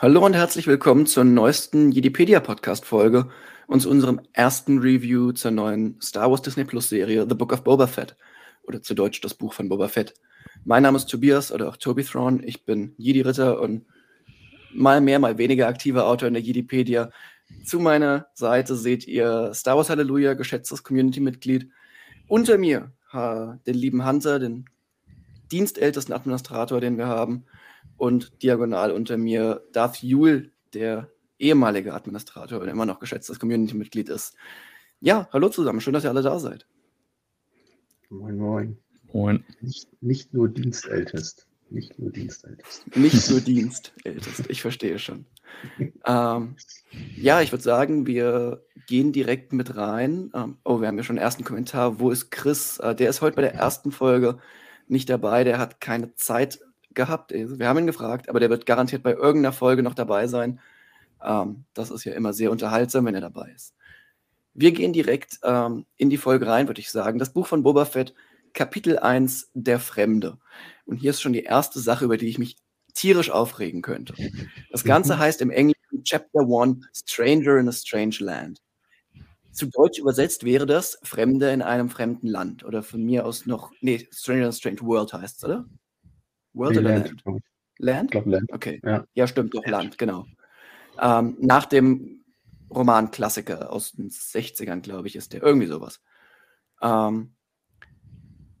Hallo 0.00 0.24
und 0.24 0.34
herzlich 0.34 0.68
willkommen 0.68 1.06
zur 1.06 1.24
neuesten 1.24 1.90
Jedipedia-Podcast-Folge 1.90 3.30
und 3.66 3.80
zu 3.80 3.90
unserem 3.90 4.20
ersten 4.32 4.78
Review 4.78 5.32
zur 5.32 5.50
neuen 5.50 6.00
Star 6.00 6.30
Wars 6.30 6.40
Disney 6.40 6.62
Plus 6.62 6.88
Serie 6.88 7.26
The 7.28 7.34
Book 7.34 7.52
of 7.52 7.64
Boba 7.64 7.88
Fett 7.88 8.16
oder 8.62 8.80
zu 8.80 8.94
Deutsch 8.94 9.20
das 9.22 9.34
Buch 9.34 9.52
von 9.54 9.68
Boba 9.68 9.88
Fett. 9.88 10.14
Mein 10.64 10.84
Name 10.84 10.98
ist 10.98 11.06
Tobias 11.06 11.50
oder 11.50 11.68
auch 11.68 11.76
Toby 11.76 12.04
Thrawn. 12.04 12.44
Ich 12.44 12.64
bin 12.64 12.94
Jedi-Ritter 12.96 13.60
und 13.60 13.86
mal 14.72 15.00
mehr, 15.00 15.18
mal 15.18 15.36
weniger 15.36 15.66
aktiver 15.66 16.06
Autor 16.06 16.28
in 16.28 16.34
der 16.34 16.44
Jedipedia. 16.44 17.10
Zu 17.64 17.80
meiner 17.80 18.28
Seite 18.34 18.76
seht 18.76 19.04
ihr 19.08 19.50
Star 19.52 19.76
Wars 19.78 19.90
Halleluja, 19.90 20.34
geschätztes 20.34 20.84
Community-Mitglied. 20.84 21.70
Unter 22.28 22.56
mir 22.56 22.92
den 23.12 23.74
lieben 23.74 24.06
Hunter, 24.06 24.38
den 24.38 24.66
dienstältesten 25.50 26.14
Administrator, 26.14 26.80
den 26.80 26.98
wir 26.98 27.08
haben. 27.08 27.46
Und 27.96 28.42
diagonal 28.42 28.92
unter 28.92 29.16
mir 29.16 29.62
Darth 29.72 30.02
Yule, 30.02 30.50
der 30.74 31.10
ehemalige 31.38 31.94
Administrator 31.94 32.60
und 32.60 32.68
immer 32.68 32.86
noch 32.86 32.98
geschätztes 32.98 33.38
Community-Mitglied 33.38 34.08
ist. 34.08 34.34
Ja, 35.00 35.28
hallo 35.32 35.48
zusammen, 35.48 35.80
schön, 35.80 35.92
dass 35.94 36.04
ihr 36.04 36.10
alle 36.10 36.22
da 36.22 36.38
seid. 36.38 36.66
Moin, 38.10 38.36
moin. 38.36 38.78
Moin. 39.12 39.44
Nicht, 39.60 39.88
nicht 40.02 40.34
nur 40.34 40.48
Dienstältest. 40.48 41.46
Nicht 41.70 41.98
nur 41.98 42.10
Dienstältest. 42.10 42.96
Nicht 42.96 43.30
nur 43.30 43.40
Dienstältest, 43.44 44.48
ich 44.48 44.62
verstehe 44.62 44.98
schon. 44.98 45.26
ähm, 46.06 46.56
ja, 47.16 47.40
ich 47.42 47.52
würde 47.52 47.62
sagen, 47.62 48.06
wir 48.06 48.64
gehen 48.86 49.12
direkt 49.12 49.52
mit 49.52 49.76
rein. 49.76 50.30
Ähm, 50.34 50.56
oh, 50.64 50.80
wir 50.80 50.88
haben 50.88 50.96
ja 50.96 51.04
schon 51.04 51.18
einen 51.18 51.24
ersten 51.24 51.44
Kommentar. 51.44 52.00
Wo 52.00 52.10
ist 52.10 52.30
Chris? 52.30 52.78
Äh, 52.78 52.94
der 52.94 53.10
ist 53.10 53.20
heute 53.20 53.36
bei 53.36 53.42
der 53.42 53.54
ersten 53.54 53.92
Folge 53.92 54.38
nicht 54.86 55.10
dabei. 55.10 55.44
Der 55.44 55.58
hat 55.58 55.80
keine 55.80 56.14
Zeit 56.14 56.60
gehabt. 56.98 57.32
Wir 57.32 57.66
haben 57.66 57.78
ihn 57.78 57.86
gefragt, 57.86 58.28
aber 58.28 58.40
der 58.40 58.50
wird 58.50 58.66
garantiert 58.66 59.02
bei 59.02 59.12
irgendeiner 59.12 59.52
Folge 59.52 59.82
noch 59.82 59.94
dabei 59.94 60.26
sein. 60.26 60.60
Ähm, 61.24 61.64
das 61.72 61.90
ist 61.90 62.04
ja 62.04 62.12
immer 62.12 62.34
sehr 62.34 62.50
unterhaltsam, 62.50 63.06
wenn 63.06 63.14
er 63.14 63.22
dabei 63.22 63.50
ist. 63.54 63.74
Wir 64.52 64.72
gehen 64.72 64.92
direkt 64.92 65.38
ähm, 65.44 65.86
in 65.96 66.10
die 66.10 66.16
Folge 66.16 66.46
rein, 66.46 66.66
würde 66.66 66.80
ich 66.80 66.90
sagen. 66.90 67.18
Das 67.18 67.32
Buch 67.32 67.46
von 67.46 67.62
Boba 67.62 67.84
Fett, 67.84 68.14
Kapitel 68.52 68.98
1, 68.98 69.50
Der 69.54 69.78
Fremde. 69.78 70.38
Und 70.84 70.96
hier 70.96 71.10
ist 71.10 71.22
schon 71.22 71.32
die 71.32 71.44
erste 71.44 71.80
Sache, 71.80 72.04
über 72.04 72.16
die 72.16 72.26
ich 72.26 72.38
mich 72.38 72.56
tierisch 72.94 73.30
aufregen 73.30 73.80
könnte. 73.80 74.14
Das 74.72 74.82
Ganze 74.82 75.14
mhm. 75.14 75.18
heißt 75.20 75.40
im 75.40 75.50
Englischen 75.50 76.02
Chapter 76.02 76.40
1 76.40 76.84
Stranger 76.92 77.58
in 77.58 77.68
a 77.68 77.72
Strange 77.72 78.16
Land. 78.18 78.60
Zu 79.52 79.66
Deutsch 79.66 79.98
übersetzt 79.98 80.44
wäre 80.44 80.66
das 80.66 80.98
Fremde 81.02 81.50
in 81.52 81.62
einem 81.62 81.90
fremden 81.90 82.26
Land. 82.26 82.64
Oder 82.64 82.82
von 82.82 83.02
mir 83.04 83.24
aus 83.24 83.46
noch, 83.46 83.70
nee, 83.80 84.08
Stranger 84.12 84.42
in 84.42 84.48
a 84.48 84.52
Strange 84.52 84.80
World 84.82 85.12
heißt 85.12 85.38
es, 85.38 85.44
oder? 85.44 85.64
World 86.58 86.72
nee, 86.72 86.80
oder 86.80 86.98
Land? 86.98 87.24
Land? 87.24 87.42
Land? 87.78 88.04
Ich 88.06 88.10
glaube 88.10 88.30
Land. 88.30 88.52
Okay. 88.52 88.80
Ja, 88.84 89.04
ja 89.14 89.26
stimmt, 89.26 89.54
doch 89.54 89.66
Land, 89.66 89.98
genau. 89.98 90.26
Ähm, 91.00 91.36
nach 91.40 91.64
dem 91.66 92.24
Roman-Klassiker 92.70 93.72
aus 93.72 93.92
den 93.92 94.10
60ern, 94.10 94.80
glaube 94.80 95.08
ich, 95.08 95.16
ist 95.16 95.32
der 95.32 95.42
irgendwie 95.42 95.66
sowas. 95.66 96.00
Ähm, 96.82 97.34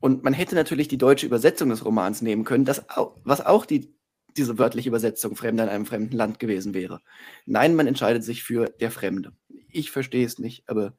und 0.00 0.22
man 0.22 0.32
hätte 0.32 0.54
natürlich 0.54 0.88
die 0.88 0.98
deutsche 0.98 1.26
Übersetzung 1.26 1.70
des 1.70 1.84
Romans 1.84 2.22
nehmen 2.22 2.44
können, 2.44 2.64
das, 2.64 2.84
was 3.24 3.44
auch 3.44 3.66
die, 3.66 3.92
diese 4.36 4.58
wörtliche 4.58 4.88
Übersetzung 4.88 5.34
Fremder 5.34 5.64
in 5.64 5.70
einem 5.70 5.86
fremden 5.86 6.16
Land 6.16 6.38
gewesen 6.38 6.72
wäre. 6.72 7.00
Nein, 7.46 7.74
man 7.74 7.88
entscheidet 7.88 8.22
sich 8.22 8.44
für 8.44 8.66
der 8.80 8.92
Fremde. 8.92 9.32
Ich 9.68 9.90
verstehe 9.90 10.24
es 10.24 10.38
nicht, 10.38 10.68
aber 10.68 10.96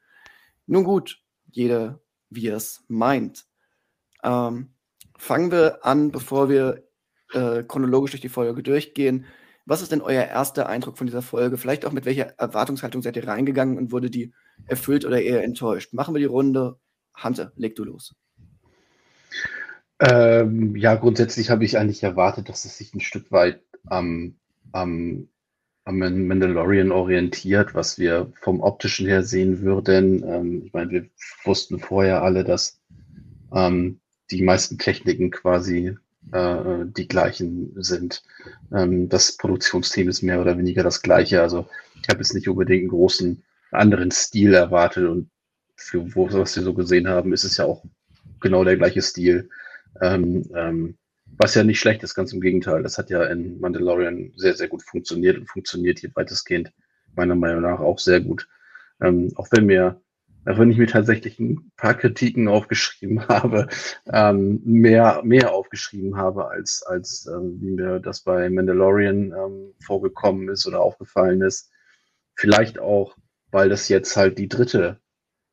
nun 0.68 0.84
gut, 0.84 1.24
jeder 1.50 2.02
wie 2.30 2.48
er 2.48 2.58
es 2.58 2.84
meint. 2.88 3.46
Ähm, 4.24 4.74
fangen 5.18 5.52
wir 5.52 5.86
an, 5.86 6.12
bevor 6.12 6.50
wir 6.50 6.89
äh, 7.34 7.64
chronologisch 7.64 8.12
durch 8.12 8.22
die 8.22 8.30
Folge 8.30 8.64
durchgehen. 8.64 9.26
Was 9.66 9.82
ist 9.82 9.92
denn 9.92 10.02
euer 10.02 10.24
erster 10.24 10.68
Eindruck 10.68 10.98
von 10.98 11.08
dieser 11.08 11.22
Folge? 11.22 11.58
Vielleicht 11.58 11.86
auch 11.86 11.92
mit 11.92 12.06
welcher 12.06 12.34
Erwartungshaltung 12.40 13.02
seid 13.02 13.16
ihr 13.16 13.28
reingegangen 13.28 13.78
und 13.78 13.92
wurde 13.92 14.10
die 14.10 14.34
erfüllt 14.66 15.06
oder 15.06 15.22
eher 15.22 15.44
enttäuscht? 15.44 15.94
Machen 15.94 16.16
wir 16.16 16.20
die 16.20 16.26
Runde. 16.26 16.80
Hunter, 17.24 17.52
leg 17.56 17.76
du 17.76 17.84
los. 17.84 18.16
Ähm, 20.00 20.76
ja, 20.76 20.96
grundsätzlich 20.96 21.50
habe 21.50 21.66
ich 21.66 21.78
eigentlich 21.78 22.04
erwartet, 22.04 22.50
dass 22.50 22.66
es 22.66 22.78
sich 22.78 22.94
ein 22.94 23.02
Stück 23.02 23.32
weit 23.32 23.62
am, 23.86 24.36
am, 24.72 25.28
am 25.84 26.00
Mandalorian 26.00 26.92
orientiert, 26.92 27.76
was 27.76 28.00
wir 28.00 28.32
vom 28.42 28.62
optischen 28.62 29.08
her 29.08 29.24
sehen 29.24 29.62
würden. 29.62 30.24
Ähm, 30.24 30.64
ich 30.66 30.74
meine, 30.74 30.90
wir 30.90 31.06
wussten 31.44 31.80
vorher 31.80 32.24
alle, 32.24 32.44
dass 32.44 32.80
ähm, 33.54 34.00
die 34.32 34.42
meisten 34.42 34.78
Techniken 34.78 35.32
quasi 35.32 35.98
äh, 36.32 36.86
die 36.86 37.08
gleichen 37.08 37.74
sind. 37.82 38.24
Ähm, 38.74 39.10
das 39.10 39.38
Produktionsteam 39.38 40.10
ist 40.10 40.22
mehr 40.22 40.42
oder 40.42 40.58
weniger 40.58 40.84
das 40.84 41.02
gleiche. 41.02 41.42
Also 41.42 41.68
ich 42.02 42.10
habe 42.10 42.20
jetzt 42.20 42.34
nicht 42.34 42.48
unbedingt 42.48 42.82
einen 42.82 42.90
großen 42.90 43.44
anderen 43.72 44.12
Stil 44.12 44.54
erwartet 44.54 45.08
und 45.08 45.30
für 45.76 46.16
wo, 46.16 46.32
was 46.32 46.56
wir 46.56 46.64
so 46.64 46.74
gesehen 46.74 47.08
haben, 47.08 47.34
ist 47.34 47.44
es 47.44 47.58
ja 47.58 47.66
auch 47.66 47.84
genau 48.42 48.64
der 48.64 48.78
gleiche 48.78 49.02
Stil. 49.02 49.50
Ähm, 50.02 50.50
ähm, 50.56 50.98
was 51.38 51.56
ja 51.56 51.64
nicht 51.64 51.80
schlecht 51.80 52.04
ist, 52.04 52.16
ganz 52.16 52.34
im 52.34 52.42
Gegenteil. 52.42 52.84
Das 52.84 52.98
hat 52.98 53.10
ja 53.10 53.24
in 53.26 53.60
Mandalorian 53.60 54.34
sehr, 54.36 54.56
sehr 54.56 54.68
gut 54.68 54.84
funktioniert 54.84 55.38
und 55.38 55.50
funktioniert 55.50 56.00
hier 56.00 56.12
weitestgehend 56.16 56.72
meiner 57.16 57.36
Meinung 57.36 57.62
nach 57.62 57.80
auch 57.80 58.00
sehr 58.00 58.20
gut. 58.20 58.48
Ähm, 59.02 59.32
auch 59.36 59.48
wenn 59.52 59.66
mir, 59.66 60.02
auch 60.46 60.58
wenn 60.58 60.72
ich 60.72 60.78
mir 60.78 60.88
tatsächlich 60.88 61.40
ein 61.40 61.72
paar 61.78 61.96
Kritiken 61.96 62.48
aufgeschrieben 62.48 63.28
habe, 63.28 63.68
ähm, 64.12 64.62
mehr, 64.64 65.22
mehr 65.24 65.54
aufgeschrieben 65.54 66.18
habe, 66.18 66.50
als, 66.50 66.84
als 66.84 67.28
ähm, 67.28 67.58
wie 67.62 67.72
mir 67.72 68.00
das 68.00 68.22
bei 68.22 68.50
Mandalorian 68.50 69.34
ähm, 69.34 69.74
vorgekommen 69.86 70.50
ist 70.50 70.66
oder 70.68 70.82
aufgefallen 70.82 71.42
ist. 71.42 71.72
Vielleicht 72.36 72.80
auch, 72.80 73.18
weil 73.52 73.70
das 73.70 73.90
jetzt 73.90 74.16
halt 74.16 74.38
die 74.38 74.48
dritte 74.48 75.00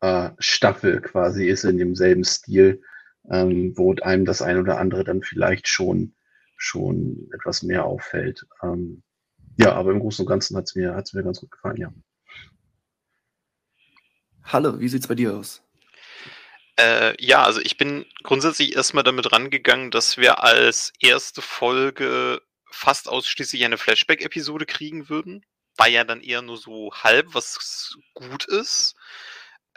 äh, 0.01 0.31
Staffel 0.39 1.01
quasi 1.01 1.47
ist 1.47 1.65
in 1.65 1.79
demselben 1.79 2.25
Stil 2.25 2.81
ähm, 3.31 3.73
wo 3.77 3.95
einem 3.95 4.25
das 4.25 4.43
ein 4.43 4.59
oder 4.59 4.79
andere 4.79 5.05
dann 5.05 5.23
vielleicht 5.23 5.69
schon, 5.69 6.15
schon 6.57 7.29
etwas 7.35 7.63
mehr 7.63 7.85
auffällt. 7.85 8.47
Ähm, 8.63 9.03
ja, 9.59 9.73
aber 9.73 9.93
im 9.93 10.01
Großen 10.01 10.25
und 10.25 10.29
Ganzen 10.29 10.57
hat 10.57 10.65
es 10.65 10.75
mir, 10.75 11.03
mir 11.13 11.23
ganz 11.23 11.41
gut 11.41 11.51
gefallen, 11.51 11.77
ja. 11.77 11.93
Hallo, 14.47 14.79
wie 14.79 14.89
sieht's 14.89 15.09
bei 15.09 15.17
dir 15.17 15.35
aus? 15.35 15.61
Äh, 16.79 17.21
ja, 17.25 17.43
also 17.43 17.61
ich 17.61 17.77
bin 17.77 18.07
grundsätzlich 18.23 18.77
erstmal 18.77 19.03
damit 19.03 19.33
rangegangen, 19.33 19.91
dass 19.91 20.19
wir 20.19 20.45
als 20.45 20.93
erste 21.01 21.43
Folge 21.43 22.41
fast 22.71 23.09
ausschließlich 23.09 23.65
eine 23.65 23.77
Flashback-Episode 23.77 24.67
kriegen 24.67 25.09
würden. 25.09 25.45
War 25.77 25.89
ja 25.89 26.05
dann 26.05 26.21
eher 26.21 26.43
nur 26.43 26.59
so 26.59 26.93
halb, 26.93 27.35
was 27.35 27.97
gut 28.15 28.45
ist. 28.45 28.95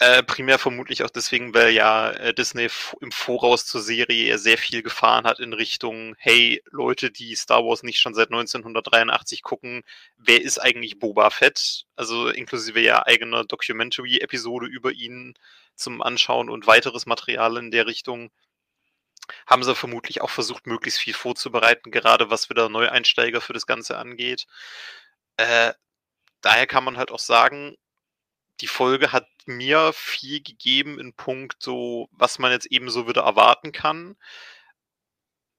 Äh, 0.01 0.23
primär 0.23 0.59
vermutlich 0.59 1.03
auch 1.03 1.09
deswegen, 1.09 1.53
weil 1.53 1.71
ja 1.71 2.11
äh, 2.11 2.33
Disney 2.33 2.69
im 3.01 3.11
Voraus 3.11 3.65
zur 3.65 3.81
Serie 3.81 4.37
sehr 4.37 4.57
viel 4.57 4.81
gefahren 4.81 5.25
hat 5.25 5.41
in 5.41 5.51
Richtung, 5.51 6.15
hey, 6.19 6.63
Leute, 6.71 7.11
die 7.11 7.35
Star 7.35 7.65
Wars 7.65 7.83
nicht 7.83 7.99
schon 7.99 8.13
seit 8.13 8.29
1983 8.29 9.43
gucken, 9.43 9.83
wer 10.15 10.41
ist 10.41 10.57
eigentlich 10.57 10.99
Boba 10.99 11.29
Fett? 11.31 11.85
Also 11.97 12.29
inklusive 12.29 12.79
ja 12.79 13.05
eigener 13.05 13.43
Documentary-Episode 13.43 14.67
über 14.67 14.93
ihn 14.93 15.33
zum 15.75 16.01
Anschauen 16.01 16.49
und 16.49 16.65
weiteres 16.65 17.05
Material 17.05 17.57
in 17.57 17.69
der 17.69 17.85
Richtung. 17.85 18.31
Haben 19.47 19.63
sie 19.63 19.75
vermutlich 19.75 20.21
auch 20.21 20.29
versucht, 20.29 20.65
möglichst 20.65 21.01
viel 21.01 21.13
vorzubereiten, 21.13 21.91
gerade 21.91 22.29
was 22.29 22.49
wieder 22.49 22.69
Neueinsteiger 22.69 23.41
für 23.41 23.53
das 23.53 23.67
Ganze 23.67 23.97
angeht. 23.97 24.47
Äh, 25.35 25.73
daher 26.41 26.67
kann 26.67 26.85
man 26.85 26.95
halt 26.97 27.11
auch 27.11 27.19
sagen, 27.19 27.75
die 28.61 28.67
Folge 28.67 29.11
hat 29.11 29.27
mir 29.45 29.93
viel 29.93 30.41
gegeben 30.41 30.99
in 30.99 31.13
puncto, 31.13 32.09
was 32.11 32.39
man 32.39 32.51
jetzt 32.51 32.67
eben 32.67 32.89
so 32.89 33.07
wieder 33.07 33.23
erwarten 33.23 33.71
kann. 33.71 34.15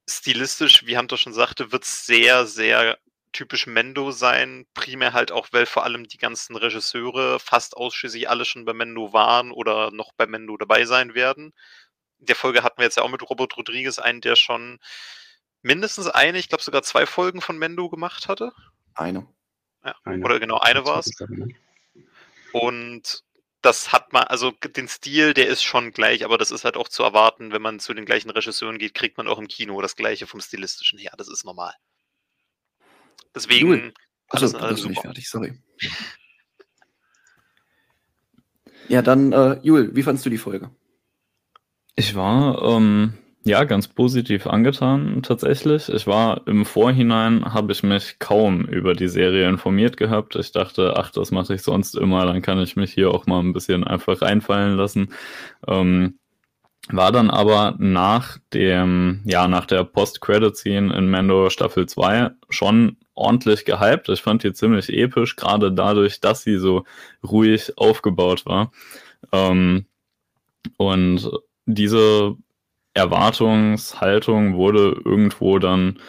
Stilistisch, 0.09 0.85
wie 0.85 0.97
Hunter 0.97 1.17
schon 1.17 1.33
sagte, 1.33 1.71
wird 1.71 1.83
es 1.83 2.05
sehr, 2.05 2.45
sehr 2.45 2.97
typisch 3.31 3.67
Mendo 3.67 4.11
sein. 4.11 4.65
Primär 4.73 5.13
halt 5.13 5.31
auch, 5.31 5.47
weil 5.51 5.65
vor 5.65 5.83
allem 5.83 6.07
die 6.07 6.17
ganzen 6.17 6.55
Regisseure 6.55 7.39
fast 7.39 7.77
ausschließlich 7.77 8.29
alle 8.29 8.45
schon 8.45 8.65
bei 8.65 8.73
Mendo 8.73 9.13
waren 9.13 9.51
oder 9.51 9.91
noch 9.91 10.13
bei 10.13 10.27
Mendo 10.27 10.57
dabei 10.57 10.85
sein 10.85 11.13
werden. 11.13 11.53
In 12.19 12.25
der 12.27 12.35
Folge 12.35 12.63
hatten 12.63 12.77
wir 12.77 12.85
jetzt 12.85 12.97
ja 12.97 13.03
auch 13.03 13.09
mit 13.09 13.27
Robert 13.29 13.57
Rodriguez 13.57 13.99
einen, 13.99 14.21
der 14.21 14.35
schon 14.35 14.79
mindestens 15.61 16.07
eine, 16.07 16.37
ich 16.37 16.49
glaube 16.49 16.63
sogar 16.63 16.83
zwei 16.83 17.05
Folgen 17.05 17.41
von 17.41 17.57
Mendo 17.57 17.89
gemacht 17.89 18.27
hatte. 18.27 18.51
Eine. 18.93 19.27
Ja, 19.83 19.95
eine. 20.03 20.23
Oder 20.23 20.39
genau, 20.39 20.59
eine 20.59 20.85
war 20.85 20.99
es. 20.99 21.11
Und 22.53 23.23
das 23.61 23.91
hat 23.93 24.11
man, 24.11 24.23
also 24.23 24.51
den 24.51 24.87
Stil, 24.87 25.33
der 25.33 25.47
ist 25.47 25.63
schon 25.63 25.91
gleich, 25.91 26.25
aber 26.25 26.37
das 26.37 26.51
ist 26.51 26.65
halt 26.65 26.77
auch 26.77 26.87
zu 26.87 27.03
erwarten, 27.03 27.51
wenn 27.51 27.61
man 27.61 27.79
zu 27.79 27.93
den 27.93 28.05
gleichen 28.05 28.29
Regisseuren 28.31 28.79
geht, 28.79 28.93
kriegt 28.93 29.17
man 29.17 29.27
auch 29.27 29.37
im 29.37 29.47
Kino 29.47 29.79
das 29.81 29.95
gleiche 29.95 30.25
vom 30.27 30.41
Stilistischen 30.41 30.97
her. 30.97 31.13
Das 31.17 31.27
ist 31.27 31.45
normal. 31.45 31.73
Deswegen. 33.35 33.93
Achso, 34.29 34.47
du 34.47 34.67
bist 34.67 34.87
nicht 34.87 35.01
fertig, 35.01 35.29
sorry. 35.29 35.53
ja, 38.87 39.01
dann, 39.01 39.31
äh, 39.31 39.59
Jul, 39.61 39.95
wie 39.95 40.03
fandest 40.03 40.25
du 40.25 40.29
die 40.29 40.37
Folge? 40.37 40.71
Ich 41.95 42.15
war 42.15 42.61
ähm, 42.63 43.17
Ja, 43.43 43.63
ganz 43.63 43.87
positiv 43.87 44.45
angetan 44.45 45.23
tatsächlich. 45.23 45.89
Ich 45.89 46.05
war 46.05 46.45
im 46.45 46.63
Vorhinein, 46.63 47.43
habe 47.53 47.71
ich 47.71 47.81
mich 47.81 48.19
kaum 48.19 48.65
über 48.65 48.93
die 48.93 49.07
Serie 49.07 49.49
informiert 49.49 49.97
gehabt. 49.97 50.35
Ich 50.35 50.51
dachte, 50.51 50.93
ach, 50.95 51.09
das 51.09 51.31
mache 51.31 51.55
ich 51.55 51.63
sonst 51.63 51.95
immer, 51.95 52.23
dann 52.27 52.43
kann 52.43 52.59
ich 52.59 52.75
mich 52.75 52.93
hier 52.93 53.09
auch 53.09 53.25
mal 53.25 53.39
ein 53.39 53.53
bisschen 53.53 53.83
einfach 53.83 54.21
reinfallen 54.21 54.77
lassen. 54.77 55.11
Ähm, 55.67 56.19
war 56.89 57.11
dann 57.11 57.31
aber 57.31 57.75
nach 57.79 58.37
dem, 58.53 59.21
ja, 59.25 59.47
nach 59.47 59.65
der 59.65 59.85
Post-Credit-Scene 59.85 60.95
in 60.95 61.09
Mando 61.09 61.49
Staffel 61.49 61.87
2 61.87 62.31
schon 62.49 62.97
ordentlich 63.15 63.65
gehypt. 63.65 64.09
Ich 64.09 64.21
fand 64.21 64.43
die 64.43 64.53
ziemlich 64.53 64.89
episch, 64.89 65.35
gerade 65.35 65.71
dadurch, 65.71 66.21
dass 66.21 66.43
sie 66.43 66.57
so 66.57 66.83
ruhig 67.23 67.77
aufgebaut 67.77 68.45
war. 68.45 68.71
Ähm, 69.31 69.85
und 70.77 71.31
diese 71.65 72.35
Erwartungshaltung 72.93 74.55
wurde 74.55 75.01
irgendwo 75.05 75.59
dann 75.59 75.99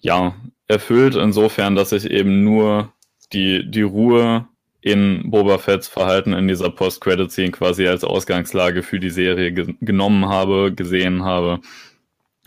ja 0.00 0.34
erfüllt, 0.68 1.14
insofern, 1.14 1.74
dass 1.74 1.92
ich 1.92 2.10
eben 2.10 2.42
nur 2.42 2.92
die, 3.32 3.70
die 3.70 3.82
Ruhe 3.82 4.48
in 4.80 5.30
Boba 5.30 5.58
Fett's 5.58 5.88
Verhalten 5.88 6.34
in 6.34 6.46
dieser 6.46 6.70
Post-Credit-Scene 6.70 7.52
quasi 7.52 7.86
als 7.86 8.04
Ausgangslage 8.04 8.82
für 8.82 9.00
die 9.00 9.10
Serie 9.10 9.52
ge 9.52 9.74
genommen 9.80 10.28
habe, 10.28 10.72
gesehen 10.74 11.24
habe. 11.24 11.60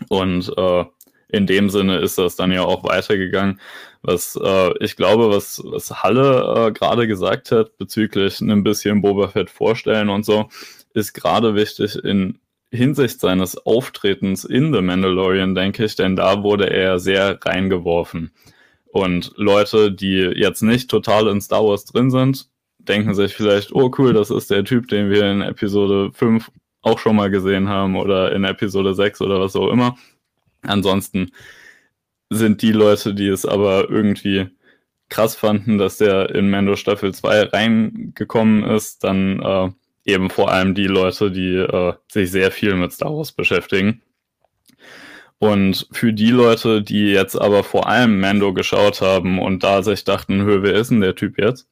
Und 0.08 0.52
äh, 0.56 0.84
in 1.28 1.46
dem 1.46 1.68
Sinne 1.68 1.98
ist 1.98 2.16
das 2.16 2.36
dann 2.36 2.52
ja 2.52 2.62
auch 2.62 2.84
weitergegangen. 2.84 3.60
Was 4.02 4.38
äh, 4.40 4.72
ich 4.80 4.96
glaube, 4.96 5.30
was, 5.30 5.60
was 5.64 6.02
Halle 6.02 6.68
äh, 6.68 6.72
gerade 6.72 7.08
gesagt 7.08 7.50
hat 7.50 7.76
bezüglich 7.76 8.40
ein 8.40 8.62
bisschen 8.62 9.02
Boba 9.02 9.28
Fett 9.28 9.50
vorstellen 9.50 10.08
und 10.08 10.24
so, 10.24 10.48
ist 10.94 11.14
gerade 11.14 11.56
wichtig 11.56 11.96
in 12.04 12.38
Hinsicht 12.70 13.20
seines 13.20 13.56
Auftretens 13.56 14.44
in 14.44 14.72
The 14.72 14.82
Mandalorian, 14.82 15.54
denke 15.54 15.84
ich, 15.84 15.96
denn 15.96 16.16
da 16.16 16.42
wurde 16.42 16.70
er 16.70 16.98
sehr 16.98 17.38
reingeworfen. 17.42 18.32
Und 18.92 19.32
Leute, 19.36 19.92
die 19.92 20.32
jetzt 20.36 20.62
nicht 20.62 20.90
total 20.90 21.28
in 21.28 21.40
Star 21.40 21.64
Wars 21.64 21.84
drin 21.84 22.10
sind, 22.10 22.48
denken 22.78 23.14
sich 23.14 23.34
vielleicht, 23.34 23.72
oh 23.72 23.90
cool, 23.98 24.12
das 24.12 24.30
ist 24.30 24.50
der 24.50 24.64
Typ, 24.64 24.88
den 24.88 25.10
wir 25.10 25.30
in 25.30 25.42
Episode 25.42 26.10
5 26.12 26.50
auch 26.82 26.98
schon 26.98 27.16
mal 27.16 27.30
gesehen 27.30 27.68
haben 27.68 27.96
oder 27.96 28.32
in 28.32 28.44
Episode 28.44 28.94
6 28.94 29.20
oder 29.20 29.40
was 29.40 29.56
auch 29.56 29.68
immer. 29.68 29.96
Ansonsten 30.62 31.32
sind 32.30 32.62
die 32.62 32.72
Leute, 32.72 33.14
die 33.14 33.28
es 33.28 33.46
aber 33.46 33.88
irgendwie 33.90 34.48
krass 35.08 35.34
fanden, 35.34 35.78
dass 35.78 35.98
der 35.98 36.34
in 36.34 36.50
Mando 36.50 36.76
Staffel 36.76 37.14
2 37.14 37.44
reingekommen 37.44 38.64
ist, 38.64 39.04
dann 39.04 39.40
äh, 39.40 39.70
eben 40.08 40.30
vor 40.30 40.50
allem 40.50 40.74
die 40.74 40.86
Leute, 40.86 41.30
die 41.30 41.54
äh, 41.56 41.92
sich 42.10 42.30
sehr 42.30 42.50
viel 42.50 42.74
mit 42.74 42.92
Star 42.92 43.14
Wars 43.14 43.32
beschäftigen. 43.32 44.02
Und 45.38 45.86
für 45.92 46.12
die 46.12 46.30
Leute, 46.30 46.82
die 46.82 47.12
jetzt 47.12 47.36
aber 47.36 47.62
vor 47.62 47.88
allem 47.88 48.18
Mando 48.18 48.52
geschaut 48.52 49.00
haben 49.00 49.38
und 49.38 49.62
da 49.62 49.82
sich 49.82 50.02
dachten, 50.04 50.42
hör, 50.42 50.62
wer 50.62 50.74
ist 50.74 50.90
denn 50.90 51.00
der 51.00 51.14
Typ 51.14 51.38
jetzt? 51.38 51.68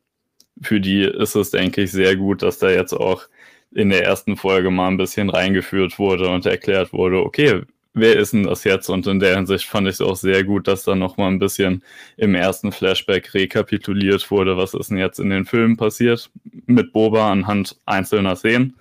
Für 0.63 0.81
die 0.81 1.03
ist 1.03 1.35
es, 1.35 1.51
denke 1.51 1.83
ich, 1.83 1.91
sehr 1.93 2.17
gut, 2.17 2.43
dass 2.43 2.59
da 2.59 2.71
jetzt 2.71 2.93
auch 2.93 3.29
in 3.73 3.91
der 3.91 4.05
ersten 4.05 4.37
Folge 4.37 4.71
mal 4.71 4.89
ein 4.89 4.97
bisschen 4.97 5.31
reingeführt 5.31 5.99
wurde 5.99 6.29
und 6.29 6.47
erklärt 6.47 6.93
wurde, 6.93 7.19
okay, 7.19 7.63
wer 7.97 8.17
ist 8.17 8.35
denn 8.35 8.45
das 8.45 8.65
jetzt? 8.65 8.89
Und 8.89 9.07
in 9.07 9.19
der 9.19 9.35
Hinsicht 9.37 9.67
fand 9.67 9.89
ich 9.89 9.95
es 9.95 10.01
auch 10.01 10.17
sehr 10.17 10.45
gut, 10.45 10.69
dass 10.69 10.85
da 10.85 10.95
nochmal 10.95 11.31
ein 11.31 11.39
bisschen 11.39 11.83
im 12.17 12.35
ersten 12.35 12.71
Flashback 12.71 13.33
rekapituliert 13.35 14.31
wurde, 14.31 14.57
was 14.57 14.75
ist 14.75 14.91
denn 14.91 14.99
jetzt 14.99 15.19
in 15.19 15.31
den 15.31 15.47
Filmen 15.47 15.77
passiert 15.77 16.31
mit 16.67 16.93
Boba 16.93 17.33
anhand 17.33 17.81
einzelner 17.87 18.37
Szenen. 18.37 18.77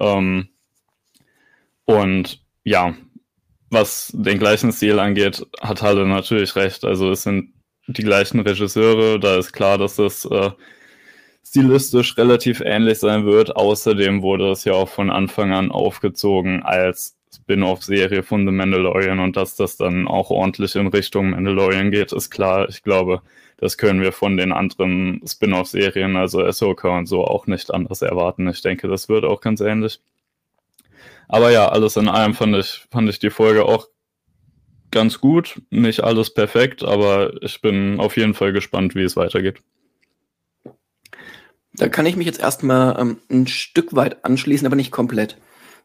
Ähm, 0.00 0.48
und 1.84 2.42
ja, 2.64 2.94
was 3.70 4.12
den 4.14 4.38
gleichen 4.38 4.72
Stil 4.72 4.98
angeht, 4.98 5.46
hat 5.60 5.82
Halle 5.82 6.06
natürlich 6.06 6.56
recht. 6.56 6.84
Also 6.84 7.12
es 7.12 7.22
sind 7.22 7.52
die 7.86 8.02
gleichen 8.02 8.40
Regisseure, 8.40 9.20
da 9.20 9.38
ist 9.38 9.52
klar, 9.52 9.78
dass 9.78 9.96
das 9.96 10.24
äh, 10.24 10.50
stilistisch 11.46 12.18
relativ 12.18 12.60
ähnlich 12.60 12.98
sein 12.98 13.24
wird. 13.24 13.56
Außerdem 13.56 14.22
wurde 14.22 14.50
es 14.50 14.64
ja 14.64 14.72
auch 14.72 14.88
von 14.88 15.10
Anfang 15.10 15.52
an 15.52 15.70
aufgezogen 15.70 16.62
als 16.62 17.17
Spin-off-Serie 17.34 18.22
von 18.22 18.46
The 18.46 18.52
Mandalorian 18.52 19.20
und 19.20 19.36
dass 19.36 19.56
das 19.56 19.76
dann 19.76 20.06
auch 20.08 20.30
ordentlich 20.30 20.74
in 20.76 20.86
Richtung 20.86 21.30
Mandalorian 21.30 21.90
geht, 21.90 22.12
ist 22.12 22.30
klar. 22.30 22.68
Ich 22.68 22.82
glaube, 22.82 23.22
das 23.58 23.76
können 23.76 24.00
wir 24.00 24.12
von 24.12 24.36
den 24.36 24.52
anderen 24.52 25.20
Spin-off-Serien, 25.26 26.16
also 26.16 26.42
Ahsoka 26.42 26.96
und 26.96 27.06
so, 27.06 27.24
auch 27.24 27.46
nicht 27.46 27.72
anders 27.72 28.02
erwarten. 28.02 28.48
Ich 28.48 28.62
denke, 28.62 28.88
das 28.88 29.08
wird 29.08 29.24
auch 29.24 29.40
ganz 29.40 29.60
ähnlich. 29.60 30.00
Aber 31.28 31.50
ja, 31.50 31.68
alles 31.68 31.96
in 31.96 32.08
allem 32.08 32.34
fand 32.34 32.56
ich, 32.56 32.86
fand 32.90 33.08
ich 33.08 33.18
die 33.18 33.30
Folge 33.30 33.64
auch 33.64 33.88
ganz 34.90 35.20
gut. 35.20 35.60
Nicht 35.70 36.00
alles 36.00 36.32
perfekt, 36.32 36.82
aber 36.82 37.42
ich 37.42 37.60
bin 37.60 38.00
auf 38.00 38.16
jeden 38.16 38.34
Fall 38.34 38.52
gespannt, 38.52 38.94
wie 38.94 39.02
es 39.02 39.16
weitergeht. 39.16 39.60
Da 41.74 41.88
kann 41.88 42.06
ich 42.06 42.16
mich 42.16 42.26
jetzt 42.26 42.40
erstmal 42.40 42.98
ähm, 42.98 43.18
ein 43.30 43.46
Stück 43.46 43.94
weit 43.94 44.24
anschließen, 44.24 44.66
aber 44.66 44.76
nicht 44.76 44.90
komplett. 44.90 45.36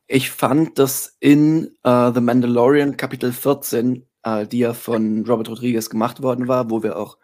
Ich 0.07 0.31
fand, 0.31 0.77
dass 0.79 1.15
in 1.19 1.75
äh, 1.83 2.11
The 2.13 2.21
Mandalorian 2.21 2.97
Kapitel 2.97 3.31
14, 3.31 4.05
äh, 4.23 4.45
die 4.47 4.59
ja 4.59 4.73
von 4.73 5.25
Robert 5.25 5.49
Rodriguez 5.49 5.89
gemacht 5.89 6.21
worden 6.21 6.47
war, 6.47 6.69
wo 6.69 6.83
wir 6.83 6.97
auch 6.97 7.17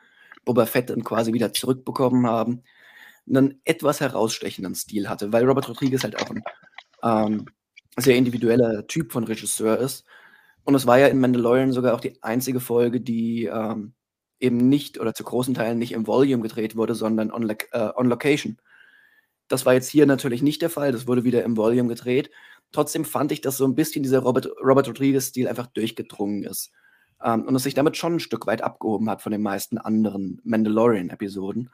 Boba 0.46 0.66
Fett 0.66 0.90
dann 0.90 1.04
quasi 1.04 1.34
wieder 1.34 1.54
zurückbekommen 1.54 2.26
haben, 2.26 2.64
einen 3.28 3.62
etwas 3.66 4.00
herausstechenden 4.00 4.76
Stil 4.76 5.10
hatte, 5.10 5.32
weil 5.34 5.46
Robert 5.46 5.70
Rodriguez 5.70 6.04
halt 6.04 6.22
auch 6.22 6.30
ein 6.32 6.44
ähm, 7.04 7.46
sehr 7.98 8.16
individueller 8.16 8.88
Typ 8.88 9.12
von 9.12 9.26
Regisseur 9.26 9.78
ist. 9.78 10.06
Und 10.64 10.76
es 10.76 10.88
war 10.88 11.00
ja 11.00 11.08
in 11.08 11.20
Mandalorian 11.20 11.72
sogar 11.74 11.94
auch 11.96 12.02
die 12.02 12.22
einzige 12.24 12.60
Folge, 12.60 13.02
die 13.02 13.46
ähm, 13.46 13.94
eben 14.40 14.70
nicht 14.70 15.00
oder 15.00 15.14
zu 15.14 15.24
großen 15.24 15.54
Teilen 15.54 15.80
nicht 15.80 15.92
im 15.92 16.08
Volume 16.08 16.44
gedreht 16.44 16.76
wurde, 16.76 16.96
sondern 16.96 17.32
on, 17.32 17.50
äh, 17.50 17.90
on 17.96 18.08
Location. 18.08 18.58
Das 19.48 19.66
war 19.66 19.74
jetzt 19.74 19.90
hier 19.90 20.06
natürlich 20.06 20.42
nicht 20.42 20.62
der 20.62 20.70
Fall. 20.70 20.92
Das 20.92 21.08
wurde 21.08 21.24
wieder 21.24 21.44
im 21.44 21.58
Volume 21.58 21.90
gedreht. 21.90 22.30
Trotzdem 22.72 23.06
fand 23.06 23.32
ich, 23.32 23.42
dass 23.42 23.58
so 23.58 23.66
ein 23.66 23.76
bisschen 23.76 24.04
dieser 24.04 24.20
Robert, 24.20 24.48
Robert 24.64 24.88
Rodriguez-Stil 24.88 25.48
einfach 25.48 25.68
durchgedrungen 25.68 26.44
ist. 26.44 26.72
Ähm, 27.24 27.44
und 27.44 27.56
es 27.56 27.64
sich 27.64 27.74
damit 27.74 27.98
schon 27.98 28.16
ein 28.16 28.20
Stück 28.20 28.48
weit 28.48 28.62
abgehoben 28.62 29.10
hat 29.10 29.22
von 29.22 29.32
den 29.32 29.42
meisten 29.42 29.78
anderen 29.78 30.40
Mandalorian-Episoden. 30.44 31.70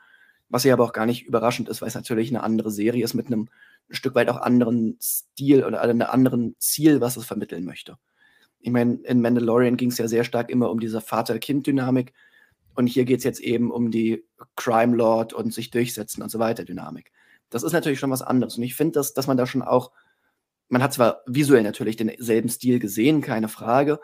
Was 0.50 0.63
ja 0.63 0.74
aber 0.74 0.83
auch 0.83 0.94
gar 0.94 1.06
nicht 1.06 1.25
überraschend 1.25 1.69
ist, 1.69 1.81
weil 1.81 1.88
es 1.88 1.95
natürlich 1.95 2.30
eine 2.30 2.44
andere 2.44 2.71
Serie 2.71 3.03
ist 3.03 3.13
mit 3.13 3.27
einem 3.27 3.50
ein 3.89 3.95
Stück 3.95 4.15
weit 4.15 4.30
auch 4.30 4.38
anderen 4.38 4.97
Stil 5.01 5.63
oder 5.63 5.81
einem 5.81 6.01
anderen 6.01 6.56
Ziel, 6.59 7.01
was 7.01 7.18
es 7.18 7.25
vermitteln 7.25 7.65
möchte. 7.65 7.97
Ich 8.59 8.71
meine, 8.71 8.95
in 9.03 9.21
Mandalorian 9.21 9.77
ging 9.77 9.89
es 9.89 9.97
ja 9.97 10.07
sehr 10.07 10.24
stark 10.24 10.50
immer 10.50 10.71
um 10.71 10.80
diese 10.80 11.01
Vater-Kind-Dynamik. 11.01 12.13
Und 12.74 12.88
hier 12.88 13.06
geht 13.06 13.19
es 13.19 13.24
jetzt 13.24 13.39
eben 13.39 13.71
um 13.71 13.92
die 13.92 14.25
Crime 14.56 14.95
Lord 14.95 15.33
und 15.33 15.53
sich 15.53 15.69
durchsetzen 15.69 16.23
und 16.23 16.30
so 16.30 16.40
weiter 16.40 16.66
Dynamik. 16.66 17.11
Das 17.49 17.64
ist 17.64 17.73
natürlich 17.73 17.99
schon 17.99 18.11
was 18.11 18.21
anderes. 18.21 18.57
Und 18.57 18.64
ich 18.64 18.75
finde, 18.75 18.94
dass, 18.94 19.14
dass 19.14 19.28
man 19.28 19.37
da 19.37 19.45
schon 19.45 19.61
auch 19.61 19.92
man 20.69 20.84
hat 20.84 20.94
zwar 20.94 21.22
visuell 21.26 21.64
natürlich 21.64 21.95
denselben 21.95 22.50
Stil 22.50 22.80
gesehen, 22.80 23.22
keine 23.22 23.48
Frage, 23.48 24.00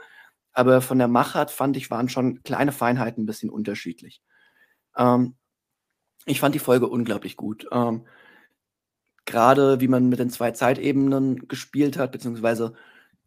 aber 0.53 0.81
von 0.81 0.97
der 0.97 1.07
Machart 1.07 1.51
fand 1.51 1.77
ich, 1.77 1.89
waren 1.91 2.09
schon 2.09 2.43
kleine 2.43 2.71
Feinheiten 2.71 3.23
ein 3.23 3.25
bisschen 3.25 3.49
unterschiedlich. 3.49 4.21
Ähm, 4.95 5.35
ich 6.25 6.39
fand 6.39 6.55
die 6.55 6.59
Folge 6.59 6.87
unglaublich 6.87 7.37
gut. 7.37 7.67
Ähm, 7.71 8.05
Gerade 9.25 9.79
wie 9.79 9.87
man 9.87 10.09
mit 10.09 10.19
den 10.19 10.29
zwei 10.29 10.51
Zeitebenen 10.51 11.47
gespielt 11.47 11.97
hat, 11.97 12.11
beziehungsweise 12.11 12.73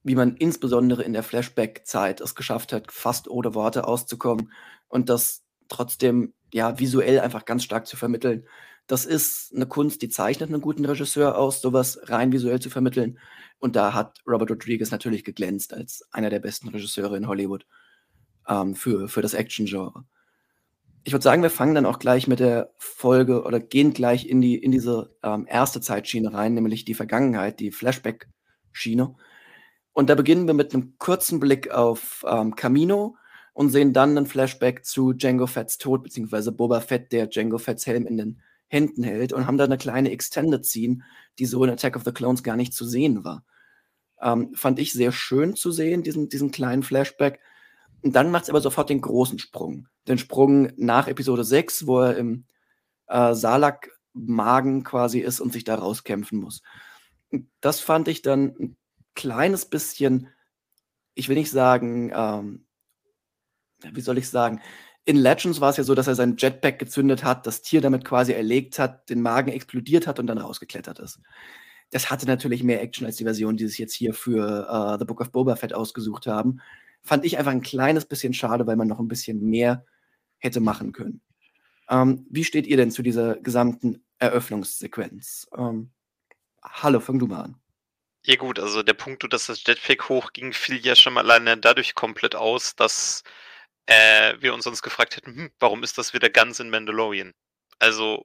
wie 0.03 0.17
man 0.17 0.37
insbesondere 0.37 1.03
in 1.03 1.13
der 1.13 1.23
Flashback-Zeit 1.23 2.21
es 2.21 2.35
geschafft 2.35 2.73
hat, 2.73 2.93
fast 2.93 3.29
ohne 3.29 3.55
Worte 3.55 3.87
auszukommen 3.87 4.53
und 4.89 5.09
das 5.09 5.45
trotzdem 5.69 6.35
ja 6.53 6.79
visuell 6.79 7.21
einfach 7.21 7.47
ganz 7.47 7.65
stark 7.65 7.87
zu 7.87 7.97
vermitteln 7.97 8.47
das 8.87 9.07
ist 9.07 9.55
eine 9.55 9.67
Kunst, 9.67 10.03
die 10.03 10.09
zeichnet 10.09 10.51
einen 10.51 10.61
guten 10.61 10.85
Regisseur 10.85 11.39
aus, 11.39 11.61
sowas 11.63 11.99
rein 12.05 12.33
visuell 12.33 12.61
zu 12.61 12.71
vermitteln. 12.71 13.19
Und 13.59 13.77
da 13.77 13.95
hat 13.95 14.19
Robert 14.27 14.51
Rodriguez 14.51 14.91
natürlich 14.91 15.25
geglänzt 15.25 15.73
als 15.73 16.07
einer 16.11 16.29
der 16.29 16.41
besten 16.41 16.69
Regisseure 16.69 17.17
in 17.17 17.27
Hollywood 17.27 17.67
ähm, 18.47 18.75
für, 18.75 19.09
für 19.09 19.23
das 19.23 19.35
Action-Genre. 19.35 20.05
Ich 21.05 21.13
würde 21.13 21.23
sagen, 21.23 21.43
wir 21.43 21.51
fangen 21.51 21.75
dann 21.75 21.87
auch 21.87 21.99
gleich 21.99 22.27
mit 22.27 22.41
der 22.41 22.73
Folge 22.79 23.43
oder 23.45 23.61
gehen 23.61 23.93
gleich 23.93 24.27
in, 24.27 24.41
die, 24.41 24.57
in 24.57 24.73
diese 24.73 25.15
ähm, 25.23 25.47
erste 25.49 25.81
Zeitschiene 25.81 26.33
rein, 26.33 26.55
nämlich 26.55 26.85
die 26.85 26.95
Vergangenheit, 26.95 27.61
die 27.61 27.73
Flashback-Schiene. 27.73 29.15
Und 29.93 30.11
da 30.11 30.15
beginnen 30.15 30.47
wir 30.47 30.55
mit 30.55 30.75
einem 30.75 30.99
kurzen 30.99 31.41
Blick 31.41 31.71
auf 31.71 32.25
ähm, 32.27 32.55
Camino 32.55 33.17
und 33.53 33.71
sehen 33.71 33.93
dann 33.93 34.17
einen 34.17 34.27
Flashback 34.27 34.85
zu 34.85 35.13
Django 35.13 35.47
Fetts 35.47 35.79
Tod, 35.79 36.03
beziehungsweise 36.03 36.53
Boba 36.53 36.81
Fett, 36.81 37.13
der 37.13 37.29
Django 37.29 37.59
Fetts 37.59 37.87
Helm 37.87 38.07
in 38.07 38.17
den 38.17 38.43
Händen 38.75 39.03
hält 39.03 39.33
und 39.33 39.47
haben 39.47 39.57
da 39.57 39.65
eine 39.65 39.79
kleine 39.79 40.11
Extended 40.11 40.65
Scene, 40.67 40.99
die 41.39 41.47
so 41.47 41.65
in 41.65 41.71
Attack 41.71 41.97
of 41.97 42.05
the 42.05 42.13
Clones 42.13 42.43
gar 42.43 42.57
nicht 42.57 42.75
zu 42.75 42.85
sehen 42.85 43.25
war. 43.25 43.45
Ähm, 44.21 44.55
fand 44.55 44.79
ich 44.79 44.93
sehr 44.93 45.13
schön 45.13 45.57
zu 45.57 45.73
sehen, 45.73 46.03
diesen, 46.03 46.29
diesen 46.29 46.51
kleinen 46.51 46.83
Flashback. 46.83 47.41
Und 48.03 48.15
dann 48.15 48.31
macht 48.31 48.45
es 48.45 48.51
aber 48.51 48.61
sofort 48.61 48.91
den 48.91 49.01
großen 49.01 49.39
Sprung. 49.39 49.89
Den 50.07 50.19
Sprung 50.19 50.73
nach 50.77 51.09
Episode 51.09 51.45
6, 51.45 51.87
wo 51.87 52.01
er 52.01 52.17
im 52.17 52.45
äh, 53.07 53.35
Salak-Magen 53.35 54.85
quasi 54.85 55.21
ist 55.21 55.41
und 55.41 55.53
sich 55.53 55.65
da 55.65 55.77
rauskämpfen 55.77 56.39
muss. 56.39 56.63
Das 57.61 57.81
fand 57.81 58.09
ich 58.09 58.23
dann 58.23 58.55
ein 58.59 58.77
kleines 59.15 59.65
bisschen 59.65 60.29
ich 61.15 61.29
will 61.29 61.37
nicht 61.37 61.51
sagen, 61.51 62.11
ähm, 62.15 62.67
wie 63.83 64.01
soll 64.01 64.19
ich 64.19 64.29
sagen, 64.29 64.61
in 65.05 65.17
Legends 65.17 65.61
war 65.61 65.71
es 65.71 65.77
ja 65.77 65.85
so, 65.85 65.95
dass 65.95 66.07
er 66.07 66.15
sein 66.15 66.37
Jetpack 66.39 66.79
gezündet 66.79 67.25
hat, 67.25 67.47
das 67.47 67.63
Tier 67.63 67.81
damit 67.81 68.05
quasi 68.05 68.33
erlegt 68.33 68.79
hat, 68.79 69.09
den 69.11 69.21
Magen 69.21 69.53
explodiert 69.53 70.07
hat 70.07 70.19
und 70.19 70.27
dann 70.27 70.39
rausgeklettert 70.39 70.99
ist. 70.99 71.21
Das 71.91 72.11
hatte 72.11 72.27
natürlich 72.27 72.63
mehr 72.63 72.81
Action 72.83 73.07
als 73.07 73.17
die 73.17 73.25
Version, 73.25 73.57
die 73.57 73.67
sich 73.67 73.79
jetzt 73.79 73.95
hier 73.95 74.15
für 74.15 74.67
uh, 74.71 74.99
The 74.99 75.05
Book 75.05 75.21
of 75.21 75.31
Boba 75.31 75.57
Fett 75.57 75.75
ausgesucht 75.75 76.27
haben. 76.27 76.61
Fand 77.03 77.25
ich 77.25 77.37
einfach 77.39 77.53
ein 77.53 77.61
kleines 77.61 78.07
bisschen 78.07 78.33
schade, 78.33 78.67
weil 78.67 78.77
man 78.77 78.89
noch 78.89 78.99
ein 78.99 79.09
bisschen 79.09 79.43
mehr 79.43 79.85
hätte 80.39 80.61
machen 80.61 80.93
können. 80.93 81.21
Ähm, 81.91 82.27
wie 82.31 82.45
steht 82.45 82.67
ihr 82.67 82.79
denn 82.79 82.91
zu 82.91 83.03
dieser 83.03 83.37
gesamten 83.37 84.03
Eröffnungssequenz? 84.19 85.49
Ähm, 85.57 85.91
Hallo, 86.65 86.99
fang 87.01 87.19
du 87.19 87.27
mal 87.27 87.43
an. 87.43 87.57
Ja 88.25 88.37
gut, 88.37 88.59
also 88.59 88.83
der 88.83 88.95
Punkt, 88.95 89.31
dass 89.33 89.47
das 89.47 89.63
Jetpack 89.67 90.09
hochging, 90.09 90.55
fiel 90.55 90.79
ja 90.85 90.97
schon 90.97 91.13
mal 91.13 91.21
alleine 91.21 91.59
dadurch 91.59 91.95
komplett 91.95 92.35
aus, 92.35 92.75
dass 92.75 93.23
äh, 93.87 94.35
wir 94.41 94.55
uns 94.55 94.65
sonst 94.65 94.83
gefragt 94.83 95.17
hätten, 95.17 95.37
hm, 95.37 95.51
warum 95.59 95.83
ist 95.83 95.99
das 95.99 96.15
wieder 96.15 96.31
ganz 96.31 96.61
in 96.61 96.71
Mandalorian? 96.71 97.35
Also 97.79 98.25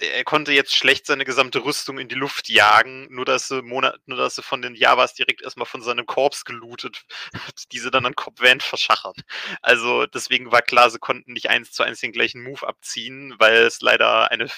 er 0.00 0.24
konnte 0.24 0.52
jetzt 0.52 0.74
schlecht 0.74 1.06
seine 1.06 1.24
gesamte 1.24 1.64
Rüstung 1.64 1.98
in 1.98 2.08
die 2.08 2.14
Luft 2.14 2.48
jagen, 2.48 3.06
nur 3.10 3.24
dass 3.24 3.48
sie 3.48 3.62
Monat, 3.62 4.00
nur 4.06 4.18
dass 4.18 4.36
sie 4.36 4.42
von 4.42 4.62
den 4.62 4.74
Javas 4.74 5.14
direkt 5.14 5.42
erstmal 5.42 5.66
von 5.66 5.82
seinem 5.82 6.06
Korps 6.06 6.44
gelootet 6.44 7.04
hat, 7.34 7.64
diese 7.72 7.90
dann 7.90 8.06
an 8.06 8.14
Cobb 8.14 8.40
Van 8.40 8.60
verschachern. 8.60 9.14
Also 9.60 10.06
deswegen 10.06 10.50
war 10.50 10.62
klar, 10.62 10.90
sie 10.90 10.98
konnten 10.98 11.32
nicht 11.32 11.50
eins 11.50 11.72
zu 11.72 11.82
eins 11.82 12.00
den 12.00 12.12
gleichen 12.12 12.42
Move 12.42 12.66
abziehen, 12.66 13.34
weil 13.38 13.54
es 13.54 13.80
leider 13.80 14.30
einen 14.30 14.50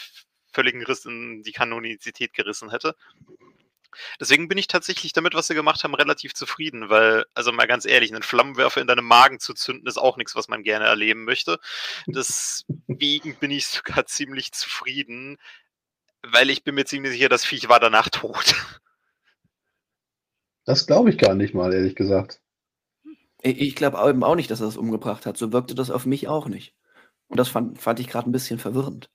völligen 0.52 0.84
Riss 0.84 1.04
in 1.04 1.42
die 1.42 1.52
Kanonizität 1.52 2.32
gerissen 2.32 2.70
hätte. 2.70 2.94
Deswegen 4.20 4.48
bin 4.48 4.58
ich 4.58 4.66
tatsächlich 4.66 5.12
damit, 5.12 5.34
was 5.34 5.46
sie 5.46 5.54
gemacht 5.54 5.84
haben, 5.84 5.94
relativ 5.94 6.34
zufrieden, 6.34 6.88
weil, 6.90 7.24
also 7.34 7.52
mal 7.52 7.66
ganz 7.66 7.84
ehrlich, 7.86 8.12
einen 8.12 8.22
Flammenwerfer 8.22 8.80
in 8.80 8.86
deinem 8.86 9.04
Magen 9.04 9.40
zu 9.40 9.54
zünden, 9.54 9.86
ist 9.86 9.98
auch 9.98 10.16
nichts, 10.16 10.34
was 10.34 10.48
man 10.48 10.62
gerne 10.62 10.86
erleben 10.86 11.24
möchte. 11.24 11.58
Deswegen 12.06 13.36
bin 13.36 13.50
ich 13.50 13.66
sogar 13.66 14.06
ziemlich 14.06 14.52
zufrieden, 14.52 15.38
weil 16.22 16.50
ich 16.50 16.64
bin 16.64 16.74
mir 16.74 16.84
ziemlich 16.84 17.12
sicher, 17.12 17.28
das 17.28 17.44
Viech 17.44 17.68
war 17.68 17.80
danach 17.80 18.08
tot. 18.08 18.54
Das 20.64 20.86
glaube 20.86 21.10
ich 21.10 21.18
gar 21.18 21.34
nicht 21.34 21.54
mal, 21.54 21.72
ehrlich 21.72 21.94
gesagt. 21.94 22.40
Ich 23.42 23.76
glaube 23.76 23.98
eben 24.08 24.24
auch 24.24 24.36
nicht, 24.36 24.50
dass 24.50 24.60
er 24.60 24.66
das 24.66 24.78
umgebracht 24.78 25.26
hat. 25.26 25.36
So 25.36 25.52
wirkte 25.52 25.74
das 25.74 25.90
auf 25.90 26.06
mich 26.06 26.28
auch 26.28 26.46
nicht. 26.46 26.74
Und 27.28 27.38
das 27.38 27.48
fand, 27.48 27.78
fand 27.80 28.00
ich 28.00 28.08
gerade 28.08 28.28
ein 28.28 28.32
bisschen 28.32 28.58
verwirrend. 28.58 29.10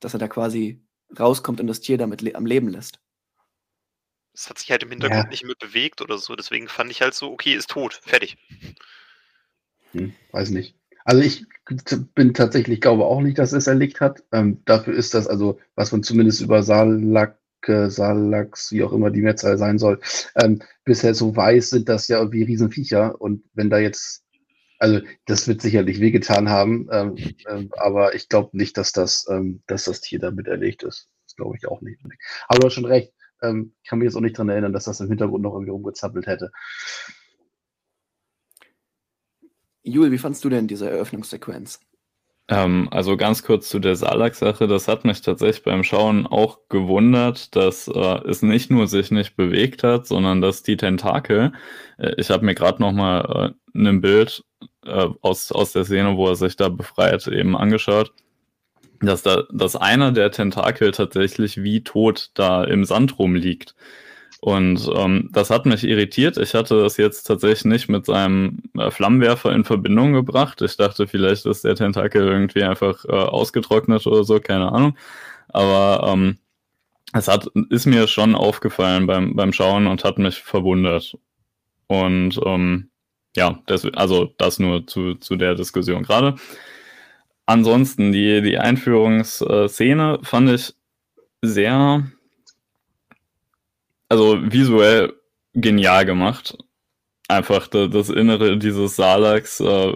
Dass 0.00 0.14
er 0.14 0.18
da 0.18 0.26
quasi 0.26 0.84
rauskommt 1.18 1.60
und 1.60 1.68
das 1.68 1.80
Tier 1.80 1.98
damit 1.98 2.22
le 2.22 2.34
am 2.34 2.46
Leben 2.46 2.68
lässt. 2.68 2.98
Es 4.36 4.50
hat 4.50 4.58
sich 4.58 4.70
halt 4.70 4.82
im 4.82 4.90
Hintergrund 4.90 5.24
ja. 5.24 5.30
nicht 5.30 5.44
mehr 5.44 5.56
bewegt 5.58 6.02
oder 6.02 6.18
so. 6.18 6.36
Deswegen 6.36 6.68
fand 6.68 6.90
ich 6.90 7.00
halt 7.00 7.14
so, 7.14 7.32
okay, 7.32 7.54
ist 7.54 7.70
tot, 7.70 7.98
fertig. 8.02 8.36
Hm, 9.92 10.12
weiß 10.30 10.50
nicht. 10.50 10.76
Also 11.04 11.22
ich 11.22 11.46
bin 12.14 12.34
tatsächlich, 12.34 12.82
glaube 12.82 13.06
auch 13.06 13.22
nicht, 13.22 13.38
dass 13.38 13.52
es 13.52 13.66
erlegt 13.66 14.00
hat. 14.00 14.22
Ähm, 14.32 14.60
dafür 14.66 14.94
ist 14.94 15.14
das, 15.14 15.26
also 15.26 15.58
was 15.74 15.90
man 15.90 16.02
zumindest 16.02 16.42
über 16.42 16.62
Salak, 16.62 17.38
Salax, 17.66 18.70
wie 18.72 18.84
auch 18.84 18.92
immer 18.92 19.10
die 19.10 19.22
Mehrzahl 19.22 19.58
sein 19.58 19.78
soll, 19.78 20.00
ähm, 20.36 20.62
bisher 20.84 21.14
so 21.14 21.34
weiß, 21.34 21.70
sind 21.70 21.88
das 21.88 22.06
ja 22.06 22.18
irgendwie 22.18 22.44
Riesenviecher. 22.44 23.20
Und 23.20 23.42
wenn 23.54 23.70
da 23.70 23.78
jetzt, 23.78 24.22
also 24.78 25.00
das 25.24 25.48
wird 25.48 25.62
sicherlich 25.62 25.98
wehgetan 26.00 26.50
haben, 26.50 26.88
ähm, 26.92 27.16
ähm 27.48 27.72
aber 27.78 28.14
ich 28.14 28.28
glaube 28.28 28.56
nicht, 28.56 28.76
dass 28.76 28.92
das, 28.92 29.26
ähm, 29.30 29.62
dass 29.66 29.84
das 29.84 30.02
Tier 30.02 30.20
damit 30.20 30.46
erlegt 30.46 30.82
ist. 30.82 31.08
Das 31.24 31.36
glaube 31.36 31.56
ich 31.56 31.66
auch 31.66 31.80
nicht. 31.80 32.00
Aber 32.48 32.60
du 32.60 32.66
hast 32.66 32.74
schon 32.74 32.84
recht. 32.84 33.12
Ähm, 33.42 33.74
ich 33.82 33.88
kann 33.88 33.98
mich 33.98 34.06
jetzt 34.06 34.16
auch 34.16 34.20
nicht 34.20 34.36
daran 34.36 34.48
erinnern, 34.48 34.72
dass 34.72 34.84
das 34.84 35.00
im 35.00 35.08
Hintergrund 35.08 35.42
noch 35.42 35.52
irgendwie 35.52 35.70
rumgezappelt 35.70 36.26
hätte. 36.26 36.50
Jul, 39.82 40.10
wie 40.10 40.18
fandst 40.18 40.44
du 40.44 40.48
denn 40.48 40.66
diese 40.66 40.90
Eröffnungssequenz? 40.90 41.80
Ähm, 42.48 42.88
also 42.90 43.16
ganz 43.16 43.42
kurz 43.42 43.68
zu 43.68 43.78
der 43.78 43.96
Salak-Sache. 43.96 44.66
Das 44.68 44.88
hat 44.88 45.04
mich 45.04 45.20
tatsächlich 45.20 45.64
beim 45.64 45.84
Schauen 45.84 46.26
auch 46.26 46.60
gewundert, 46.68 47.54
dass 47.56 47.88
äh, 47.88 48.18
es 48.28 48.42
nicht 48.42 48.70
nur 48.70 48.86
sich 48.86 49.10
nicht 49.10 49.36
bewegt 49.36 49.82
hat, 49.82 50.06
sondern 50.06 50.40
dass 50.40 50.62
die 50.62 50.76
Tentakel, 50.76 51.52
äh, 51.98 52.14
ich 52.18 52.30
habe 52.30 52.44
mir 52.44 52.54
gerade 52.54 52.80
noch 52.82 52.92
mal 52.92 53.54
äh, 53.74 53.78
ein 53.78 54.00
Bild 54.00 54.44
äh, 54.84 55.08
aus, 55.22 55.50
aus 55.52 55.72
der 55.72 55.84
Szene, 55.84 56.16
wo 56.16 56.28
er 56.28 56.36
sich 56.36 56.56
da 56.56 56.68
befreit, 56.68 57.26
eben 57.26 57.56
angeschaut 57.56 58.12
dass 59.00 59.22
da 59.22 59.44
dass 59.50 59.76
einer 59.76 60.12
der 60.12 60.30
Tentakel 60.30 60.92
tatsächlich 60.92 61.62
wie 61.62 61.82
tot 61.82 62.30
da 62.34 62.64
im 62.64 62.84
Sand 62.84 63.18
rumliegt. 63.18 63.74
Und 64.40 64.88
ähm, 64.94 65.30
das 65.32 65.50
hat 65.50 65.66
mich 65.66 65.82
irritiert. 65.84 66.36
Ich 66.36 66.54
hatte 66.54 66.80
das 66.82 66.98
jetzt 66.98 67.24
tatsächlich 67.24 67.64
nicht 67.64 67.88
mit 67.88 68.06
seinem 68.06 68.62
äh, 68.78 68.90
Flammenwerfer 68.90 69.52
in 69.52 69.64
Verbindung 69.64 70.12
gebracht. 70.12 70.60
Ich 70.62 70.76
dachte, 70.76 71.06
vielleicht 71.08 71.46
ist 71.46 71.64
der 71.64 71.74
Tentakel 71.74 72.26
irgendwie 72.26 72.62
einfach 72.62 73.04
äh, 73.06 73.12
ausgetrocknet 73.12 74.06
oder 74.06 74.24
so, 74.24 74.38
keine 74.38 74.70
Ahnung. 74.72 74.96
Aber 75.48 76.12
ähm, 76.12 76.38
es 77.12 77.28
hat, 77.28 77.48
ist 77.70 77.86
mir 77.86 78.08
schon 78.08 78.34
aufgefallen 78.34 79.06
beim, 79.06 79.34
beim 79.34 79.52
Schauen 79.52 79.86
und 79.86 80.04
hat 80.04 80.18
mich 80.18 80.36
verwundert. 80.36 81.16
Und 81.86 82.38
ähm, 82.44 82.90
ja, 83.36 83.60
das, 83.66 83.84
also 83.94 84.34
das 84.38 84.58
nur 84.58 84.86
zu, 84.86 85.14
zu 85.14 85.36
der 85.36 85.54
Diskussion 85.54 86.02
gerade. 86.02 86.36
Ansonsten, 87.46 88.10
die, 88.12 88.42
die 88.42 88.58
Einführungsszene 88.58 90.18
fand 90.22 90.50
ich 90.50 90.74
sehr, 91.42 92.04
also 94.08 94.38
visuell 94.42 95.12
genial 95.54 96.04
gemacht. 96.04 96.58
Einfach 97.28 97.68
das, 97.68 98.10
Innere 98.10 98.56
dieses 98.58 98.96
Salax. 98.96 99.60
Äh, 99.60 99.92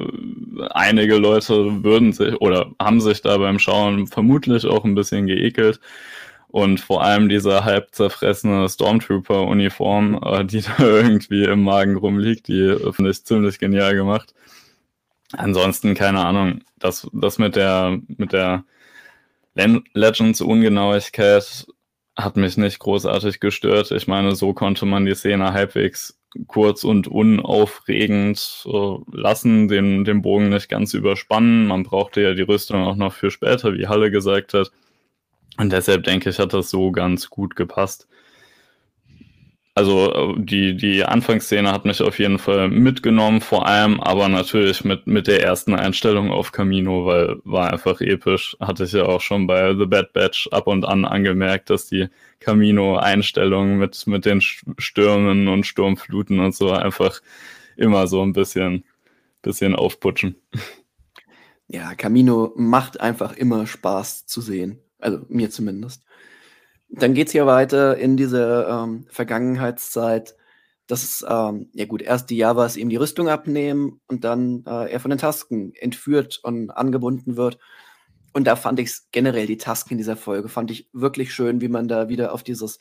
einige 0.70 1.16
Leute 1.16 1.82
würden 1.84 2.12
sich 2.12 2.34
oder 2.40 2.72
haben 2.80 3.00
sich 3.00 3.22
da 3.22 3.36
beim 3.38 3.58
Schauen 3.58 4.06
vermutlich 4.06 4.66
auch 4.66 4.84
ein 4.84 4.94
bisschen 4.94 5.26
geekelt. 5.26 5.80
Und 6.48 6.80
vor 6.80 7.04
allem 7.04 7.28
diese 7.28 7.64
halb 7.64 7.94
zerfressene 7.94 8.68
Stormtrooper-Uniform, 8.68 10.20
äh, 10.24 10.44
die 10.44 10.62
da 10.78 10.78
irgendwie 10.78 11.44
im 11.44 11.62
Magen 11.64 11.96
rumliegt, 11.96 12.48
die 12.48 12.76
finde 12.92 13.10
ich 13.10 13.24
ziemlich 13.24 13.58
genial 13.58 13.94
gemacht. 13.94 14.34
Ansonsten, 15.32 15.94
keine 15.94 16.24
Ahnung, 16.24 16.60
das, 16.80 17.08
das 17.12 17.38
mit 17.38 17.56
der, 17.56 17.98
mit 18.08 18.32
der 18.32 18.64
Legends-Ungenauigkeit 19.54 21.66
hat 22.16 22.36
mich 22.36 22.56
nicht 22.56 22.78
großartig 22.78 23.40
gestört. 23.40 23.90
Ich 23.92 24.06
meine, 24.06 24.34
so 24.34 24.52
konnte 24.52 24.86
man 24.86 25.06
die 25.06 25.14
Szene 25.14 25.52
halbwegs 25.52 26.18
kurz 26.46 26.84
und 26.84 27.08
unaufregend 27.08 28.64
äh, 28.66 28.96
lassen, 29.12 29.68
den, 29.68 30.04
den 30.04 30.22
Bogen 30.22 30.48
nicht 30.48 30.68
ganz 30.68 30.94
überspannen. 30.94 31.66
Man 31.66 31.82
brauchte 31.82 32.20
ja 32.20 32.34
die 32.34 32.42
Rüstung 32.42 32.84
auch 32.84 32.96
noch 32.96 33.12
für 33.12 33.30
später, 33.30 33.74
wie 33.74 33.88
Halle 33.88 34.10
gesagt 34.10 34.54
hat. 34.54 34.70
Und 35.58 35.72
deshalb 35.72 36.04
denke 36.04 36.30
ich, 36.30 36.38
hat 36.38 36.52
das 36.52 36.70
so 36.70 36.92
ganz 36.92 37.30
gut 37.30 37.56
gepasst. 37.56 38.06
Also 39.80 40.12
äh, 40.12 40.34
die, 40.36 40.76
die 40.76 41.06
Anfangsszene 41.06 41.72
hat 41.72 41.86
mich 41.86 42.02
auf 42.02 42.18
jeden 42.18 42.38
Fall 42.38 42.68
mitgenommen, 42.68 43.40
vor 43.40 43.66
allem 43.66 43.98
aber 43.98 44.28
natürlich 44.28 44.84
mit, 44.84 45.06
mit 45.06 45.26
der 45.26 45.42
ersten 45.42 45.74
Einstellung 45.74 46.30
auf 46.30 46.52
Camino, 46.52 47.06
weil 47.06 47.36
war 47.44 47.72
einfach 47.72 48.02
episch. 48.02 48.58
Hatte 48.60 48.84
ich 48.84 48.92
ja 48.92 49.06
auch 49.06 49.22
schon 49.22 49.46
bei 49.46 49.74
The 49.74 49.86
Bad 49.86 50.12
Batch 50.12 50.48
ab 50.48 50.66
und 50.66 50.84
an 50.84 51.06
angemerkt, 51.06 51.70
dass 51.70 51.86
die 51.86 52.08
Camino-Einstellungen 52.40 53.78
mit, 53.78 54.06
mit 54.06 54.26
den 54.26 54.42
Stürmen 54.42 55.48
und 55.48 55.64
Sturmfluten 55.64 56.40
und 56.40 56.54
so 56.54 56.72
einfach 56.72 57.22
immer 57.78 58.06
so 58.06 58.20
ein 58.20 58.34
bisschen, 58.34 58.84
bisschen 59.40 59.74
aufputschen. 59.74 60.36
Ja, 61.68 61.94
Camino 61.94 62.52
macht 62.54 63.00
einfach 63.00 63.34
immer 63.34 63.66
Spaß 63.66 64.26
zu 64.26 64.42
sehen. 64.42 64.78
Also 64.98 65.24
mir 65.30 65.48
zumindest. 65.48 66.02
Dann 66.92 67.14
geht 67.14 67.28
es 67.28 67.32
hier 67.32 67.46
weiter 67.46 67.96
in 67.96 68.16
diese 68.16 68.66
ähm, 68.68 69.06
Vergangenheitszeit, 69.08 70.34
dass, 70.88 71.24
ähm, 71.28 71.70
ja 71.72 71.86
gut, 71.86 72.02
erst 72.02 72.30
die 72.30 72.36
Javas 72.36 72.76
ihm 72.76 72.88
die 72.88 72.96
Rüstung 72.96 73.28
abnehmen 73.28 74.00
und 74.08 74.24
dann 74.24 74.64
äh, 74.66 74.90
er 74.90 74.98
von 74.98 75.10
den 75.10 75.18
Tasken 75.18 75.72
entführt 75.74 76.40
und 76.42 76.70
angebunden 76.70 77.36
wird. 77.36 77.58
Und 78.32 78.46
da 78.46 78.56
fand 78.56 78.80
ich 78.80 78.92
generell, 79.12 79.46
die 79.46 79.56
Tasken 79.56 79.92
in 79.92 79.98
dieser 79.98 80.16
Folge, 80.16 80.48
fand 80.48 80.72
ich 80.72 80.88
wirklich 80.92 81.32
schön, 81.32 81.60
wie 81.60 81.68
man 81.68 81.86
da 81.86 82.08
wieder 82.08 82.32
auf 82.32 82.42
dieses, 82.42 82.80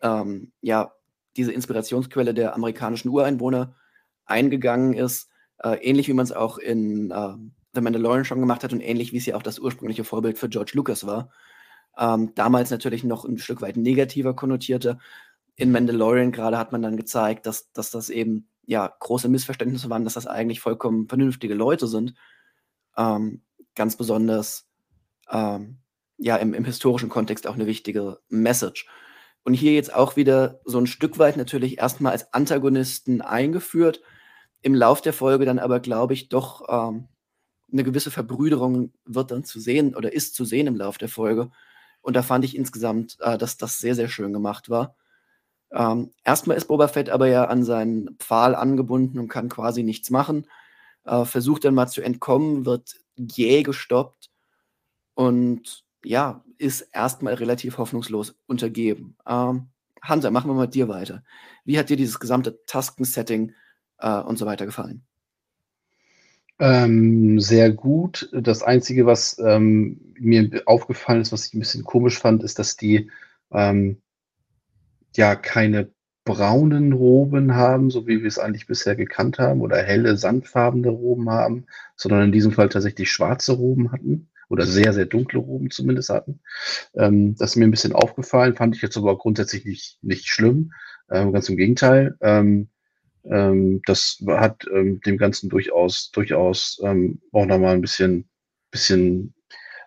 ähm, 0.00 0.52
ja, 0.60 0.92
diese 1.36 1.52
Inspirationsquelle 1.52 2.34
der 2.34 2.54
amerikanischen 2.54 3.08
Ureinwohner 3.08 3.74
eingegangen 4.26 4.94
ist. 4.94 5.28
Äh, 5.58 5.76
ähnlich 5.82 6.06
wie 6.06 6.12
man 6.12 6.24
es 6.24 6.32
auch 6.32 6.58
in 6.58 7.10
äh, 7.10 7.34
The 7.74 7.80
Mandalorian 7.80 8.24
schon 8.24 8.40
gemacht 8.40 8.62
hat 8.62 8.72
und 8.72 8.80
ähnlich 8.80 9.12
wie 9.12 9.18
es 9.18 9.26
ja 9.26 9.36
auch 9.36 9.42
das 9.42 9.58
ursprüngliche 9.58 10.04
Vorbild 10.04 10.38
für 10.38 10.48
George 10.48 10.72
Lucas 10.74 11.04
war 11.04 11.30
ähm, 11.98 12.32
damals 12.34 12.70
natürlich 12.70 13.04
noch 13.04 13.24
ein 13.24 13.38
Stück 13.38 13.62
weit 13.62 13.76
negativer 13.76 14.34
konnotierte. 14.34 14.98
In 15.56 15.72
Mandalorian 15.72 16.32
gerade 16.32 16.58
hat 16.58 16.72
man 16.72 16.82
dann 16.82 16.96
gezeigt, 16.96 17.46
dass, 17.46 17.72
dass 17.72 17.90
das 17.90 18.10
eben 18.10 18.48
ja 18.64 18.92
große 19.00 19.28
Missverständnisse 19.28 19.90
waren, 19.90 20.04
dass 20.04 20.14
das 20.14 20.26
eigentlich 20.26 20.60
vollkommen 20.60 21.08
vernünftige 21.08 21.54
Leute 21.54 21.86
sind. 21.86 22.14
Ähm, 22.96 23.42
ganz 23.74 23.96
besonders 23.96 24.68
ähm, 25.30 25.78
ja 26.18 26.36
im, 26.36 26.54
im 26.54 26.64
historischen 26.64 27.08
Kontext 27.08 27.46
auch 27.46 27.54
eine 27.54 27.66
wichtige 27.66 28.18
Message. 28.28 28.86
Und 29.42 29.54
hier 29.54 29.72
jetzt 29.72 29.94
auch 29.94 30.16
wieder 30.16 30.60
so 30.64 30.78
ein 30.78 30.86
Stück 30.86 31.18
weit 31.18 31.36
natürlich 31.36 31.78
erstmal 31.78 32.12
als 32.12 32.32
Antagonisten 32.34 33.22
eingeführt, 33.22 34.02
im 34.62 34.74
Lauf 34.74 35.00
der 35.00 35.14
Folge 35.14 35.46
dann 35.46 35.58
aber, 35.58 35.80
glaube 35.80 36.12
ich, 36.12 36.28
doch 36.28 36.66
ähm, 36.68 37.08
eine 37.72 37.84
gewisse 37.84 38.10
Verbrüderung 38.10 38.92
wird 39.04 39.30
dann 39.30 39.44
zu 39.44 39.58
sehen 39.58 39.94
oder 39.94 40.12
ist 40.12 40.34
zu 40.34 40.44
sehen 40.44 40.66
im 40.66 40.76
Lauf 40.76 40.98
der 40.98 41.08
Folge. 41.08 41.50
Und 42.02 42.14
da 42.16 42.22
fand 42.22 42.44
ich 42.44 42.56
insgesamt, 42.56 43.18
äh, 43.20 43.38
dass 43.38 43.56
das 43.56 43.78
sehr, 43.78 43.94
sehr 43.94 44.08
schön 44.08 44.32
gemacht 44.32 44.70
war. 44.70 44.96
Ähm, 45.72 46.12
erstmal 46.24 46.56
ist 46.56 46.66
Boba 46.66 46.88
Fett 46.88 47.10
aber 47.10 47.28
ja 47.28 47.44
an 47.44 47.64
seinen 47.64 48.16
Pfahl 48.18 48.54
angebunden 48.54 49.18
und 49.18 49.28
kann 49.28 49.48
quasi 49.48 49.82
nichts 49.82 50.10
machen. 50.10 50.46
Äh, 51.04 51.24
versucht 51.24 51.64
dann 51.64 51.74
mal 51.74 51.86
zu 51.88 52.02
entkommen, 52.02 52.66
wird 52.66 52.96
jäh 53.16 53.62
gestoppt 53.62 54.30
und 55.14 55.84
ja, 56.04 56.44
ist 56.58 56.82
erstmal 56.92 57.34
relativ 57.34 57.78
hoffnungslos 57.78 58.34
untergeben. 58.46 59.16
Ähm, 59.26 59.68
Hunter, 60.08 60.30
machen 60.30 60.50
wir 60.50 60.54
mal 60.54 60.66
dir 60.66 60.88
weiter. 60.88 61.22
Wie 61.64 61.78
hat 61.78 61.90
dir 61.90 61.96
dieses 61.96 62.20
gesamte 62.20 62.64
Tasken-Setting 62.66 63.52
äh, 63.98 64.20
und 64.20 64.38
so 64.38 64.46
weiter 64.46 64.66
gefallen? 64.66 65.04
Ähm, 66.60 67.40
sehr 67.40 67.72
gut. 67.72 68.28
Das 68.32 68.62
Einzige, 68.62 69.06
was 69.06 69.38
ähm, 69.38 70.12
mir 70.18 70.62
aufgefallen 70.66 71.22
ist, 71.22 71.32
was 71.32 71.46
ich 71.46 71.54
ein 71.54 71.60
bisschen 71.60 71.84
komisch 71.84 72.18
fand, 72.18 72.44
ist, 72.44 72.58
dass 72.58 72.76
die 72.76 73.10
ähm, 73.50 74.02
ja 75.16 75.34
keine 75.36 75.90
braunen 76.24 76.92
Roben 76.92 77.54
haben, 77.54 77.90
so 77.90 78.06
wie 78.06 78.20
wir 78.20 78.28
es 78.28 78.38
eigentlich 78.38 78.66
bisher 78.66 78.94
gekannt 78.94 79.38
haben, 79.38 79.62
oder 79.62 79.82
helle, 79.82 80.18
sandfarbene 80.18 80.90
Roben 80.90 81.30
haben, 81.30 81.66
sondern 81.96 82.24
in 82.24 82.32
diesem 82.32 82.52
Fall 82.52 82.68
tatsächlich 82.68 83.10
schwarze 83.10 83.52
Roben 83.52 83.90
hatten 83.90 84.28
oder 84.50 84.66
sehr, 84.66 84.92
sehr 84.92 85.06
dunkle 85.06 85.40
Roben 85.40 85.70
zumindest 85.70 86.10
hatten. 86.10 86.40
Ähm, 86.94 87.36
das 87.36 87.52
ist 87.52 87.56
mir 87.56 87.64
ein 87.64 87.70
bisschen 87.70 87.94
aufgefallen, 87.94 88.54
fand 88.54 88.76
ich 88.76 88.82
jetzt 88.82 88.98
aber 88.98 89.16
grundsätzlich 89.16 89.64
nicht, 89.64 89.98
nicht 90.02 90.28
schlimm. 90.28 90.72
Ähm, 91.10 91.32
ganz 91.32 91.48
im 91.48 91.56
Gegenteil. 91.56 92.16
Ähm, 92.20 92.68
ähm, 93.24 93.82
das 93.86 94.22
hat 94.26 94.66
ähm, 94.72 95.00
dem 95.02 95.16
Ganzen 95.16 95.48
durchaus, 95.48 96.10
durchaus 96.12 96.80
ähm, 96.84 97.20
auch 97.32 97.46
nochmal 97.46 97.74
ein 97.74 97.80
bisschen, 97.80 98.28
bisschen 98.70 99.34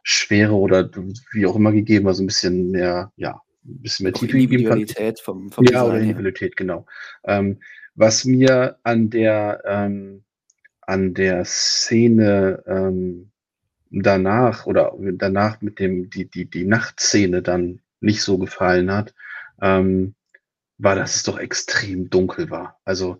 Schwere 0.04 0.54
oder 0.54 0.90
wie 1.32 1.46
auch 1.46 1.56
immer 1.56 1.72
gegeben, 1.72 2.08
also 2.08 2.24
ein 2.24 2.28
bisschen 2.28 2.72
mehr, 2.72 3.12
ja, 3.16 3.42
ein 3.66 3.82
bisschen 3.82 4.04
mehr 4.04 4.14
Tiefe 4.14 4.38
Individualität 4.38 5.20
vom, 5.20 5.52
vom 5.52 5.66
Ja, 5.66 5.86
oder 5.86 6.00
Individualität, 6.00 6.58
genau. 6.58 6.86
Ähm, 7.24 7.60
was 7.96 8.26
mir 8.26 8.78
an 8.84 9.10
der, 9.10 9.62
ähm, 9.66 10.24
an 10.82 11.14
der 11.14 11.46
Szene 11.46 12.64
ähm, 12.68 13.32
danach 13.90 14.66
oder 14.66 14.94
danach 15.14 15.62
mit 15.62 15.80
dem, 15.80 16.10
die, 16.10 16.26
die, 16.26 16.46
die 16.46 16.66
Nachtszene 16.66 17.42
dann 17.42 17.80
nicht 18.02 18.22
so 18.22 18.38
gefallen 18.38 18.92
hat, 18.92 19.14
ähm, 19.62 20.16
war, 20.78 20.96
dass 20.96 21.16
es 21.16 21.24
doch 21.24 21.38
extrem 21.40 22.10
dunkel 22.10 22.50
war. 22.50 22.80
Also 22.86 23.20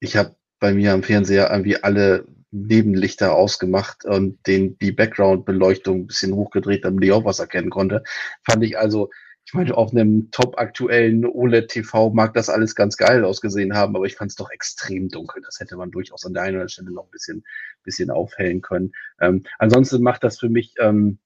ich 0.00 0.16
habe 0.16 0.36
bei 0.60 0.72
mir 0.72 0.92
am 0.92 1.02
Fernseher 1.02 1.50
irgendwie 1.50 1.82
alle 1.82 2.26
Nebenlichter 2.50 3.34
ausgemacht 3.34 4.04
und 4.04 4.46
den, 4.46 4.78
die 4.78 4.92
Background-Beleuchtung 4.92 6.02
ein 6.02 6.06
bisschen 6.06 6.34
hochgedreht, 6.34 6.84
damit 6.84 7.04
ich 7.04 7.12
auch 7.12 7.24
was 7.24 7.40
erkennen 7.40 7.70
konnte. 7.70 8.04
Fand 8.44 8.62
ich 8.62 8.78
also, 8.78 9.10
ich 9.44 9.52
meine, 9.54 9.76
auf 9.76 9.90
einem 9.90 10.30
top 10.30 10.58
aktuellen 10.58 11.26
OLED-TV 11.26 12.10
mag 12.10 12.32
das 12.34 12.48
alles 12.48 12.74
ganz 12.74 12.96
geil 12.96 13.24
ausgesehen 13.24 13.74
haben, 13.74 13.96
aber 13.96 14.06
ich 14.06 14.14
fand 14.14 14.30
es 14.30 14.36
doch 14.36 14.50
extrem 14.50 15.08
dunkel. 15.08 15.42
Das 15.44 15.58
hätte 15.58 15.76
man 15.76 15.90
durchaus 15.90 16.24
an 16.24 16.32
der 16.32 16.44
einen 16.44 16.54
oder 16.54 16.62
anderen 16.62 16.68
Stelle 16.70 16.92
noch 16.92 17.04
ein 17.04 17.10
bisschen, 17.10 17.44
bisschen 17.82 18.10
aufhellen 18.10 18.62
können. 18.62 18.92
Ähm, 19.20 19.42
ansonsten 19.58 20.02
macht 20.02 20.22
das 20.22 20.38
für 20.38 20.48
mich 20.48 20.74
ähm, 20.78 21.18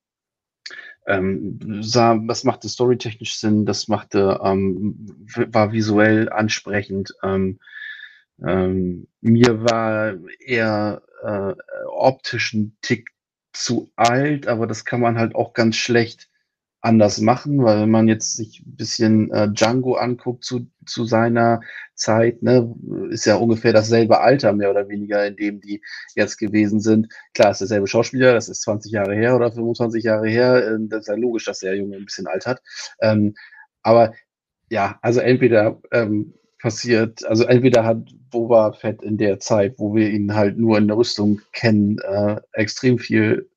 ähm, 1.09 1.59
sah, 1.83 2.19
was 2.23 2.45
machte 2.45 2.69
storytechnisch 2.69 3.39
Sinn, 3.39 3.65
das 3.65 3.89
machte, 3.89 4.41
ähm, 4.45 5.27
war 5.35 5.73
visuell 5.73 6.29
ansprechend. 6.31 7.15
Ähm, 7.23 7.59
ähm, 8.47 9.09
mir 9.21 9.65
war 9.65 10.15
eher 10.39 11.03
äh, 11.25 11.55
optisch 11.89 12.53
ein 12.53 12.77
Tick 12.83 13.11
zu 13.53 13.91
alt, 13.97 14.47
aber 14.47 14.67
das 14.67 14.85
kann 14.85 15.01
man 15.01 15.19
halt 15.19 15.35
auch 15.35 15.55
ganz 15.55 15.77
schlecht 15.77 16.28
anders 16.81 17.21
machen, 17.21 17.65
weil 17.65 17.83
wenn 17.83 17.91
man 17.91 18.09
jetzt 18.09 18.37
sich 18.37 18.61
ein 18.65 18.77
bisschen 18.77 19.31
äh, 19.33 19.49
Django 19.51 19.95
anguckt 19.95 20.45
zu, 20.45 20.71
zu 20.87 21.05
seiner 21.05 21.61
Zeit, 21.95 22.43
ne, 22.43 22.73
ist 23.11 23.27
ja 23.27 23.37
ungefähr 23.37 23.73
dasselbe 23.73 24.21
Alter 24.21 24.53
mehr 24.53 24.71
oder 24.71 24.89
weniger, 24.89 25.27
in 25.27 25.37
dem 25.37 25.61
die 25.61 25.83
jetzt 26.15 26.39
gewesen 26.39 26.81
sind. 26.81 27.09
Klar, 27.35 27.51
ist 27.51 27.61
derselbe 27.61 27.89
Schauspieler, 27.89 28.33
das 28.33 28.49
ist 28.49 28.63
20 28.63 28.93
Jahre 28.93 29.15
her 29.15 29.35
oder 29.35 29.51
25 29.51 30.05
Jahre 30.05 30.29
her, 30.29 30.57
äh, 30.69 30.77
das 30.89 31.01
ist 31.01 31.09
ja 31.09 31.15
logisch, 31.15 31.45
dass 31.47 31.61
der 31.61 31.77
Junge 31.77 31.97
ein 31.97 32.05
bisschen 32.05 32.29
alt 32.29 32.47
hat. 32.47 32.63
Ähm, 33.01 33.35
aber 33.83 34.13
ja, 34.71 34.99
also 35.03 35.21
entweder 35.21 35.81
ähm, 35.93 36.35
passiert, 36.61 37.25
also 37.27 37.45
entweder 37.45 37.85
hat 37.85 37.99
Boba 38.31 38.73
Fett 38.73 39.03
in 39.03 39.17
der 39.17 39.41
Zeit, 39.41 39.75
wo 39.79 39.95
wir 39.95 40.11
ihn 40.11 40.35
halt 40.35 40.59
nur 40.59 40.79
in 40.79 40.89
der 40.89 40.97
Rüstung 40.97 41.41
kennen, 41.53 41.99
äh, 42.01 42.37
extrem 42.53 42.99
viel 42.99 43.49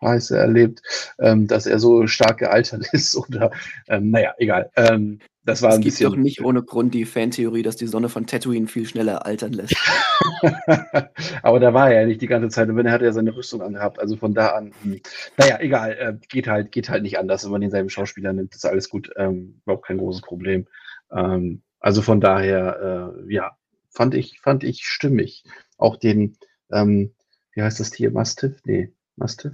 Scheiße 0.00 0.36
erlebt, 0.36 0.82
ähm, 1.18 1.46
dass 1.46 1.66
er 1.66 1.78
so 1.78 2.06
stark 2.06 2.38
gealtert 2.38 2.88
ist 2.92 3.16
oder 3.16 3.50
ähm, 3.88 4.10
naja, 4.10 4.34
egal. 4.38 4.70
Ähm, 4.76 5.20
das 5.44 5.62
war 5.62 5.70
es 5.70 5.76
ein 5.76 5.80
gibt 5.80 6.00
doch 6.02 6.16
nicht 6.16 6.44
ohne 6.44 6.62
Grund 6.62 6.92
die 6.92 7.06
Fantheorie, 7.06 7.62
dass 7.62 7.76
die 7.76 7.86
Sonne 7.86 8.10
von 8.10 8.26
Tatooine 8.26 8.66
viel 8.66 8.86
schneller 8.86 9.24
altern 9.24 9.54
lässt. 9.54 9.74
Aber 11.42 11.60
da 11.60 11.72
war 11.72 11.90
er 11.90 12.02
ja 12.02 12.06
nicht 12.06 12.20
die 12.20 12.26
ganze 12.26 12.48
Zeit 12.48 12.68
und 12.68 12.76
wenn 12.76 12.86
er 12.86 12.92
hat 12.92 13.02
ja 13.02 13.12
seine 13.12 13.34
Rüstung 13.34 13.62
angehabt, 13.62 13.98
also 13.98 14.16
von 14.16 14.34
da 14.34 14.48
an, 14.48 14.72
hm. 14.82 15.00
naja, 15.36 15.58
egal, 15.60 15.92
äh, 15.92 16.26
geht 16.28 16.46
halt, 16.46 16.72
geht 16.72 16.88
halt 16.88 17.02
nicht 17.02 17.18
anders, 17.18 17.44
wenn 17.44 17.52
man 17.52 17.60
denselben 17.60 17.90
Schauspieler 17.90 18.32
nimmt, 18.32 18.54
ist 18.54 18.66
alles 18.66 18.88
gut, 18.88 19.10
ähm, 19.16 19.60
überhaupt 19.64 19.86
kein 19.86 19.98
großes 19.98 20.22
Problem. 20.22 20.66
Ähm, 21.10 21.62
also 21.80 22.02
von 22.02 22.20
daher, 22.20 23.14
äh, 23.26 23.32
ja, 23.32 23.56
fand 23.88 24.14
ich, 24.14 24.40
fand 24.40 24.64
ich 24.64 24.84
stimmig. 24.84 25.44
Auch 25.78 25.96
den, 25.96 26.36
ähm, 26.70 27.14
wie 27.52 27.62
heißt 27.62 27.80
das 27.80 27.90
Tier, 27.90 28.10
Mastiff? 28.10 28.60
Nee, 28.64 28.92
Mastiff? 29.20 29.52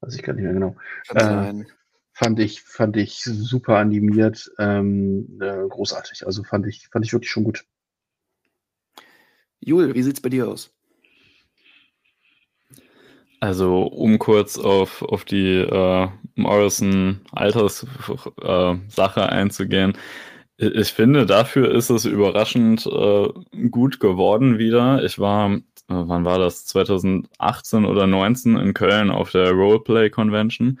Weiß 0.00 0.14
ich 0.14 0.22
gar 0.22 0.32
nicht 0.32 0.44
mehr 0.44 0.54
genau. 0.54 0.76
Äh, 1.10 1.64
fand 2.12 2.40
ich, 2.40 2.62
fand 2.62 2.96
ich 2.96 3.22
super 3.22 3.76
animiert, 3.76 4.50
ähm, 4.58 5.38
äh, 5.40 5.68
großartig. 5.68 6.24
Also 6.24 6.44
fand 6.44 6.66
ich, 6.66 6.88
fand 6.88 7.04
ich 7.04 7.12
wirklich 7.12 7.30
schon 7.30 7.44
gut. 7.44 7.66
Jul, 9.60 9.94
wie 9.94 10.02
sieht's 10.02 10.20
bei 10.20 10.28
dir 10.28 10.48
aus? 10.48 10.72
Also, 13.40 13.82
um 13.82 14.18
kurz 14.18 14.58
auf, 14.58 15.02
auf 15.02 15.24
die 15.24 15.58
äh, 15.58 16.08
Morrison-Alterssache 16.34 19.20
äh, 19.20 19.24
einzugehen. 19.24 19.96
Ich 20.56 20.92
finde, 20.92 21.24
dafür 21.24 21.72
ist 21.72 21.88
es 21.88 22.04
überraschend 22.04 22.84
äh, 22.86 23.28
gut 23.68 24.00
geworden 24.00 24.58
wieder. 24.58 25.04
Ich 25.04 25.20
war, 25.20 25.60
wann 25.88 26.24
war 26.24 26.38
das? 26.38 26.66
2018 26.66 27.84
oder 27.84 28.06
19 28.06 28.56
in 28.56 28.74
Köln 28.74 29.10
auf 29.10 29.30
der 29.32 29.50
Roleplay 29.50 30.10
Convention. 30.10 30.80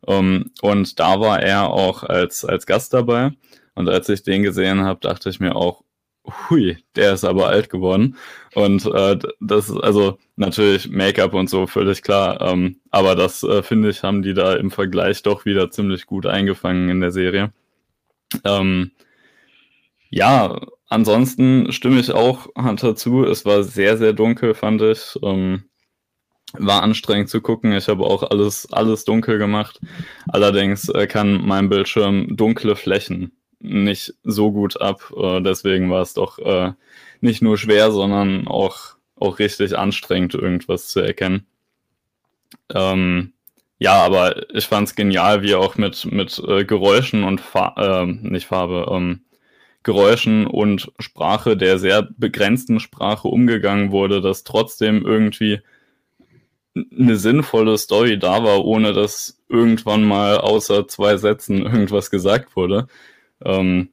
Um, 0.00 0.14
ähm, 0.14 0.50
und 0.60 1.00
da 1.00 1.20
war 1.20 1.42
er 1.42 1.70
auch 1.70 2.04
als, 2.04 2.44
als 2.44 2.66
Gast 2.66 2.94
dabei. 2.94 3.32
Und 3.74 3.88
als 3.88 4.08
ich 4.08 4.22
den 4.22 4.42
gesehen 4.42 4.82
habe, 4.82 5.00
dachte 5.00 5.28
ich 5.30 5.40
mir 5.40 5.56
auch, 5.56 5.82
hui, 6.50 6.78
der 6.96 7.14
ist 7.14 7.24
aber 7.24 7.48
alt 7.48 7.70
geworden. 7.70 8.16
Und 8.54 8.86
äh, 8.86 9.18
das 9.40 9.68
ist 9.70 9.80
also 9.80 10.18
natürlich 10.36 10.88
Make-up 10.88 11.34
und 11.34 11.48
so 11.50 11.66
völlig 11.66 12.02
klar. 12.02 12.40
Ähm, 12.40 12.80
aber 12.90 13.14
das 13.16 13.42
äh, 13.42 13.62
finde 13.62 13.90
ich, 13.90 14.02
haben 14.02 14.22
die 14.22 14.34
da 14.34 14.54
im 14.54 14.70
Vergleich 14.70 15.22
doch 15.22 15.44
wieder 15.44 15.70
ziemlich 15.70 16.06
gut 16.06 16.26
eingefangen 16.26 16.88
in 16.88 17.00
der 17.00 17.12
Serie. 17.12 17.52
Ähm, 18.44 18.92
ja, 20.10 20.60
ansonsten 20.88 21.72
stimme 21.72 22.00
ich 22.00 22.10
auch 22.10 22.48
Hunter 22.56 22.96
zu. 22.96 23.24
Es 23.24 23.44
war 23.44 23.62
sehr, 23.62 23.96
sehr 23.96 24.12
dunkel, 24.12 24.54
fand 24.54 24.82
ich. 24.82 25.18
Ähm, 25.22 25.64
war 26.54 26.82
anstrengend 26.82 27.28
zu 27.28 27.40
gucken. 27.40 27.72
Ich 27.72 27.88
habe 27.88 28.04
auch 28.04 28.22
alles, 28.22 28.70
alles 28.72 29.04
dunkel 29.04 29.38
gemacht. 29.38 29.80
Allerdings 30.28 30.88
äh, 30.88 31.06
kann 31.06 31.46
mein 31.46 31.68
Bildschirm 31.68 32.36
dunkle 32.36 32.74
Flächen 32.76 33.32
nicht 33.60 34.14
so 34.24 34.52
gut 34.52 34.80
ab. 34.80 35.12
Äh, 35.16 35.42
deswegen 35.42 35.90
war 35.90 36.02
es 36.02 36.14
doch 36.14 36.38
äh, 36.38 36.72
nicht 37.20 37.42
nur 37.42 37.58
schwer, 37.58 37.90
sondern 37.90 38.46
auch, 38.46 38.96
auch 39.16 39.38
richtig 39.38 39.76
anstrengend, 39.76 40.34
irgendwas 40.34 40.88
zu 40.88 41.00
erkennen. 41.00 41.46
Ähm, 42.74 43.32
ja, 43.78 43.94
aber 44.04 44.52
ich 44.54 44.66
fand 44.66 44.88
es 44.88 44.96
genial, 44.96 45.42
wie 45.42 45.54
auch 45.54 45.76
mit, 45.76 46.10
mit 46.10 46.42
äh, 46.46 46.64
Geräuschen 46.64 47.24
und 47.24 47.40
Fa 47.40 47.74
äh, 47.76 48.06
nicht 48.06 48.46
Farbe, 48.46 48.88
ähm, 48.90 49.22
Geräuschen 49.88 50.46
und 50.46 50.92
Sprache, 50.98 51.56
der 51.56 51.78
sehr 51.78 52.06
begrenzten 52.18 52.78
Sprache 52.78 53.26
umgegangen 53.26 53.90
wurde, 53.90 54.20
dass 54.20 54.44
trotzdem 54.44 55.02
irgendwie 55.02 55.60
eine 56.76 57.16
sinnvolle 57.16 57.78
Story 57.78 58.18
da 58.18 58.44
war, 58.44 58.66
ohne 58.66 58.92
dass 58.92 59.40
irgendwann 59.48 60.04
mal 60.04 60.36
außer 60.36 60.88
zwei 60.88 61.16
Sätzen 61.16 61.62
irgendwas 61.64 62.10
gesagt 62.10 62.54
wurde. 62.54 62.86
Ähm, 63.42 63.88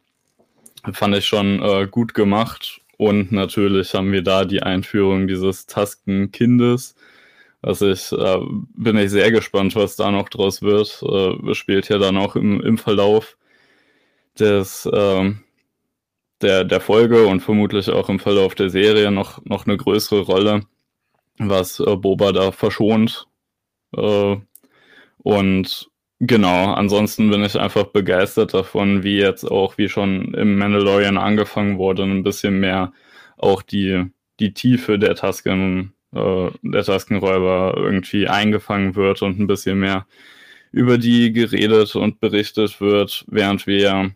fand 0.91 1.15
ich 1.15 1.27
schon 1.27 1.61
äh, 1.61 1.87
gut 1.89 2.13
gemacht. 2.13 2.81
Und 2.97 3.31
natürlich 3.31 3.93
haben 3.93 4.11
wir 4.11 4.21
da 4.21 4.43
die 4.43 4.63
Einführung 4.63 5.29
dieses 5.29 5.65
Taskenkindes. 5.65 6.95
Was 7.61 7.81
ich, 7.81 8.11
äh, 8.11 8.39
bin 8.75 8.97
ich 8.97 9.11
sehr 9.11 9.31
gespannt, 9.31 9.77
was 9.77 9.95
da 9.95 10.11
noch 10.11 10.27
draus 10.27 10.61
wird. 10.61 11.01
Äh, 11.03 11.53
spielt 11.55 11.87
ja 11.87 11.99
dann 11.99 12.17
auch 12.17 12.35
im, 12.35 12.59
im 12.59 12.77
Verlauf 12.77 13.37
des, 14.37 14.89
ähm, 14.91 15.44
der, 16.41 16.63
der 16.63 16.81
Folge 16.81 17.25
und 17.27 17.41
vermutlich 17.41 17.89
auch 17.89 18.09
im 18.09 18.19
Verlauf 18.19 18.55
der 18.55 18.69
Serie 18.69 19.11
noch, 19.11 19.43
noch 19.45 19.65
eine 19.65 19.77
größere 19.77 20.21
Rolle, 20.21 20.61
was 21.37 21.79
äh, 21.79 21.95
Boba 21.95 22.31
da 22.31 22.51
verschont. 22.51 23.27
Äh, 23.95 24.37
und 25.19 25.89
genau, 26.19 26.73
ansonsten 26.73 27.29
bin 27.29 27.43
ich 27.43 27.59
einfach 27.59 27.85
begeistert 27.85 28.53
davon, 28.53 29.03
wie 29.03 29.17
jetzt 29.17 29.45
auch, 29.45 29.77
wie 29.77 29.89
schon 29.89 30.33
im 30.33 30.57
Mandalorian 30.57 31.17
angefangen 31.17 31.77
wurde, 31.77 32.03
ein 32.03 32.23
bisschen 32.23 32.59
mehr 32.59 32.93
auch 33.37 33.61
die, 33.61 34.05
die 34.39 34.53
Tiefe 34.53 34.99
der 34.99 35.15
Tasken, 35.15 35.93
äh, 36.13 36.49
der 36.61 36.83
Taskenräuber 36.83 37.75
irgendwie 37.77 38.27
eingefangen 38.27 38.95
wird 38.95 39.21
und 39.21 39.39
ein 39.39 39.47
bisschen 39.47 39.79
mehr 39.79 40.05
über 40.71 40.97
die 40.97 41.31
geredet 41.31 41.95
und 41.95 42.19
berichtet 42.19 42.81
wird, 42.81 43.25
während 43.29 43.65
wir 43.65 44.11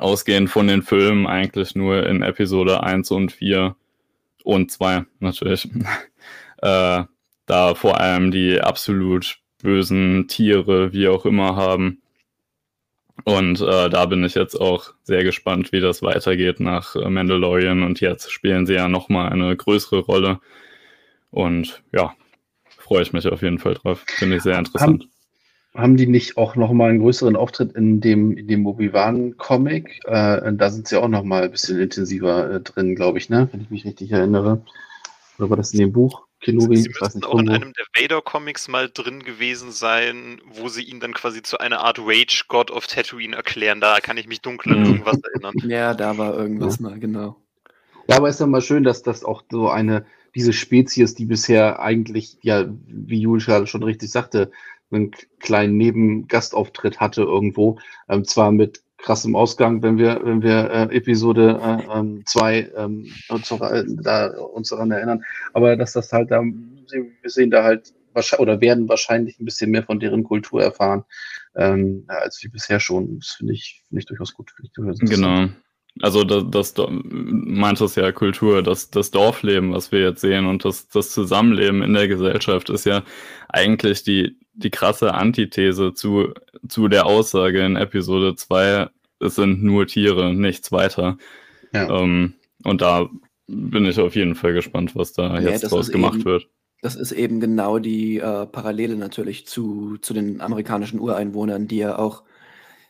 ausgehend 0.00 0.50
von 0.50 0.66
den 0.66 0.82
Filmen 0.82 1.26
eigentlich 1.26 1.74
nur 1.74 2.06
in 2.06 2.22
Episode 2.22 2.82
1 2.82 3.10
und 3.10 3.32
4 3.32 3.76
und 4.44 4.70
2 4.70 5.04
natürlich, 5.20 5.68
äh, 6.58 7.04
da 7.46 7.74
vor 7.74 8.00
allem 8.00 8.30
die 8.30 8.60
absolut 8.60 9.38
bösen 9.62 10.28
Tiere, 10.28 10.92
wie 10.92 11.08
auch 11.08 11.24
immer, 11.24 11.56
haben. 11.56 12.02
Und 13.24 13.60
äh, 13.60 13.88
da 13.88 14.06
bin 14.06 14.24
ich 14.24 14.34
jetzt 14.34 14.54
auch 14.54 14.92
sehr 15.02 15.24
gespannt, 15.24 15.72
wie 15.72 15.80
das 15.80 16.02
weitergeht 16.02 16.60
nach 16.60 16.94
äh, 16.94 17.08
Mandalorian. 17.08 17.82
Und 17.82 18.00
jetzt 18.00 18.30
spielen 18.30 18.66
sie 18.66 18.74
ja 18.74 18.88
nochmal 18.88 19.32
eine 19.32 19.56
größere 19.56 20.00
Rolle. 20.00 20.38
Und 21.30 21.82
ja, 21.92 22.14
freue 22.68 23.02
ich 23.02 23.12
mich 23.12 23.26
auf 23.26 23.42
jeden 23.42 23.58
Fall 23.58 23.74
drauf. 23.74 24.04
Finde 24.06 24.36
ich 24.36 24.42
sehr 24.42 24.58
interessant. 24.58 25.04
Haben, 25.04 25.10
haben 25.76 25.96
die 25.96 26.06
nicht 26.06 26.36
auch 26.36 26.56
noch 26.56 26.72
mal 26.72 26.90
einen 26.90 27.00
größeren 27.00 27.36
Auftritt 27.36 27.72
in 27.72 28.00
dem, 28.00 28.36
in 28.36 28.48
dem 28.48 28.66
Obi-Wan-Comic? 28.66 30.00
Äh, 30.04 30.52
da 30.54 30.70
sind 30.70 30.88
sie 30.88 31.00
auch 31.00 31.08
noch 31.08 31.22
mal 31.22 31.44
ein 31.44 31.50
bisschen 31.50 31.78
intensiver 31.78 32.50
äh, 32.50 32.60
drin, 32.60 32.94
glaube 32.94 33.18
ich, 33.18 33.28
ne? 33.28 33.48
wenn 33.52 33.60
ich 33.60 33.70
mich 33.70 33.84
richtig 33.84 34.10
erinnere. 34.12 34.62
Oder 35.38 35.50
war 35.50 35.56
das 35.56 35.72
in 35.72 35.80
dem 35.80 35.92
Buch? 35.92 36.26
Kenobi? 36.40 36.76
Sie 36.76 36.90
müssen 37.00 37.24
auch 37.24 37.38
in 37.38 37.48
einem 37.48 37.72
der 37.72 37.86
Vader-Comics 37.94 38.68
mal 38.68 38.90
drin 38.92 39.22
gewesen 39.22 39.72
sein, 39.72 40.40
wo 40.46 40.68
sie 40.68 40.82
ihn 40.82 41.00
dann 41.00 41.14
quasi 41.14 41.42
zu 41.42 41.58
einer 41.58 41.80
Art 41.80 41.98
Rage-God 41.98 42.70
of 42.70 42.86
Tatooine 42.86 43.36
erklären. 43.36 43.80
Da 43.80 44.00
kann 44.00 44.16
ich 44.16 44.26
mich 44.26 44.40
dunkel 44.40 44.72
an 44.72 44.80
mhm. 44.80 44.86
irgendwas 44.86 45.20
erinnern. 45.20 45.54
Ja, 45.66 45.94
da 45.94 46.16
war 46.18 46.36
irgendwas 46.36 46.78
ja. 46.78 46.88
mal, 46.88 46.98
genau. 46.98 47.36
Ja, 48.08 48.16
aber 48.16 48.28
es 48.28 48.36
ist 48.36 48.40
ja 48.40 48.46
mal 48.46 48.62
schön, 48.62 48.84
dass 48.84 49.02
das 49.02 49.24
auch 49.24 49.42
so 49.50 49.68
eine, 49.68 50.06
diese 50.34 50.52
Spezies, 50.52 51.14
die 51.14 51.24
bisher 51.24 51.80
eigentlich, 51.80 52.38
ja, 52.42 52.66
wie 52.86 53.20
Jules 53.20 53.46
gerade 53.46 53.66
schon 53.66 53.82
richtig 53.82 54.10
sagte, 54.10 54.52
einen 54.90 55.10
kleinen 55.40 55.76
Nebengastauftritt 55.76 57.00
hatte 57.00 57.22
irgendwo. 57.22 57.78
Ähm, 58.08 58.24
zwar 58.24 58.52
mit 58.52 58.82
krassem 58.98 59.36
Ausgang, 59.36 59.82
wenn 59.82 59.98
wir, 59.98 60.20
wenn 60.24 60.42
wir 60.42 60.70
äh, 60.70 60.96
Episode 60.96 61.60
2 62.24 62.54
äh, 62.54 62.60
ähm, 62.76 63.04
ähm, 63.26 64.00
äh, 64.04 64.28
uns 64.38 64.68
daran 64.70 64.90
erinnern. 64.90 65.22
Aber 65.52 65.76
dass 65.76 65.92
das 65.92 66.12
halt 66.12 66.30
da, 66.30 66.42
wir 66.42 67.30
sehen 67.30 67.50
da 67.50 67.62
halt 67.62 67.92
oder 68.38 68.60
werden 68.62 68.88
wahrscheinlich 68.88 69.38
ein 69.38 69.44
bisschen 69.44 69.70
mehr 69.70 69.82
von 69.82 70.00
deren 70.00 70.24
Kultur 70.24 70.62
erfahren, 70.62 71.04
ähm, 71.54 72.04
als 72.06 72.42
wir 72.42 72.50
bisher 72.50 72.80
schon. 72.80 73.18
Das 73.18 73.32
finde 73.32 73.52
ich, 73.52 73.82
finde 73.88 74.00
ich 74.00 74.06
durchaus 74.06 74.32
gut. 74.32 74.54
Ich 74.62 74.72
durchaus 74.72 74.98
genau. 74.98 75.48
Also 76.02 76.24
das, 76.24 76.74
das 76.74 76.88
meint 76.88 77.80
es 77.80 77.94
ja 77.94 78.12
Kultur, 78.12 78.62
das, 78.62 78.90
das 78.90 79.10
Dorfleben, 79.10 79.72
was 79.72 79.92
wir 79.92 80.00
jetzt 80.00 80.20
sehen 80.20 80.46
und 80.46 80.64
das, 80.64 80.88
das 80.88 81.10
Zusammenleben 81.10 81.82
in 81.82 81.94
der 81.94 82.06
Gesellschaft 82.06 82.68
ist 82.68 82.84
ja 82.84 83.02
eigentlich 83.48 84.02
die, 84.02 84.36
die 84.56 84.70
krasse 84.70 85.14
Antithese 85.14 85.94
zu, 85.94 86.32
zu 86.68 86.88
der 86.88 87.06
Aussage 87.06 87.64
in 87.64 87.76
Episode 87.76 88.34
2, 88.34 88.88
es 89.20 89.34
sind 89.34 89.62
nur 89.62 89.86
Tiere, 89.86 90.34
nichts 90.34 90.72
weiter. 90.72 91.18
Ja. 91.72 91.88
Ähm, 92.00 92.34
und 92.64 92.80
da 92.80 93.08
bin 93.46 93.84
ich 93.84 94.00
auf 94.00 94.16
jeden 94.16 94.34
Fall 94.34 94.54
gespannt, 94.54 94.96
was 94.96 95.12
da 95.12 95.38
ja, 95.38 95.50
jetzt 95.50 95.70
draus 95.70 95.90
gemacht 95.90 96.16
eben, 96.16 96.24
wird. 96.24 96.48
Das 96.82 96.96
ist 96.96 97.12
eben 97.12 97.40
genau 97.40 97.78
die 97.78 98.18
äh, 98.18 98.46
Parallele 98.46 98.96
natürlich 98.96 99.46
zu, 99.46 99.98
zu 99.98 100.14
den 100.14 100.40
amerikanischen 100.40 101.00
Ureinwohnern, 101.00 101.68
die 101.68 101.78
ja 101.78 101.98
auch 101.98 102.24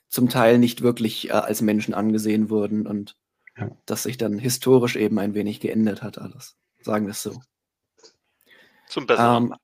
zum 0.09 0.29
Teil 0.29 0.59
nicht 0.59 0.83
wirklich 0.83 1.31
äh, 1.31 1.33
als 1.33 1.62
Menschen 1.62 1.94
angesehen 1.94 2.48
wurden 2.48 2.87
und 2.87 3.16
ja. 3.57 3.70
dass 3.87 4.05
sich 4.05 4.18
dann 4.18 4.38
historisch 4.38 4.96
eben 4.96 5.18
ein 5.18 5.35
wenig 5.35 5.61
geändert 5.61 6.02
hat 6.02 6.18
alles. 6.18 6.57
Sagen 6.81 7.07
wir 7.07 7.11
es 7.12 7.22
so. 7.22 7.40
Zum 8.88 9.07
Besseren. 9.07 9.46
Ähm, 9.46 9.55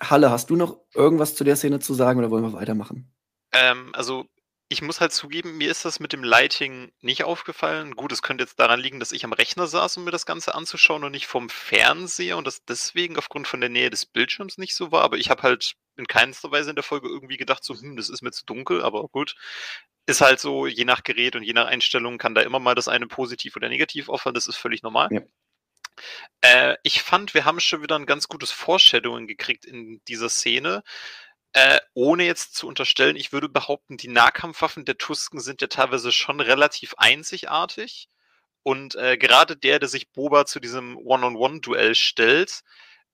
Halle, 0.00 0.30
hast 0.30 0.50
du 0.50 0.56
noch 0.56 0.80
irgendwas 0.94 1.34
zu 1.34 1.44
der 1.44 1.56
Szene 1.56 1.78
zu 1.78 1.94
sagen 1.94 2.18
oder 2.18 2.30
wollen 2.30 2.42
wir 2.42 2.52
weitermachen? 2.52 3.12
Ähm, 3.52 3.90
also 3.94 4.26
ich 4.68 4.82
muss 4.82 5.00
halt 5.00 5.12
zugeben, 5.12 5.56
mir 5.56 5.70
ist 5.70 5.84
das 5.84 6.00
mit 6.00 6.12
dem 6.12 6.24
Lighting 6.24 6.90
nicht 7.00 7.24
aufgefallen. 7.24 7.94
Gut, 7.94 8.12
es 8.12 8.22
könnte 8.22 8.42
jetzt 8.42 8.58
daran 8.58 8.80
liegen, 8.80 8.98
dass 8.98 9.12
ich 9.12 9.24
am 9.24 9.32
Rechner 9.32 9.66
saß, 9.66 9.98
um 9.98 10.04
mir 10.04 10.10
das 10.10 10.26
Ganze 10.26 10.54
anzuschauen 10.54 11.04
und 11.04 11.12
nicht 11.12 11.26
vom 11.26 11.48
Fernseher 11.48 12.36
und 12.38 12.46
das 12.46 12.64
deswegen 12.64 13.16
aufgrund 13.16 13.46
von 13.46 13.60
der 13.60 13.68
Nähe 13.68 13.90
des 13.90 14.06
Bildschirms 14.06 14.58
nicht 14.58 14.74
so 14.74 14.90
war. 14.90 15.02
Aber 15.02 15.16
ich 15.16 15.30
habe 15.30 15.42
halt 15.42 15.74
in 15.96 16.06
keinster 16.06 16.50
Weise 16.50 16.70
in 16.70 16.76
der 16.76 16.82
Folge 16.82 17.08
irgendwie 17.08 17.36
gedacht, 17.36 17.62
so, 17.62 17.74
hm, 17.74 17.96
das 17.96 18.08
ist 18.08 18.22
mir 18.22 18.32
zu 18.32 18.44
dunkel, 18.46 18.82
aber 18.82 19.06
gut. 19.08 19.36
Ist 20.06 20.20
halt 20.20 20.40
so, 20.40 20.66
je 20.66 20.84
nach 20.84 21.02
Gerät 21.02 21.36
und 21.36 21.44
je 21.44 21.52
nach 21.52 21.66
Einstellung 21.66 22.18
kann 22.18 22.34
da 22.34 22.42
immer 22.42 22.58
mal 22.58 22.74
das 22.74 22.88
eine 22.88 23.06
positiv 23.06 23.56
oder 23.56 23.68
negativ 23.68 24.08
auffallen, 24.08 24.34
das 24.34 24.48
ist 24.48 24.56
völlig 24.56 24.82
normal. 24.82 25.08
Ja. 25.10 25.20
Äh, 26.40 26.76
ich 26.82 27.02
fand, 27.02 27.34
wir 27.34 27.44
haben 27.44 27.60
schon 27.60 27.82
wieder 27.82 27.96
ein 27.96 28.06
ganz 28.06 28.28
gutes 28.28 28.50
Foreshadowing 28.50 29.26
gekriegt 29.26 29.64
in 29.64 30.00
dieser 30.08 30.28
Szene. 30.28 30.82
Äh, 31.52 31.80
ohne 31.94 32.24
jetzt 32.24 32.56
zu 32.56 32.66
unterstellen, 32.66 33.16
ich 33.16 33.32
würde 33.32 33.48
behaupten, 33.48 33.96
die 33.96 34.08
Nahkampfwaffen 34.08 34.84
der 34.84 34.98
Tusken 34.98 35.40
sind 35.40 35.60
ja 35.60 35.68
teilweise 35.68 36.10
schon 36.12 36.40
relativ 36.40 36.94
einzigartig. 36.98 38.08
Und 38.64 38.96
äh, 38.96 39.18
gerade 39.18 39.56
der, 39.56 39.78
der 39.78 39.88
sich 39.88 40.10
Boba 40.12 40.46
zu 40.46 40.58
diesem 40.60 40.96
One-on-One-Duell 40.96 41.94
stellt, 41.94 42.62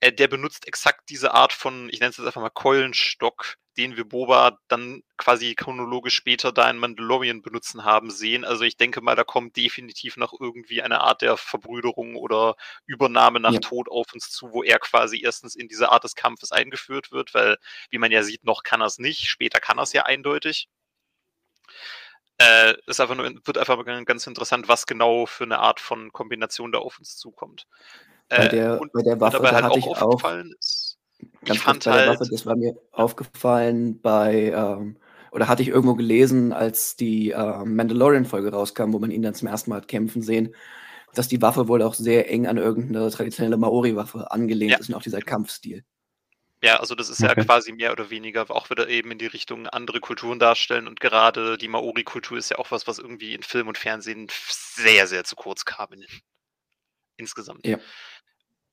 äh, 0.00 0.12
der 0.12 0.28
benutzt 0.28 0.66
exakt 0.66 1.10
diese 1.10 1.34
Art 1.34 1.52
von, 1.52 1.88
ich 1.90 2.00
nenne 2.00 2.10
es 2.10 2.16
jetzt 2.16 2.26
einfach 2.26 2.40
mal 2.40 2.50
Keulenstock, 2.50 3.56
den 3.80 3.96
wir 3.96 4.04
Boba 4.04 4.58
dann 4.68 5.02
quasi 5.16 5.54
chronologisch 5.54 6.14
später 6.14 6.52
da 6.52 6.68
in 6.68 6.76
Mandalorian 6.76 7.40
benutzen 7.40 7.82
haben 7.82 8.10
sehen. 8.10 8.44
Also 8.44 8.64
ich 8.64 8.76
denke 8.76 9.00
mal, 9.00 9.16
da 9.16 9.24
kommt 9.24 9.56
definitiv 9.56 10.18
noch 10.18 10.38
irgendwie 10.38 10.82
eine 10.82 11.00
Art 11.00 11.22
der 11.22 11.38
Verbrüderung 11.38 12.14
oder 12.14 12.56
Übernahme 12.84 13.40
nach 13.40 13.54
ja. 13.54 13.60
Tod 13.60 13.88
auf 13.90 14.12
uns 14.12 14.28
zu, 14.28 14.52
wo 14.52 14.62
er 14.62 14.78
quasi 14.78 15.22
erstens 15.22 15.56
in 15.56 15.66
diese 15.66 15.90
Art 15.90 16.04
des 16.04 16.14
Kampfes 16.14 16.52
eingeführt 16.52 17.10
wird, 17.10 17.32
weil, 17.32 17.56
wie 17.88 17.96
man 17.96 18.12
ja 18.12 18.22
sieht, 18.22 18.44
noch 18.44 18.64
kann 18.64 18.82
er 18.82 18.86
es 18.86 18.98
nicht, 18.98 19.28
später 19.28 19.60
kann 19.60 19.78
er 19.78 19.84
es 19.84 19.94
ja 19.94 20.02
eindeutig. 20.02 20.68
Äh, 22.36 22.74
ist 22.86 23.00
einfach 23.00 23.14
nur, 23.14 23.30
wird 23.44 23.56
einfach 23.56 23.82
ganz 24.04 24.26
interessant, 24.26 24.68
was 24.68 24.84
genau 24.84 25.24
für 25.24 25.44
eine 25.44 25.58
Art 25.58 25.80
von 25.80 26.12
Kombination 26.12 26.70
da 26.70 26.80
auf 26.80 26.98
uns 26.98 27.16
zukommt. 27.16 27.66
Bei 28.28 28.44
äh, 28.44 28.48
der, 28.50 28.80
und 28.80 28.92
bei 28.92 29.02
der 29.02 29.18
Waffe, 29.20 29.38
dabei 29.38 29.52
halt 29.52 29.64
auch 29.64 29.76
ich 29.76 29.86
auch, 29.86 30.22
ist, 30.24 30.79
ganz 31.44 31.58
ich 31.58 31.60
fand 31.60 31.84
bei 31.84 31.92
der 31.92 32.00
halt, 32.00 32.20
Waffe, 32.20 32.30
das 32.30 32.46
war 32.46 32.56
mir 32.56 32.74
aufgefallen 32.92 34.00
bei, 34.00 34.52
ähm, 34.54 34.96
oder 35.32 35.48
hatte 35.48 35.62
ich 35.62 35.68
irgendwo 35.68 35.94
gelesen, 35.94 36.52
als 36.52 36.96
die 36.96 37.30
äh, 37.30 37.64
Mandalorian-Folge 37.64 38.52
rauskam, 38.52 38.92
wo 38.92 38.98
man 38.98 39.10
ihn 39.10 39.22
dann 39.22 39.34
zum 39.34 39.48
ersten 39.48 39.70
Mal 39.70 39.76
hat 39.76 39.88
kämpfen 39.88 40.22
sehen, 40.22 40.54
dass 41.14 41.28
die 41.28 41.42
Waffe 41.42 41.68
wohl 41.68 41.82
auch 41.82 41.94
sehr 41.94 42.30
eng 42.30 42.46
an 42.46 42.56
irgendeine 42.56 43.10
traditionelle 43.10 43.56
Maori-Waffe 43.56 44.30
angelehnt 44.30 44.72
ja. 44.72 44.78
ist 44.78 44.88
und 44.88 44.94
auch 44.94 45.02
dieser 45.02 45.20
Kampfstil. 45.20 45.84
Ja, 46.62 46.76
also 46.76 46.94
das 46.94 47.08
ist 47.08 47.22
okay. 47.22 47.34
ja 47.36 47.44
quasi 47.44 47.72
mehr 47.72 47.90
oder 47.90 48.10
weniger 48.10 48.50
auch 48.50 48.68
wieder 48.68 48.88
eben 48.88 49.10
in 49.10 49.18
die 49.18 49.26
Richtung 49.26 49.66
andere 49.66 50.00
Kulturen 50.00 50.38
darstellen 50.38 50.88
und 50.88 51.00
gerade 51.00 51.56
die 51.56 51.68
Maori-Kultur 51.68 52.36
ist 52.36 52.50
ja 52.50 52.58
auch 52.58 52.70
was, 52.70 52.86
was 52.86 52.98
irgendwie 52.98 53.34
in 53.34 53.42
Film 53.42 53.68
und 53.68 53.78
Fernsehen 53.78 54.28
sehr, 54.30 55.06
sehr 55.06 55.24
zu 55.24 55.36
kurz 55.36 55.64
kam 55.64 55.88
insgesamt. 57.16 57.66
Ja. 57.66 57.78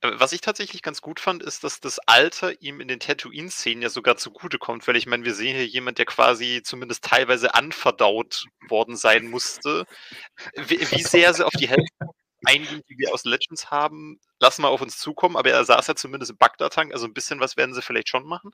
Äh, 0.02 0.12
was 0.16 0.34
ich 0.34 0.42
tatsächlich 0.42 0.82
ganz 0.82 1.02
gut 1.02 1.20
fand, 1.20 1.44
ist, 1.44 1.64
dass 1.64 1.80
das 1.80 2.00
Alter 2.00 2.62
ihm 2.62 2.82
in 2.82 2.88
den 2.88 3.00
Tatooine-Szenen 3.00 3.82
ja 3.82 3.90
sogar 3.90 4.18
zugutekommt, 4.18 4.88
weil 4.88 4.96
ich 4.96 5.08
meine, 5.08 5.26
wir 5.26 5.34
sehen 5.34 5.56
hier 5.56 5.68
jemand, 5.68 5.98
der 5.98 6.06
quasi 6.06 6.62
zumindest 6.64 7.04
teilweise 7.04 7.54
anverdaut 7.56 8.46
worden 8.68 8.96
sein 8.96 9.28
musste. 9.30 9.86
Wie, 10.56 10.80
wie 10.80 11.04
sehr 11.04 11.34
sie 11.34 11.46
auf 11.46 11.54
die 11.54 11.70
Hälfte 11.70 12.08
eingehen, 12.46 12.84
die 12.90 12.98
wir 12.98 13.14
aus 13.14 13.26
Legends 13.26 13.72
haben, 13.72 14.20
lassen 14.40 14.62
wir 14.62 14.70
auf 14.70 14.82
uns 14.82 14.98
zukommen, 15.00 15.38
aber 15.38 15.50
er 15.52 15.66
saß 15.66 15.88
ja 15.88 15.96
zumindest 15.96 16.32
im 16.32 16.38
Bagdad-Tank, 16.38 16.94
also 16.94 17.06
ein 17.06 17.14
bisschen 17.14 17.40
was 17.40 17.58
werden 17.58 17.74
sie 17.74 17.82
vielleicht 17.82 18.10
schon 18.10 18.26
machen. 18.26 18.52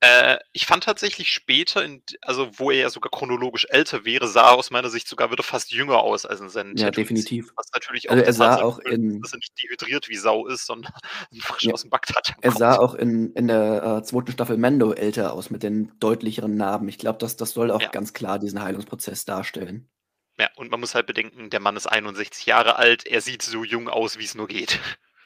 Äh, 0.00 0.38
ich 0.52 0.66
fand 0.66 0.84
tatsächlich 0.84 1.32
später, 1.32 1.84
in, 1.84 2.02
also 2.22 2.48
wo 2.56 2.70
er 2.70 2.82
ja 2.82 2.90
sogar 2.90 3.10
chronologisch 3.10 3.66
älter 3.68 4.04
wäre, 4.04 4.28
sah 4.28 4.50
er 4.50 4.56
aus 4.56 4.70
meiner 4.70 4.90
Sicht 4.90 5.08
sogar 5.08 5.32
wieder 5.32 5.42
fast 5.42 5.72
jünger 5.72 5.98
aus 5.98 6.24
als 6.24 6.40
in 6.40 6.48
seinen 6.48 6.76
Ja, 6.76 6.90
definitiv. 6.92 7.50
Was 7.56 7.66
natürlich 7.74 8.08
auch 8.08 8.14
also 8.14 8.24
er 8.24 8.32
sah 8.32 8.62
auch 8.62 8.78
in, 8.78 9.20
dass 9.20 9.32
er 9.32 9.38
nicht 9.38 9.60
dehydriert 9.60 10.08
wie 10.08 10.16
Sau 10.16 10.46
ist, 10.46 10.66
sondern 10.66 10.92
frisch 11.40 11.64
ja, 11.64 11.74
aus 11.74 11.82
dem 11.82 11.90
Bagdad 11.90 12.34
Er 12.40 12.52
sah 12.52 12.78
auch 12.78 12.94
in, 12.94 13.32
in 13.32 13.48
der 13.48 13.98
äh, 13.98 14.02
zweiten 14.04 14.30
Staffel 14.30 14.56
Mando 14.56 14.92
älter 14.92 15.32
aus 15.32 15.50
mit 15.50 15.64
den 15.64 15.92
deutlicheren 15.98 16.56
Narben. 16.56 16.88
Ich 16.88 16.98
glaube, 16.98 17.18
das, 17.18 17.36
das 17.36 17.50
soll 17.50 17.72
auch 17.72 17.82
ja. 17.82 17.88
ganz 17.88 18.12
klar 18.12 18.38
diesen 18.38 18.62
Heilungsprozess 18.62 19.24
darstellen. 19.24 19.90
Ja, 20.38 20.48
und 20.54 20.70
man 20.70 20.78
muss 20.78 20.94
halt 20.94 21.06
bedenken, 21.06 21.50
der 21.50 21.58
Mann 21.58 21.76
ist 21.76 21.88
61 21.88 22.46
Jahre 22.46 22.76
alt, 22.76 23.04
er 23.04 23.20
sieht 23.20 23.42
so 23.42 23.64
jung 23.64 23.88
aus, 23.88 24.18
wie 24.18 24.24
es 24.24 24.36
nur 24.36 24.46
geht. 24.46 24.78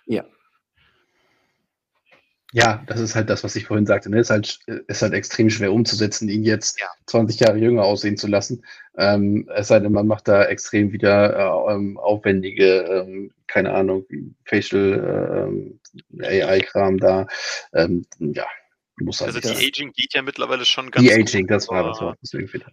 Ja. 0.07 0.25
Ja, 2.55 2.83
das 2.87 3.01
ist 3.01 3.15
halt 3.15 3.31
das, 3.31 3.45
was 3.45 3.57
ich 3.57 3.65
vorhin 3.65 3.87
sagte. 3.87 4.11
Ne? 4.11 4.21
Ist, 4.21 4.29
halt, 4.29 4.59
ist 4.87 5.01
halt 5.01 5.15
extrem 5.15 5.49
schwer 5.49 5.73
umzusetzen, 5.73 6.29
ihn 6.29 6.45
jetzt 6.45 6.79
ja. 6.79 6.87
20 7.07 7.41
Jahre 7.41 7.57
jünger 7.57 7.83
aussehen 7.85 8.19
zu 8.19 8.27
lassen. 8.27 8.63
Ähm, 8.99 9.49
es 9.55 9.69
sei 9.69 9.81
denn, 9.81 9.93
man 9.93 10.07
macht 10.07 10.29
da 10.29 10.45
extrem 10.45 10.93
wieder 10.93 11.35
äh, 11.35 11.73
ähm, 11.73 11.97
aufwendige, 11.97 12.83
ähm, 12.83 13.33
keine 13.47 13.73
Ahnung, 13.73 14.05
Facial 14.45 15.73
äh, 16.21 16.43
AI-Kram 16.43 16.99
da. 16.99 17.27
Ähm, 17.73 18.05
ja, 18.19 18.45
muss 18.99 19.21
halt 19.21 19.35
also 19.35 19.41
die 19.41 19.67
Aging 19.67 19.93
geht 19.93 20.13
ja 20.15 20.23
mittlerweile 20.23 20.65
schon 20.65 20.91
ganz 20.91 21.07
Die 21.07 21.13
Aging, 21.13 21.47
gut, 21.47 21.51
das 21.51 21.69
war 21.69 21.83
das 21.85 22.01
Wort. 22.01 22.19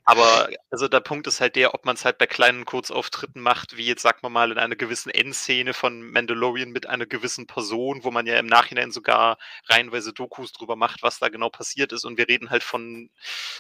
Aber 0.04 0.50
also 0.70 0.88
der 0.88 1.00
Punkt 1.00 1.28
ist 1.28 1.40
halt 1.40 1.56
der, 1.56 1.74
ob 1.74 1.86
man 1.86 1.96
es 1.96 2.04
halt 2.04 2.18
bei 2.18 2.28
kleinen 2.28 2.66
Kurzauftritten 2.66 3.42
macht, 3.42 3.78
wie 3.78 3.86
jetzt 3.86 4.02
sagen 4.02 4.20
wir 4.22 4.30
mal 4.30 4.52
in 4.52 4.58
einer 4.58 4.76
gewissen 4.76 5.10
Endszene 5.10 5.74
von 5.74 6.02
Mandalorian 6.12 6.72
mit 6.72 6.88
einer 6.88 7.06
gewissen 7.06 7.48
Person, 7.48 8.04
wo 8.04 8.12
man 8.12 8.26
ja 8.26 8.38
im 8.38 8.48
Nachhinein 8.48 8.92
sogar 8.92 9.38
reihenweise 9.68 10.14
Dokus 10.14 10.52
drüber 10.52 10.76
macht, 10.76 11.04
was 11.04 11.20
da 11.20 11.30
genau 11.30 11.50
passiert 11.50 11.94
ist. 11.94 12.04
Und 12.04 12.18
wir 12.18 12.28
reden 12.28 12.50
halt 12.50 12.64
von 12.64 13.10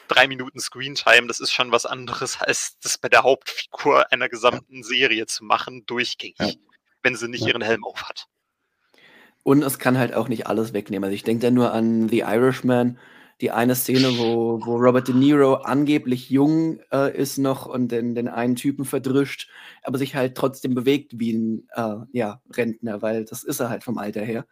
drei 0.08 0.28
Minuten 0.28 0.60
Screentime. 0.60 1.28
Das 1.28 1.39
ist 1.39 1.54
schon 1.54 1.72
was 1.72 1.86
anderes, 1.86 2.41
als 2.41 2.78
das 2.80 2.98
bei 2.98 3.10
der 3.10 3.24
Hauptfigur 3.24 4.12
einer 4.12 4.28
gesamten 4.28 4.78
ja. 4.78 4.84
Serie 4.84 5.26
zu 5.28 5.45
machen, 5.45 5.86
durchgängig, 5.86 6.36
ja. 6.39 6.54
wenn 7.04 7.15
sie 7.15 7.30
nicht 7.30 7.45
ihren 7.45 7.62
Helm 7.62 7.86
auf 7.86 8.04
hat. 8.04 8.28
Und 9.50 9.64
es 9.64 9.80
kann 9.80 9.98
halt 9.98 10.14
auch 10.14 10.28
nicht 10.28 10.46
alles 10.46 10.74
wegnehmen. 10.74 11.06
Also 11.06 11.16
ich 11.16 11.24
denke 11.24 11.48
da 11.48 11.50
nur 11.50 11.74
an 11.74 12.08
The 12.08 12.20
Irishman, 12.20 13.00
die 13.42 13.50
eine 13.50 13.74
Szene, 13.74 14.20
wo, 14.20 14.64
wo 14.64 14.76
Robert 14.76 15.08
De 15.08 15.16
Niro 15.16 15.56
angeblich 15.56 16.30
jung 16.30 16.80
äh, 16.92 17.18
ist 17.18 17.40
noch 17.40 17.66
und 17.66 17.92
den, 17.92 18.14
den 18.14 18.28
einen 18.28 18.56
Typen 18.56 18.86
verdrischt, 18.86 19.50
aber 19.82 19.98
sich 19.98 20.14
halt 20.16 20.36
trotzdem 20.36 20.76
bewegt 20.76 21.20
wie 21.20 21.34
ein 21.34 21.68
äh, 21.74 21.96
ja, 22.12 22.44
Rentner, 22.56 23.02
weil 23.02 23.26
das 23.26 23.44
ist 23.44 23.60
er 23.60 23.72
halt 23.72 23.84
vom 23.84 23.98
Alter 23.98 24.22
her. 24.22 24.46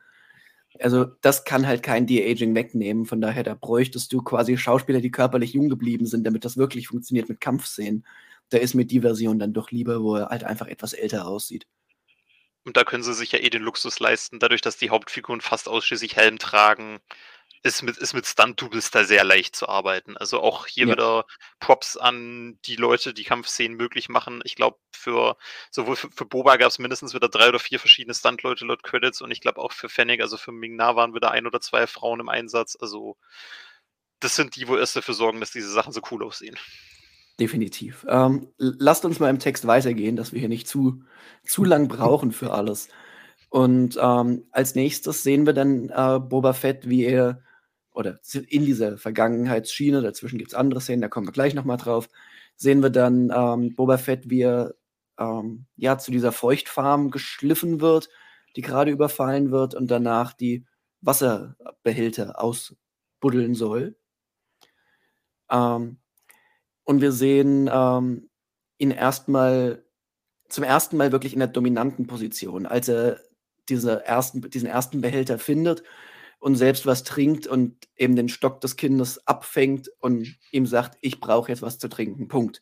Also 0.79 1.05
das 1.21 1.43
kann 1.45 1.67
halt 1.67 1.83
kein 1.83 2.07
De-Aging 2.07 2.55
wegnehmen. 2.55 3.05
Von 3.05 3.21
daher, 3.21 3.43
da 3.43 3.53
bräuchtest 3.53 4.11
du 4.11 4.23
quasi 4.23 4.57
Schauspieler, 4.57 4.99
die 4.99 5.11
körperlich 5.11 5.53
jung 5.53 5.69
geblieben 5.69 6.07
sind, 6.07 6.25
damit 6.25 6.43
das 6.43 6.57
wirklich 6.57 6.87
funktioniert 6.87 7.29
mit 7.29 7.39
Kampfszenen. 7.39 8.03
Da 8.49 8.57
ist 8.57 8.73
mir 8.73 8.85
die 8.85 9.01
Version 9.01 9.37
dann 9.37 9.53
doch 9.53 9.69
lieber, 9.69 10.01
wo 10.01 10.15
er 10.15 10.29
halt 10.29 10.43
einfach 10.43 10.67
etwas 10.67 10.93
älter 10.93 11.27
aussieht. 11.27 11.67
Und 12.67 12.75
da 12.75 12.83
können 12.83 13.01
sie 13.01 13.13
sich 13.13 13.31
ja 13.31 13.39
eh 13.39 13.49
den 13.49 13.63
Luxus 13.63 13.97
leisten, 14.01 14.39
dadurch, 14.39 14.59
dass 14.59 14.75
die 14.75 14.89
Hauptfiguren 14.89 15.39
fast 15.39 15.69
ausschließlich 15.69 16.17
Helm 16.17 16.37
tragen, 16.37 16.99
ist 17.63 17.81
mit, 17.81 17.95
ist 17.95 18.13
mit 18.13 18.25
Stunt-Doubles 18.25 18.91
da 18.91 19.05
sehr 19.05 19.23
leicht 19.23 19.55
zu 19.55 19.69
arbeiten. 19.69 20.17
Also 20.17 20.41
auch 20.41 20.67
hier 20.67 20.87
ja. 20.87 20.91
wieder 20.91 21.25
Props 21.61 21.95
an 21.95 22.59
die 22.65 22.75
Leute, 22.75 23.13
die 23.13 23.23
Kampfszenen 23.23 23.77
möglich 23.77 24.09
machen. 24.09 24.41
Ich 24.43 24.55
glaube, 24.55 24.77
für 24.91 25.37
sowohl 25.71 25.95
für, 25.95 26.11
für 26.11 26.25
Boba 26.25 26.57
gab 26.57 26.67
es 26.67 26.77
mindestens 26.77 27.13
wieder 27.13 27.29
drei 27.29 27.47
oder 27.47 27.59
vier 27.59 27.79
verschiedene 27.79 28.13
Stunt-Leute 28.13 28.65
laut 28.65 28.83
Credits 28.83 29.21
und 29.21 29.31
ich 29.31 29.39
glaube 29.39 29.61
auch 29.61 29.71
für 29.71 29.87
Fennec, 29.87 30.19
also 30.19 30.35
für 30.35 30.51
Ming-Na 30.51 30.97
waren 30.97 31.15
wieder 31.15 31.31
ein 31.31 31.47
oder 31.47 31.61
zwei 31.61 31.87
Frauen 31.87 32.19
im 32.19 32.27
Einsatz. 32.27 32.77
Also 32.81 33.15
das 34.19 34.35
sind 34.35 34.57
die, 34.57 34.67
wo 34.67 34.75
erst 34.75 34.97
dafür 34.97 35.13
sorgen, 35.13 35.39
dass 35.39 35.51
diese 35.51 35.71
Sachen 35.71 35.93
so 35.93 36.01
cool 36.11 36.21
aussehen. 36.25 36.57
Definitiv. 37.39 38.05
Ähm, 38.09 38.47
lasst 38.57 39.05
uns 39.05 39.19
mal 39.19 39.29
im 39.29 39.37
Text 39.37 39.67
weitergehen, 39.67 40.15
dass 40.15 40.33
wir 40.33 40.39
hier 40.39 40.49
nicht 40.49 40.67
zu, 40.67 41.03
zu 41.43 41.63
lang 41.63 41.87
brauchen 41.87 42.31
für 42.31 42.51
alles. 42.51 42.89
Und 43.49 43.97
ähm, 44.01 44.45
als 44.51 44.73
nächstes 44.73 45.21
sehen 45.23 45.45
wir 45.45 45.53
dann 45.53 45.89
äh, 45.89 46.19
Boba 46.19 46.53
Fett, 46.53 46.89
wie 46.89 47.05
er, 47.05 47.43
oder 47.91 48.19
in 48.49 48.65
dieser 48.65 48.97
Vergangenheitsschiene, 48.97 50.01
dazwischen 50.01 50.39
gibt 50.39 50.51
es 50.51 50.57
andere 50.57 50.81
Szenen, 50.81 51.01
da 51.01 51.09
kommen 51.09 51.27
wir 51.27 51.31
gleich 51.31 51.53
nochmal 51.53 51.77
drauf, 51.77 52.09
sehen 52.55 52.81
wir 52.81 52.89
dann 52.89 53.31
ähm, 53.33 53.75
Boba 53.75 53.97
Fett, 53.99 54.29
wie 54.29 54.41
er 54.41 54.73
ähm, 55.19 55.65
ja, 55.75 55.97
zu 55.99 56.11
dieser 56.11 56.31
Feuchtfarm 56.31 57.11
geschliffen 57.11 57.81
wird, 57.81 58.09
die 58.55 58.61
gerade 58.61 58.91
überfallen 58.91 59.51
wird 59.51 59.75
und 59.75 59.91
danach 59.91 60.33
die 60.33 60.65
Wasserbehälter 61.01 62.41
ausbuddeln 62.41 63.53
soll. 63.53 63.95
Ähm, 65.49 65.99
und 66.87 67.01
wir 67.01 67.11
sehen 67.11 67.69
ähm, 67.71 68.29
ihn 68.77 68.91
erstmal 68.91 69.83
zum 70.47 70.63
ersten 70.63 70.95
Mal 70.95 71.11
wirklich 71.11 71.33
in 71.33 71.39
der 71.39 71.49
dominanten 71.49 72.07
Position, 72.07 72.65
als 72.65 72.87
er 72.87 73.19
diese 73.67 74.05
ersten, 74.05 74.39
diesen 74.49 74.69
ersten 74.69 75.01
Behälter 75.01 75.37
findet 75.37 75.83
und 76.39 76.55
selbst 76.55 76.85
was 76.85 77.03
trinkt 77.03 77.45
und 77.45 77.75
eben 77.97 78.15
den 78.15 78.29
Stock 78.29 78.61
des 78.61 78.77
Kindes 78.77 79.27
abfängt 79.27 79.89
und 79.99 80.37
ihm 80.53 80.65
sagt, 80.65 80.97
ich 81.01 81.19
brauche 81.19 81.51
jetzt 81.51 81.61
was 81.61 81.77
zu 81.77 81.89
trinken. 81.89 82.29
Punkt. 82.29 82.61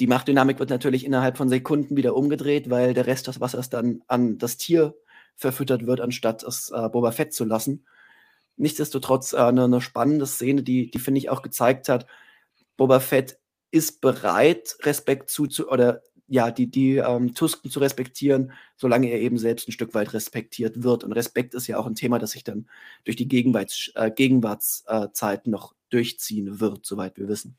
Die 0.00 0.08
Machtdynamik 0.08 0.58
wird 0.58 0.70
natürlich 0.70 1.04
innerhalb 1.04 1.36
von 1.36 1.48
Sekunden 1.48 1.96
wieder 1.96 2.16
umgedreht, 2.16 2.70
weil 2.70 2.92
der 2.92 3.06
Rest 3.06 3.28
des 3.28 3.40
Wassers 3.40 3.70
dann 3.70 4.02
an 4.08 4.38
das 4.38 4.56
Tier 4.56 4.96
verfüttert 5.36 5.86
wird, 5.86 6.00
anstatt 6.00 6.42
es 6.42 6.72
äh, 6.74 6.88
Boba 6.88 7.12
Fett 7.12 7.32
zu 7.32 7.44
lassen. 7.44 7.86
Nichtsdestotrotz 8.56 9.32
äh, 9.32 9.36
eine, 9.36 9.64
eine 9.64 9.80
spannende 9.80 10.26
Szene, 10.26 10.64
die, 10.64 10.90
die 10.90 10.98
finde 10.98 11.18
ich 11.18 11.30
auch 11.30 11.42
gezeigt 11.42 11.88
hat, 11.88 12.06
Boba 12.78 13.00
Fett 13.00 13.38
ist 13.70 14.00
bereit, 14.00 14.78
Respekt 14.84 15.28
zu, 15.28 15.46
zu 15.46 15.68
oder 15.68 16.02
ja, 16.26 16.50
die, 16.50 16.70
die 16.70 16.96
ähm, 16.96 17.34
Tusken 17.34 17.70
zu 17.70 17.80
respektieren, 17.80 18.52
solange 18.76 19.08
er 19.08 19.20
eben 19.20 19.38
selbst 19.38 19.66
ein 19.68 19.72
Stück 19.72 19.94
weit 19.94 20.12
respektiert 20.12 20.82
wird. 20.82 21.02
Und 21.02 21.12
Respekt 21.12 21.54
ist 21.54 21.66
ja 21.66 21.78
auch 21.78 21.86
ein 21.86 21.94
Thema, 21.94 22.18
das 22.18 22.32
sich 22.32 22.44
dann 22.44 22.68
durch 23.04 23.16
die 23.16 23.28
Gegenwarts, 23.28 23.90
äh, 23.94 24.10
Gegenwartszeit 24.10 25.46
noch 25.46 25.74
durchziehen 25.90 26.60
wird, 26.60 26.84
soweit 26.84 27.16
wir 27.16 27.28
wissen. 27.28 27.56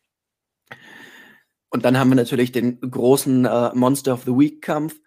Und 1.70 1.86
dann 1.86 1.98
haben 1.98 2.10
wir 2.10 2.16
natürlich 2.16 2.52
den 2.52 2.80
großen 2.80 3.46
äh, 3.46 3.72
Monster 3.74 4.14
of 4.14 4.24
the 4.24 4.32
Week-Kampf. 4.32 5.00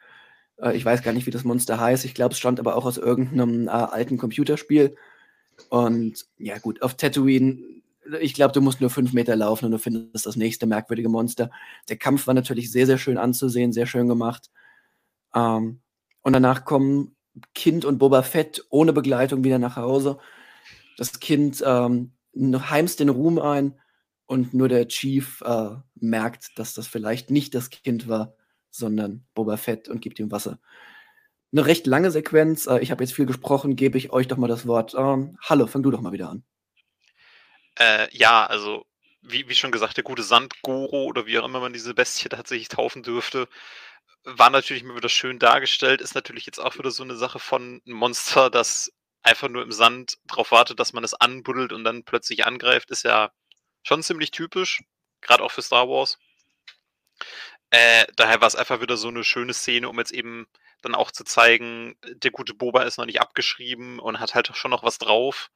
Äh, 0.56 0.76
ich 0.76 0.84
weiß 0.84 1.02
gar 1.02 1.12
nicht, 1.12 1.26
wie 1.26 1.32
das 1.32 1.44
Monster 1.44 1.78
heißt. 1.78 2.04
Ich 2.04 2.14
glaube, 2.14 2.32
es 2.32 2.38
stammt 2.38 2.58
aber 2.58 2.76
auch 2.76 2.84
aus 2.84 2.98
irgendeinem 2.98 3.68
äh, 3.68 3.70
alten 3.70 4.18
Computerspiel. 4.18 4.96
Und 5.68 6.26
ja, 6.38 6.58
gut, 6.58 6.82
auf 6.82 6.96
Tatooine 6.96 7.81
ich 8.20 8.34
glaube, 8.34 8.52
du 8.52 8.60
musst 8.60 8.80
nur 8.80 8.90
fünf 8.90 9.12
Meter 9.12 9.36
laufen 9.36 9.66
und 9.66 9.72
du 9.72 9.78
findest 9.78 10.26
das 10.26 10.36
nächste 10.36 10.66
merkwürdige 10.66 11.08
Monster. 11.08 11.50
Der 11.88 11.96
Kampf 11.96 12.26
war 12.26 12.34
natürlich 12.34 12.72
sehr, 12.72 12.86
sehr 12.86 12.98
schön 12.98 13.18
anzusehen, 13.18 13.72
sehr 13.72 13.86
schön 13.86 14.08
gemacht. 14.08 14.50
Ähm, 15.34 15.80
und 16.22 16.32
danach 16.32 16.64
kommen 16.64 17.16
Kind 17.54 17.84
und 17.84 17.98
Boba 17.98 18.22
Fett 18.22 18.64
ohne 18.70 18.92
Begleitung 18.92 19.44
wieder 19.44 19.58
nach 19.58 19.76
Hause. 19.76 20.18
Das 20.96 21.20
Kind 21.20 21.62
ähm, 21.66 22.12
heimst 22.34 23.00
den 23.00 23.08
Ruhm 23.08 23.38
ein 23.38 23.80
und 24.26 24.54
nur 24.54 24.68
der 24.68 24.88
Chief 24.88 25.40
äh, 25.42 25.70
merkt, 25.94 26.58
dass 26.58 26.74
das 26.74 26.86
vielleicht 26.86 27.30
nicht 27.30 27.54
das 27.54 27.70
Kind 27.70 28.08
war, 28.08 28.34
sondern 28.70 29.24
Boba 29.34 29.56
Fett 29.56 29.88
und 29.88 30.00
gibt 30.00 30.18
ihm 30.18 30.30
Wasser. 30.30 30.58
Eine 31.52 31.66
recht 31.66 31.86
lange 31.86 32.10
Sequenz. 32.10 32.66
Äh, 32.66 32.80
ich 32.80 32.90
habe 32.90 33.04
jetzt 33.04 33.14
viel 33.14 33.26
gesprochen, 33.26 33.76
gebe 33.76 33.98
ich 33.98 34.12
euch 34.12 34.28
doch 34.28 34.36
mal 34.36 34.48
das 34.48 34.66
Wort. 34.66 34.94
Ähm, 34.96 35.38
hallo, 35.42 35.66
fang 35.66 35.82
du 35.82 35.90
doch 35.90 36.00
mal 36.00 36.12
wieder 36.12 36.30
an. 36.30 36.44
Äh, 37.78 38.08
ja, 38.16 38.46
also 38.46 38.86
wie, 39.22 39.48
wie 39.48 39.54
schon 39.54 39.72
gesagt, 39.72 39.96
der 39.96 40.04
gute 40.04 40.22
Sandgoro 40.22 41.04
oder 41.04 41.26
wie 41.26 41.38
auch 41.38 41.44
immer 41.44 41.60
man 41.60 41.72
diese 41.72 41.94
Bestie 41.94 42.28
tatsächlich 42.28 42.68
taufen 42.68 43.02
dürfte, 43.02 43.48
war 44.24 44.50
natürlich 44.50 44.84
mal 44.84 44.96
wieder 44.96 45.08
schön 45.08 45.38
dargestellt, 45.38 46.00
ist 46.00 46.14
natürlich 46.14 46.46
jetzt 46.46 46.60
auch 46.60 46.78
wieder 46.78 46.90
so 46.90 47.02
eine 47.04 47.16
Sache 47.16 47.38
von 47.38 47.80
einem 47.86 47.96
Monster, 47.96 48.50
das 48.50 48.92
einfach 49.22 49.48
nur 49.48 49.62
im 49.62 49.72
Sand 49.72 50.18
darauf 50.26 50.50
wartet, 50.52 50.80
dass 50.80 50.92
man 50.92 51.04
es 51.04 51.14
anbuddelt 51.14 51.72
und 51.72 51.84
dann 51.84 52.04
plötzlich 52.04 52.46
angreift, 52.46 52.90
ist 52.90 53.04
ja 53.04 53.30
schon 53.84 54.02
ziemlich 54.02 54.30
typisch, 54.32 54.82
gerade 55.20 55.42
auch 55.44 55.50
für 55.52 55.62
Star 55.62 55.88
Wars. 55.88 56.18
Äh, 57.70 58.06
daher 58.16 58.40
war 58.40 58.48
es 58.48 58.54
einfach 58.56 58.80
wieder 58.80 58.96
so 58.96 59.08
eine 59.08 59.24
schöne 59.24 59.54
Szene, 59.54 59.88
um 59.88 59.98
jetzt 59.98 60.12
eben 60.12 60.46
dann 60.82 60.94
auch 60.94 61.10
zu 61.10 61.24
zeigen, 61.24 61.96
der 62.04 62.30
gute 62.30 62.54
Boba 62.54 62.82
ist 62.82 62.98
noch 62.98 63.06
nicht 63.06 63.20
abgeschrieben 63.20 63.98
und 63.98 64.20
hat 64.20 64.34
halt 64.34 64.50
schon 64.56 64.70
noch 64.70 64.82
was 64.82 64.98
drauf 64.98 65.50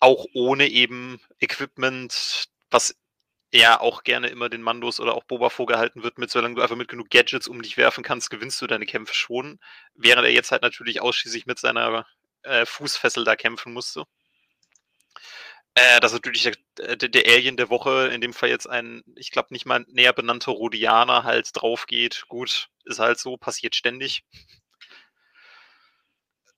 auch 0.00 0.26
ohne 0.34 0.68
eben 0.68 1.20
Equipment, 1.40 2.48
was 2.70 2.96
ja 3.52 3.80
auch 3.80 4.04
gerne 4.04 4.28
immer 4.28 4.48
den 4.48 4.62
Mandos 4.62 5.00
oder 5.00 5.14
auch 5.14 5.24
Boba 5.24 5.50
vorgehalten 5.50 6.02
wird, 6.02 6.18
mit 6.18 6.30
solange 6.30 6.54
du 6.54 6.62
einfach 6.62 6.76
mit 6.76 6.88
genug 6.88 7.10
Gadgets 7.10 7.48
um 7.48 7.62
dich 7.62 7.76
werfen 7.76 8.04
kannst, 8.04 8.30
gewinnst 8.30 8.60
du 8.62 8.66
deine 8.66 8.86
Kämpfe 8.86 9.14
schon. 9.14 9.58
Während 9.94 10.24
er 10.24 10.32
jetzt 10.32 10.52
halt 10.52 10.62
natürlich 10.62 11.00
ausschließlich 11.00 11.46
mit 11.46 11.58
seiner 11.58 12.06
äh, 12.42 12.64
Fußfessel 12.66 13.24
da 13.24 13.36
kämpfen 13.36 13.72
musste. 13.72 14.04
Äh, 15.74 16.00
dass 16.00 16.12
natürlich 16.12 16.42
der, 16.42 16.96
der, 16.96 17.08
der, 17.08 17.24
Alien 17.26 17.56
der 17.56 17.70
Woche, 17.70 18.08
in 18.08 18.20
dem 18.20 18.32
Fall 18.32 18.48
jetzt 18.48 18.68
ein, 18.68 19.02
ich 19.16 19.30
glaube, 19.30 19.48
nicht 19.52 19.66
mal 19.66 19.84
näher 19.88 20.12
benannter 20.12 20.52
Rhodianer 20.52 21.24
halt 21.24 21.50
drauf 21.54 21.86
geht. 21.86 22.24
Gut, 22.28 22.68
ist 22.84 22.98
halt 22.98 23.18
so, 23.18 23.36
passiert 23.36 23.76
ständig. 23.76 24.24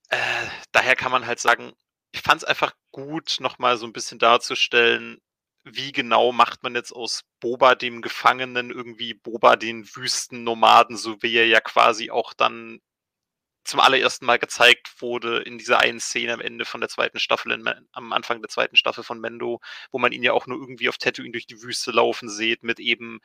Äh, 0.08 0.46
daher 0.72 0.96
kann 0.96 1.12
man 1.12 1.26
halt 1.26 1.40
sagen, 1.40 1.72
ich 2.12 2.22
fand 2.22 2.42
es 2.42 2.48
einfach 2.48 2.74
gut, 2.92 3.38
nochmal 3.40 3.76
so 3.78 3.86
ein 3.86 3.92
bisschen 3.92 4.18
darzustellen, 4.18 5.18
wie 5.64 5.92
genau 5.92 6.32
macht 6.32 6.62
man 6.62 6.74
jetzt 6.74 6.92
aus 6.92 7.22
Boba 7.40 7.74
dem 7.74 8.02
Gefangenen 8.02 8.70
irgendwie 8.70 9.14
Boba 9.14 9.56
den 9.56 9.86
Wüstennomaden, 9.94 10.96
so 10.96 11.22
wie 11.22 11.34
er 11.36 11.46
ja 11.46 11.60
quasi 11.60 12.10
auch 12.10 12.34
dann 12.34 12.80
zum 13.64 13.80
allerersten 13.80 14.26
Mal 14.26 14.38
gezeigt 14.38 15.00
wurde 15.00 15.38
in 15.42 15.58
dieser 15.58 15.78
einen 15.80 16.00
Szene 16.00 16.32
am 16.34 16.40
Ende 16.40 16.64
von 16.64 16.80
der 16.80 16.90
zweiten 16.90 17.18
Staffel, 17.20 17.52
in, 17.52 17.68
am 17.92 18.12
Anfang 18.12 18.42
der 18.42 18.48
zweiten 18.48 18.76
Staffel 18.76 19.04
von 19.04 19.20
Mendo, 19.20 19.60
wo 19.92 19.98
man 19.98 20.12
ihn 20.12 20.22
ja 20.24 20.32
auch 20.32 20.46
nur 20.46 20.58
irgendwie 20.58 20.88
auf 20.88 20.98
Tatooine 20.98 21.32
durch 21.32 21.46
die 21.46 21.62
Wüste 21.62 21.92
laufen 21.92 22.28
sieht, 22.28 22.64
mit 22.64 22.80
eben 22.80 23.20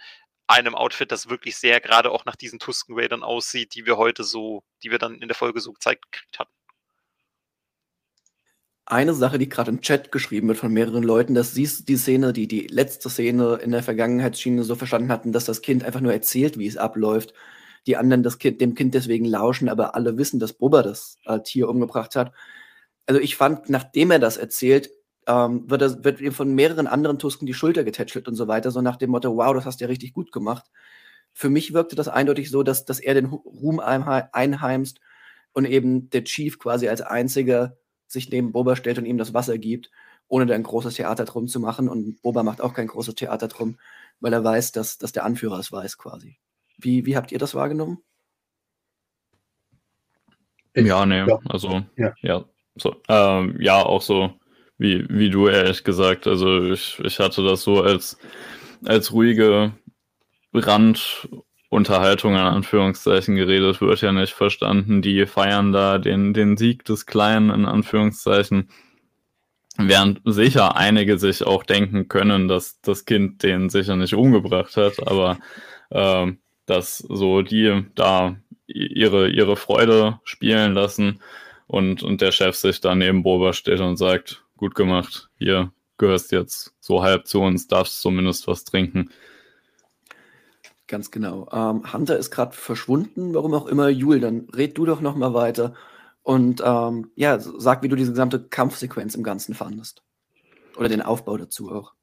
einem 0.47 0.75
Outfit, 0.75 1.11
das 1.11 1.29
wirklich 1.29 1.57
sehr 1.57 1.81
gerade 1.81 2.11
auch 2.11 2.25
nach 2.25 2.35
diesen 2.35 2.59
Tusken 2.59 2.97
Raidern 2.97 3.23
aussieht, 3.23 3.75
die 3.75 3.85
wir 3.85 3.97
heute 3.97 4.23
so, 4.23 4.63
die 4.83 4.91
wir 4.91 4.99
dann 4.99 5.21
in 5.21 5.27
der 5.27 5.35
Folge 5.35 5.59
so 5.59 5.73
gezeigt 5.73 6.03
gekriegt 6.11 6.39
hatten. 6.39 6.51
Eine 8.89 9.13
Sache, 9.13 9.37
die 9.37 9.49
gerade 9.49 9.69
im 9.69 9.81
Chat 9.81 10.13
geschrieben 10.13 10.47
wird 10.47 10.57
von 10.57 10.71
mehreren 10.71 11.03
Leuten, 11.03 11.35
dass 11.35 11.53
sie 11.53 11.67
die 11.85 11.97
Szene, 11.97 12.31
die 12.31 12.47
die 12.47 12.67
letzte 12.67 13.09
Szene 13.09 13.59
in 13.61 13.71
der 13.71 13.83
Vergangenheitsschiene 13.83 14.63
so 14.63 14.75
verstanden 14.75 15.11
hatten, 15.11 15.33
dass 15.33 15.43
das 15.43 15.61
Kind 15.61 15.83
einfach 15.83 15.99
nur 15.99 16.13
erzählt, 16.13 16.57
wie 16.57 16.67
es 16.67 16.77
abläuft. 16.77 17.33
Die 17.85 17.97
anderen 17.97 18.23
das 18.23 18.39
kind, 18.39 18.61
dem 18.61 18.75
Kind 18.75 18.93
deswegen 18.93 19.25
lauschen, 19.25 19.67
aber 19.67 19.93
alle 19.93 20.17
wissen, 20.17 20.39
dass 20.39 20.53
Boba 20.53 20.83
das 20.83 21.19
äh, 21.25 21.41
Tier 21.41 21.67
umgebracht 21.67 22.15
hat. 22.15 22.31
Also 23.05 23.19
ich 23.19 23.35
fand, 23.35 23.69
nachdem 23.69 24.11
er 24.11 24.19
das 24.19 24.37
erzählt, 24.37 24.89
ähm, 25.27 25.69
wird, 25.69 25.81
er, 25.81 26.03
wird 26.05 26.21
ihm 26.21 26.31
von 26.31 26.55
mehreren 26.55 26.87
anderen 26.87 27.19
Tusken 27.19 27.45
die 27.45 27.53
Schulter 27.53 27.83
getätschelt 27.83 28.29
und 28.29 28.35
so 28.35 28.47
weiter, 28.47 28.71
so 28.71 28.81
nach 28.81 28.95
dem 28.95 29.09
Motto, 29.09 29.35
wow, 29.35 29.53
das 29.53 29.65
hast 29.65 29.81
du 29.81 29.85
ja 29.85 29.89
richtig 29.89 30.13
gut 30.13 30.31
gemacht. 30.31 30.65
Für 31.33 31.49
mich 31.49 31.73
wirkte 31.73 31.97
das 31.97 32.07
eindeutig 32.07 32.49
so, 32.49 32.63
dass, 32.63 32.85
dass 32.85 32.99
er 32.99 33.15
den 33.15 33.25
Ruhm 33.25 33.79
einheimst 33.81 35.01
und 35.51 35.65
eben 35.65 36.09
der 36.09 36.23
Chief 36.23 36.57
quasi 36.57 36.87
als 36.87 37.01
einziger 37.01 37.77
sich 38.07 38.29
neben 38.29 38.51
Boba 38.51 38.75
stellt 38.75 38.97
und 38.97 39.05
ihm 39.05 39.17
das 39.17 39.33
Wasser 39.33 39.57
gibt, 39.57 39.91
ohne 40.27 40.45
da 40.45 40.55
ein 40.55 40.63
großes 40.63 40.95
Theater 40.95 41.25
drum 41.25 41.47
zu 41.47 41.59
machen. 41.59 41.89
Und 41.89 42.21
Boba 42.21 42.43
macht 42.43 42.61
auch 42.61 42.73
kein 42.73 42.87
großes 42.87 43.15
Theater 43.15 43.47
drum, 43.47 43.77
weil 44.19 44.33
er 44.33 44.43
weiß, 44.43 44.71
dass, 44.71 44.97
dass 44.97 45.11
der 45.11 45.25
Anführer 45.25 45.59
es 45.59 45.71
weiß 45.71 45.97
quasi. 45.97 46.37
Wie, 46.77 47.05
wie 47.05 47.15
habt 47.15 47.31
ihr 47.31 47.39
das 47.39 47.55
wahrgenommen? 47.55 47.99
Ja, 50.75 51.05
nee, 51.05 51.17
ja. 51.17 51.39
also 51.49 51.83
ja, 51.95 52.13
ja, 52.21 52.45
so, 52.75 52.95
ähm, 53.07 53.59
ja, 53.59 53.81
auch 53.81 54.01
so 54.03 54.39
wie, 54.77 55.07
wie 55.09 55.29
du 55.31 55.47
ehrlich 55.47 55.83
gesagt. 55.83 56.27
Also 56.27 56.65
ich, 56.71 56.99
ich 56.99 57.19
hatte 57.19 57.43
das 57.43 57.63
so 57.63 57.81
als, 57.81 58.17
als 58.85 59.11
ruhige 59.11 59.73
Rand- 60.53 61.29
Unterhaltung 61.69 62.33
in 62.33 62.39
Anführungszeichen 62.39 63.35
geredet 63.35 63.81
wird 63.81 64.01
ja 64.01 64.11
nicht 64.11 64.33
verstanden. 64.33 65.01
Die 65.01 65.25
feiern 65.25 65.71
da 65.71 65.97
den, 65.97 66.33
den 66.33 66.55
Sieg 66.55 66.85
des 66.85 67.05
Kleinen 67.05 67.49
in 67.49 67.65
Anführungszeichen. 67.65 68.69
Während 69.77 70.21
sicher 70.25 70.75
einige 70.75 71.19
sich 71.19 71.45
auch 71.45 71.63
denken 71.63 72.07
können, 72.07 72.47
dass 72.47 72.81
das 72.81 73.05
Kind 73.05 73.43
den 73.43 73.69
sicher 73.69 73.95
nicht 73.95 74.15
umgebracht 74.15 74.75
hat, 74.77 75.05
aber 75.05 75.37
äh, 75.89 76.31
dass 76.65 76.97
so 76.97 77.41
die 77.41 77.85
da 77.95 78.37
ihre, 78.65 79.29
ihre 79.29 79.55
Freude 79.55 80.19
spielen 80.23 80.73
lassen 80.73 81.21
und, 81.67 82.01
und 82.01 82.21
der 82.21 82.31
Chef 82.31 82.55
sich 82.55 82.81
da 82.81 82.95
neben 82.95 83.23
Boba 83.23 83.53
steht 83.53 83.79
und 83.79 83.97
sagt, 83.97 84.43
gut 84.55 84.73
gemacht, 84.73 85.29
hier 85.37 85.71
gehörst 85.97 86.31
jetzt 86.31 86.73
so 86.79 87.03
halb 87.03 87.27
zu 87.27 87.41
uns, 87.41 87.67
darfst 87.67 88.01
zumindest 88.01 88.47
was 88.47 88.63
trinken. 88.63 89.11
Ganz 90.87 91.11
genau. 91.11 91.49
Ähm, 91.51 91.91
Hunter 91.91 92.17
ist 92.17 92.31
gerade 92.31 92.55
verschwunden, 92.55 93.33
warum 93.33 93.53
auch 93.53 93.67
immer. 93.67 93.89
Jul, 93.89 94.19
dann 94.19 94.47
red 94.55 94.77
du 94.77 94.85
doch 94.85 95.01
noch 95.01 95.15
mal 95.15 95.33
weiter 95.33 95.73
und 96.23 96.61
ähm, 96.65 97.11
ja, 97.15 97.39
sag, 97.39 97.83
wie 97.83 97.87
du 97.87 97.95
diese 97.95 98.11
gesamte 98.11 98.43
Kampfsequenz 98.43 99.15
im 99.15 99.23
Ganzen 99.23 99.53
fandest. 99.53 100.03
Oder 100.75 100.89
den 100.89 101.01
Aufbau 101.01 101.37
dazu 101.37 101.71
auch. 101.71 101.93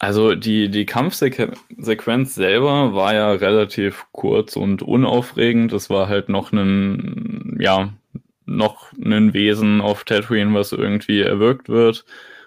Also 0.00 0.34
die, 0.34 0.70
die 0.70 0.86
Kampfsequenz 0.86 2.34
selber 2.34 2.94
war 2.94 3.14
ja 3.14 3.32
relativ 3.32 4.06
kurz 4.12 4.56
und 4.56 4.82
unaufregend. 4.82 5.72
Es 5.72 5.90
war 5.90 6.08
halt 6.08 6.28
noch 6.28 6.52
ein, 6.52 7.56
ja, 7.60 7.92
noch 8.44 8.92
ein 8.94 9.34
Wesen 9.34 9.80
auf 9.80 10.04
Tatooine, 10.04 10.54
was 10.54 10.72
irgendwie 10.72 11.20
erwürgt 11.20 11.68
wird 11.68 12.04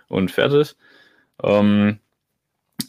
und 0.10 0.32
fertig. 0.32 0.76
Ähm, 1.42 2.00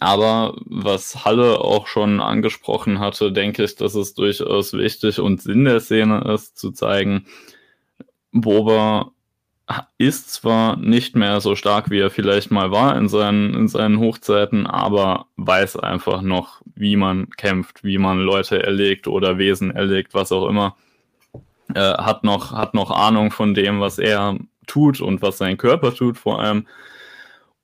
aber 0.01 0.57
was 0.65 1.25
Halle 1.25 1.61
auch 1.61 1.87
schon 1.87 2.21
angesprochen 2.21 2.99
hatte, 2.99 3.33
denke 3.33 3.65
ich, 3.65 3.77
dass 3.77 3.95
es 3.95 4.15
durchaus 4.15 4.73
wichtig 4.73 5.21
und 5.21 5.43
Sinn 5.43 5.65
der 5.65 5.81
Szene 5.81 6.33
ist, 6.35 6.59
zu 6.59 6.71
zeigen, 6.73 7.27
Boba 8.33 9.13
ist 9.97 10.33
zwar 10.33 10.77
nicht 10.77 11.17
mehr 11.17 11.41
so 11.41 11.57
stark, 11.57 11.91
wie 11.91 12.01
er 12.01 12.11
vielleicht 12.11 12.51
mal 12.51 12.71
war 12.71 12.97
in 12.99 13.09
seinen, 13.09 13.55
in 13.55 13.69
seinen 13.69 13.99
Hochzeiten, 13.99 14.67
aber 14.67 15.27
weiß 15.37 15.79
einfach 15.79 16.21
noch, 16.21 16.61
wie 16.75 16.97
man 16.97 17.31
kämpft, 17.31 17.83
wie 17.83 17.97
man 17.97 18.19
Leute 18.19 18.63
erlegt 18.63 19.07
oder 19.09 19.39
Wesen 19.39 19.71
erlegt, 19.71 20.13
was 20.13 20.33
auch 20.33 20.49
immer. 20.49 20.77
Äh, 21.75 21.81
hat, 21.81 22.25
noch, 22.25 22.53
hat 22.53 22.75
noch 22.75 22.91
Ahnung 22.91 23.31
von 23.31 23.55
dem, 23.55 23.81
was 23.81 23.99
er 23.99 24.37
tut 24.67 25.01
und 25.01 25.23
was 25.23 25.39
sein 25.39 25.57
Körper 25.57 25.95
tut 25.95 26.19
vor 26.19 26.41
allem 26.41 26.67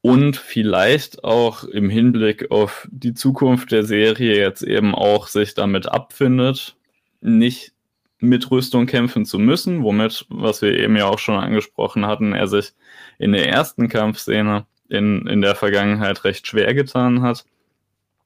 und 0.03 0.37
vielleicht 0.37 1.25
auch 1.25 1.65
im 1.65 1.91
Hinblick 1.91 2.51
auf 2.51 2.89
die 2.91 3.15
Zukunft 3.15 3.71
der 3.71 3.85
Serie 3.85 4.39
jetzt 4.39 4.63
eben 4.63 4.95
auch 4.95 5.27
sich 5.27 5.55
damit 5.55 5.87
abfindet, 5.87 6.77
nicht 7.21 7.73
mit 8.19 8.51
Rüstung 8.51 8.87
kämpfen 8.87 9.25
zu 9.25 9.39
müssen, 9.39 9.83
womit, 9.83 10.27
was 10.29 10.63
wir 10.63 10.75
eben 10.79 10.97
ja 10.97 11.07
auch 11.07 11.19
schon 11.19 11.37
angesprochen 11.37 12.07
hatten, 12.07 12.33
er 12.33 12.49
sich 12.49 12.73
in 13.19 13.33
der 13.33 13.49
ersten 13.49 13.89
Kampfszene 13.89 14.67
in, 14.89 15.27
in 15.27 15.41
der 15.41 15.55
Vergangenheit 15.55 16.25
recht 16.25 16.47
schwer 16.47 16.75
getan 16.75 17.23
hat, 17.23 17.45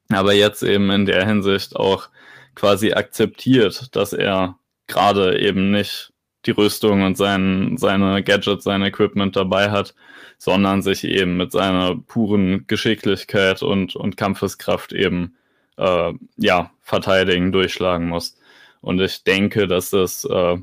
aber 0.09 0.33
jetzt 0.33 0.63
eben 0.63 0.89
in 0.91 1.05
der 1.05 1.25
Hinsicht 1.25 1.75
auch 1.75 2.09
quasi 2.55 2.93
akzeptiert, 2.93 3.95
dass 3.95 4.13
er 4.13 4.57
gerade 4.87 5.39
eben 5.39 5.71
nicht 5.71 6.13
die 6.45 6.51
Rüstung 6.51 7.03
und 7.03 7.17
sein, 7.17 7.77
seine 7.77 8.23
Gadgets, 8.23 8.63
sein 8.63 8.83
Equipment 8.83 9.35
dabei 9.35 9.71
hat, 9.71 9.95
sondern 10.37 10.81
sich 10.81 11.03
eben 11.03 11.37
mit 11.37 11.51
seiner 11.51 11.95
puren 11.95 12.65
Geschicklichkeit 12.67 13.63
und, 13.63 13.95
und 13.95 14.17
Kampfeskraft 14.17 14.93
eben 14.93 15.35
äh, 15.77 16.13
ja, 16.37 16.71
verteidigen, 16.81 17.51
durchschlagen 17.51 18.07
muss. 18.07 18.37
Und 18.81 19.01
ich 19.01 19.23
denke, 19.23 19.67
dass 19.67 19.89
das 19.89 20.25
äh, 20.25 20.57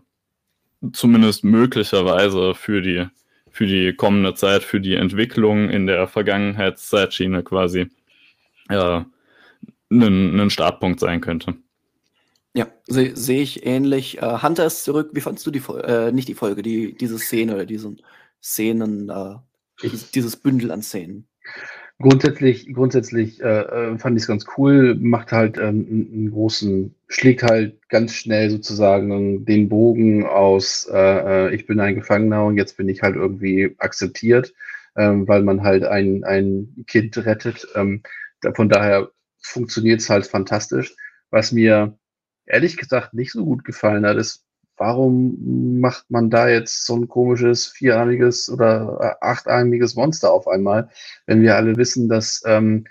zumindest 0.92 1.44
möglicherweise 1.44 2.54
für 2.54 2.82
die, 2.82 3.06
für 3.50 3.66
die 3.66 3.92
kommende 3.94 4.34
Zeit, 4.34 4.62
für 4.62 4.80
die 4.80 4.94
Entwicklung 4.94 5.70
in 5.70 5.86
der 5.86 6.06
Vergangenheitszeitschiene 6.06 7.42
quasi 7.42 7.88
äh, 8.68 9.00
ein 9.90 10.50
Startpunkt 10.50 11.00
sein 11.00 11.20
könnte. 11.20 11.54
Ja, 12.54 12.66
sehe 12.86 13.16
seh 13.16 13.40
ich 13.40 13.64
ähnlich. 13.64 14.20
Äh, 14.20 14.42
Hunter 14.42 14.66
ist 14.66 14.84
zurück. 14.84 15.10
Wie 15.12 15.20
fandest 15.20 15.46
du 15.46 15.50
die 15.50 15.60
Folge, 15.60 15.86
äh, 15.88 16.12
nicht 16.12 16.28
die 16.28 16.34
Folge, 16.34 16.62
die, 16.62 16.94
diese 16.94 17.18
Szene 17.18 17.54
oder 17.54 17.64
diesen 17.64 18.02
Szenen, 18.42 19.08
äh, 19.08 19.36
dieses, 19.82 20.10
dieses 20.10 20.36
Bündel 20.36 20.70
an 20.70 20.82
Szenen? 20.82 21.26
Grundsätzlich, 21.98 22.72
grundsätzlich 22.74 23.40
äh, 23.40 23.60
äh 23.92 23.98
fand 23.98 24.16
ich 24.16 24.24
es 24.24 24.26
ganz 24.26 24.44
cool, 24.56 24.96
macht 24.96 25.32
halt 25.32 25.56
ähm, 25.56 26.08
einen 26.12 26.30
großen, 26.30 26.94
schlägt 27.08 27.42
halt 27.42 27.88
ganz 27.88 28.12
schnell 28.12 28.50
sozusagen 28.50 29.44
den 29.46 29.68
Bogen 29.68 30.26
aus, 30.26 30.88
äh, 30.92 31.54
ich 31.54 31.66
bin 31.66 31.80
ein 31.80 31.94
Gefangener 31.94 32.44
und 32.44 32.56
jetzt 32.56 32.76
bin 32.76 32.88
ich 32.88 33.02
halt 33.02 33.16
irgendwie 33.16 33.74
akzeptiert, 33.78 34.52
ähm, 34.96 35.26
weil 35.28 35.42
man 35.42 35.62
halt 35.62 35.84
ein, 35.84 36.24
ein 36.24 36.84
Kind 36.86 37.16
rettet. 37.16 37.66
Ähm, 37.76 38.02
von 38.54 38.68
daher 38.68 39.10
funktioniert 39.40 40.00
es 40.00 40.10
halt 40.10 40.26
fantastisch. 40.26 40.94
Was 41.30 41.52
mir 41.52 41.96
ehrlich 42.52 42.76
gesagt 42.76 43.14
nicht 43.14 43.32
so 43.32 43.44
gut 43.44 43.64
gefallen 43.64 44.06
hat, 44.06 44.18
ist, 44.18 44.44
warum 44.76 45.80
macht 45.80 46.10
man 46.10 46.30
da 46.30 46.48
jetzt 46.48 46.86
so 46.86 46.96
ein 46.96 47.08
komisches 47.08 47.66
vierarmiges 47.66 48.50
oder 48.50 48.98
äh, 49.00 49.24
achtarmiges 49.24 49.96
Monster 49.96 50.32
auf 50.32 50.46
einmal, 50.46 50.90
wenn 51.26 51.42
wir 51.42 51.56
alle 51.56 51.76
wissen, 51.76 52.08
dass 52.08 52.42
ähm, 52.46 52.84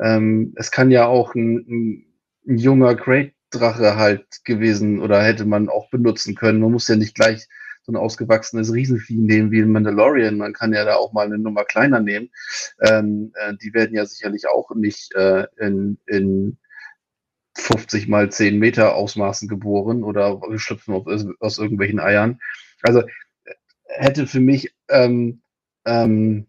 ähm, 0.00 0.52
es 0.56 0.70
kann 0.70 0.90
ja 0.90 1.06
auch 1.06 1.34
ein, 1.34 1.56
ein, 1.68 2.04
junger 2.44 2.94
Great 2.94 3.34
Drache 3.50 3.96
halt 3.96 4.44
gewesen 4.44 5.00
oder 5.00 5.22
hätte 5.22 5.46
man 5.46 5.68
auch 5.68 5.90
benutzen 5.90 6.34
können. 6.34 6.60
Man 6.60 6.72
muss 6.72 6.88
ja 6.88 6.96
nicht 6.96 7.14
gleich 7.14 7.48
so 7.82 7.92
ein 7.92 7.96
ausgewachsenes 7.96 8.72
Riesenvieh 8.72 9.16
nehmen 9.16 9.50
wie 9.50 9.62
ein 9.62 9.72
Mandalorian. 9.72 10.36
Man 10.36 10.52
kann 10.52 10.74
ja 10.74 10.84
da 10.84 10.96
auch 10.96 11.12
mal 11.12 11.26
eine 11.26 11.38
Nummer 11.38 11.64
kleiner 11.64 12.00
nehmen. 12.00 12.30
Ähm, 12.82 13.32
äh, 13.34 13.54
die 13.62 13.72
werden 13.72 13.94
ja 13.94 14.04
sicherlich 14.04 14.46
auch 14.48 14.74
nicht 14.74 15.14
äh, 15.14 15.46
in, 15.58 15.98
in 16.06 16.58
50 17.58 18.08
mal 18.08 18.30
10 18.30 18.58
Meter 18.58 18.94
Ausmaßen 18.94 19.48
geboren 19.48 20.04
oder 20.04 20.38
geschlüpfen 20.40 20.94
aus, 20.94 21.26
aus 21.40 21.58
irgendwelchen 21.58 22.00
Eiern. 22.00 22.40
Also 22.82 23.02
hätte 23.84 24.26
für 24.26 24.40
mich 24.40 24.74
ähm, 24.88 25.42
ähm, 25.84 26.46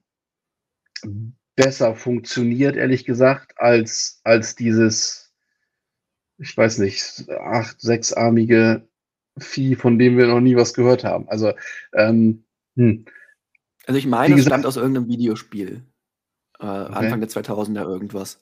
besser 1.55 1.95
funktioniert, 1.95 2.75
ehrlich 2.75 3.05
gesagt, 3.05 3.53
als, 3.57 4.21
als 4.23 4.55
dieses, 4.55 5.33
ich 6.37 6.55
weiß 6.55 6.77
nicht, 6.79 7.29
acht, 7.29 7.81
sechsarmige 7.81 8.87
Vieh, 9.37 9.75
von 9.75 9.97
dem 9.97 10.17
wir 10.17 10.27
noch 10.27 10.41
nie 10.41 10.55
was 10.55 10.73
gehört 10.73 11.03
haben. 11.03 11.27
Also, 11.29 11.53
ähm, 11.93 12.43
hm. 12.75 13.05
also 13.85 13.97
ich 13.97 14.05
meine, 14.05 14.35
es 14.35 14.45
stammt 14.45 14.65
aus 14.65 14.77
irgendeinem 14.77 15.07
Videospiel. 15.07 15.83
Äh, 16.59 16.65
okay. 16.65 16.93
Anfang 16.93 17.21
der 17.21 17.29
2000er 17.29 17.83
irgendwas. 17.83 18.41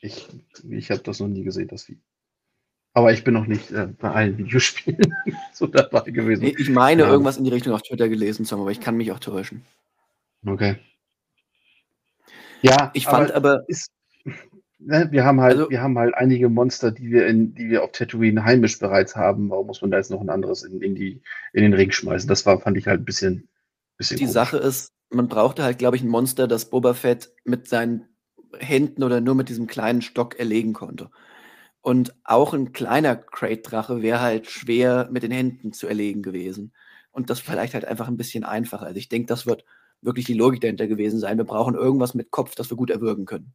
Ich, 0.00 0.28
ich 0.68 0.90
habe 0.90 1.02
das 1.02 1.20
noch 1.20 1.28
nie 1.28 1.42
gesehen, 1.42 1.68
das 1.68 1.84
Vieh. 1.84 1.98
Aber 2.92 3.12
ich 3.12 3.24
bin 3.24 3.34
noch 3.34 3.46
nicht 3.46 3.72
äh, 3.72 3.88
bei 3.98 4.10
allen 4.10 4.38
Videospielen 4.38 5.14
so 5.52 5.66
dabei 5.66 6.10
gewesen. 6.10 6.44
Ich 6.44 6.70
meine, 6.70 7.02
ja. 7.02 7.08
irgendwas 7.10 7.36
in 7.36 7.44
die 7.44 7.50
Richtung 7.50 7.74
auf 7.74 7.82
Twitter 7.82 8.08
gelesen 8.08 8.46
zu 8.46 8.54
haben, 8.54 8.62
aber 8.62 8.70
ich 8.70 8.80
kann 8.80 8.96
mich 8.96 9.12
auch 9.12 9.18
täuschen. 9.18 9.66
Okay. 10.46 10.76
Ja, 12.62 12.90
ich 12.94 13.04
fand 13.04 13.32
aber. 13.32 13.50
aber 13.50 13.68
ist, 13.68 13.90
ne, 14.78 15.08
wir, 15.10 15.24
haben 15.24 15.40
halt, 15.40 15.58
also, 15.58 15.70
wir 15.70 15.82
haben 15.82 15.98
halt 15.98 16.14
einige 16.14 16.48
Monster, 16.48 16.90
die 16.90 17.10
wir, 17.10 17.26
in, 17.26 17.54
die 17.54 17.68
wir 17.68 17.84
auf 17.84 17.92
Tatooine 17.92 18.44
heimisch 18.44 18.78
bereits 18.78 19.14
haben. 19.14 19.50
Warum 19.50 19.66
muss 19.66 19.82
man 19.82 19.90
da 19.90 19.98
jetzt 19.98 20.10
noch 20.10 20.20
ein 20.20 20.30
anderes 20.30 20.62
in, 20.62 20.80
in, 20.80 20.94
die, 20.94 21.20
in 21.52 21.62
den 21.62 21.74
Ring 21.74 21.90
schmeißen? 21.90 22.28
Das 22.28 22.46
war, 22.46 22.60
fand 22.60 22.76
ich 22.76 22.86
halt 22.86 23.02
ein 23.02 23.04
bisschen, 23.04 23.48
die 24.00 24.14
komisch. 24.16 24.30
Sache 24.30 24.56
ist, 24.58 24.92
man 25.10 25.28
brauchte 25.28 25.62
halt, 25.64 25.78
glaube 25.78 25.96
ich, 25.96 26.02
ein 26.02 26.08
Monster, 26.08 26.48
das 26.48 26.70
Boba 26.70 26.94
Fett 26.94 27.32
mit 27.44 27.68
seinen 27.68 28.08
Händen 28.60 29.02
oder 29.02 29.20
nur 29.20 29.34
mit 29.34 29.48
diesem 29.48 29.66
kleinen 29.66 30.02
Stock 30.02 30.38
erlegen 30.38 30.72
konnte. 30.72 31.10
Und 31.80 32.14
auch 32.24 32.52
ein 32.52 32.72
kleiner 32.72 33.14
Crate-Drache 33.14 34.02
wäre 34.02 34.20
halt 34.20 34.50
schwer 34.50 35.08
mit 35.12 35.22
den 35.22 35.30
Händen 35.30 35.72
zu 35.72 35.86
erlegen 35.86 36.22
gewesen. 36.22 36.72
Und 37.12 37.30
das 37.30 37.40
vielleicht 37.40 37.74
halt 37.74 37.84
einfach 37.84 38.08
ein 38.08 38.16
bisschen 38.16 38.44
einfacher. 38.44 38.86
Also 38.86 38.98
ich 38.98 39.08
denke, 39.08 39.26
das 39.26 39.46
wird 39.46 39.64
wirklich 40.02 40.26
die 40.26 40.34
Logik 40.34 40.60
dahinter 40.60 40.86
gewesen 40.86 41.20
sein. 41.20 41.38
Wir 41.38 41.44
brauchen 41.44 41.74
irgendwas 41.74 42.14
mit 42.14 42.30
Kopf, 42.30 42.54
das 42.54 42.70
wir 42.70 42.76
gut 42.76 42.90
erwürgen 42.90 43.24
können. 43.24 43.54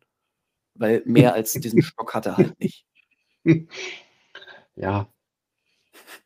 Weil 0.75 1.01
mehr 1.05 1.33
als 1.33 1.53
diesen 1.53 1.81
Stock 1.81 2.13
hat 2.13 2.25
er 2.25 2.37
halt 2.37 2.59
nicht. 2.59 2.85
Ja. 4.75 5.07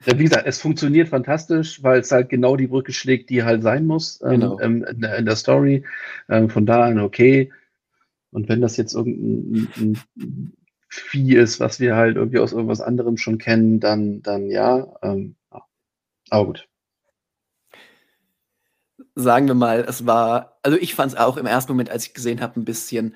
Wie 0.06 0.24
gesagt, 0.24 0.46
es 0.46 0.62
funktioniert 0.62 1.10
fantastisch, 1.10 1.82
weil 1.82 2.00
es 2.00 2.12
halt 2.12 2.30
genau 2.30 2.56
die 2.56 2.68
Brücke 2.68 2.94
schlägt, 2.94 3.30
die 3.30 3.44
halt 3.44 3.64
sein 3.64 3.86
muss 3.86 4.22
ähm, 4.22 4.30
genau. 4.30 4.60
ähm, 4.60 4.84
in, 4.84 5.02
der, 5.02 5.18
in, 5.18 5.26
der 5.26 5.36
Story. 5.36 5.84
Ähm, 6.30 6.50
von 6.50 6.66
da 6.66 6.84
an 6.84 7.00
okay. 7.00 7.52
Und 8.36 8.50
wenn 8.50 8.60
das 8.60 8.76
jetzt 8.76 8.94
irgendein 8.94 9.98
Vieh 10.90 11.36
ist, 11.36 11.62
was 11.62 11.80
wir 11.80 11.96
halt 11.96 12.18
irgendwie 12.18 12.40
aus 12.40 12.52
irgendwas 12.52 12.82
anderem 12.82 13.16
schon 13.16 13.38
kennen, 13.38 13.80
dann, 13.80 14.22
dann 14.24 14.50
ja. 14.50 14.94
Ähm, 15.02 15.38
aber 16.30 16.46
gut. 16.48 16.68
Sagen 19.16 19.48
wir 19.48 19.56
mal, 19.56 19.86
es 19.88 20.06
war, 20.06 20.60
also 20.64 20.78
ich 20.78 20.96
fand 20.96 21.14
es 21.14 21.18
auch 21.18 21.38
im 21.38 21.46
ersten 21.46 21.72
Moment, 21.72 21.90
als 21.90 22.08
ich 22.08 22.14
gesehen 22.14 22.42
habe, 22.42 22.60
ein 22.60 22.66
bisschen, 22.66 23.16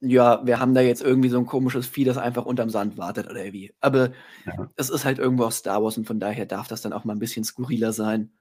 ja, 0.00 0.40
wir 0.46 0.60
haben 0.60 0.72
da 0.72 0.80
jetzt 0.80 1.02
irgendwie 1.02 1.28
so 1.28 1.38
ein 1.38 1.44
komisches 1.44 1.86
Vieh, 1.86 2.04
das 2.04 2.16
einfach 2.16 2.46
unterm 2.46 2.70
Sand 2.70 2.96
wartet 2.96 3.28
oder 3.28 3.52
wie. 3.52 3.74
Aber 3.80 4.12
ja. 4.46 4.70
es 4.76 4.88
ist 4.88 5.04
halt 5.04 5.18
irgendwo 5.18 5.44
aus 5.44 5.58
Star 5.58 5.84
Wars 5.84 5.98
und 5.98 6.06
von 6.06 6.20
daher 6.20 6.46
darf 6.46 6.68
das 6.68 6.80
dann 6.80 6.94
auch 6.94 7.04
mal 7.04 7.12
ein 7.12 7.18
bisschen 7.18 7.44
skurriler 7.44 7.92
sein. 7.92 8.32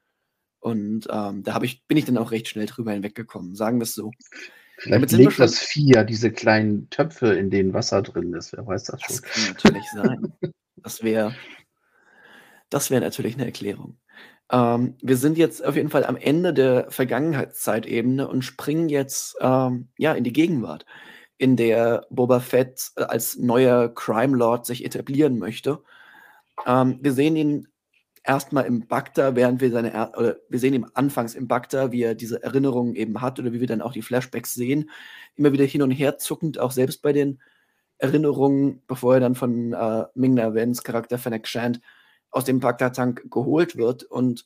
Und 0.60 1.05
ähm, 1.10 1.43
da 1.43 1.62
ich, 1.64 1.86
bin 1.86 1.97
ich 1.97 2.05
dann 2.05 2.18
auch 2.18 2.32
recht 2.32 2.47
schnell 2.47 2.66
drüber 2.66 2.93
hinweggekommen, 2.93 3.55
sagen 3.55 3.80
wir 3.80 3.84
es 3.84 3.93
so. 3.93 4.12
Vielleicht 4.78 5.11
legt 5.11 5.39
das 5.39 5.59
Vieh 5.59 5.93
ja 5.95 6.03
diese 6.03 6.32
kleinen 6.32 6.89
Töpfe, 6.89 7.34
in 7.34 7.49
denen 7.49 7.73
Wasser 7.73 8.01
drin 8.01 8.34
ist. 8.34 8.53
Wer 8.53 8.65
weiß 8.65 8.84
das 8.84 9.01
schon. 9.01 9.15
Das 9.15 9.21
kann 9.23 9.43
natürlich 9.47 9.89
sein. 9.93 10.34
Das 10.78 11.03
wäre 11.03 11.36
das 12.69 12.91
wär 12.91 12.99
natürlich 12.99 13.36
eine 13.36 13.45
Erklärung. 13.45 13.97
Ähm, 14.51 14.95
wir 15.01 15.17
sind 15.17 15.38
jetzt 15.38 15.63
auf 15.63 15.75
jeden 15.75 15.89
Fall 15.89 16.05
am 16.05 16.17
Ende 16.17 16.53
der 16.53 16.88
Vergangenheitszeitebene 16.89 18.28
und 18.28 18.43
springen 18.43 18.89
jetzt 18.89 19.38
ähm, 19.41 19.89
ja, 19.97 20.13
in 20.13 20.23
die 20.23 20.34
Gegenwart, 20.34 20.86
in 21.38 21.55
der 21.55 22.05
Boba 22.09 22.39
Fett 22.39 22.91
als 22.95 23.38
neuer 23.38 23.93
Crime 23.93 24.36
Lord 24.36 24.65
sich 24.65 24.86
etablieren 24.86 25.38
möchte. 25.38 25.82
Ähm, 26.65 26.99
wir 27.01 27.13
sehen 27.13 27.36
ihn 27.36 27.67
erstmal 28.28 28.65
im 28.65 28.88
Bagda, 28.88 29.36
während 29.36 29.61
wir 29.61 29.71
seine, 29.71 29.91
er 29.93 30.17
oder 30.17 30.38
wir 30.49 30.59
sehen 30.59 30.73
ihn 30.73 30.86
anfangs 30.93 31.34
im 31.34 31.47
Bagda, 31.47 31.91
wie 31.91 32.03
er 32.03 32.13
diese 32.13 32.43
Erinnerungen 32.43 32.95
eben 32.95 33.21
hat 33.21 33.39
oder 33.39 33.53
wie 33.53 33.61
wir 33.61 33.67
dann 33.67 33.82
auch 33.82 33.93
die 33.93 34.01
Flashbacks 34.01 34.53
sehen, 34.53 34.89
immer 35.36 35.53
wieder 35.53 35.65
hin 35.65 35.82
und 35.82 35.91
her 35.91 36.17
zuckend, 36.17 36.59
auch 36.59 36.71
selbst 36.71 37.01
bei 37.01 37.13
den 37.13 37.41
Erinnerungen, 37.97 38.84
bevor 38.86 39.15
er 39.15 39.19
dann 39.21 39.36
von 39.36 39.73
äh, 39.73 40.05
Ming-Na 40.13 40.53
Wens 40.53 40.84
Charakter 40.84 41.17
Fennec 41.17 41.47
Shand 41.47 41.80
aus 42.30 42.43
dem 42.43 42.59
Bagda-Tank 42.59 43.32
geholt 43.32 43.78
wird 43.78 44.03
und 44.03 44.45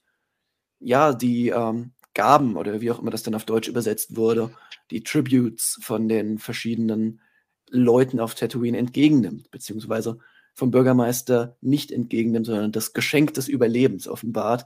ja, 0.79 1.13
die 1.13 1.49
ähm, 1.49 1.91
Gaben 2.13 2.57
oder 2.57 2.81
wie 2.81 2.91
auch 2.91 2.99
immer 2.99 3.11
das 3.11 3.23
dann 3.23 3.35
auf 3.35 3.45
Deutsch 3.45 3.67
übersetzt 3.67 4.15
wurde, 4.15 4.51
die 4.91 5.03
Tributes 5.03 5.79
von 5.81 6.07
den 6.07 6.37
verschiedenen 6.37 7.21
Leuten 7.69 8.19
auf 8.19 8.35
Tatooine 8.35 8.77
entgegennimmt, 8.77 9.49
beziehungsweise 9.49 10.19
vom 10.53 10.71
Bürgermeister 10.71 11.55
nicht 11.61 11.91
entgegennimmt, 11.91 12.45
sondern 12.45 12.71
das 12.71 12.93
Geschenk 12.93 13.33
des 13.33 13.47
Überlebens 13.47 14.07
offenbart. 14.07 14.65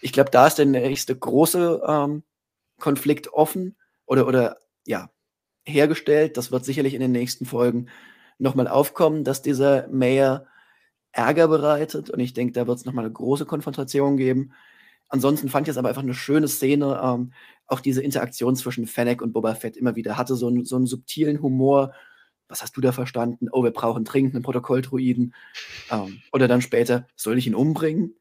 Ich 0.00 0.12
glaube, 0.12 0.30
da 0.30 0.46
ist 0.46 0.58
der 0.58 0.66
nächste 0.66 1.16
große 1.16 1.82
ähm, 1.86 2.22
Konflikt 2.78 3.32
offen 3.32 3.76
oder, 4.06 4.26
oder 4.26 4.58
ja, 4.86 5.10
hergestellt. 5.64 6.36
Das 6.36 6.52
wird 6.52 6.64
sicherlich 6.64 6.94
in 6.94 7.00
den 7.00 7.12
nächsten 7.12 7.46
Folgen 7.46 7.88
nochmal 8.38 8.68
aufkommen, 8.68 9.24
dass 9.24 9.42
dieser 9.42 9.88
Mayor 9.88 10.46
Ärger 11.12 11.48
bereitet. 11.48 12.10
Und 12.10 12.20
ich 12.20 12.34
denke, 12.34 12.52
da 12.52 12.66
wird 12.66 12.78
es 12.78 12.84
nochmal 12.84 13.04
eine 13.04 13.14
große 13.14 13.46
Konfrontation 13.46 14.16
geben. 14.16 14.52
Ansonsten 15.08 15.48
fand 15.48 15.68
ich 15.68 15.72
es 15.72 15.78
aber 15.78 15.88
einfach 15.88 16.02
eine 16.02 16.14
schöne 16.14 16.48
Szene. 16.48 17.00
Ähm, 17.02 17.32
auch 17.66 17.80
diese 17.80 18.02
Interaktion 18.02 18.56
zwischen 18.56 18.86
Fennec 18.86 19.22
und 19.22 19.32
Boba 19.32 19.54
Fett 19.54 19.76
immer 19.76 19.96
wieder 19.96 20.18
hatte 20.18 20.34
so, 20.34 20.48
einen, 20.48 20.64
so 20.64 20.76
einen 20.76 20.86
subtilen 20.86 21.40
Humor, 21.40 21.94
was 22.48 22.62
hast 22.62 22.76
du 22.76 22.80
da 22.80 22.92
verstanden? 22.92 23.48
Oh, 23.50 23.64
wir 23.64 23.70
brauchen 23.70 24.04
dringend 24.04 24.34
einen 24.34 24.44
Protokolldruiden. 24.44 25.34
Ähm, 25.90 26.22
oder 26.32 26.48
dann 26.48 26.62
später, 26.62 27.06
soll 27.16 27.38
ich 27.38 27.46
ihn 27.46 27.54
umbringen? 27.54 28.14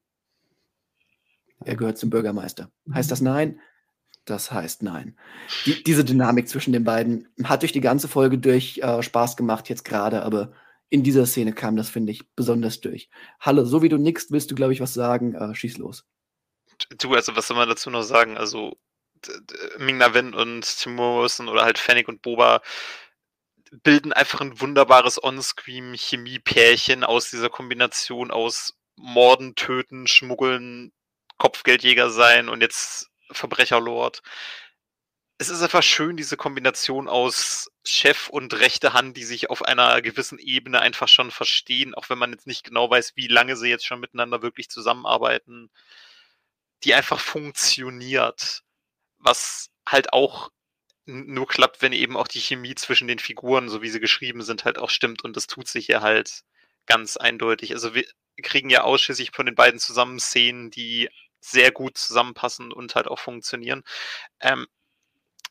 Er 1.65 1.75
gehört 1.75 1.97
zum 1.97 2.09
Bürgermeister. 2.09 2.69
Heißt 2.93 3.11
das 3.11 3.21
nein? 3.21 3.59
Das 4.25 4.51
heißt 4.51 4.83
nein. 4.83 5.17
Die, 5.65 5.83
diese 5.83 6.05
Dynamik 6.05 6.47
zwischen 6.47 6.73
den 6.73 6.83
beiden 6.83 7.27
hat 7.43 7.61
durch 7.61 7.73
die 7.73 7.81
ganze 7.81 8.07
Folge 8.07 8.37
durch 8.37 8.77
äh, 8.79 9.03
Spaß 9.03 9.35
gemacht, 9.35 9.69
jetzt 9.69 9.83
gerade, 9.83 10.23
aber 10.23 10.53
in 10.89 11.03
dieser 11.03 11.25
Szene 11.25 11.53
kam 11.53 11.75
das, 11.75 11.89
finde 11.89 12.11
ich, 12.11 12.29
besonders 12.35 12.79
durch. 12.79 13.09
Halle, 13.39 13.65
so 13.65 13.81
wie 13.81 13.89
du 13.89 13.97
nickst, 13.97 14.31
willst 14.31 14.51
du, 14.51 14.55
glaube 14.55 14.73
ich, 14.73 14.79
was 14.79 14.93
sagen? 14.93 15.33
Äh, 15.35 15.55
schieß 15.55 15.77
los. 15.77 16.05
Du, 16.99 17.13
also 17.13 17.35
was 17.35 17.47
soll 17.47 17.57
man 17.57 17.67
dazu 17.67 17.89
noch 17.89 18.03
sagen? 18.03 18.37
Also 18.37 18.77
Ming-Na 19.77 20.13
Wen 20.13 20.33
und 20.33 20.61
Timur 20.61 21.15
Morrison 21.15 21.49
oder 21.49 21.63
halt 21.63 21.77
Fennec 21.77 22.07
und 22.07 22.21
Boba 22.21 22.61
bilden 23.81 24.13
einfach 24.13 24.41
ein 24.41 24.59
wunderbares 24.59 25.23
On-Screen-Chemie-Pärchen 25.23 27.03
aus 27.03 27.29
dieser 27.29 27.49
Kombination 27.49 28.29
aus 28.29 28.75
Morden, 28.95 29.55
Töten, 29.55 30.07
Schmuggeln, 30.07 30.91
Kopfgeldjäger 31.37 32.11
sein 32.11 32.49
und 32.49 32.61
jetzt 32.61 33.09
Verbrecherlord. 33.31 34.21
Es 35.39 35.49
ist 35.49 35.63
einfach 35.63 35.81
schön, 35.81 36.15
diese 36.15 36.37
Kombination 36.37 37.09
aus 37.09 37.71
Chef 37.83 38.29
und 38.29 38.53
rechte 38.53 38.93
Hand, 38.93 39.17
die 39.17 39.23
sich 39.23 39.49
auf 39.49 39.63
einer 39.63 40.01
gewissen 40.01 40.37
Ebene 40.37 40.79
einfach 40.79 41.07
schon 41.07 41.31
verstehen, 41.31 41.95
auch 41.95 42.09
wenn 42.09 42.19
man 42.19 42.31
jetzt 42.31 42.47
nicht 42.47 42.63
genau 42.63 42.89
weiß, 42.89 43.13
wie 43.15 43.27
lange 43.27 43.57
sie 43.57 43.69
jetzt 43.69 43.85
schon 43.85 43.99
miteinander 43.99 44.43
wirklich 44.43 44.69
zusammenarbeiten, 44.69 45.71
die 46.83 46.93
einfach 46.93 47.19
funktioniert. 47.19 48.61
Was 49.17 49.71
halt 49.87 50.13
auch 50.13 50.51
nur 51.05 51.47
klappt, 51.47 51.81
wenn 51.81 51.93
eben 51.93 52.17
auch 52.17 52.27
die 52.27 52.39
Chemie 52.39 52.75
zwischen 52.75 53.07
den 53.07 53.19
Figuren, 53.19 53.69
so 53.69 53.81
wie 53.81 53.89
sie 53.89 53.99
geschrieben 53.99 54.41
sind, 54.41 54.65
halt 54.65 54.77
auch 54.77 54.89
stimmt. 54.89 55.23
Und 55.23 55.35
das 55.35 55.47
tut 55.47 55.67
sich 55.67 55.87
hier 55.87 56.01
halt 56.01 56.41
ganz 56.85 57.17
eindeutig. 57.17 57.73
Also 57.73 57.93
wir 57.93 58.05
kriegen 58.41 58.69
ja 58.69 58.83
ausschließlich 58.83 59.31
von 59.33 59.45
den 59.45 59.55
beiden 59.55 59.79
zusammen 59.79 60.19
Szenen, 60.19 60.71
die 60.71 61.09
sehr 61.39 61.71
gut 61.71 61.97
zusammenpassen 61.97 62.71
und 62.71 62.95
halt 62.95 63.07
auch 63.07 63.19
funktionieren. 63.19 63.83
Ähm, 64.39 64.67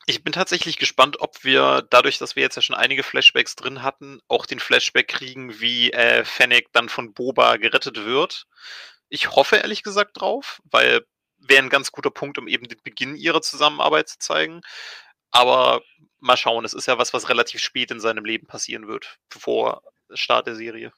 ich 0.05 0.23
bin 0.23 0.33
tatsächlich 0.33 0.77
gespannt, 0.77 1.21
ob 1.21 1.43
wir 1.43 1.85
dadurch, 1.89 2.17
dass 2.17 2.35
wir 2.35 2.43
jetzt 2.43 2.55
ja 2.55 2.61
schon 2.61 2.75
einige 2.75 3.03
Flashbacks 3.03 3.55
drin 3.55 3.83
hatten, 3.83 4.19
auch 4.27 4.45
den 4.45 4.59
Flashback 4.59 5.07
kriegen, 5.07 5.61
wie 5.61 5.93
äh, 5.93 6.25
Fennec 6.25 6.67
dann 6.73 6.89
von 6.89 7.13
Boba 7.13 7.55
gerettet 7.57 8.03
wird. 8.03 8.45
Ich 9.09 9.31
hoffe 9.31 9.57
ehrlich 9.57 9.83
gesagt 9.83 10.19
drauf, 10.19 10.61
weil 10.65 11.05
wäre 11.37 11.61
ein 11.61 11.69
ganz 11.69 11.91
guter 11.91 12.11
Punkt, 12.11 12.37
um 12.37 12.47
eben 12.47 12.67
den 12.67 12.81
Beginn 12.83 13.15
ihrer 13.15 13.41
Zusammenarbeit 13.41 14.09
zu 14.09 14.17
zeigen. 14.19 14.61
Aber 15.33 15.81
mal 16.19 16.37
schauen, 16.37 16.63
es 16.63 16.73
ist 16.73 16.85
ja 16.85 16.97
was, 16.97 17.13
was 17.13 17.29
relativ 17.29 17.59
spät 17.59 17.91
in 17.91 17.99
seinem 17.99 18.23
Leben 18.23 18.47
passieren 18.47 18.87
wird, 18.87 19.19
vor 19.29 19.81
Start 20.13 20.47
der 20.47 20.55
Serie. 20.55 20.93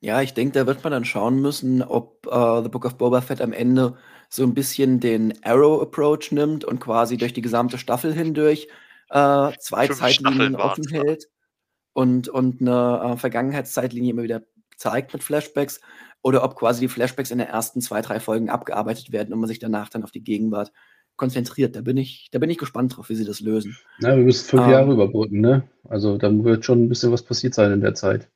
Ja, 0.00 0.20
ich 0.20 0.34
denke, 0.34 0.58
da 0.58 0.66
wird 0.66 0.82
man 0.82 0.92
dann 0.92 1.04
schauen 1.04 1.40
müssen, 1.40 1.80
ob 1.80 2.26
äh, 2.26 2.62
The 2.62 2.68
Book 2.68 2.84
of 2.84 2.98
Boba 2.98 3.20
Fett 3.20 3.40
am 3.40 3.52
Ende 3.52 3.96
so 4.28 4.42
ein 4.42 4.54
bisschen 4.54 4.98
den 4.98 5.32
Arrow-Approach 5.44 6.32
nimmt 6.32 6.64
und 6.64 6.80
quasi 6.80 7.16
durch 7.16 7.32
die 7.32 7.42
gesamte 7.42 7.78
Staffel 7.78 8.12
hindurch 8.12 8.66
äh, 9.10 9.52
zwei 9.60 9.86
Fünf 9.86 10.00
Zeitlinien 10.00 10.56
offen 10.56 10.88
hält 10.88 11.28
und, 11.92 12.28
und 12.28 12.60
eine 12.60 13.12
äh, 13.12 13.16
Vergangenheitszeitlinie 13.16 14.10
immer 14.10 14.24
wieder 14.24 14.42
zeigt 14.76 15.12
mit 15.12 15.22
Flashbacks 15.22 15.80
oder 16.22 16.42
ob 16.42 16.56
quasi 16.56 16.80
die 16.80 16.88
Flashbacks 16.88 17.30
in 17.30 17.38
den 17.38 17.48
ersten 17.48 17.80
zwei, 17.80 18.00
drei 18.00 18.18
Folgen 18.18 18.50
abgearbeitet 18.50 19.12
werden 19.12 19.32
und 19.32 19.38
man 19.38 19.48
sich 19.48 19.60
danach 19.60 19.88
dann 19.88 20.02
auf 20.02 20.10
die 20.10 20.24
Gegenwart 20.24 20.72
konzentriert. 21.16 21.76
Da 21.76 21.80
bin 21.80 21.96
ich, 21.96 22.28
da 22.32 22.38
bin 22.38 22.50
ich 22.50 22.58
gespannt 22.58 22.96
drauf, 22.96 23.08
wie 23.08 23.14
sie 23.14 23.24
das 23.24 23.40
lösen. 23.40 23.76
Ja, 24.00 24.16
wir 24.16 24.24
müssen 24.24 24.44
fünf 24.44 24.64
ähm, 24.64 24.70
Jahre 24.70 24.92
überbrücken, 24.92 25.40
ne? 25.40 25.68
Also 25.88 26.18
da 26.18 26.32
wird 26.44 26.64
schon 26.64 26.84
ein 26.84 26.88
bisschen 26.88 27.12
was 27.12 27.22
passiert 27.22 27.54
sein 27.54 27.72
in 27.72 27.80
der 27.80 27.94
Zeit. 27.94 28.28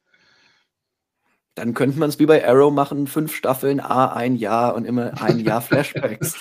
Dann 1.57 1.73
könnte 1.73 1.99
man 1.99 2.11
es 2.11 2.19
wie 2.19 2.27
bei 2.27 2.47
Arrow 2.47 2.71
machen, 2.71 3.07
fünf 3.07 3.35
Staffeln, 3.35 3.81
A, 3.81 4.13
ein 4.13 4.37
Jahr 4.37 4.75
und 4.75 4.85
immer 4.85 5.21
ein 5.23 5.41
Jahr 5.41 5.61
Flashbacks. 5.63 6.39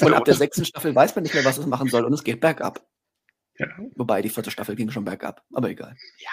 und 0.00 0.14
ab 0.14 0.24
der 0.24 0.34
sechsten 0.34 0.64
Staffel 0.64 0.94
weiß 0.94 1.16
man 1.16 1.24
nicht 1.24 1.34
mehr, 1.34 1.44
was 1.44 1.58
es 1.58 1.66
machen 1.66 1.88
soll 1.88 2.04
und 2.04 2.12
es 2.12 2.22
geht 2.22 2.40
bergab. 2.40 2.86
Ja. 3.58 3.66
Wobei 3.96 4.22
die 4.22 4.28
vierte 4.28 4.52
Staffel 4.52 4.76
ging 4.76 4.90
schon 4.90 5.04
bergab, 5.04 5.42
aber 5.52 5.70
egal. 5.70 5.96
Ja. 6.18 6.30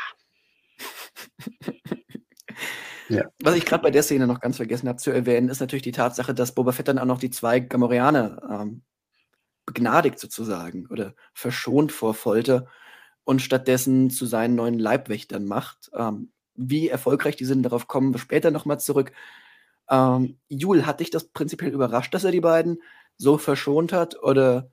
ja. 3.09 3.23
Was 3.41 3.55
ich 3.55 3.65
gerade 3.65 3.81
bei 3.81 3.91
der 3.91 4.03
Szene 4.03 4.27
noch 4.27 4.41
ganz 4.41 4.57
vergessen 4.57 4.88
habe 4.89 4.99
zu 4.99 5.09
erwähnen, 5.09 5.49
ist 5.49 5.59
natürlich 5.59 5.84
die 5.84 5.91
Tatsache, 5.91 6.36
dass 6.36 6.53
Boba 6.53 6.71
Fett 6.71 6.89
dann 6.89 6.99
auch 6.99 7.05
noch 7.05 7.19
die 7.19 7.31
zwei 7.31 7.61
Gamorianer 7.61 8.61
ähm, 8.61 8.84
begnadigt 9.66 10.20
sozusagen 10.20 10.88
oder 10.88 11.16
verschont 11.34 11.91
vor 11.91 12.14
Folter 12.14 12.68
und 13.24 13.41
stattdessen 13.41 14.09
zu 14.09 14.26
seinen 14.26 14.55
neuen 14.55 14.80
Leibwächtern 14.80 15.45
macht. 15.45 15.89
Ähm, 15.95 16.32
wie 16.55 16.89
erfolgreich 16.89 17.36
die 17.36 17.45
sind, 17.45 17.64
darauf 17.64 17.88
kommen 17.88 18.14
wir 18.14 18.20
später 18.20 18.51
nochmal 18.51 18.80
zurück. 18.80 19.11
Ähm, 19.89 20.38
Jul, 20.49 20.86
hat 20.86 20.99
dich 20.99 21.09
das 21.09 21.30
prinzipiell 21.30 21.72
überrascht, 21.72 22.14
dass 22.14 22.24
er 22.24 22.32
die 22.32 22.41
beiden 22.41 22.82
so 23.18 23.38
verschont 23.38 23.93
hat? 23.93 24.22
Oder 24.22 24.70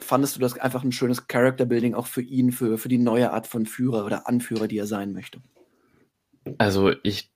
fandest 0.00 0.36
du 0.36 0.40
das 0.40 0.58
einfach 0.58 0.84
ein 0.84 0.92
schönes 0.92 1.26
Character-Building 1.26 1.94
auch 1.94 2.06
für 2.06 2.22
ihn, 2.22 2.52
für, 2.52 2.78
für 2.78 2.88
die 2.88 2.98
neue 2.98 3.32
Art 3.32 3.46
von 3.46 3.66
Führer 3.66 4.04
oder 4.04 4.28
Anführer, 4.28 4.68
die 4.68 4.78
er 4.78 4.86
sein 4.86 5.12
möchte? 5.12 5.40
Also 6.58 6.92
ich 7.02 7.32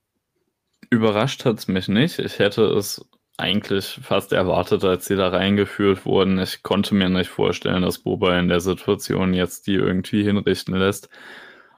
überrascht 0.91 1.45
hat 1.45 1.59
es 1.59 1.68
mich 1.68 1.89
nicht. 1.89 2.18
Ich 2.18 2.39
hätte 2.39 2.64
es 2.64 3.05
eigentlich 3.41 3.99
fast 4.03 4.32
erwartet, 4.32 4.84
als 4.84 5.07
sie 5.07 5.16
da 5.16 5.28
reingeführt 5.28 6.05
wurden. 6.07 6.38
Ich 6.38 6.62
konnte 6.62 6.95
mir 6.95 7.09
nicht 7.09 7.30
vorstellen, 7.30 7.82
dass 7.82 7.99
Boba 7.99 8.38
in 8.38 8.49
der 8.49 8.61
Situation 8.61 9.34
jetzt 9.34 9.66
die 9.66 9.74
irgendwie 9.74 10.22
hinrichten 10.22 10.76
lässt. 10.76 11.09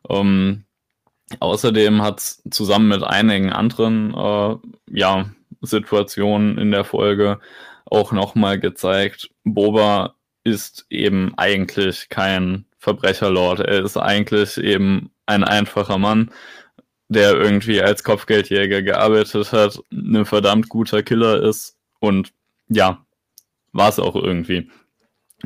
Ähm, 0.09 0.65
außerdem 1.41 2.03
hat 2.03 2.21
es 2.21 2.43
zusammen 2.51 2.89
mit 2.89 3.03
einigen 3.05 3.53
anderen 3.53 4.15
äh, 4.15 4.57
ja, 4.91 5.31
Situationen 5.61 6.59
in 6.59 6.71
der 6.71 6.85
Folge 6.85 7.39
auch 7.87 8.13
nochmal 8.13 8.59
gezeigt, 8.59 9.31
Boba 9.45 10.15
ist 10.45 10.87
eben 10.91 11.35
eigentlich 11.37 12.09
kein 12.09 12.65
Verbrecherlord. 12.79 13.61
Er 13.61 13.85
ist 13.85 13.97
eigentlich 13.97 14.57
eben 14.59 15.11
ein 15.27 15.45
einfacher 15.45 15.99
Mann, 15.99 16.31
der 17.13 17.33
irgendwie 17.33 17.81
als 17.83 18.05
Kopfgeldjäger 18.05 18.83
gearbeitet 18.83 19.53
hat, 19.53 19.81
ein 19.93 20.25
verdammt 20.25 20.69
guter 20.69 21.03
Killer 21.03 21.43
ist 21.43 21.77
und 22.01 22.33
ja, 22.69 23.05
war 23.73 23.89
es 23.89 23.99
auch 23.99 24.17
irgendwie. 24.17 24.71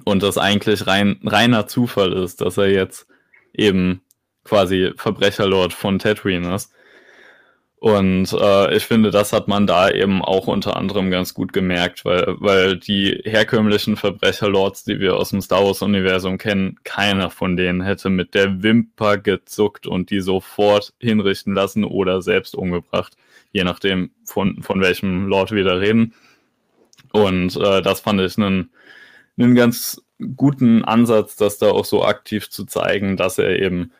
Und 0.04 0.22
das 0.22 0.38
eigentlich 0.38 0.86
rein, 0.86 1.20
reiner 1.24 1.66
Zufall 1.66 2.12
ist, 2.12 2.40
dass 2.40 2.58
er 2.58 2.70
jetzt 2.70 3.06
eben 3.52 4.02
quasi 4.44 4.92
Verbrecherlord 4.96 5.72
von 5.72 5.98
Tatooine 5.98 6.54
ist. 6.54 6.72
Und 7.78 8.32
äh, 8.32 8.74
ich 8.74 8.86
finde, 8.86 9.10
das 9.10 9.34
hat 9.34 9.48
man 9.48 9.66
da 9.66 9.90
eben 9.90 10.22
auch 10.22 10.46
unter 10.46 10.76
anderem 10.76 11.10
ganz 11.10 11.34
gut 11.34 11.52
gemerkt, 11.52 12.06
weil, 12.06 12.36
weil 12.38 12.78
die 12.78 13.20
herkömmlichen 13.24 13.96
Verbrecherlords, 13.96 14.84
die 14.84 14.98
wir 14.98 15.16
aus 15.16 15.30
dem 15.30 15.42
Star 15.42 15.62
Wars-Universum 15.62 16.38
kennen, 16.38 16.78
keiner 16.84 17.28
von 17.30 17.56
denen 17.56 17.82
hätte 17.82 18.08
mit 18.08 18.34
der 18.34 18.62
Wimper 18.62 19.18
gezuckt 19.18 19.86
und 19.86 20.10
die 20.10 20.20
sofort 20.20 20.94
hinrichten 20.98 21.54
lassen 21.54 21.84
oder 21.84 22.22
selbst 22.22 22.54
umgebracht, 22.54 23.14
je 23.52 23.64
nachdem, 23.64 24.10
von, 24.24 24.62
von 24.62 24.80
welchem 24.80 25.26
Lord 25.26 25.52
wir 25.52 25.64
da 25.64 25.74
reden. 25.74 26.14
Und 27.12 27.56
äh, 27.56 27.82
das 27.82 28.00
fand 28.00 28.20
ich 28.22 28.38
einen, 28.38 28.70
einen 29.38 29.54
ganz 29.54 30.02
guten 30.36 30.82
Ansatz, 30.82 31.36
das 31.36 31.58
da 31.58 31.68
auch 31.68 31.84
so 31.84 32.04
aktiv 32.04 32.48
zu 32.48 32.64
zeigen, 32.64 33.18
dass 33.18 33.38
er 33.38 33.58
eben 33.60 33.92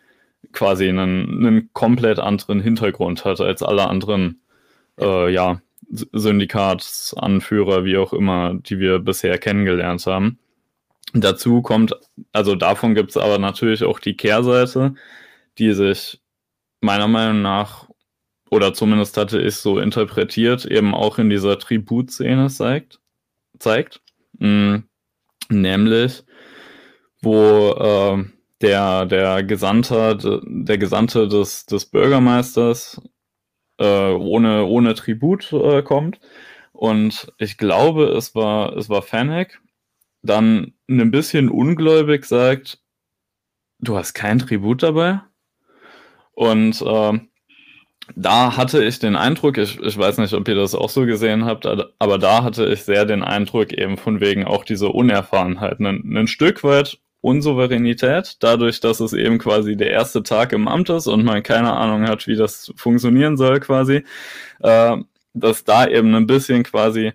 quasi 0.57 0.88
einen, 0.88 1.46
einen 1.46 1.70
komplett 1.72 2.18
anderen 2.18 2.61
Hintergrund 2.61 3.24
hat 3.24 3.40
als 3.40 3.62
alle 3.62 3.86
anderen, 3.86 4.40
äh, 4.98 5.32
ja, 5.32 5.61
Syndikatsanführer, 5.88 7.84
wie 7.84 7.96
auch 7.96 8.12
immer, 8.12 8.54
die 8.54 8.80
wir 8.80 8.98
bisher 8.98 9.38
kennengelernt 9.38 10.04
haben. 10.07 10.40
Dazu 11.12 11.62
kommt, 11.62 11.94
also 12.32 12.57
davon 12.57 12.96
gibt 12.96 13.11
es 13.11 13.16
aber 13.16 13.38
natürlich 13.38 13.84
auch 13.84 14.00
die 14.00 14.16
Kehrseite, 14.16 14.94
die 15.59 15.72
sich 15.72 16.20
meiner 16.80 17.07
Meinung 17.07 17.42
nach, 17.42 17.88
oder 18.50 18.74
zumindest 18.74 19.16
hatte 19.16 19.40
ich 19.40 19.57
so 19.57 19.78
interpretiert, 19.78 20.64
eben 20.64 20.94
auch 20.94 21.18
in 21.18 21.30
dieser 21.30 21.59
Tributszene 21.59 22.48
zeigt. 22.48 22.98
zeigt. 23.59 24.00
Mhm. 24.38 24.84
Nämlich, 25.48 26.24
wo 27.22 27.70
äh, 27.70 28.24
der, 28.61 29.07
der 29.07 29.42
Gesandte, 29.44 30.42
der 30.46 30.78
Gesandte 30.78 31.28
des, 31.28 31.66
des 31.66 31.86
Bürgermeisters 31.86 33.00
äh, 33.78 34.11
ohne, 34.12 34.64
ohne 34.64 34.94
Tribut 34.94 35.52
äh, 35.52 35.82
kommt. 35.82 36.20
Und 36.72 37.32
ich 37.38 37.59
glaube, 37.59 38.07
es 38.09 38.34
war, 38.34 38.76
es 38.76 38.88
war 38.88 39.02
Fennec, 39.02 39.61
dann 40.22 40.74
ein 40.88 41.11
bisschen 41.11 41.48
ungläubig 41.48 42.24
sagt, 42.24 42.80
du 43.78 43.96
hast 43.96 44.14
kein 44.14 44.38
Tribut 44.38 44.82
dabei? 44.82 45.20
Und 46.32 46.82
äh, 46.82 47.18
da 48.14 48.57
hatte 48.57 48.84
ich 48.84 48.98
den 48.98 49.16
Eindruck, 49.16 49.59
ich, 49.59 49.80
ich 49.80 49.98
weiß 49.98 50.18
nicht, 50.18 50.34
ob 50.34 50.46
ihr 50.48 50.54
das 50.54 50.74
auch 50.74 50.90
so 50.90 51.07
gesehen 51.07 51.44
habt, 51.44 51.66
aber 51.66 52.18
da 52.18 52.44
hatte 52.44 52.66
ich 52.66 52.84
sehr 52.84 53.04
den 53.04 53.22
Eindruck, 53.24 53.72
eben 53.72 53.96
von 53.96 54.20
wegen 54.20 54.44
auch 54.44 54.64
diese 54.64 54.88
Unerfahrenheit. 54.88 55.80
Ein, 55.80 56.16
ein 56.16 56.26
Stück 56.28 56.62
weit 56.62 56.98
Unsouveränität, 57.26 58.36
dadurch, 58.38 58.78
dass 58.78 59.00
es 59.00 59.12
eben 59.12 59.38
quasi 59.38 59.76
der 59.76 59.90
erste 59.90 60.22
Tag 60.22 60.52
im 60.52 60.68
Amt 60.68 60.90
ist 60.90 61.08
und 61.08 61.24
man 61.24 61.42
keine 61.42 61.72
Ahnung 61.72 62.06
hat, 62.06 62.28
wie 62.28 62.36
das 62.36 62.72
funktionieren 62.76 63.36
soll 63.36 63.58
quasi, 63.58 64.04
äh, 64.60 64.96
dass 65.34 65.64
da 65.64 65.88
eben 65.88 66.14
ein 66.14 66.28
bisschen 66.28 66.62
quasi 66.62 67.12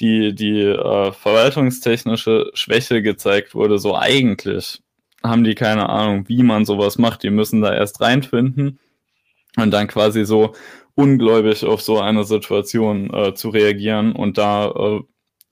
die, 0.00 0.34
die 0.34 0.62
äh, 0.62 1.12
verwaltungstechnische 1.12 2.50
Schwäche 2.54 3.00
gezeigt 3.00 3.54
wurde. 3.54 3.78
So 3.78 3.96
eigentlich 3.96 4.82
haben 5.22 5.44
die 5.44 5.54
keine 5.54 5.88
Ahnung, 5.88 6.28
wie 6.28 6.42
man 6.42 6.64
sowas 6.64 6.98
macht. 6.98 7.22
Die 7.22 7.30
müssen 7.30 7.60
da 7.62 7.72
erst 7.72 8.00
reinfinden 8.00 8.80
und 9.56 9.70
dann 9.70 9.86
quasi 9.86 10.24
so 10.24 10.54
ungläubig 10.96 11.64
auf 11.64 11.80
so 11.80 12.00
eine 12.00 12.24
Situation 12.24 13.14
äh, 13.14 13.34
zu 13.34 13.50
reagieren 13.50 14.16
und 14.16 14.36
da 14.36 14.66
äh, 14.66 15.00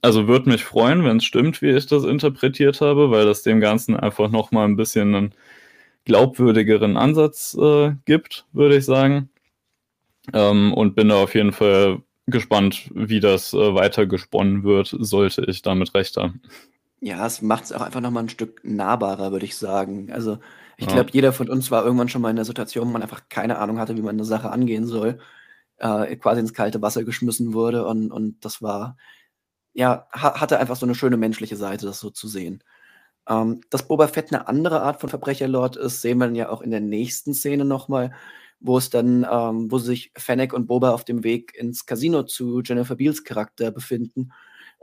also 0.03 0.27
würde 0.27 0.49
mich 0.49 0.65
freuen, 0.65 1.05
wenn 1.05 1.17
es 1.17 1.23
stimmt, 1.23 1.61
wie 1.61 1.69
ich 1.69 1.87
das 1.87 2.03
interpretiert 2.03 2.81
habe, 2.81 3.09
weil 3.09 3.25
das 3.25 3.41
dem 3.41 3.61
Ganzen 3.61 3.95
einfach 3.95 4.29
nochmal 4.29 4.67
ein 4.67 4.75
bisschen 4.75 5.15
einen 5.15 5.35
glaubwürdigeren 6.03 6.97
Ansatz 6.97 7.57
äh, 7.57 7.93
gibt, 8.03 8.45
würde 8.51 8.75
ich 8.77 8.85
sagen. 8.85 9.29
Ähm, 10.33 10.73
und 10.73 10.95
bin 10.95 11.07
da 11.07 11.15
auf 11.15 11.33
jeden 11.33 11.53
Fall 11.53 12.01
gespannt, 12.27 12.91
wie 12.93 13.21
das 13.21 13.53
äh, 13.53 13.75
weiter 13.75 14.05
gesponnen 14.05 14.63
wird, 14.63 14.93
sollte 14.99 15.45
ich 15.47 15.61
damit 15.61 15.93
recht 15.95 16.17
haben. 16.17 16.41
Ja, 16.99 17.25
es 17.25 17.41
macht 17.41 17.63
es 17.63 17.71
auch 17.71 17.81
einfach 17.81 18.01
nochmal 18.01 18.23
ein 18.23 18.29
Stück 18.29 18.59
nahbarer, 18.63 19.31
würde 19.31 19.45
ich 19.45 19.55
sagen. 19.55 20.11
Also 20.11 20.37
ich 20.75 20.85
ja. 20.85 20.93
glaube, 20.93 21.11
jeder 21.13 21.31
von 21.31 21.49
uns 21.49 21.71
war 21.71 21.85
irgendwann 21.85 22.09
schon 22.09 22.21
mal 22.21 22.29
in 22.29 22.35
der 22.35 22.45
Situation, 22.45 22.87
wo 22.87 22.91
man 22.91 23.01
einfach 23.01 23.29
keine 23.29 23.57
Ahnung 23.57 23.79
hatte, 23.79 23.95
wie 23.95 24.01
man 24.01 24.15
eine 24.15 24.25
Sache 24.25 24.51
angehen 24.51 24.85
soll, 24.85 25.19
äh, 25.77 26.13
quasi 26.17 26.41
ins 26.41 26.53
kalte 26.53 26.81
Wasser 26.81 27.05
geschmissen 27.05 27.53
wurde 27.53 27.85
und, 27.85 28.11
und 28.11 28.43
das 28.43 28.61
war 28.61 28.97
ja, 29.73 30.07
ha 30.11 30.39
hatte 30.39 30.59
einfach 30.59 30.75
so 30.75 30.85
eine 30.85 30.95
schöne 30.95 31.17
menschliche 31.17 31.55
Seite, 31.55 31.85
das 31.85 31.99
so 31.99 32.09
zu 32.09 32.27
sehen. 32.27 32.63
Ähm, 33.27 33.61
dass 33.69 33.87
Boba 33.87 34.07
Fett 34.07 34.33
eine 34.33 34.47
andere 34.47 34.81
Art 34.81 34.99
von 35.01 35.09
Verbrecherlord 35.09 35.77
ist, 35.77 36.01
sehen 36.01 36.17
wir 36.19 36.25
dann 36.25 36.35
ja 36.35 36.49
auch 36.49 36.61
in 36.61 36.71
der 36.71 36.81
nächsten 36.81 37.33
Szene 37.33 37.65
nochmal, 37.65 38.13
wo 38.59 38.77
es 38.77 38.89
dann, 38.89 39.25
ähm, 39.29 39.71
wo 39.71 39.77
sich 39.77 40.11
Fennec 40.17 40.53
und 40.53 40.67
Boba 40.67 40.91
auf 40.91 41.05
dem 41.05 41.23
Weg 41.23 41.55
ins 41.55 41.85
Casino 41.85 42.23
zu 42.23 42.61
Jennifer 42.61 42.95
Beals 42.95 43.23
Charakter 43.23 43.71
befinden 43.71 44.31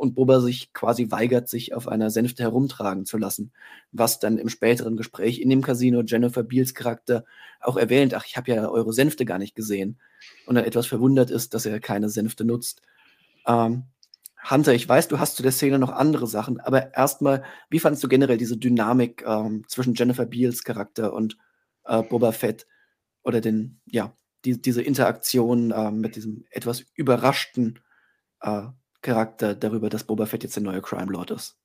und 0.00 0.14
Boba 0.14 0.40
sich 0.40 0.72
quasi 0.72 1.10
weigert, 1.10 1.48
sich 1.48 1.74
auf 1.74 1.86
einer 1.86 2.10
Sänfte 2.10 2.42
herumtragen 2.42 3.04
zu 3.04 3.18
lassen. 3.18 3.52
Was 3.92 4.18
dann 4.18 4.38
im 4.38 4.48
späteren 4.48 4.96
Gespräch 4.96 5.40
in 5.40 5.50
dem 5.50 5.62
Casino 5.62 6.02
Jennifer 6.02 6.42
Beals 6.42 6.74
Charakter 6.74 7.24
auch 7.60 7.76
erwähnt, 7.76 8.14
ach, 8.14 8.24
ich 8.26 8.36
habe 8.38 8.50
ja 8.50 8.68
eure 8.70 8.94
Sänfte 8.94 9.26
gar 9.26 9.38
nicht 9.38 9.54
gesehen. 9.54 9.98
Und 10.46 10.54
dann 10.54 10.64
etwas 10.64 10.86
verwundert 10.86 11.30
ist, 11.30 11.52
dass 11.52 11.66
er 11.66 11.80
keine 11.80 12.08
Sänfte 12.08 12.46
nutzt. 12.46 12.80
Ähm, 13.46 13.84
Hunter, 14.48 14.72
ich 14.74 14.88
weiß, 14.88 15.08
du 15.08 15.18
hast 15.18 15.36
zu 15.36 15.42
der 15.42 15.52
Szene 15.52 15.78
noch 15.78 15.90
andere 15.90 16.26
Sachen, 16.26 16.60
aber 16.60 16.94
erstmal, 16.94 17.44
wie 17.68 17.78
fandest 17.78 18.02
du 18.02 18.08
generell 18.08 18.38
diese 18.38 18.56
Dynamik 18.56 19.22
ähm, 19.26 19.64
zwischen 19.68 19.94
Jennifer 19.94 20.24
Beals 20.26 20.64
Charakter 20.64 21.12
und 21.12 21.36
äh, 21.84 22.02
Boba 22.02 22.32
Fett 22.32 22.66
oder 23.22 23.40
den, 23.40 23.80
ja, 23.86 24.16
die, 24.44 24.60
diese 24.60 24.82
Interaktion 24.82 25.70
äh, 25.70 25.90
mit 25.90 26.16
diesem 26.16 26.44
etwas 26.50 26.84
überraschten 26.94 27.80
äh, 28.40 28.62
Charakter 29.02 29.54
darüber, 29.54 29.90
dass 29.90 30.04
Boba 30.04 30.26
Fett 30.26 30.42
jetzt 30.42 30.56
der 30.56 30.62
neue 30.62 30.82
Crime 30.82 31.12
Lord 31.12 31.30
ist? 31.32 31.58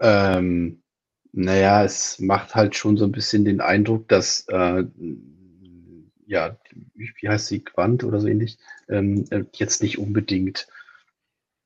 Ähm, 0.00 0.82
naja, 1.32 1.84
es 1.84 2.18
macht 2.18 2.54
halt 2.54 2.76
schon 2.76 2.96
so 2.96 3.04
ein 3.04 3.12
bisschen 3.12 3.44
den 3.44 3.60
Eindruck, 3.60 4.08
dass, 4.08 4.44
äh, 4.48 4.84
ja, 6.26 6.56
wie 6.94 7.28
heißt 7.28 7.46
sie, 7.46 7.60
Quant 7.60 8.04
oder 8.04 8.20
so 8.20 8.28
ähnlich, 8.28 8.58
ähm, 8.88 9.24
äh, 9.30 9.44
jetzt 9.54 9.82
nicht 9.82 9.98
unbedingt 9.98 10.68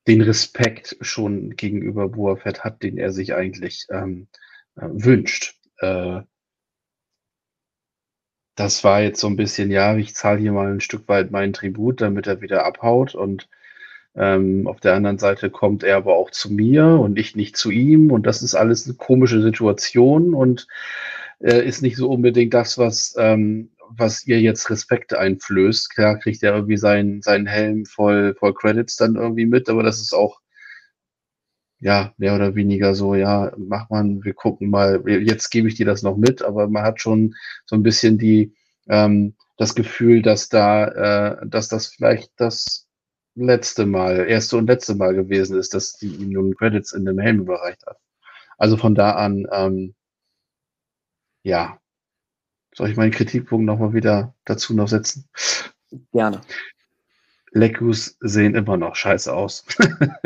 den 0.09 0.21
Respekt 0.21 0.97
schon 1.01 1.55
gegenüber 1.55 2.09
Boa 2.09 2.35
Fett 2.35 2.63
hat, 2.63 2.81
den 2.81 2.97
er 2.97 3.11
sich 3.11 3.35
eigentlich 3.35 3.85
ähm, 3.91 4.27
äh, 4.75 4.87
wünscht. 4.91 5.55
Äh, 5.77 6.21
das 8.55 8.83
war 8.83 9.01
jetzt 9.01 9.19
so 9.19 9.27
ein 9.27 9.35
bisschen, 9.35 9.69
ja, 9.69 9.95
ich 9.95 10.15
zahle 10.15 10.39
hier 10.39 10.51
mal 10.51 10.71
ein 10.71 10.81
Stück 10.81 11.07
weit 11.07 11.29
meinen 11.29 11.53
Tribut, 11.53 12.01
damit 12.01 12.25
er 12.25 12.41
wieder 12.41 12.65
abhaut. 12.65 13.13
Und 13.13 13.47
ähm, 14.15 14.67
auf 14.67 14.79
der 14.79 14.95
anderen 14.95 15.19
Seite 15.19 15.51
kommt 15.51 15.83
er 15.83 15.97
aber 15.97 16.15
auch 16.15 16.31
zu 16.31 16.51
mir 16.51 16.85
und 16.87 17.19
ich 17.19 17.35
nicht 17.35 17.55
zu 17.55 17.69
ihm. 17.69 18.11
Und 18.11 18.25
das 18.25 18.41
ist 18.41 18.55
alles 18.55 18.87
eine 18.87 18.95
komische 18.95 19.43
Situation 19.43 20.33
und 20.33 20.67
äh, 21.39 21.65
ist 21.67 21.81
nicht 21.81 21.97
so 21.97 22.09
unbedingt 22.09 22.53
das, 22.53 22.77
was 22.77 23.15
ähm, 23.17 23.71
was 23.97 24.25
ihr 24.27 24.39
jetzt 24.41 24.69
Respekt 24.69 25.13
einflößt. 25.13 25.89
Klar 25.89 26.19
kriegt 26.19 26.43
er 26.43 26.53
irgendwie 26.55 26.77
seinen, 26.77 27.21
seinen 27.21 27.47
Helm 27.47 27.85
voll, 27.85 28.35
voll 28.35 28.53
Credits 28.53 28.95
dann 28.95 29.15
irgendwie 29.15 29.45
mit, 29.45 29.69
aber 29.69 29.83
das 29.83 29.99
ist 29.99 30.13
auch, 30.13 30.39
ja, 31.79 32.13
mehr 32.17 32.35
oder 32.35 32.55
weniger 32.55 32.93
so, 32.93 33.15
ja, 33.15 33.53
mach 33.57 33.89
man, 33.89 34.23
wir 34.23 34.33
gucken 34.33 34.69
mal, 34.69 35.01
jetzt 35.07 35.49
gebe 35.49 35.67
ich 35.67 35.75
dir 35.75 35.85
das 35.85 36.03
noch 36.03 36.17
mit, 36.17 36.41
aber 36.41 36.67
man 36.67 36.83
hat 36.83 37.01
schon 37.01 37.35
so 37.65 37.75
ein 37.75 37.83
bisschen 37.83 38.17
die, 38.17 38.53
ähm, 38.89 39.35
das 39.57 39.75
Gefühl, 39.75 40.21
dass 40.21 40.49
da, 40.49 41.37
äh, 41.41 41.47
dass 41.47 41.69
das 41.69 41.87
vielleicht 41.87 42.31
das 42.37 42.87
letzte 43.35 43.85
Mal, 43.85 44.27
erste 44.27 44.57
und 44.57 44.67
letzte 44.67 44.95
Mal 44.95 45.13
gewesen 45.15 45.57
ist, 45.57 45.73
dass 45.73 45.93
die 45.93 46.07
ihm 46.07 46.31
nun 46.31 46.55
Credits 46.55 46.91
in 46.91 47.05
dem 47.05 47.19
Helm 47.19 47.39
überreicht 47.41 47.85
hat. 47.87 47.97
Also 48.57 48.75
von 48.75 48.95
da 48.95 49.11
an, 49.13 49.47
ähm, 49.51 49.95
ja, 51.49 51.79
soll 52.73 52.89
ich 52.89 52.95
meinen 52.95 53.11
Kritikpunkt 53.11 53.65
nochmal 53.65 53.93
wieder 53.93 54.35
dazu 54.45 54.73
noch 54.73 54.87
setzen? 54.87 55.27
Gerne. 56.13 56.41
Lekus 57.51 58.15
sehen 58.19 58.53
immer 58.53 58.77
noch 58.77 58.95
scheiße 58.95 59.33
aus. 59.33 59.65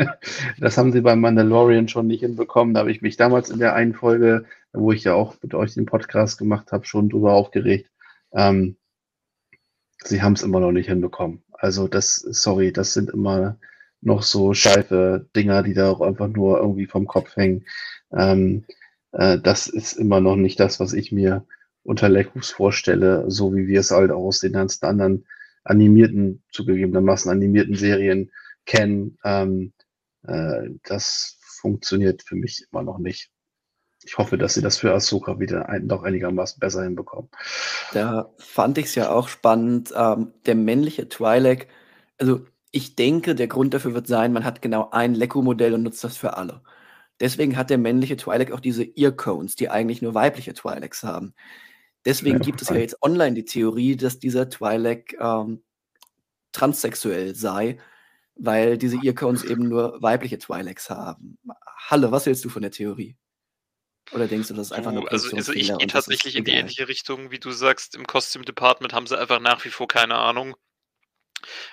das 0.58 0.76
haben 0.76 0.92
sie 0.92 1.00
beim 1.00 1.20
Mandalorian 1.20 1.88
schon 1.88 2.06
nicht 2.06 2.20
hinbekommen. 2.20 2.74
Da 2.74 2.80
habe 2.80 2.90
ich 2.90 3.00
mich 3.00 3.16
damals 3.16 3.48
in 3.48 3.58
der 3.58 3.74
einen 3.74 3.94
Folge, 3.94 4.44
wo 4.74 4.92
ich 4.92 5.04
ja 5.04 5.14
auch 5.14 5.34
mit 5.42 5.54
euch 5.54 5.72
den 5.72 5.86
Podcast 5.86 6.36
gemacht 6.36 6.70
habe, 6.70 6.84
schon 6.84 7.08
drüber 7.08 7.32
aufgeregt. 7.32 7.90
Ähm, 8.32 8.76
sie 10.04 10.20
haben 10.22 10.34
es 10.34 10.42
immer 10.42 10.60
noch 10.60 10.72
nicht 10.72 10.88
hinbekommen. 10.88 11.42
Also 11.52 11.88
das, 11.88 12.16
sorry, 12.16 12.72
das 12.72 12.92
sind 12.92 13.08
immer 13.08 13.56
noch 14.02 14.22
so 14.22 14.52
scheife 14.52 15.26
Dinger, 15.34 15.62
die 15.62 15.72
da 15.72 15.90
auch 15.90 16.02
einfach 16.02 16.28
nur 16.28 16.58
irgendwie 16.58 16.86
vom 16.86 17.06
Kopf 17.06 17.36
hängen. 17.36 17.64
Ähm, 18.12 18.66
äh, 19.14 19.38
das 19.38 19.66
ist 19.66 19.94
immer 19.94 20.20
noch 20.20 20.36
nicht 20.36 20.60
das, 20.60 20.80
was 20.80 20.92
ich 20.92 21.12
mir 21.12 21.46
unter 21.82 22.08
Lekus 22.08 22.50
vorstelle, 22.50 23.30
so 23.30 23.54
wie 23.54 23.66
wir 23.66 23.80
es 23.80 23.90
halt 23.90 24.10
auch 24.10 24.24
aus 24.24 24.40
den 24.40 24.52
ganzen 24.52 24.84
anderen 24.84 25.26
animierten, 25.64 26.42
zugegebenermaßen 26.50 27.30
animierten 27.30 27.74
Serien 27.74 28.30
kennen. 28.66 29.18
Ähm, 29.24 29.72
äh, 30.26 30.70
das 30.84 31.38
funktioniert 31.60 32.22
für 32.22 32.36
mich 32.36 32.66
immer 32.70 32.82
noch 32.82 32.98
nicht. 32.98 33.30
Ich 34.02 34.18
hoffe, 34.18 34.36
dass 34.36 34.54
sie 34.54 34.60
das 34.60 34.76
für 34.76 34.92
Ahsoka 34.92 35.38
wieder 35.38 35.68
ein, 35.68 35.88
doch 35.88 36.02
einigermaßen 36.02 36.60
besser 36.60 36.82
hinbekommen. 36.82 37.30
Da 37.92 38.30
fand 38.36 38.76
ich 38.76 38.86
es 38.86 38.94
ja 38.94 39.10
auch 39.10 39.28
spannend. 39.28 39.94
Ähm, 39.96 40.32
der 40.44 40.56
männliche 40.56 41.04
Twi'lek, 41.04 41.66
also 42.18 42.44
ich 42.70 42.96
denke, 42.96 43.34
der 43.34 43.46
Grund 43.46 43.72
dafür 43.72 43.94
wird 43.94 44.06
sein, 44.06 44.32
man 44.32 44.44
hat 44.44 44.60
genau 44.60 44.90
ein 44.90 45.14
Leku-Modell 45.14 45.74
und 45.74 45.84
nutzt 45.84 46.04
das 46.04 46.16
für 46.16 46.36
alle. 46.36 46.60
Deswegen 47.24 47.56
hat 47.56 47.70
der 47.70 47.78
männliche 47.78 48.16
Twi'lek 48.16 48.52
auch 48.52 48.60
diese 48.60 48.84
Ear-Cones, 48.84 49.56
die 49.56 49.70
eigentlich 49.70 50.02
nur 50.02 50.12
weibliche 50.12 50.52
Twi'leks 50.52 51.04
haben. 51.04 51.34
Deswegen 52.04 52.36
ja, 52.36 52.44
gibt 52.44 52.60
es 52.60 52.68
ja 52.68 52.76
jetzt 52.76 53.02
online 53.02 53.32
die 53.32 53.46
Theorie, 53.46 53.96
dass 53.96 54.18
dieser 54.18 54.42
Twi'lek 54.42 55.16
ähm, 55.18 55.64
transsexuell 56.52 57.34
sei, 57.34 57.78
weil 58.34 58.76
diese 58.76 58.98
Earcones 59.02 59.42
eben 59.42 59.70
nur 59.70 60.02
weibliche 60.02 60.36
Twi'leks 60.36 60.90
haben. 60.90 61.38
Halle, 61.88 62.12
was 62.12 62.26
hältst 62.26 62.44
du 62.44 62.50
von 62.50 62.60
der 62.60 62.72
Theorie? 62.72 63.16
Oder 64.12 64.28
denkst 64.28 64.48
du, 64.48 64.54
das 64.54 64.66
ist 64.66 64.72
einfach 64.72 64.92
nur 64.92 65.10
also, 65.10 65.34
also 65.34 65.54
ich 65.54 65.74
gehe 65.78 65.86
tatsächlich 65.86 66.36
in 66.36 66.44
die 66.44 66.52
ähnliche 66.52 66.88
Richtung, 66.88 67.30
wie 67.30 67.38
du 67.38 67.52
sagst. 67.52 67.96
Im 67.96 68.06
Costume 68.06 68.44
Department 68.44 68.92
haben 68.92 69.06
sie 69.06 69.18
einfach 69.18 69.40
nach 69.40 69.64
wie 69.64 69.70
vor 69.70 69.88
keine 69.88 70.16
Ahnung. 70.16 70.56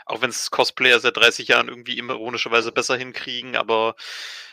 Auch 0.05 0.21
wenn 0.21 0.29
es 0.29 0.49
Cosplayer 0.49 1.01
seit 1.01 1.17
30 1.17 1.49
Jahren 1.49 1.67
irgendwie 1.67 1.97
immer 1.97 2.13
ironischerweise 2.13 2.71
besser 2.71 2.95
hinkriegen, 2.95 3.57
aber 3.57 3.95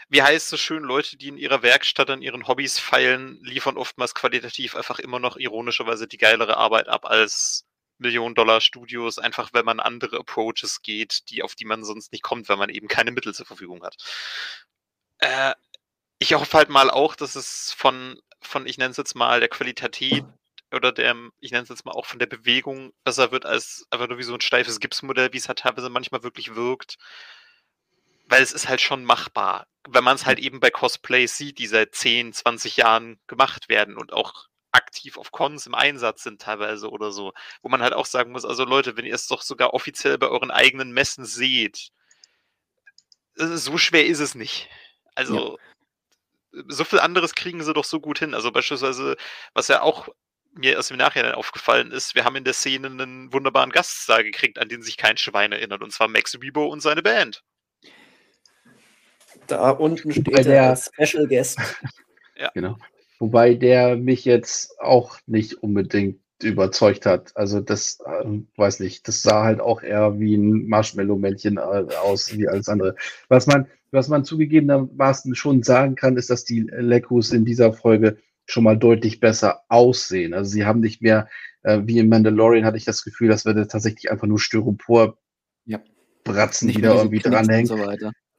wie 0.08 0.22
heißt 0.22 0.52
es 0.52 0.60
schön, 0.60 0.82
Leute, 0.82 1.16
die 1.16 1.28
in 1.28 1.36
ihrer 1.36 1.62
Werkstatt 1.62 2.08
an 2.10 2.22
ihren 2.22 2.48
Hobbys 2.48 2.78
feilen, 2.78 3.38
liefern 3.42 3.76
oftmals 3.76 4.14
qualitativ 4.14 4.74
einfach 4.74 4.98
immer 4.98 5.18
noch 5.18 5.36
ironischerweise 5.36 6.08
die 6.08 6.16
geilere 6.16 6.56
Arbeit 6.56 6.88
ab 6.88 7.04
als 7.04 7.66
Millionen-Dollar-Studios, 7.98 9.18
einfach 9.18 9.50
wenn 9.52 9.64
man 9.64 9.80
andere 9.80 10.18
Approaches 10.18 10.82
geht, 10.82 11.28
die 11.30 11.42
auf 11.42 11.54
die 11.54 11.64
man 11.64 11.84
sonst 11.84 12.12
nicht 12.12 12.22
kommt, 12.22 12.48
wenn 12.48 12.58
man 12.58 12.70
eben 12.70 12.88
keine 12.88 13.10
Mittel 13.10 13.34
zur 13.34 13.46
Verfügung 13.46 13.82
hat. 13.82 13.96
Äh, 15.18 15.54
ich 16.18 16.32
hoffe 16.34 16.56
halt 16.56 16.68
mal 16.70 16.90
auch, 16.90 17.14
dass 17.14 17.34
es 17.34 17.72
von, 17.72 18.20
von 18.40 18.66
ich 18.66 18.78
nenne 18.78 18.92
es 18.92 18.96
jetzt 18.96 19.14
mal, 19.14 19.40
der 19.40 19.48
Qualität 19.48 20.24
oder 20.72 20.92
der, 20.92 21.16
ich 21.40 21.50
nenne 21.50 21.64
es 21.64 21.68
jetzt 21.68 21.84
mal 21.84 21.92
auch 21.92 22.06
von 22.06 22.18
der 22.18 22.26
Bewegung 22.26 22.92
besser 23.04 23.30
wird 23.32 23.44
als 23.44 23.86
einfach 23.90 24.08
nur 24.08 24.18
wie 24.18 24.22
so 24.22 24.34
ein 24.34 24.40
steifes 24.40 24.80
Gipsmodell, 24.80 25.32
wie 25.32 25.38
es 25.38 25.48
halt 25.48 25.58
teilweise 25.60 25.90
manchmal 25.90 26.22
wirklich 26.22 26.54
wirkt 26.54 26.98
weil 28.28 28.42
es 28.42 28.52
ist 28.52 28.68
halt 28.68 28.80
schon 28.80 29.04
machbar, 29.04 29.66
wenn 29.88 30.04
man 30.04 30.16
es 30.16 30.26
halt 30.26 30.38
eben 30.38 30.60
bei 30.60 30.70
Cosplays 30.70 31.36
sieht, 31.36 31.58
die 31.58 31.66
seit 31.66 31.94
10, 31.94 32.32
20 32.32 32.76
Jahren 32.76 33.18
gemacht 33.26 33.68
werden 33.68 33.96
und 33.96 34.12
auch 34.12 34.48
aktiv 34.70 35.16
auf 35.16 35.32
Cons 35.32 35.66
im 35.66 35.74
Einsatz 35.74 36.22
sind 36.22 36.42
teilweise 36.42 36.90
oder 36.90 37.10
so, 37.10 37.32
wo 37.62 37.70
man 37.70 37.82
halt 37.82 37.94
auch 37.94 38.04
sagen 38.06 38.32
muss, 38.32 38.44
also 38.44 38.64
Leute, 38.64 38.96
wenn 38.96 39.06
ihr 39.06 39.14
es 39.14 39.26
doch 39.26 39.40
sogar 39.40 39.72
offiziell 39.72 40.18
bei 40.18 40.28
euren 40.28 40.50
eigenen 40.50 40.92
Messen 40.92 41.24
seht, 41.24 41.88
äh, 43.38 43.46
so 43.46 43.78
schwer 43.78 44.06
ist 44.06 44.20
es 44.20 44.34
nicht. 44.34 44.68
Also 45.14 45.58
ja. 46.52 46.62
so 46.68 46.84
viel 46.84 47.00
anderes 47.00 47.34
kriegen 47.34 47.62
sie 47.62 47.72
doch 47.72 47.84
so 47.84 47.98
gut 47.98 48.18
hin. 48.18 48.34
Also 48.34 48.52
beispielsweise, 48.52 49.16
was 49.54 49.68
ja 49.68 49.80
auch 49.80 50.08
mir 50.52 50.74
erst 50.74 50.90
im 50.90 50.98
Nachhinein 50.98 51.34
aufgefallen 51.34 51.92
ist, 51.92 52.14
wir 52.14 52.24
haben 52.24 52.36
in 52.36 52.44
der 52.44 52.54
Szene 52.54 52.88
einen 52.88 53.32
wunderbaren 53.32 53.70
Gaststar 53.70 54.22
gekriegt, 54.22 54.58
an 54.58 54.68
den 54.68 54.82
sich 54.82 54.96
kein 54.98 55.16
Schwein 55.16 55.52
erinnert, 55.52 55.82
und 55.82 55.92
zwar 55.92 56.08
Max 56.08 56.36
Rebo 56.40 56.66
und 56.66 56.80
seine 56.80 57.02
Band. 57.02 57.42
Da 59.48 59.70
unten 59.70 60.12
steht 60.12 60.28
Wobei 60.28 60.42
der 60.42 60.76
Special 60.76 61.26
Guest. 61.26 61.58
ja. 62.36 62.50
Genau. 62.54 62.76
Wobei 63.18 63.54
der 63.54 63.96
mich 63.96 64.24
jetzt 64.24 64.78
auch 64.80 65.18
nicht 65.26 65.62
unbedingt 65.62 66.20
überzeugt 66.42 67.04
hat. 67.04 67.32
Also 67.36 67.60
das, 67.60 67.98
äh, 68.06 68.24
weiß 68.56 68.80
nicht, 68.80 69.08
das 69.08 69.22
sah 69.22 69.42
halt 69.42 69.60
auch 69.60 69.82
eher 69.82 70.20
wie 70.20 70.36
ein 70.36 70.68
Marshmallow-Männchen 70.68 71.56
äh, 71.56 71.60
aus 71.60 72.36
wie 72.36 72.46
alles 72.46 72.68
andere. 72.68 72.94
Was 73.28 73.46
man, 73.46 73.66
was 73.90 74.08
man 74.08 74.24
zugegebenermaßen 74.24 75.34
schon 75.34 75.62
sagen 75.62 75.96
kann, 75.96 76.16
ist, 76.16 76.30
dass 76.30 76.44
die 76.44 76.60
Lekus 76.70 77.32
in 77.32 77.44
dieser 77.44 77.72
Folge 77.72 78.18
schon 78.46 78.64
mal 78.64 78.78
deutlich 78.78 79.20
besser 79.20 79.62
aussehen. 79.68 80.32
Also 80.32 80.50
sie 80.50 80.64
haben 80.64 80.80
nicht 80.80 81.02
mehr, 81.02 81.28
äh, 81.62 81.80
wie 81.84 81.98
in 81.98 82.08
Mandalorian 82.08 82.64
hatte 82.64 82.76
ich 82.76 82.84
das 82.84 83.02
Gefühl, 83.02 83.28
dass 83.28 83.44
wir 83.44 83.54
da 83.54 83.64
tatsächlich 83.64 84.10
einfach 84.10 84.26
nur 84.26 84.38
Styropor 84.38 85.18
ja. 85.64 85.80
Bratzen, 86.22 86.68
die 86.68 86.80
da 86.80 86.94
irgendwie 86.94 87.18
dranhängen. 87.18 87.66
So 87.66 87.76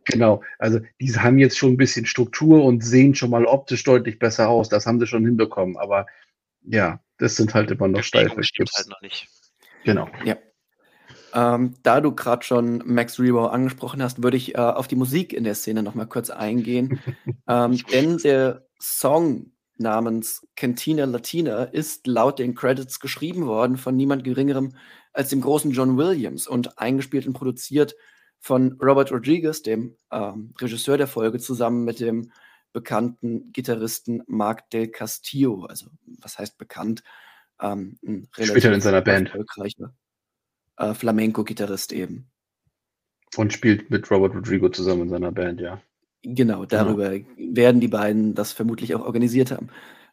Genau, 0.09 0.41
also 0.57 0.79
die 0.99 1.13
haben 1.13 1.37
jetzt 1.37 1.57
schon 1.57 1.73
ein 1.73 1.77
bisschen 1.77 2.05
Struktur 2.05 2.63
und 2.63 2.83
sehen 2.83 3.15
schon 3.15 3.29
mal 3.29 3.45
optisch 3.45 3.83
deutlich 3.83 4.17
besser 4.19 4.49
aus. 4.49 4.69
Das 4.69 4.85
haben 4.85 4.99
sie 4.99 5.07
schon 5.07 5.25
hinbekommen. 5.25 5.77
Aber 5.77 6.07
ja, 6.63 6.99
das 7.17 7.35
sind 7.35 7.53
halt 7.53 7.71
immer 7.71 7.87
noch 7.87 8.03
steife 8.03 8.43
Stimmt 8.43 8.71
halt 8.75 8.89
noch 8.89 9.01
nicht. 9.01 9.27
Genau. 9.83 10.09
Ja. 10.25 10.37
Ähm, 11.33 11.75
da 11.83 12.01
du 12.01 12.13
gerade 12.13 12.43
schon 12.43 12.81
Max 12.85 13.19
Rebo 13.19 13.45
angesprochen 13.45 14.01
hast, 14.01 14.23
würde 14.23 14.37
ich 14.37 14.55
äh, 14.55 14.57
auf 14.57 14.87
die 14.87 14.95
Musik 14.95 15.31
in 15.31 15.43
der 15.43 15.53
Szene 15.53 15.83
noch 15.83 15.93
mal 15.93 16.07
kurz 16.07 16.31
eingehen. 16.31 16.99
ähm, 17.47 17.77
denn 17.91 18.17
der 18.17 18.65
Song 18.79 19.51
namens 19.77 20.45
Cantina 20.55 21.05
Latina 21.05 21.63
ist 21.63 22.07
laut 22.07 22.39
den 22.39 22.55
Credits 22.55 22.99
geschrieben 22.99 23.45
worden 23.45 23.77
von 23.77 23.95
niemand 23.95 24.23
Geringerem 24.23 24.75
als 25.13 25.29
dem 25.29 25.41
großen 25.41 25.71
John 25.71 25.97
Williams 25.97 26.47
und 26.47 26.79
eingespielt 26.79 27.27
und 27.27 27.33
produziert 27.33 27.95
von 28.39 28.73
Robert 28.81 29.11
Rodriguez, 29.11 29.61
dem 29.61 29.95
ähm, 30.11 30.53
Regisseur 30.59 30.97
der 30.97 31.07
Folge, 31.07 31.39
zusammen 31.39 31.83
mit 31.83 31.99
dem 31.99 32.31
bekannten 32.71 33.51
Gitarristen 33.51 34.23
Mark 34.27 34.69
Del 34.69 34.89
Castillo. 34.89 35.65
Also, 35.65 35.87
was 36.21 36.39
heißt 36.39 36.57
bekannt? 36.57 37.03
Ähm, 37.61 37.97
ein 38.05 38.27
Spielt 38.31 38.63
er 38.63 38.73
in 38.73 38.81
seiner 38.81 39.01
Band. 39.01 39.29
Erfolgreicher 39.29 39.93
äh, 40.79 40.93
Flamenco-Gitarrist 40.93 41.91
eben. 41.91 42.29
Und 43.35 43.53
spielt 43.53 43.91
mit 43.91 44.09
Robert 44.09 44.33
Rodrigo 44.33 44.69
zusammen 44.69 45.03
in 45.03 45.09
seiner 45.09 45.31
Band, 45.31 45.61
ja. 45.61 45.81
Genau, 46.23 46.65
darüber 46.65 47.11
genau. 47.11 47.55
werden 47.55 47.79
die 47.79 47.87
beiden 47.87 48.33
das 48.35 48.51
vermutlich 48.51 48.95
auch 48.95 49.05
organisiert 49.05 49.51
haben. 49.51 49.69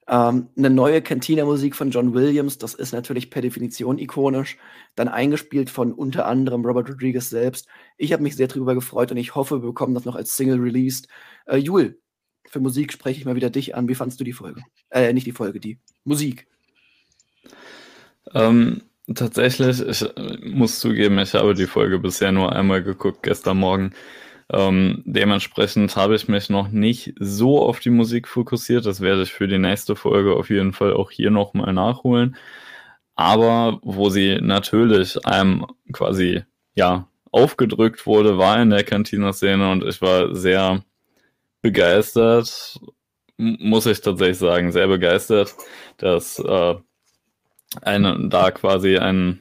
Ähm, 0.09 0.49
eine 0.57 0.71
neue 0.71 1.03
Cantina-Musik 1.03 1.75
von 1.75 1.91
John 1.91 2.15
Williams, 2.15 2.59
das 2.59 2.75
ist 2.75 2.93
natürlich 2.93 3.31
per 3.31 3.43
Definition 3.43 3.99
ikonisch. 3.99 4.57
Dann 4.95 5.09
eingespielt 5.09 5.69
von 5.69 5.93
unter 5.93 6.27
anderem 6.27 6.65
Robert 6.65 6.89
Rodriguez 6.89 7.29
selbst. 7.29 7.67
Ich 7.97 8.13
habe 8.13 8.23
mich 8.23 8.37
sehr 8.37 8.47
darüber 8.47 8.75
gefreut 8.75 9.11
und 9.11 9.17
ich 9.17 9.35
hoffe, 9.35 9.63
wir 9.63 9.69
bekommen 9.69 9.95
das 9.95 10.05
noch 10.05 10.15
als 10.15 10.37
Single 10.37 10.61
released. 10.61 11.09
Äh, 11.47 11.57
Jul, 11.57 11.99
für 12.49 12.61
Musik 12.61 12.93
spreche 12.93 13.19
ich 13.19 13.27
mal 13.27 13.35
wieder 13.35 13.51
dich 13.51 13.75
an. 13.75 13.89
Wie 13.89 13.95
fandest 13.95 14.21
du 14.21 14.25
die 14.25 14.33
Folge? 14.33 14.63
Äh, 14.91 15.13
nicht 15.13 15.27
die 15.27 15.33
Folge, 15.33 15.59
die 15.59 15.79
Musik. 16.05 16.47
Ähm, 18.33 18.83
tatsächlich, 19.13 19.81
ich 19.81 20.05
muss 20.43 20.79
zugeben, 20.79 21.19
ich 21.19 21.35
habe 21.35 21.55
die 21.55 21.67
Folge 21.67 21.99
bisher 21.99 22.33
nur 22.33 22.53
einmal 22.53 22.83
geguckt, 22.83 23.23
gestern 23.23 23.59
Morgen. 23.59 23.93
Ähm, 24.53 25.03
dementsprechend 25.05 25.97
habe 25.97 26.15
ich 26.15 26.29
mich 26.29 26.51
noch 26.51 26.69
nicht 26.69 27.15
so 27.19 27.61
auf 27.63 27.81
die 27.81 27.91
Musik 27.91 28.29
fokussiert. 28.29 28.87
Das 28.87 29.01
werde 29.01 29.23
ich 29.23 29.33
für 29.33 29.49
die 29.49 29.59
nächste 29.59 29.97
Folge 29.97 30.35
auf 30.35 30.51
jeden 30.51 30.73
Fall 30.73 30.93
auch 30.95 31.11
hier 31.11 31.31
nochmal 31.31 31.73
nachholen. 31.73 32.37
Aber 33.17 33.81
wo 33.83 34.11
sie 34.11 34.39
natürlich 34.41 35.25
einem 35.27 35.67
quasi, 35.93 36.45
ja, 36.75 37.09
aufgedrückt 37.33 38.07
wurde, 38.07 38.39
war 38.39 38.61
in 38.63 38.71
der 38.71 38.85
Cantina-Szene 38.85 39.71
und 39.71 39.85
ich 39.85 40.01
war 40.01 40.35
sehr 40.35 40.85
begeistert, 41.61 42.79
muss 43.37 43.87
ich 43.87 44.01
tatsächlich 44.01 44.39
sagen, 44.39 44.73
sehr 44.73 44.87
begeistert, 44.87 45.55
dass 45.99 46.39
äh, 46.39 46.75
eine, 47.83 48.29
da 48.29 48.51
quasi 48.53 48.99
ein, 48.99 49.41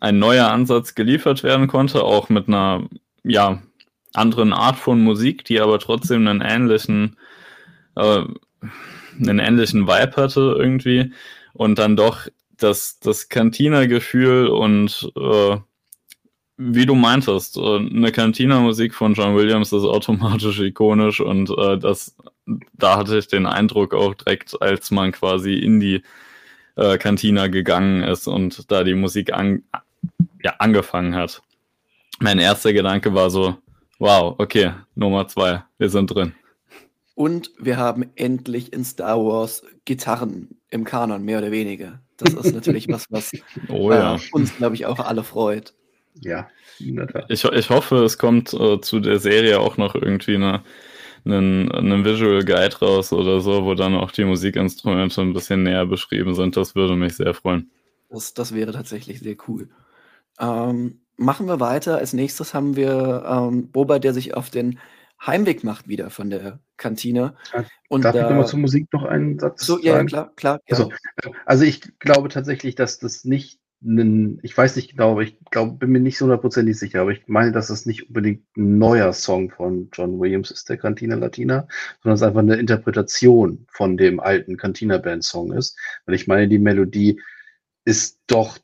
ein 0.00 0.18
neuer 0.18 0.48
Ansatz 0.48 0.94
geliefert 0.94 1.42
werden 1.42 1.68
konnte, 1.68 2.02
auch 2.02 2.28
mit 2.28 2.48
einer 2.48 2.88
ja, 3.24 3.62
anderen 4.14 4.52
Art 4.52 4.76
von 4.76 5.02
Musik, 5.02 5.44
die 5.44 5.60
aber 5.60 5.78
trotzdem 5.78 6.26
einen 6.26 6.40
ähnlichen, 6.40 7.16
äh, 7.96 8.22
einen 9.20 9.38
ähnlichen 9.38 9.86
Vibe 9.86 10.16
hatte 10.16 10.54
irgendwie 10.58 11.12
und 11.52 11.78
dann 11.78 11.96
doch 11.96 12.26
das, 12.56 12.98
das 13.00 13.28
Cantina-Gefühl 13.28 14.48
und 14.48 15.12
äh, 15.16 15.56
wie 16.56 16.86
du 16.86 16.94
meintest, 16.94 17.56
äh, 17.56 17.76
eine 17.76 18.12
Cantina-Musik 18.12 18.94
von 18.94 19.14
John 19.14 19.34
Williams 19.34 19.72
ist 19.72 19.84
automatisch 19.84 20.60
ikonisch 20.60 21.20
und 21.20 21.50
äh, 21.50 21.78
das 21.78 22.16
da 22.74 22.98
hatte 22.98 23.18
ich 23.18 23.28
den 23.28 23.46
Eindruck 23.46 23.94
auch 23.94 24.14
direkt, 24.14 24.60
als 24.60 24.90
man 24.90 25.12
quasi 25.12 25.54
in 25.54 25.80
die 25.80 26.02
äh, 26.76 26.98
Kantina 26.98 27.48
gegangen 27.48 28.02
ist 28.02 28.26
und 28.26 28.70
da 28.70 28.84
die 28.84 28.94
Musik 28.94 29.32
an, 29.32 29.62
ja, 30.42 30.54
angefangen 30.58 31.14
hat. 31.14 31.42
Mein 32.20 32.38
erster 32.38 32.72
Gedanke 32.72 33.14
war 33.14 33.30
so, 33.30 33.56
wow, 33.98 34.34
okay, 34.38 34.72
Nummer 34.94 35.26
zwei, 35.28 35.64
wir 35.78 35.88
sind 35.88 36.08
drin. 36.08 36.34
Und 37.14 37.52
wir 37.58 37.76
haben 37.76 38.10
endlich 38.16 38.72
in 38.72 38.84
Star 38.84 39.18
Wars 39.18 39.62
Gitarren 39.84 40.56
im 40.70 40.84
Kanon, 40.84 41.24
mehr 41.24 41.38
oder 41.38 41.52
weniger. 41.52 42.00
Das 42.16 42.34
ist 42.34 42.54
natürlich 42.54 42.88
was, 42.88 43.06
was 43.10 43.32
oh, 43.68 43.92
ja. 43.92 44.16
äh, 44.16 44.18
uns, 44.32 44.56
glaube 44.56 44.74
ich, 44.74 44.86
auch 44.86 44.98
alle 44.98 45.22
freut. 45.22 45.74
Ja, 46.20 46.48
ich, 47.28 47.44
ich 47.44 47.70
hoffe, 47.70 48.04
es 48.04 48.18
kommt 48.18 48.52
äh, 48.54 48.80
zu 48.80 49.00
der 49.00 49.18
Serie 49.18 49.58
auch 49.58 49.76
noch 49.76 49.94
irgendwie 49.94 50.36
eine, 50.36 50.62
einen, 51.24 51.70
einen 51.72 52.04
Visual 52.04 52.44
Guide 52.44 52.78
raus 52.78 53.12
oder 53.12 53.40
so, 53.40 53.64
wo 53.64 53.74
dann 53.74 53.94
auch 53.94 54.12
die 54.12 54.24
Musikinstrumente 54.24 55.20
ein 55.20 55.32
bisschen 55.32 55.64
näher 55.64 55.86
beschrieben 55.86 56.34
sind. 56.34 56.56
Das 56.56 56.74
würde 56.76 56.94
mich 56.94 57.16
sehr 57.16 57.34
freuen. 57.34 57.70
Das, 58.10 58.32
das 58.32 58.54
wäre 58.54 58.72
tatsächlich 58.72 59.20
sehr 59.20 59.36
cool. 59.48 59.68
Ähm, 60.38 61.00
machen 61.16 61.46
wir 61.46 61.60
weiter. 61.60 61.98
Als 61.98 62.12
nächstes 62.12 62.54
haben 62.54 62.76
wir 62.76 63.24
ähm, 63.26 63.70
Boba, 63.70 63.98
der 63.98 64.14
sich 64.14 64.34
auf 64.34 64.50
den 64.50 64.78
Heimweg 65.24 65.64
macht 65.64 65.88
wieder 65.88 66.10
von 66.10 66.30
der 66.30 66.60
Kantine. 66.76 67.34
Und 67.88 68.04
Darf 68.04 68.14
ich 68.14 68.22
nochmal 68.22 68.46
zur 68.46 68.58
Musik 68.58 68.92
noch 68.92 69.04
einen 69.04 69.38
Satz 69.38 69.64
so, 69.64 69.78
ja, 69.78 69.96
ja, 69.96 70.04
klar, 70.04 70.32
klar. 70.36 70.60
Ja. 70.66 70.76
Also, 70.76 70.92
also 71.46 71.64
ich 71.64 71.98
glaube 71.98 72.28
tatsächlich, 72.28 72.74
dass 72.74 72.98
das 72.98 73.24
nicht 73.24 73.60
ein, 73.82 74.40
ich 74.42 74.56
weiß 74.56 74.76
nicht 74.76 74.92
genau, 74.92 75.12
aber 75.12 75.22
ich 75.22 75.38
glaube, 75.50 75.76
bin 75.76 75.90
mir 75.90 76.00
nicht 76.00 76.16
so 76.16 76.24
hundertprozentig 76.24 76.78
sicher, 76.78 77.02
aber 77.02 77.12
ich 77.12 77.22
meine, 77.26 77.52
dass 77.52 77.68
das 77.68 77.86
nicht 77.86 78.08
unbedingt 78.08 78.44
ein 78.56 78.78
neuer 78.78 79.12
Song 79.12 79.50
von 79.50 79.88
John 79.92 80.18
Williams 80.18 80.50
ist, 80.50 80.68
der 80.68 80.78
Cantina 80.78 81.16
Latina, 81.16 81.68
sondern 82.02 82.14
es 82.14 82.22
einfach 82.22 82.40
eine 82.40 82.56
Interpretation 82.56 83.66
von 83.70 83.96
dem 83.96 84.20
alten 84.20 84.56
Cantina 84.56 84.98
Band 84.98 85.24
Song 85.24 85.52
ist. 85.52 85.78
Weil 86.06 86.14
ich 86.14 86.26
meine, 86.26 86.48
die 86.48 86.58
Melodie 86.58 87.20
ist 87.84 88.20
doch 88.26 88.58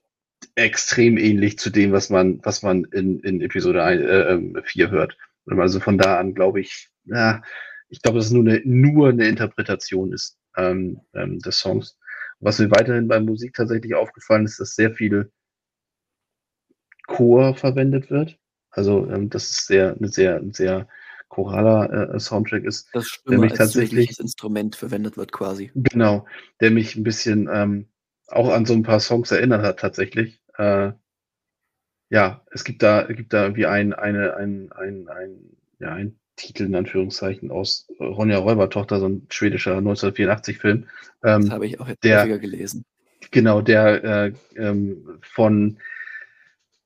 extrem 0.54 1.16
ähnlich 1.16 1.58
zu 1.58 1.70
dem, 1.70 1.92
was 1.92 2.10
man, 2.10 2.40
was 2.44 2.62
man 2.62 2.84
in, 2.84 3.20
in 3.20 3.40
Episode 3.40 3.82
1, 3.82 4.02
äh, 4.02 4.62
4 4.62 4.84
ähm, 4.84 4.90
hört. 4.90 5.16
Also 5.46 5.80
von 5.80 5.98
da 5.98 6.18
an 6.18 6.34
glaube 6.34 6.60
ich, 6.60 6.90
ja, 7.04 7.42
ich 7.88 8.02
glaube, 8.02 8.18
dass 8.18 8.26
es 8.26 8.32
nur 8.32 8.44
eine, 8.44 8.60
nur 8.64 9.08
eine 9.08 9.26
Interpretation 9.26 10.12
ist 10.12 10.38
ähm, 10.56 11.00
ähm, 11.14 11.38
des 11.40 11.58
Songs. 11.58 11.98
Was 12.38 12.58
mir 12.58 12.70
weiterhin 12.70 13.08
bei 13.08 13.20
Musik 13.20 13.54
tatsächlich 13.54 13.94
aufgefallen 13.94 14.44
ist, 14.44 14.60
dass 14.60 14.74
sehr 14.74 14.92
viel 14.92 15.30
Chor 17.06 17.54
verwendet 17.54 18.10
wird. 18.10 18.38
Also, 18.70 19.10
ähm, 19.10 19.28
dass 19.28 19.50
es 19.50 19.66
sehr, 19.66 19.96
eine 19.96 20.08
sehr, 20.08 20.36
ein 20.36 20.52
sehr 20.52 20.88
choraler 21.28 22.14
äh, 22.14 22.20
Soundtrack 22.20 22.64
ist. 22.64 22.88
Das 22.92 23.08
Stimme 23.08 23.36
der 23.36 23.38
mich 23.40 23.52
tatsächlich 23.54 24.18
Instrument 24.18 24.76
verwendet 24.76 25.16
wird 25.16 25.32
quasi. 25.32 25.70
Genau, 25.74 26.26
der 26.60 26.70
mich 26.70 26.96
ein 26.96 27.02
bisschen 27.02 27.48
ähm, 27.52 27.88
auch 28.28 28.50
an 28.50 28.64
so 28.64 28.74
ein 28.74 28.82
paar 28.82 29.00
Songs 29.00 29.30
erinnert 29.30 29.62
hat 29.62 29.80
tatsächlich. 29.80 30.39
Äh, 30.60 30.92
ja, 32.10 32.44
es 32.50 32.64
gibt 32.64 32.82
da, 32.82 33.02
es 33.02 33.16
gibt 33.16 33.32
da 33.32 33.44
irgendwie 33.44 33.66
ein, 33.66 33.92
eine, 33.92 34.36
ein, 34.36 34.70
ein, 34.72 35.08
ein, 35.08 35.56
ja, 35.78 35.92
ein 35.94 36.18
Titel 36.36 36.64
in 36.64 36.74
Anführungszeichen 36.74 37.50
aus 37.50 37.88
Ronja 37.98 38.38
Räubertochter, 38.38 38.98
so 39.00 39.08
ein 39.08 39.26
schwedischer 39.30 39.78
1984-Film. 39.78 40.86
Ähm, 41.22 41.42
das 41.42 41.50
habe 41.50 41.66
ich 41.66 41.80
auch 41.80 41.88
jetzt 41.88 42.04
der, 42.04 42.38
gelesen. 42.38 42.84
Genau, 43.30 43.60
der 43.62 44.04
äh, 44.04 44.32
ähm, 44.56 45.18
von 45.22 45.78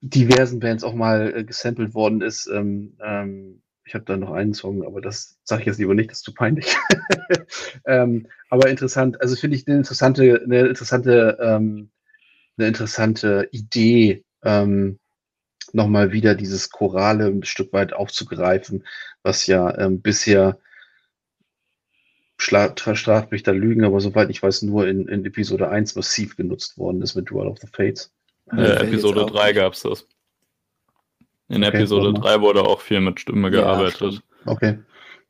diversen 0.01 0.61
Bands 0.61 0.85
auch 0.85 0.95
mal 0.95 1.35
äh, 1.35 1.45
gesampelt 1.45 1.95
worden 1.95 2.21
ist. 2.21 2.47
Ähm, 2.47 2.97
ähm, 3.03 3.63
ich 3.87 3.95
habe 3.95 4.05
da 4.05 4.17
noch 4.17 4.33
einen 4.33 4.55
Song, 4.55 4.85
aber 4.85 5.01
das 5.01 5.39
sage 5.45 5.63
ich 5.63 5.67
jetzt 5.67 5.79
lieber 5.79 5.95
nicht, 5.95 6.11
das 6.11 6.19
ist 6.19 6.25
zu 6.25 6.35
peinlich. 6.35 6.77
ähm, 7.87 8.27
aber 8.51 8.69
interessant, 8.69 9.21
also 9.21 9.37
finde 9.37 9.57
ich 9.57 9.67
eine 9.67 9.77
interessante, 9.77 10.43
eine 10.45 10.67
interessante, 10.69 11.39
ähm, 11.41 11.91
eine 12.57 12.69
interessante 12.69 13.49
Idee, 13.53 14.25
ähm, 14.43 14.99
nochmal 15.73 16.13
wieder 16.13 16.35
dieses 16.35 16.71
Chorale 16.71 17.27
ein 17.27 17.45
Stück 17.45 17.73
weit 17.73 17.93
aufzugreifen, 17.93 18.85
was 19.23 19.47
ja 19.47 19.77
ähm, 19.79 20.01
bisher 20.01 20.59
straft 22.37 23.33
mich 23.33 23.43
da 23.43 23.53
Lügen, 23.53 23.85
aber 23.85 24.01
soweit 24.01 24.29
ich 24.31 24.43
weiß, 24.43 24.63
nur 24.63 24.87
in, 24.87 25.09
in 25.09 25.25
Episode 25.25 25.69
1 25.69 25.95
massiv 25.95 26.37
genutzt 26.37 26.77
worden 26.79 27.01
ist 27.03 27.15
mit 27.15 27.31
Duel 27.31 27.47
of 27.47 27.59
the 27.59 27.69
Fates. 27.69 28.13
Äh, 28.53 28.87
Episode 28.87 29.27
3 29.27 29.53
gab 29.53 29.73
es 29.73 29.83
das. 29.83 30.07
In 31.49 31.65
okay, 31.65 31.77
Episode 31.77 32.13
3 32.13 32.41
wurde 32.41 32.63
auch 32.63 32.81
viel 32.81 33.01
mit 33.01 33.21
Stimme 33.21 33.51
gearbeitet. 33.51 34.15
Ja, 34.15 34.53
okay. 34.53 34.79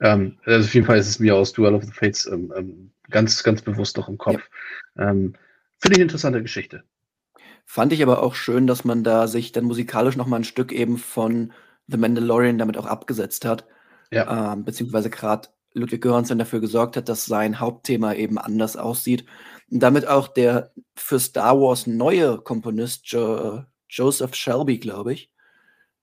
Ähm, 0.01 0.39
also 0.45 0.67
auf 0.67 0.75
jeden 0.75 0.87
Fall 0.87 0.99
ist 0.99 1.09
es 1.09 1.19
mir 1.19 1.37
aus 1.37 1.53
Duel 1.53 1.75
of 1.75 1.85
the 1.85 1.93
Fates 1.93 2.27
ähm, 2.27 2.53
ähm, 2.57 2.91
ganz, 3.11 3.43
ganz 3.43 3.63
bewusst 3.63 3.97
noch 3.97 4.09
im 4.09 4.19
Kopf. 4.19 4.43
Ja. 4.97 5.11
Ähm, 5.11 5.35
Finde 5.79 5.93
ich 5.93 5.97
eine 5.97 6.03
interessante 6.03 6.43
Geschichte. 6.43 6.85
Fand 7.65 7.93
ich 7.93 8.03
aber 8.03 8.23
auch 8.23 8.35
schön, 8.35 8.67
dass 8.67 8.85
man 8.85 9.03
da 9.05 9.27
sich 9.27 9.53
dann 9.53 9.65
musikalisch 9.65 10.17
noch 10.17 10.27
mal 10.27 10.37
ein 10.37 10.45
Stück 10.45 10.73
eben 10.73 10.99
von 10.99 11.53
The 11.89 11.97
Mandalorian 11.97 12.59
damit 12.59 12.77
auch 12.77 12.87
abgesetzt 12.87 13.45
hat. 13.45 13.67
Ja. 14.11 14.53
Ähm, 14.53 14.65
beziehungsweise 14.65 15.11
gerade 15.11 15.49
Ludwig 15.73 16.03
Göransson 16.03 16.39
dafür 16.39 16.61
gesorgt 16.61 16.97
hat, 16.97 17.09
dass 17.09 17.27
sein 17.27 17.59
Hauptthema 17.59 18.15
eben 18.15 18.39
anders 18.39 18.77
aussieht. 18.77 19.25
Und 19.71 19.81
damit 19.81 20.07
auch 20.07 20.29
der 20.29 20.73
für 20.95 21.19
Star 21.19 21.59
Wars 21.61 21.87
neue 21.87 22.39
Komponist 22.39 23.07
jo 23.07 23.65
Joseph 23.89 24.35
Shelby, 24.35 24.79
glaube 24.79 25.13
ich, 25.13 25.31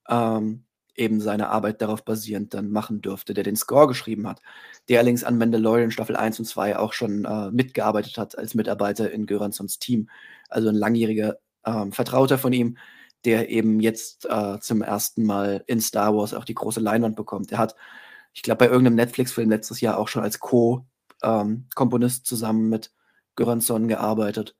ähm, 0.10 0.66
eben 0.96 1.22
seine 1.22 1.50
Arbeit 1.50 1.82
darauf 1.82 2.04
basierend 2.04 2.54
dann 2.54 2.70
machen 2.70 3.02
dürfte, 3.02 3.34
der 3.34 3.44
den 3.44 3.56
Score 3.56 3.88
geschrieben 3.88 4.28
hat, 4.28 4.42
der 4.90 5.00
allerdings 5.00 5.24
an 5.24 5.38
Mandalorian 5.38 5.92
Staffel 5.92 6.16
1 6.16 6.40
und 6.40 6.46
2 6.46 6.78
auch 6.78 6.94
schon 6.94 7.26
äh, 7.26 7.50
mitgearbeitet 7.52 8.18
hat 8.18 8.38
als 8.38 8.56
Mitarbeiter 8.56 9.12
in 9.12 9.26
Göranssons 9.26 9.80
Team. 9.80 10.10
Also 10.50 10.70
ein 10.70 10.76
langjähriger 10.76 11.38
ähm, 11.66 11.92
Vertrauter 11.92 12.38
von 12.38 12.54
ihm, 12.54 12.78
der 13.26 13.50
eben 13.50 13.80
jetzt 13.80 14.26
äh, 14.26 14.60
zum 14.60 14.82
ersten 14.82 15.24
Mal 15.24 15.64
in 15.68 15.80
Star 15.82 16.16
Wars 16.16 16.34
auch 16.34 16.46
die 16.46 16.56
große 16.56 16.80
Leinwand 16.80 17.16
bekommt. 17.16 17.52
Er 17.52 17.60
hat, 17.60 17.76
ich 18.34 18.42
glaube, 18.42 18.60
bei 18.60 18.66
irgendeinem 18.66 18.96
Netflix-Film 18.96 19.50
letztes 19.50 19.82
Jahr 19.82 19.98
auch 19.98 20.08
schon 20.08 20.24
als 20.24 20.40
Co-Komponist 20.40 22.20
ähm, 22.20 22.26
zusammen 22.26 22.70
mit 22.70 22.92
Göransson 23.36 23.88
gearbeitet. 23.88 24.56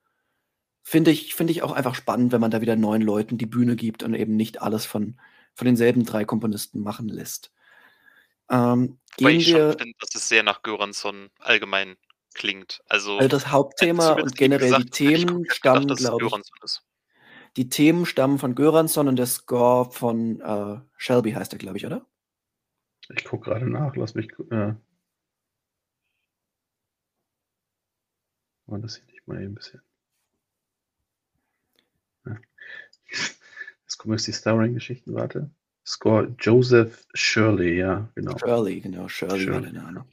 Finde 0.84 1.10
ich, 1.10 1.34
finde 1.34 1.52
ich 1.52 1.62
auch 1.62 1.72
einfach 1.72 1.94
spannend, 1.94 2.32
wenn 2.32 2.40
man 2.40 2.50
da 2.50 2.60
wieder 2.60 2.76
neuen 2.76 3.02
Leuten 3.02 3.38
die 3.38 3.46
Bühne 3.46 3.76
gibt 3.76 4.02
und 4.02 4.14
eben 4.14 4.36
nicht 4.36 4.62
alles 4.62 4.84
von, 4.84 5.20
von 5.54 5.64
denselben 5.64 6.04
drei 6.04 6.24
Komponisten 6.24 6.80
machen 6.80 7.08
lässt. 7.08 7.52
Ähm, 8.50 8.98
Weil 9.20 9.36
ich 9.36 9.48
schon 9.48 9.78
finde, 9.78 9.94
dass 10.00 10.14
es 10.14 10.28
sehr 10.28 10.42
nach 10.42 10.62
Göransson 10.62 11.30
allgemein 11.38 11.96
klingt. 12.34 12.80
Also, 12.88 13.18
also 13.18 13.28
das 13.28 13.48
Hauptthema 13.48 14.12
und 14.12 14.34
generell 14.36 14.70
gesagt, 14.70 14.98
die 14.98 15.14
Themen 15.14 15.44
stammen, 15.50 15.94
glaube 15.94 16.26
ich. 16.26 16.32
Die 17.56 17.68
Themen 17.68 18.06
stammen 18.06 18.38
von 18.38 18.54
Göransson 18.54 19.08
und 19.08 19.16
der 19.16 19.26
Score 19.26 19.90
von 19.90 20.40
äh, 20.40 20.80
Shelby 20.96 21.32
heißt 21.32 21.52
er, 21.52 21.58
glaube 21.58 21.76
ich, 21.76 21.86
oder? 21.86 22.06
Ich 23.10 23.24
gucke 23.24 23.50
gerade 23.50 23.68
nach, 23.68 23.94
lass 23.96 24.14
mich. 24.14 24.30
Äh... 24.50 24.74
Oh, 28.66 28.76
das 28.78 28.94
sieht 28.94 29.04
ich 29.12 29.26
mal 29.26 29.36
eben 29.36 29.52
ein 29.52 29.54
bisschen. 29.54 29.82
Ja. 32.24 32.38
Jetzt 33.82 33.98
kommen 33.98 34.14
jetzt 34.14 34.26
die 34.26 34.32
Starring-Geschichten, 34.32 35.14
warte. 35.14 35.50
Score 35.84 36.34
Joseph 36.38 37.06
Shirley, 37.12 37.76
ja, 37.76 38.08
genau. 38.14 38.38
Shirley, 38.38 38.80
genau, 38.80 39.08
Shirley, 39.08 39.40
Shirley. 39.40 39.52
war 39.52 39.60
der 39.60 39.72
Name. 39.72 40.06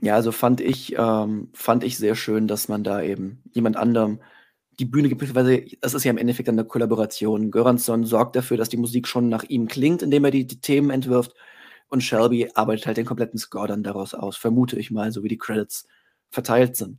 Ja, 0.00 0.14
also 0.14 0.32
fand 0.32 0.60
ich, 0.60 0.94
ähm, 0.98 1.48
fand 1.54 1.82
ich 1.82 1.98
sehr 1.98 2.14
schön, 2.14 2.46
dass 2.46 2.68
man 2.68 2.84
da 2.84 3.00
eben 3.02 3.42
jemand 3.52 3.76
anderem 3.76 4.20
die 4.78 4.84
Bühne 4.84 5.08
gibt, 5.08 5.34
weil 5.34 5.66
das 5.80 5.94
ist 5.94 6.04
ja 6.04 6.10
im 6.10 6.18
Endeffekt 6.18 6.48
eine 6.48 6.64
Kollaboration. 6.64 7.50
Göransson 7.50 8.04
sorgt 8.04 8.36
dafür, 8.36 8.56
dass 8.56 8.68
die 8.68 8.76
Musik 8.76 9.08
schon 9.08 9.28
nach 9.28 9.42
ihm 9.44 9.66
klingt, 9.66 10.02
indem 10.02 10.24
er 10.24 10.30
die, 10.30 10.46
die 10.46 10.60
Themen 10.60 10.90
entwirft. 10.90 11.34
Und 11.88 12.02
Shelby 12.02 12.50
arbeitet 12.54 12.86
halt 12.86 12.96
den 12.96 13.06
kompletten 13.06 13.38
Score 13.38 13.66
dann 13.66 13.82
daraus 13.82 14.14
aus, 14.14 14.36
vermute 14.36 14.78
ich 14.78 14.90
mal, 14.90 15.10
so 15.10 15.22
wie 15.22 15.28
die 15.28 15.38
Credits 15.38 15.86
verteilt 16.30 16.76
sind. 16.76 16.98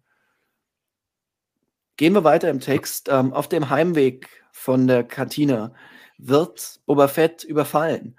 Gehen 1.95 2.13
wir 2.13 2.23
weiter 2.23 2.49
im 2.49 2.59
Text. 2.59 3.09
Ähm, 3.09 3.33
auf 3.33 3.47
dem 3.47 3.69
Heimweg 3.69 4.29
von 4.51 4.87
der 4.87 5.03
Kantine 5.03 5.73
wird 6.17 6.81
Boba 6.85 7.07
Fett 7.07 7.43
überfallen. 7.43 8.17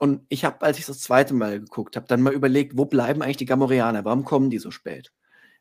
Und 0.00 0.22
ich 0.28 0.44
habe, 0.44 0.62
als 0.62 0.78
ich 0.78 0.86
das 0.86 1.00
zweite 1.00 1.34
Mal 1.34 1.60
geguckt 1.60 1.96
habe, 1.96 2.06
dann 2.06 2.22
mal 2.22 2.32
überlegt, 2.32 2.76
wo 2.76 2.84
bleiben 2.84 3.22
eigentlich 3.22 3.36
die 3.38 3.46
Gamorianer? 3.46 4.04
Warum 4.04 4.24
kommen 4.24 4.50
die 4.50 4.58
so 4.58 4.70
spät? 4.70 5.12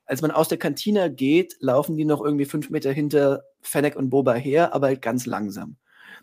Als 0.07 0.21
man 0.21 0.31
aus 0.31 0.47
der 0.47 0.57
Kantine 0.57 1.13
geht, 1.13 1.57
laufen 1.59 1.97
die 1.97 2.05
noch 2.05 2.23
irgendwie 2.23 2.45
fünf 2.45 2.69
Meter 2.69 2.91
hinter 2.91 3.43
Fennec 3.61 3.95
und 3.95 4.09
Boba 4.09 4.33
her, 4.33 4.73
aber 4.73 4.87
halt 4.87 5.01
ganz 5.01 5.25
langsam. 5.25 5.75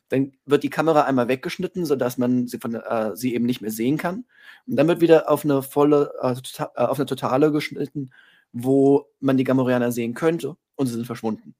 Dann 0.08 0.32
wird 0.46 0.62
die 0.62 0.70
Kamera 0.70 1.02
einmal 1.02 1.28
weggeschnitten, 1.28 1.86
sodass 1.86 2.18
man 2.18 2.46
sie, 2.46 2.58
von, 2.58 2.74
äh, 2.74 3.14
sie 3.14 3.34
eben 3.34 3.46
nicht 3.46 3.60
mehr 3.60 3.70
sehen 3.70 3.98
kann. 3.98 4.24
Und 4.66 4.76
dann 4.76 4.88
wird 4.88 5.00
wieder 5.00 5.30
auf 5.30 5.44
eine 5.44 5.62
volle, 5.62 6.12
äh, 6.20 6.34
tota-, 6.34 6.72
äh, 6.74 6.86
auf 6.86 6.98
eine 6.98 7.06
totale 7.06 7.52
geschnitten, 7.52 8.10
wo 8.52 9.06
man 9.20 9.36
die 9.36 9.44
Gamorianer 9.44 9.92
sehen 9.92 10.14
könnte 10.14 10.56
und 10.76 10.86
sie 10.86 10.94
sind 10.94 11.06
verschwunden. 11.06 11.54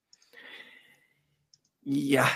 Ja, 1.83 2.27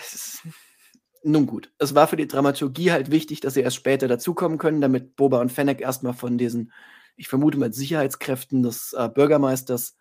nun 1.23 1.47
gut, 1.47 1.73
es 1.79 1.95
war 1.95 2.07
für 2.07 2.17
die 2.17 2.29
Dramaturgie 2.29 2.93
halt 2.93 3.11
wichtig, 3.11 3.41
dass 3.41 3.55
sie 3.55 3.61
erst 3.61 3.77
später 3.77 4.09
dazukommen 4.09 4.59
können, 4.59 4.81
damit 4.81 5.17
Boba 5.17 5.41
und 5.41 5.51
Fennec 5.51 5.81
erstmal 5.81 6.13
von 6.13 6.37
diesen, 6.39 6.73
ich 7.19 7.29
vermute 7.29 7.59
mal, 7.59 7.73
Sicherheitskräften 7.73 8.63
des 8.63 8.95
äh, 8.95 9.09
Bürgermeisters 9.13 9.97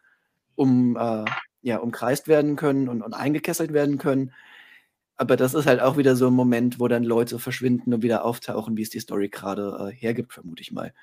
um, 0.55 0.95
äh, 0.95 1.25
ja, 1.61 1.77
umkreist 1.79 2.27
werden 2.27 2.55
können 2.55 2.87
und, 2.87 3.01
und 3.01 3.13
eingekesselt 3.13 3.73
werden 3.73 3.97
können. 3.97 4.31
Aber 5.17 5.35
das 5.35 5.55
ist 5.55 5.65
halt 5.65 5.81
auch 5.81 5.97
wieder 5.97 6.15
so 6.15 6.27
ein 6.27 6.33
Moment, 6.33 6.79
wo 6.79 6.87
dann 6.87 7.03
Leute 7.03 7.39
verschwinden 7.39 7.93
und 7.93 8.03
wieder 8.03 8.23
auftauchen, 8.23 8.77
wie 8.77 8.83
es 8.83 8.91
die 8.91 8.99
Story 8.99 9.29
gerade 9.29 9.89
äh, 9.89 9.95
hergibt, 9.95 10.31
vermute 10.31 10.61
ich 10.61 10.71
mal. 10.71 10.93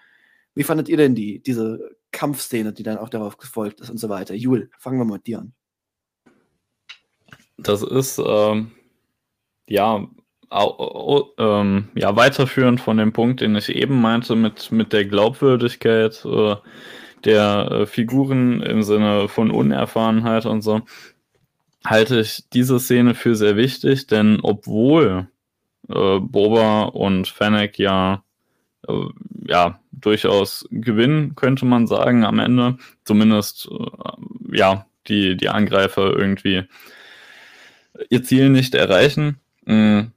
Wie 0.55 0.63
fandet 0.63 0.89
ihr 0.89 0.97
denn 0.97 1.17
die, 1.17 1.41
diese 1.41 1.97
Kampfszene, 2.13 2.73
die 2.73 2.85
dann 2.85 2.99
auch 2.99 3.09
darauf 3.09 3.37
gefolgt 3.37 3.81
ist 3.81 3.91
und 3.91 3.99
so 3.99 4.09
weiter? 4.09 4.35
Jul, 4.35 4.71
fangen 4.79 4.99
wir 4.99 5.05
mal 5.05 5.15
mit 5.15 5.27
dir 5.27 5.41
an. 5.41 5.53
Das 7.57 7.83
ist, 7.83 8.21
ähm, 8.25 8.71
ja, 9.69 10.07
ähm, 10.51 11.89
ja, 11.95 12.17
weiterführend 12.17 12.81
von 12.81 12.97
dem 12.97 13.13
Punkt, 13.13 13.41
den 13.41 13.57
ich 13.57 13.69
eben 13.71 14.01
meinte, 14.01 14.37
mit, 14.37 14.73
mit 14.73 14.93
der 14.93 15.05
Glaubwürdigkeit 15.05 16.25
äh, 16.25 16.57
der 17.25 17.69
äh, 17.71 17.87
Figuren 17.87 18.63
im 18.63 18.83
Sinne 18.83 19.29
von 19.29 19.51
Unerfahrenheit 19.51 20.47
und 20.47 20.63
so, 20.63 20.83
halte 21.85 22.21
ich 22.21 22.45
diese 22.53 22.81
Szene 22.81 23.15
für 23.15 23.35
sehr 23.37 23.57
wichtig, 23.57 24.07
denn 24.07 24.41
obwohl 24.43 25.29
äh, 25.89 26.19
Boba 26.21 26.85
und 26.85 27.29
Fennec 27.29 27.79
ja, 27.79 28.23
äh, 28.89 28.93
ja 29.47 29.81
durchaus 29.93 30.67
gewinnen, 30.71 31.35
könnte 31.35 31.67
man 31.67 31.87
sagen, 31.87 32.25
am 32.25 32.39
Ende, 32.39 32.79
zumindest 33.05 33.69
äh, 33.71 34.57
ja, 34.57 34.87
die, 35.09 35.37
die 35.37 35.49
Angreifer 35.49 36.17
irgendwie 36.17 36.65
ihr 38.09 38.23
Ziel 38.23 38.49
nicht 38.49 38.75
erreichen, 38.75 39.39
mh, 39.67 40.11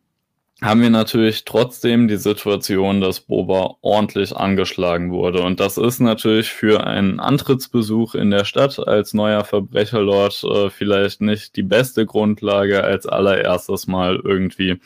haben 0.61 0.81
wir 0.81 0.89
natürlich 0.89 1.45
trotzdem 1.45 2.07
die 2.07 2.17
Situation, 2.17 2.99
dass 2.99 3.19
Boba 3.19 3.75
ordentlich 3.81 4.35
angeschlagen 4.35 5.11
wurde. 5.11 5.43
Und 5.43 5.59
das 5.59 5.77
ist 5.77 5.99
natürlich 5.99 6.49
für 6.49 6.87
einen 6.87 7.19
Antrittsbesuch 7.19 8.15
in 8.15 8.31
der 8.31 8.43
Stadt 8.43 8.79
als 8.79 9.13
neuer 9.13 9.43
Verbrecherlord 9.43 10.43
äh, 10.43 10.69
vielleicht 10.71 11.21
nicht 11.21 11.55
die 11.55 11.63
beste 11.63 12.07
Grundlage, 12.07 12.83
als 12.83 13.05
allererstes 13.05 13.85
mal 13.85 14.15
irgendwie 14.23 14.79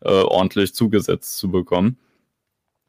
äh, 0.00 0.10
ordentlich 0.10 0.74
zugesetzt 0.74 1.36
zu 1.36 1.50
bekommen. 1.50 1.98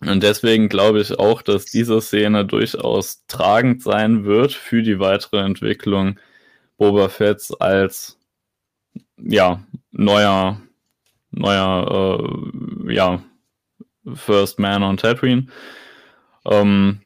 Und 0.01 0.23
deswegen 0.23 0.69
glaube 0.69 1.01
ich 1.01 1.17
auch, 1.19 1.43
dass 1.43 1.65
diese 1.65 2.01
Szene 2.01 2.45
durchaus 2.45 3.25
tragend 3.27 3.83
sein 3.83 4.25
wird 4.25 4.53
für 4.53 4.81
die 4.81 4.99
weitere 4.99 5.39
Entwicklung 5.39 6.19
Boba 6.77 7.09
Fett's 7.09 7.53
als 7.53 8.17
ja, 9.17 9.63
neuer 9.91 10.59
neuer, 11.33 12.19
äh, 12.87 12.93
ja, 12.93 13.23
First 14.13 14.59
Man 14.59 14.83
on 14.83 14.97
Tatooine. 14.97 15.47
Ähm, 16.45 17.01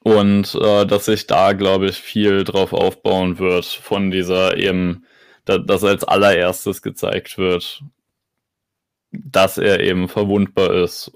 und 0.00 0.54
äh, 0.54 0.86
dass 0.86 1.06
sich 1.06 1.26
da, 1.26 1.52
glaube 1.52 1.86
ich, 1.86 1.96
viel 1.96 2.44
drauf 2.44 2.72
aufbauen 2.72 3.38
wird 3.38 3.64
von 3.64 4.10
dieser 4.10 4.56
eben, 4.56 5.04
da, 5.44 5.58
dass 5.58 5.82
als 5.84 6.04
allererstes 6.04 6.82
gezeigt 6.82 7.38
wird, 7.38 7.82
dass 9.10 9.58
er 9.58 9.80
eben 9.80 10.08
verwundbar 10.08 10.72
ist. 10.74 11.12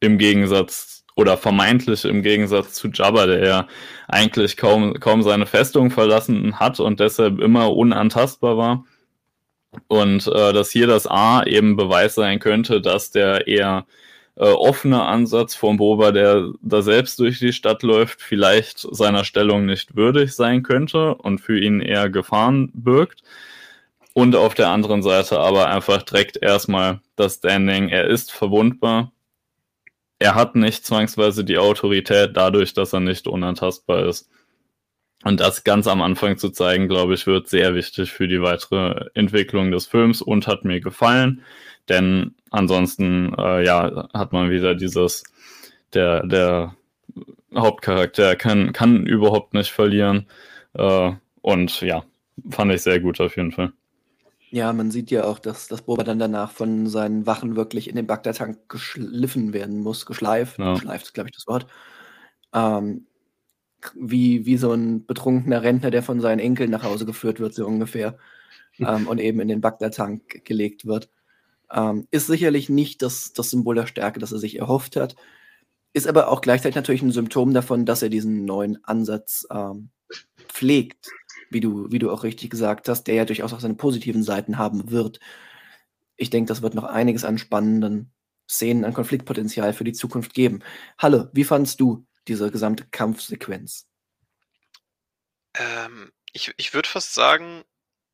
Im 0.00 0.18
Gegensatz 0.18 1.04
oder 1.14 1.36
vermeintlich 1.36 2.04
im 2.04 2.22
Gegensatz 2.22 2.74
zu 2.74 2.88
Jabba, 2.88 3.26
der 3.26 3.46
ja 3.46 3.68
eigentlich 4.08 4.56
kaum, 4.56 4.94
kaum 4.94 5.22
seine 5.22 5.46
Festung 5.46 5.90
verlassen 5.90 6.58
hat 6.58 6.80
und 6.80 7.00
deshalb 7.00 7.40
immer 7.40 7.74
unantastbar 7.76 8.56
war. 8.56 8.84
Und 9.88 10.26
äh, 10.26 10.52
dass 10.52 10.70
hier 10.70 10.86
das 10.86 11.06
A 11.06 11.44
eben 11.44 11.76
Beweis 11.76 12.14
sein 12.14 12.38
könnte, 12.38 12.80
dass 12.80 13.10
der 13.10 13.46
eher 13.46 13.86
äh, 14.36 14.44
offene 14.44 15.02
Ansatz 15.02 15.54
von 15.54 15.76
Boba, 15.76 16.12
der 16.12 16.52
da 16.62 16.82
selbst 16.82 17.18
durch 17.18 17.38
die 17.38 17.52
Stadt 17.52 17.82
läuft, 17.82 18.22
vielleicht 18.22 18.78
seiner 18.80 19.24
Stellung 19.24 19.66
nicht 19.66 19.96
würdig 19.96 20.34
sein 20.34 20.62
könnte 20.62 21.14
und 21.14 21.40
für 21.40 21.58
ihn 21.58 21.80
eher 21.80 22.10
Gefahren 22.10 22.70
birgt. 22.74 23.22
Und 24.14 24.36
auf 24.36 24.54
der 24.54 24.68
anderen 24.68 25.02
Seite 25.02 25.40
aber 25.40 25.68
einfach 25.68 26.02
direkt 26.02 26.36
erstmal 26.42 27.00
das 27.16 27.36
Standing, 27.36 27.88
er 27.88 28.06
ist 28.08 28.32
verwundbar. 28.32 29.12
Er 30.18 30.34
hat 30.34 30.54
nicht 30.54 30.86
zwangsweise 30.86 31.44
die 31.44 31.58
Autorität 31.58 32.36
dadurch, 32.36 32.74
dass 32.74 32.92
er 32.92 33.00
nicht 33.00 33.26
unantastbar 33.26 34.06
ist. 34.06 34.28
Und 35.24 35.40
das 35.40 35.64
ganz 35.64 35.86
am 35.86 36.02
Anfang 36.02 36.36
zu 36.36 36.50
zeigen, 36.50 36.88
glaube 36.88 37.14
ich, 37.14 37.26
wird 37.26 37.48
sehr 37.48 37.74
wichtig 37.74 38.12
für 38.12 38.26
die 38.26 38.42
weitere 38.42 39.08
Entwicklung 39.14 39.70
des 39.70 39.86
Films 39.86 40.20
und 40.20 40.46
hat 40.46 40.64
mir 40.64 40.80
gefallen. 40.80 41.42
Denn 41.88 42.34
ansonsten, 42.50 43.34
äh, 43.38 43.64
ja, 43.64 44.08
hat 44.12 44.32
man 44.32 44.50
wieder 44.50 44.74
dieses, 44.74 45.24
der, 45.94 46.26
der 46.26 46.74
Hauptcharakter 47.54 48.36
kann, 48.36 48.72
kann 48.72 49.06
überhaupt 49.06 49.54
nicht 49.54 49.70
verlieren. 49.70 50.26
Äh, 50.74 51.12
und 51.40 51.80
ja, 51.80 52.04
fand 52.50 52.72
ich 52.72 52.82
sehr 52.82 53.00
gut 53.00 53.20
auf 53.20 53.36
jeden 53.36 53.52
Fall. 53.52 53.72
Ja, 54.50 54.72
man 54.72 54.90
sieht 54.90 55.10
ja 55.10 55.24
auch, 55.24 55.38
dass, 55.38 55.68
dass 55.68 55.82
Boba 55.82 56.04
dann 56.04 56.18
danach 56.18 56.50
von 56.50 56.86
seinen 56.86 57.26
Wachen 57.26 57.56
wirklich 57.56 57.88
in 57.88 57.96
den 57.96 58.06
Bagdad-Tank 58.06 58.68
geschliffen 58.68 59.54
werden 59.54 59.80
muss, 59.80 60.04
geschleift. 60.04 60.58
Ja. 60.58 60.74
Geschleift 60.74 61.06
ist, 61.06 61.14
glaube 61.14 61.30
ich, 61.30 61.34
das 61.34 61.46
Wort. 61.46 61.66
Ähm, 62.52 63.06
wie, 63.94 64.46
wie 64.46 64.56
so 64.56 64.72
ein 64.72 65.06
betrunkener 65.06 65.62
Rentner, 65.62 65.90
der 65.90 66.02
von 66.02 66.20
seinen 66.20 66.38
Enkeln 66.38 66.70
nach 66.70 66.82
Hause 66.82 67.06
geführt 67.06 67.40
wird, 67.40 67.54
so 67.54 67.66
ungefähr, 67.66 68.18
ähm, 68.78 69.06
und 69.06 69.18
eben 69.18 69.40
in 69.40 69.48
den 69.48 69.60
Bagdad-Tank 69.60 70.44
gelegt 70.44 70.86
wird. 70.86 71.10
Ähm, 71.72 72.06
ist 72.10 72.26
sicherlich 72.26 72.68
nicht 72.68 73.02
das, 73.02 73.32
das 73.32 73.50
Symbol 73.50 73.74
der 73.74 73.86
Stärke, 73.86 74.20
das 74.20 74.32
er 74.32 74.38
sich 74.38 74.58
erhofft 74.58 74.96
hat, 74.96 75.16
ist 75.92 76.06
aber 76.06 76.28
auch 76.28 76.40
gleichzeitig 76.40 76.76
natürlich 76.76 77.02
ein 77.02 77.12
Symptom 77.12 77.52
davon, 77.52 77.84
dass 77.84 78.02
er 78.02 78.08
diesen 78.08 78.44
neuen 78.44 78.82
Ansatz 78.84 79.46
ähm, 79.50 79.90
pflegt, 80.48 81.10
wie 81.50 81.60
du, 81.60 81.90
wie 81.90 81.98
du 81.98 82.10
auch 82.10 82.24
richtig 82.24 82.50
gesagt 82.50 82.88
hast, 82.88 83.04
der 83.04 83.14
ja 83.14 83.24
durchaus 83.24 83.52
auch 83.52 83.60
seine 83.60 83.74
positiven 83.74 84.22
Seiten 84.22 84.58
haben 84.58 84.90
wird. 84.90 85.20
Ich 86.16 86.30
denke, 86.30 86.48
das 86.48 86.62
wird 86.62 86.74
noch 86.74 86.84
einiges 86.84 87.24
an 87.24 87.38
spannenden 87.38 88.10
Szenen, 88.48 88.84
an 88.84 88.94
Konfliktpotenzial 88.94 89.72
für 89.72 89.84
die 89.84 89.92
Zukunft 89.92 90.34
geben. 90.34 90.60
Halle, 90.98 91.30
wie 91.34 91.44
fandst 91.44 91.80
du 91.80 92.06
diese 92.28 92.50
gesamte 92.50 92.86
Kampfsequenz? 92.90 93.82
Ähm, 95.56 96.12
ich 96.32 96.52
ich 96.56 96.72
würde 96.74 96.88
fast 96.88 97.14
sagen, 97.14 97.64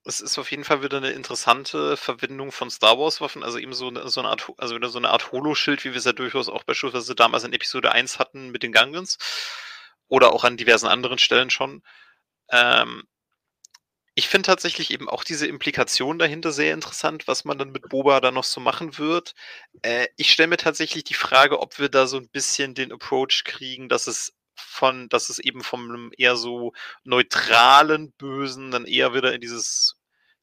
es 0.04 0.20
ist 0.20 0.38
auf 0.38 0.50
jeden 0.50 0.64
Fall 0.64 0.82
wieder 0.82 0.96
eine 0.98 1.10
interessante 1.10 1.96
Verbindung 1.96 2.50
von 2.52 2.70
Star 2.70 2.98
Wars-Waffen, 2.98 3.42
also 3.44 3.58
eben 3.58 3.74
so 3.74 3.90
'ne 3.90 4.08
so 4.08 4.22
'ne 4.22 4.28
Art 4.28 4.50
also 4.58 4.74
wieder 4.76 4.88
so 4.88 4.98
eine 4.98 5.10
Art 5.10 5.32
Holoschild, 5.32 5.84
wie 5.84 5.90
wir 5.92 5.98
es 5.98 6.04
ja 6.04 6.12
durchaus 6.12 6.48
auch 6.48 6.64
beispielsweise 6.64 7.14
damals 7.14 7.44
in 7.44 7.52
Episode 7.52 7.92
1 7.92 8.18
hatten 8.18 8.50
mit 8.50 8.62
den 8.62 8.72
Gungans 8.72 9.18
oder 10.08 10.32
auch 10.32 10.44
an 10.44 10.56
diversen 10.56 10.86
anderen 10.88 11.18
Stellen 11.18 11.50
schon. 11.50 11.82
Ähm 12.50 13.04
ich 14.18 14.28
finde 14.28 14.48
tatsächlich 14.48 14.90
eben 14.90 15.08
auch 15.08 15.22
diese 15.22 15.46
Implikation 15.46 16.18
dahinter 16.18 16.50
sehr 16.50 16.74
interessant, 16.74 17.28
was 17.28 17.44
man 17.44 17.56
dann 17.56 17.70
mit 17.70 17.88
Boba 17.88 18.20
da 18.20 18.32
noch 18.32 18.42
so 18.42 18.60
machen 18.60 18.98
wird. 18.98 19.32
Äh, 19.82 20.08
ich 20.16 20.32
stelle 20.32 20.48
mir 20.48 20.56
tatsächlich 20.56 21.04
die 21.04 21.14
Frage, 21.14 21.60
ob 21.60 21.78
wir 21.78 21.88
da 21.88 22.08
so 22.08 22.16
ein 22.16 22.28
bisschen 22.28 22.74
den 22.74 22.90
Approach 22.90 23.44
kriegen, 23.44 23.88
dass 23.88 24.08
es 24.08 24.32
von, 24.56 25.08
dass 25.08 25.28
es 25.28 25.38
eben 25.38 25.62
von 25.62 25.82
einem 25.82 26.10
eher 26.18 26.34
so 26.34 26.72
neutralen 27.04 28.10
Bösen 28.14 28.72
dann 28.72 28.86
eher 28.86 29.14
wieder 29.14 29.32
in 29.34 29.40
dieses 29.40 29.94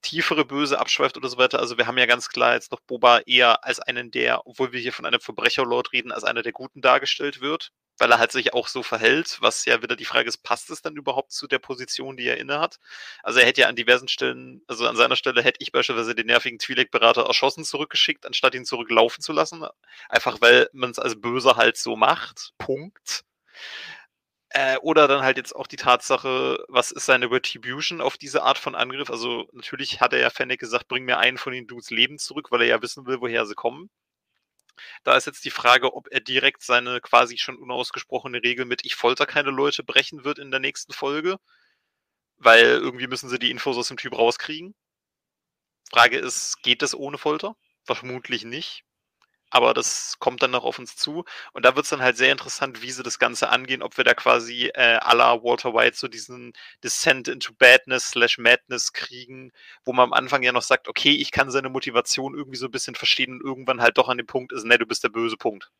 tiefere 0.01 0.45
Böse 0.45 0.79
abschweift 0.79 1.17
oder 1.17 1.27
so 1.27 1.37
weiter. 1.37 1.59
Also 1.59 1.77
wir 1.77 1.85
haben 1.85 1.97
ja 1.97 2.05
ganz 2.05 2.29
klar 2.29 2.53
jetzt 2.53 2.71
noch 2.71 2.79
Boba 2.79 3.19
eher 3.25 3.65
als 3.65 3.81
einen 3.81 4.09
der, 4.09 4.47
obwohl 4.47 4.71
wir 4.71 4.79
hier 4.79 4.93
von 4.93 5.05
einem 5.05 5.19
Verbrecherlord 5.19 5.91
reden, 5.91 6.13
als 6.13 6.23
einer 6.23 6.43
der 6.43 6.53
Guten 6.53 6.79
dargestellt 6.79 7.41
wird 7.41 7.73
weil 7.97 8.11
er 8.11 8.19
halt 8.19 8.31
sich 8.31 8.53
auch 8.53 8.67
so 8.67 8.83
verhält, 8.83 9.37
was 9.41 9.65
ja 9.65 9.81
wieder 9.81 9.95
die 9.95 10.05
Frage 10.05 10.27
ist, 10.27 10.43
passt 10.43 10.69
es 10.69 10.81
dann 10.81 10.95
überhaupt 10.95 11.31
zu 11.31 11.47
der 11.47 11.59
Position, 11.59 12.17
die 12.17 12.27
er 12.27 12.37
inne 12.37 12.59
hat? 12.59 12.79
Also 13.23 13.39
er 13.39 13.45
hätte 13.45 13.61
ja 13.61 13.67
an 13.67 13.75
diversen 13.75 14.07
Stellen, 14.07 14.61
also 14.67 14.87
an 14.87 14.95
seiner 14.95 15.15
Stelle 15.15 15.41
hätte 15.41 15.59
ich 15.61 15.71
beispielsweise 15.71 16.15
den 16.15 16.27
nervigen 16.27 16.59
Twi'lek-Berater 16.59 17.25
erschossen 17.25 17.63
zurückgeschickt, 17.63 18.25
anstatt 18.25 18.55
ihn 18.55 18.65
zurücklaufen 18.65 19.21
zu 19.23 19.33
lassen. 19.33 19.65
Einfach 20.09 20.41
weil 20.41 20.69
man 20.73 20.91
es 20.91 20.99
als 20.99 21.19
Böser 21.19 21.55
halt 21.57 21.77
so 21.77 21.95
macht. 21.95 22.53
Punkt. 22.57 23.23
Äh, 24.49 24.77
oder 24.77 25.07
dann 25.07 25.21
halt 25.21 25.37
jetzt 25.37 25.53
auch 25.55 25.67
die 25.67 25.75
Tatsache, 25.75 26.63
was 26.69 26.91
ist 26.91 27.05
seine 27.05 27.29
Retribution 27.29 27.99
auf 27.99 28.17
diese 28.17 28.43
Art 28.43 28.57
von 28.57 28.73
Angriff? 28.75 29.09
Also 29.09 29.49
natürlich 29.51 29.99
hat 30.01 30.13
er 30.13 30.19
ja 30.19 30.29
Fennec 30.29 30.59
gesagt, 30.59 30.87
bring 30.87 31.03
mir 31.03 31.17
einen 31.17 31.37
von 31.37 31.51
den 31.51 31.67
Dudes 31.67 31.89
Leben 31.89 32.17
zurück, 32.19 32.51
weil 32.51 32.61
er 32.61 32.67
ja 32.67 32.81
wissen 32.81 33.05
will, 33.05 33.19
woher 33.19 33.45
sie 33.45 33.55
kommen. 33.55 33.89
Da 35.03 35.15
ist 35.15 35.25
jetzt 35.25 35.45
die 35.45 35.51
Frage, 35.51 35.93
ob 35.93 36.07
er 36.11 36.19
direkt 36.19 36.63
seine 36.63 37.01
quasi 37.01 37.37
schon 37.37 37.57
unausgesprochene 37.57 38.41
Regel 38.43 38.65
mit 38.65 38.85
Ich 38.85 38.95
folter 38.95 39.25
keine 39.25 39.51
Leute 39.51 39.83
brechen 39.83 40.23
wird 40.23 40.39
in 40.39 40.51
der 40.51 40.59
nächsten 40.59 40.93
Folge. 40.93 41.37
Weil 42.37 42.65
irgendwie 42.65 43.07
müssen 43.07 43.29
sie 43.29 43.39
die 43.39 43.51
Infos 43.51 43.77
aus 43.77 43.87
dem 43.87 43.97
Typ 43.97 44.17
rauskriegen. 44.17 44.75
Frage 45.89 46.17
ist, 46.17 46.61
geht 46.63 46.81
das 46.81 46.95
ohne 46.95 47.17
Folter? 47.17 47.55
Vermutlich 47.83 48.43
nicht. 48.43 48.83
Aber 49.55 49.73
das 49.73 50.17
kommt 50.19 50.43
dann 50.43 50.51
noch 50.51 50.65
auf 50.65 50.79
uns 50.79 50.97
zu. 50.97 51.23
Und 51.53 51.63
da 51.63 51.77
wird 51.77 51.85
es 51.85 51.89
dann 51.89 52.01
halt 52.01 52.17
sehr 52.17 52.33
interessant, 52.33 52.81
wie 52.81 52.91
sie 52.91 53.03
das 53.03 53.19
Ganze 53.19 53.47
angehen, 53.47 53.81
ob 53.81 53.95
wir 53.95 54.03
da 54.03 54.13
quasi 54.13 54.69
äh, 54.73 54.97
à 54.97 55.15
la 55.15 55.41
Walter 55.43 55.73
White 55.73 55.95
so 55.95 56.09
diesen 56.09 56.51
Descent 56.83 57.29
into 57.29 57.53
Badness 57.57 58.09
slash 58.09 58.37
Madness 58.37 58.91
kriegen, 58.91 59.53
wo 59.85 59.93
man 59.93 60.07
am 60.07 60.13
Anfang 60.13 60.43
ja 60.43 60.51
noch 60.51 60.61
sagt, 60.61 60.89
okay, 60.89 61.11
ich 61.11 61.31
kann 61.31 61.51
seine 61.51 61.69
Motivation 61.69 62.35
irgendwie 62.35 62.57
so 62.57 62.65
ein 62.65 62.71
bisschen 62.71 62.95
verstehen 62.95 63.31
und 63.31 63.41
irgendwann 63.47 63.81
halt 63.81 63.97
doch 63.97 64.09
an 64.09 64.17
dem 64.17 64.27
Punkt 64.27 64.51
ist, 64.51 64.65
ne, 64.65 64.77
du 64.77 64.85
bist 64.85 65.05
der 65.05 65.09
böse 65.09 65.37
Punkt. 65.37 65.71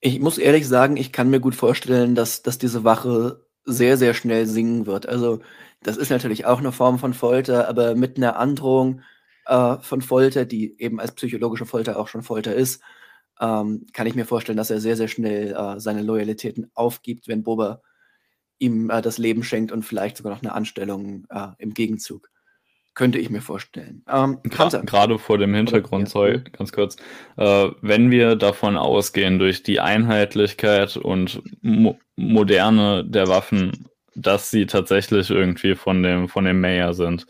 Ich 0.00 0.20
muss 0.20 0.38
ehrlich 0.38 0.66
sagen, 0.66 0.96
ich 0.96 1.12
kann 1.12 1.28
mir 1.28 1.40
gut 1.40 1.54
vorstellen, 1.54 2.14
dass, 2.14 2.40
dass 2.40 2.56
diese 2.56 2.84
Wache 2.84 3.44
sehr, 3.66 3.98
sehr 3.98 4.14
schnell 4.14 4.46
singen 4.46 4.86
wird. 4.86 5.06
Also, 5.06 5.40
das 5.82 5.98
ist 5.98 6.08
natürlich 6.08 6.46
auch 6.46 6.60
eine 6.60 6.72
Form 6.72 6.98
von 6.98 7.12
Folter, 7.12 7.68
aber 7.68 7.94
mit 7.94 8.16
einer 8.16 8.36
Androhung 8.36 9.02
äh, 9.46 9.76
von 9.80 10.02
Folter, 10.02 10.44
die 10.44 10.78
eben 10.78 11.00
als 11.00 11.12
psychologische 11.12 11.66
Folter 11.66 11.98
auch 11.98 12.08
schon 12.08 12.22
Folter 12.22 12.54
ist, 12.54 12.82
ähm, 13.40 13.86
kann 13.92 14.06
ich 14.06 14.14
mir 14.14 14.26
vorstellen, 14.26 14.58
dass 14.58 14.70
er 14.70 14.80
sehr, 14.80 14.96
sehr 14.96 15.08
schnell 15.08 15.52
äh, 15.52 15.80
seine 15.80 16.02
Loyalitäten 16.02 16.70
aufgibt, 16.74 17.28
wenn 17.28 17.42
Boba 17.42 17.80
ihm 18.58 18.90
äh, 18.90 19.02
das 19.02 19.18
Leben 19.18 19.42
schenkt 19.42 19.72
und 19.72 19.84
vielleicht 19.84 20.16
sogar 20.16 20.32
noch 20.32 20.42
eine 20.42 20.54
Anstellung 20.54 21.26
äh, 21.30 21.48
im 21.58 21.74
Gegenzug. 21.74 22.30
Könnte 22.94 23.18
ich 23.18 23.28
mir 23.28 23.40
vorstellen. 23.40 24.04
Ähm, 24.08 24.38
Gerade 24.44 25.18
vor 25.18 25.36
dem 25.36 25.52
Hintergrund, 25.52 26.08
sorry, 26.08 26.42
ganz 26.52 26.70
kurz, 26.70 26.96
äh, 27.36 27.70
wenn 27.82 28.12
wir 28.12 28.36
davon 28.36 28.76
ausgehen, 28.76 29.40
durch 29.40 29.64
die 29.64 29.80
Einheitlichkeit 29.80 30.96
und 30.96 31.42
Mo 31.60 31.98
Moderne 32.16 33.04
der 33.04 33.26
Waffen, 33.26 33.88
dass 34.14 34.48
sie 34.48 34.66
tatsächlich 34.66 35.30
irgendwie 35.30 35.74
von 35.74 36.04
dem, 36.04 36.28
von 36.28 36.44
dem 36.44 36.60
Mayor 36.60 36.94
sind, 36.94 37.26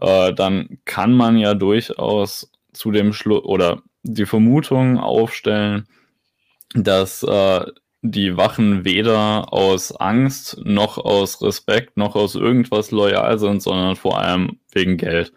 äh, 0.00 0.32
dann 0.32 0.78
kann 0.84 1.12
man 1.12 1.36
ja 1.36 1.54
durchaus 1.54 2.50
zu 2.72 2.90
dem 2.90 3.12
Schluss 3.12 3.44
oder 3.44 3.82
die 4.02 4.26
Vermutung 4.26 4.98
aufstellen, 4.98 5.86
dass 6.74 7.22
äh, 7.22 7.66
die 8.02 8.36
Wachen 8.36 8.84
weder 8.84 9.52
aus 9.52 9.92
Angst 9.92 10.60
noch 10.62 10.98
aus 10.98 11.40
Respekt 11.40 11.96
noch 11.96 12.14
aus 12.16 12.34
irgendwas 12.34 12.90
loyal 12.90 13.38
sind, 13.38 13.62
sondern 13.62 13.96
vor 13.96 14.18
allem 14.18 14.58
wegen 14.72 14.98
Geld. 14.98 15.32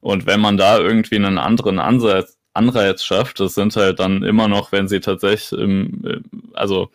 Und 0.00 0.24
wenn 0.26 0.40
man 0.40 0.56
da 0.56 0.78
irgendwie 0.78 1.16
einen 1.16 1.38
anderen 1.38 1.78
Ansatz, 1.78 2.38
Anreiz 2.54 3.04
schafft, 3.04 3.38
das 3.40 3.54
sind 3.54 3.76
halt 3.76 4.00
dann 4.00 4.22
immer 4.22 4.48
noch, 4.48 4.72
wenn 4.72 4.88
sie 4.88 5.00
tatsächlich 5.00 5.60
im, 5.60 6.22
also 6.54 6.90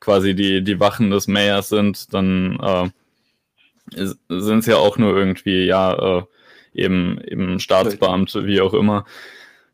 quasi 0.00 0.34
die, 0.34 0.62
die 0.64 0.80
Wachen 0.80 1.10
des 1.10 1.28
Mayors 1.28 1.68
sind, 1.68 2.14
dann 2.14 2.58
äh, 2.60 4.06
sind 4.28 4.58
es 4.60 4.66
ja 4.66 4.76
auch 4.76 4.96
nur 4.96 5.14
irgendwie, 5.14 5.66
ja, 5.66 6.18
äh, 6.18 6.22
eben, 6.74 7.20
eben 7.22 7.60
Staatsbeamte, 7.60 8.46
wie 8.46 8.60
auch 8.60 8.74
immer. 8.74 9.04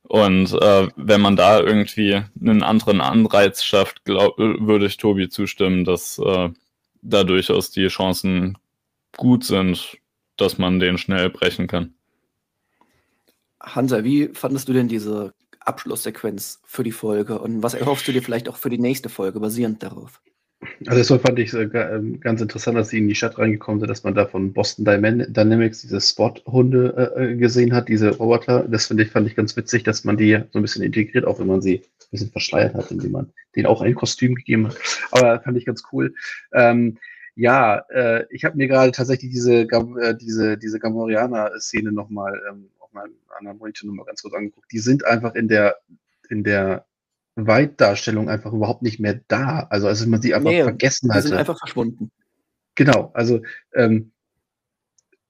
Und 0.03 0.53
äh, 0.53 0.89
wenn 0.97 1.21
man 1.21 1.37
da 1.37 1.61
irgendwie 1.61 2.23
einen 2.41 2.63
anderen 2.63 3.01
Anreiz 3.01 3.63
schafft, 3.63 4.05
glaub, 4.05 4.37
würde 4.39 4.87
ich 4.87 4.97
Tobi 4.97 5.29
zustimmen, 5.29 5.85
dass 5.85 6.19
äh, 6.19 6.49
da 7.03 7.25
durchaus 7.25 7.71
die 7.71 7.87
Chancen 7.87 8.59
gut 9.17 9.45
sind, 9.45 9.99
dass 10.37 10.59
man 10.59 10.81
den 10.81 10.99
schnell 10.99 11.31
brechen 11.31 11.67
kann. 11.67 11.95
Hansa, 13.61 14.05
wie 14.05 14.29
fandest 14.29 14.69
du 14.69 14.73
denn 14.73 14.89
diese 14.89 15.35
Abschlusssequenz 15.61 16.61
für 16.65 16.83
die 16.83 16.93
Folge 16.93 17.39
und 17.39 17.63
was 17.63 17.75
erhoffst 17.75 18.09
du 18.09 18.13
dir 18.13 18.23
vielleicht 18.23 18.49
auch 18.49 18.57
für 18.57 18.71
die 18.71 18.79
nächste 18.79 19.11
Folge 19.11 19.39
basierend 19.39 19.83
darauf? 19.83 20.21
Also 20.87 20.99
deshalb 20.99 21.23
fand 21.23 21.39
ich 21.39 21.55
äh, 21.55 21.63
ähm, 21.63 22.21
ganz 22.21 22.41
interessant, 22.41 22.77
dass 22.77 22.91
sie 22.91 22.99
in 22.99 23.09
die 23.09 23.15
Stadt 23.15 23.39
reingekommen 23.39 23.81
sind, 23.81 23.89
dass 23.89 24.05
man 24.05 24.15
da 24.15 24.27
von 24.27 24.53
Boston 24.53 24.85
Dynamics 24.85 25.83
diese 25.83 26.01
Spot-Hunde 26.01 27.15
äh, 27.17 27.33
äh, 27.33 27.37
gesehen 27.37 27.73
hat, 27.73 27.89
diese 27.89 28.11
Roboter. 28.11 28.67
Das 28.69 28.87
finde 28.87 29.05
ich, 29.05 29.11
fand 29.11 29.27
ich 29.27 29.37
ganz 29.37 29.57
witzig, 29.57 29.85
dass 29.85 30.05
man 30.05 30.19
die 30.19 30.39
so 30.53 30.59
ein 30.59 30.63
bisschen 30.63 30.83
integriert, 30.83 31.25
auch 31.25 31.39
wenn 31.39 31.47
man 31.47 31.63
sie 31.63 31.77
ein 31.77 32.11
bisschen 32.11 32.31
verschleiert 32.31 32.75
hat, 32.75 32.91
indem 32.91 33.13
man 33.13 33.33
denen 33.57 33.67
auch 33.67 33.81
ein 33.81 33.95
Kostüm 33.95 34.35
gegeben 34.35 34.69
hat. 34.69 34.77
Aber 35.13 35.41
fand 35.41 35.57
ich 35.57 35.65
ganz 35.65 35.83
cool. 35.93 36.15
Ähm, 36.53 36.99
ja, 37.37 37.79
äh, 37.89 38.27
ich 38.29 38.45
habe 38.45 38.57
mir 38.57 38.69
gerade 38.69 38.93
tatsächlich 38.93 39.31
diese, 39.31 39.63
äh, 39.63 40.15
diese, 40.21 40.59
diese 40.59 40.79
Gamorianer-Szene 40.79 41.91
nochmal 41.91 42.39
ähm, 42.51 42.69
auf 42.81 42.93
meinem 42.93 43.15
anderen 43.39 43.57
Monitor 43.57 43.89
nochmal 43.89 44.05
ganz 44.07 44.21
kurz 44.21 44.35
angeguckt. 44.35 44.71
Die 44.73 44.79
sind 44.79 45.07
einfach 45.07 45.35
in 45.35 45.49
der, 45.49 45.77
in 46.29 46.45
der 46.45 46.85
Weitdarstellung 47.47 48.29
einfach 48.29 48.53
überhaupt 48.53 48.83
nicht 48.83 49.01
mehr 49.01 49.21
da. 49.29 49.67
Also 49.71 49.89
als 49.89 50.05
man 50.07 50.23
sie 50.23 50.35
einfach 50.35 50.51
nee, 50.51 50.63
vergessen 50.63 51.11
hatte. 51.13 51.23
Die 51.23 51.29
sind 51.29 51.39
einfach 51.39 51.59
verschwunden. 51.59 52.11
Genau, 52.75 53.11
also 53.15 53.43
ähm, 53.75 54.13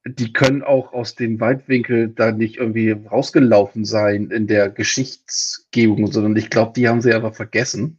die 0.07 0.33
können 0.33 0.63
auch 0.63 0.93
aus 0.93 1.15
dem 1.15 1.41
Weitwinkel 1.41 2.09
da 2.09 2.33
nicht 2.33 2.57
irgendwie 2.57 2.93
rausgelaufen 2.93 3.85
sein 3.85 4.31
in 4.31 4.47
der 4.47 4.71
Geschichtsgebung, 4.71 6.11
sondern 6.11 6.37
ich 6.37 6.49
glaube, 6.49 6.73
die 6.75 6.89
haben 6.89 7.03
sie 7.03 7.13
einfach 7.13 7.35
vergessen, 7.35 7.99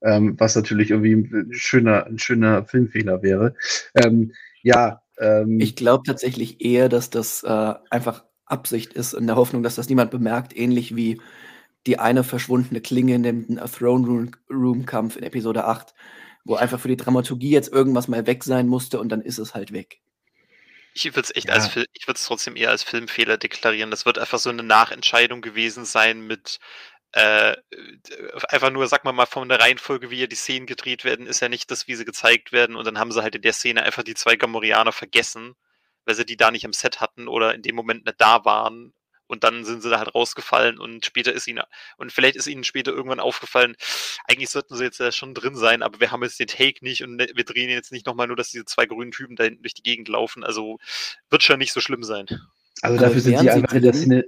ähm, 0.00 0.34
was 0.38 0.56
natürlich 0.56 0.90
irgendwie 0.90 1.14
ein 1.14 1.52
schöner, 1.52 2.06
ein 2.06 2.18
schöner 2.18 2.64
Filmfehler 2.64 3.22
wäre. 3.22 3.54
Ähm, 3.94 4.32
ja. 4.62 5.02
Ähm, 5.18 5.60
ich 5.60 5.76
glaube 5.76 6.04
tatsächlich 6.06 6.64
eher, 6.64 6.88
dass 6.88 7.10
das 7.10 7.42
äh, 7.42 7.74
einfach 7.90 8.24
Absicht 8.46 8.94
ist, 8.94 9.12
in 9.12 9.26
der 9.26 9.36
Hoffnung, 9.36 9.62
dass 9.62 9.74
das 9.74 9.88
niemand 9.88 10.10
bemerkt, 10.10 10.56
ähnlich 10.56 10.96
wie 10.96 11.20
die 11.86 11.98
eine 11.98 12.24
verschwundene 12.24 12.80
Klinge 12.80 13.14
in 13.14 13.22
dem 13.22 13.60
Throne 13.72 14.30
Room 14.50 14.86
Kampf 14.86 15.16
in 15.16 15.24
Episode 15.24 15.64
8, 15.64 15.94
wo 16.44 16.54
einfach 16.54 16.80
für 16.80 16.88
die 16.88 16.96
Dramaturgie 16.96 17.50
jetzt 17.50 17.72
irgendwas 17.72 18.08
mal 18.08 18.26
weg 18.26 18.44
sein 18.44 18.68
musste 18.68 19.00
und 19.00 19.08
dann 19.08 19.20
ist 19.20 19.38
es 19.38 19.54
halt 19.54 19.72
weg. 19.72 20.00
Ich 20.94 21.04
würde 21.06 21.22
es 21.22 21.34
echt 21.34 21.48
ja. 21.48 21.54
als 21.54 21.68
Film, 21.68 21.86
ich 21.94 22.06
würde 22.06 22.18
es 22.18 22.24
trotzdem 22.24 22.54
eher 22.54 22.70
als 22.70 22.82
Filmfehler 22.82 23.38
deklarieren. 23.38 23.90
Das 23.90 24.04
wird 24.04 24.18
einfach 24.18 24.38
so 24.38 24.50
eine 24.50 24.62
Nachentscheidung 24.62 25.40
gewesen 25.40 25.84
sein 25.84 26.26
mit 26.26 26.58
äh, 27.12 27.56
einfach 28.48 28.70
nur, 28.70 28.86
sag 28.88 29.04
mal 29.04 29.12
mal, 29.12 29.26
von 29.26 29.48
der 29.48 29.60
Reihenfolge, 29.60 30.10
wie 30.10 30.20
ja 30.20 30.26
die 30.26 30.36
Szenen 30.36 30.66
gedreht 30.66 31.04
werden, 31.04 31.26
ist 31.26 31.40
ja 31.40 31.48
nicht 31.48 31.70
das, 31.70 31.86
wie 31.86 31.94
sie 31.94 32.04
gezeigt 32.04 32.52
werden. 32.52 32.76
Und 32.76 32.86
dann 32.86 32.98
haben 32.98 33.12
sie 33.12 33.22
halt 33.22 33.34
in 33.34 33.42
der 33.42 33.52
Szene 33.52 33.82
einfach 33.82 34.02
die 34.02 34.14
zwei 34.14 34.36
Gamorianer 34.36 34.92
vergessen, 34.92 35.54
weil 36.04 36.14
sie 36.14 36.26
die 36.26 36.36
da 36.36 36.50
nicht 36.50 36.64
am 36.64 36.72
Set 36.72 37.00
hatten 37.00 37.28
oder 37.28 37.54
in 37.54 37.62
dem 37.62 37.74
Moment 37.74 38.06
nicht 38.06 38.20
da 38.20 38.44
waren 38.44 38.94
und 39.32 39.44
dann 39.44 39.64
sind 39.64 39.82
sie 39.82 39.88
da 39.88 39.98
halt 39.98 40.14
rausgefallen 40.14 40.78
und 40.78 41.06
später 41.06 41.32
ist 41.32 41.48
ihnen, 41.48 41.62
und 41.96 42.12
vielleicht 42.12 42.36
ist 42.36 42.46
ihnen 42.46 42.64
später 42.64 42.92
irgendwann 42.92 43.18
aufgefallen, 43.18 43.74
eigentlich 44.28 44.50
sollten 44.50 44.76
sie 44.76 44.84
jetzt 44.84 45.00
ja 45.00 45.10
schon 45.10 45.32
drin 45.32 45.56
sein, 45.56 45.82
aber 45.82 46.00
wir 46.00 46.12
haben 46.12 46.22
jetzt 46.22 46.38
den 46.38 46.48
Take 46.48 46.84
nicht 46.84 47.02
und 47.02 47.16
ne, 47.16 47.28
wir 47.34 47.44
drehen 47.44 47.70
jetzt 47.70 47.92
nicht 47.92 48.06
nochmal 48.06 48.26
nur, 48.26 48.36
dass 48.36 48.50
diese 48.50 48.66
zwei 48.66 48.84
grünen 48.84 49.10
Typen 49.10 49.34
da 49.34 49.44
hinten 49.44 49.62
durch 49.62 49.74
die 49.74 49.82
Gegend 49.82 50.08
laufen. 50.08 50.44
Also 50.44 50.78
wird 51.30 51.42
schon 51.42 51.58
nicht 51.58 51.72
so 51.72 51.80
schlimm 51.80 52.02
sein. 52.02 52.26
Also 52.82 52.98
dafür 52.98 53.20
sind 53.20 53.38
sie 53.38 53.50
einfach 53.50 53.72
in 53.72 53.82
der 53.82 53.94
Szene. 53.94 54.24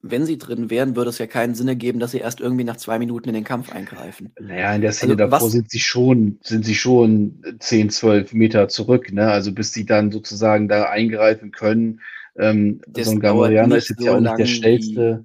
Wenn 0.00 0.24
sie 0.24 0.38
drin 0.38 0.70
wären, 0.70 0.96
würde 0.96 1.10
es 1.10 1.18
ja 1.18 1.26
keinen 1.26 1.54
Sinn 1.54 1.68
ergeben, 1.68 1.98
dass 1.98 2.12
sie 2.12 2.18
erst 2.18 2.40
irgendwie 2.40 2.64
nach 2.64 2.78
zwei 2.78 2.98
Minuten 2.98 3.28
in 3.28 3.34
den 3.34 3.44
Kampf 3.44 3.70
eingreifen. 3.70 4.32
Naja, 4.40 4.74
in 4.74 4.80
der 4.80 4.92
Szene 4.92 5.12
also, 5.12 5.30
davor 5.30 5.50
sind 5.50 5.70
sie 5.70 5.80
schon, 5.80 6.38
sind 6.42 6.64
sie 6.64 6.74
schon 6.74 7.42
10, 7.58 7.90
12 7.90 8.32
Meter 8.32 8.68
zurück, 8.68 9.12
ne? 9.12 9.30
Also 9.30 9.52
bis 9.52 9.74
sie 9.74 9.84
dann 9.84 10.10
sozusagen 10.10 10.68
da 10.68 10.84
eingreifen 10.84 11.50
können, 11.50 12.00
ähm, 12.36 12.80
so 12.96 13.10
ein 13.10 13.20
Gamorianer 13.20 13.76
ist 13.76 13.90
jetzt 13.90 14.00
so 14.00 14.06
ja 14.06 14.16
auch 14.16 14.20
nicht 14.20 14.38
der 14.38 14.46
schnellste. 14.46 15.24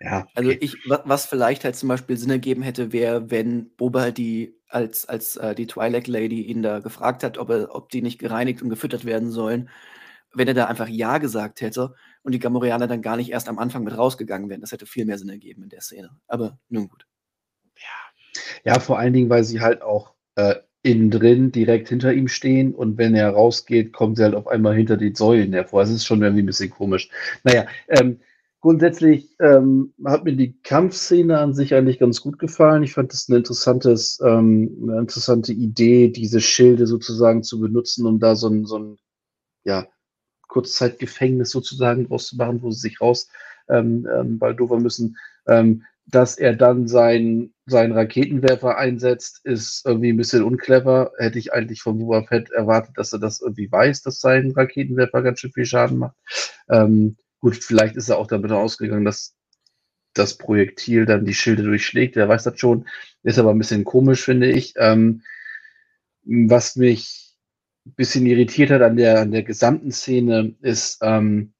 Ja, 0.00 0.26
also 0.34 0.50
okay. 0.50 0.58
Also 0.62 0.76
ich, 0.76 0.76
was 1.04 1.26
vielleicht 1.26 1.64
halt 1.64 1.76
zum 1.76 1.88
Beispiel 1.88 2.16
Sinn 2.16 2.30
ergeben 2.30 2.62
hätte, 2.62 2.92
wäre, 2.92 3.30
wenn 3.30 3.70
Boba 3.76 4.00
halt 4.00 4.18
die 4.18 4.56
als, 4.68 5.06
als 5.06 5.36
äh, 5.36 5.54
die 5.54 5.66
Twilight 5.66 6.06
Lady 6.06 6.42
ihn 6.42 6.62
da 6.62 6.78
gefragt 6.78 7.22
hat, 7.24 7.38
ob, 7.38 7.50
er, 7.50 7.74
ob 7.74 7.90
die 7.90 8.02
nicht 8.02 8.18
gereinigt 8.18 8.62
und 8.62 8.70
gefüttert 8.70 9.04
werden 9.04 9.30
sollen, 9.30 9.68
wenn 10.32 10.48
er 10.48 10.54
da 10.54 10.66
einfach 10.66 10.88
Ja 10.88 11.18
gesagt 11.18 11.60
hätte 11.60 11.94
und 12.22 12.32
die 12.32 12.38
Gamorianer 12.38 12.86
dann 12.86 13.02
gar 13.02 13.16
nicht 13.16 13.30
erst 13.30 13.48
am 13.48 13.58
Anfang 13.58 13.82
mit 13.82 13.96
rausgegangen 13.96 14.48
wären. 14.48 14.60
Das 14.60 14.72
hätte 14.72 14.86
viel 14.86 15.04
mehr 15.04 15.18
Sinn 15.18 15.28
ergeben 15.28 15.64
in 15.64 15.68
der 15.68 15.80
Szene. 15.80 16.10
Aber 16.28 16.58
nun 16.68 16.88
gut. 16.88 17.06
Ja, 17.76 18.72
ja 18.72 18.80
vor 18.80 18.98
allen 18.98 19.12
Dingen, 19.12 19.28
weil 19.28 19.44
sie 19.44 19.60
halt 19.60 19.82
auch 19.82 20.14
äh, 20.36 20.54
innen 20.82 21.10
drin 21.10 21.52
direkt 21.52 21.88
hinter 21.88 22.12
ihm 22.12 22.28
stehen 22.28 22.74
und 22.74 22.96
wenn 22.96 23.14
er 23.14 23.30
rausgeht, 23.30 23.92
kommt 23.92 24.16
sie 24.16 24.24
halt 24.24 24.34
auf 24.34 24.46
einmal 24.46 24.74
hinter 24.74 24.96
die 24.96 25.14
Säulen 25.14 25.52
hervor. 25.52 25.82
Das 25.82 25.90
ist 25.90 26.06
schon 26.06 26.22
irgendwie 26.22 26.42
ein 26.42 26.46
bisschen 26.46 26.70
komisch. 26.70 27.10
Naja, 27.44 27.66
ähm, 27.88 28.20
grundsätzlich 28.60 29.36
ähm, 29.40 29.92
hat 30.04 30.24
mir 30.24 30.34
die 30.34 30.58
Kampfszene 30.62 31.38
an 31.38 31.52
sich 31.54 31.74
eigentlich 31.74 31.98
ganz 31.98 32.22
gut 32.22 32.38
gefallen. 32.38 32.82
Ich 32.82 32.94
fand 32.94 33.12
das 33.12 33.28
ein 33.28 33.36
interessantes, 33.36 34.20
ähm, 34.24 34.78
eine 34.82 35.00
interessante 35.00 35.52
Idee, 35.52 36.08
diese 36.08 36.40
Schilde 36.40 36.86
sozusagen 36.86 37.42
zu 37.42 37.60
benutzen, 37.60 38.06
um 38.06 38.18
da 38.18 38.34
so 38.34 38.48
ein, 38.48 38.64
so 38.64 38.78
ein 38.78 38.98
ja, 39.64 39.86
Kurzzeitgefängnis 40.48 41.50
sozusagen 41.50 42.08
draus 42.08 42.26
zu 42.28 42.36
machen, 42.36 42.62
wo 42.62 42.70
sie 42.70 42.80
sich 42.80 43.00
raus 43.00 43.28
ähm, 43.68 44.08
ähm, 44.14 44.38
baldovern 44.38 44.82
müssen. 44.82 45.16
Ähm, 45.46 45.84
dass 46.10 46.38
er 46.38 46.54
dann 46.54 46.88
seinen, 46.88 47.54
seinen 47.66 47.92
Raketenwerfer 47.92 48.76
einsetzt, 48.76 49.40
ist 49.44 49.86
irgendwie 49.86 50.12
ein 50.12 50.16
bisschen 50.16 50.42
unclever. 50.42 51.12
Hätte 51.18 51.38
ich 51.38 51.52
eigentlich 51.52 51.82
von 51.82 51.98
Boba 51.98 52.24
Fett 52.24 52.50
erwartet, 52.50 52.96
dass 52.96 53.12
er 53.12 53.20
das 53.20 53.40
irgendwie 53.40 53.70
weiß, 53.70 54.02
dass 54.02 54.20
sein 54.20 54.50
Raketenwerfer 54.50 55.22
ganz 55.22 55.40
schön 55.40 55.52
viel 55.52 55.66
Schaden 55.66 55.98
macht. 55.98 56.16
Ähm, 56.68 57.16
gut, 57.40 57.56
vielleicht 57.56 57.96
ist 57.96 58.08
er 58.08 58.18
auch 58.18 58.26
damit 58.26 58.50
ausgegangen, 58.50 59.04
dass 59.04 59.34
das 60.14 60.36
Projektil 60.36 61.06
dann 61.06 61.24
die 61.24 61.34
Schilde 61.34 61.62
durchschlägt. 61.62 62.16
Er 62.16 62.28
weiß 62.28 62.44
das 62.44 62.58
schon. 62.58 62.88
Ist 63.22 63.38
aber 63.38 63.50
ein 63.50 63.58
bisschen 63.58 63.84
komisch, 63.84 64.24
finde 64.24 64.50
ich. 64.50 64.74
Ähm, 64.76 65.22
was 66.24 66.76
mich 66.76 67.36
ein 67.86 67.94
bisschen 67.94 68.26
irritiert 68.26 68.70
hat 68.70 68.82
an 68.82 68.96
der, 68.96 69.20
an 69.20 69.30
der 69.30 69.44
gesamten 69.44 69.92
Szene, 69.92 70.54
ist, 70.60 70.98
ähm, 71.02 71.52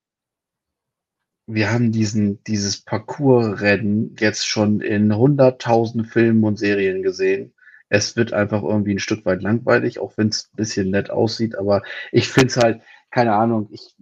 wir 1.55 1.73
haben 1.73 1.93
diesen, 1.93 2.43
dieses 2.45 2.83
Parcours-Rennen 2.83 4.17
jetzt 4.19 4.47
schon 4.47 4.81
in 4.81 5.15
hunderttausend 5.15 6.09
Filmen 6.09 6.45
und 6.45 6.59
Serien 6.59 7.03
gesehen. 7.03 7.53
Es 7.89 8.17
wird 8.17 8.33
einfach 8.33 8.63
irgendwie 8.63 8.95
ein 8.95 9.01
Stück 9.01 9.25
weit 9.27 9.43
langweilig, 9.43 9.99
auch 9.99 10.17
wenn 10.17 10.29
es 10.29 10.51
ein 10.53 10.57
bisschen 10.57 10.91
nett 10.91 11.11
aussieht, 11.11 11.57
aber 11.57 11.83
ich 12.13 12.29
finde 12.29 12.49
es 12.49 12.57
halt, 12.57 12.83
keine 13.11 13.35
Ahnung, 13.35 13.69
ich 13.73 13.95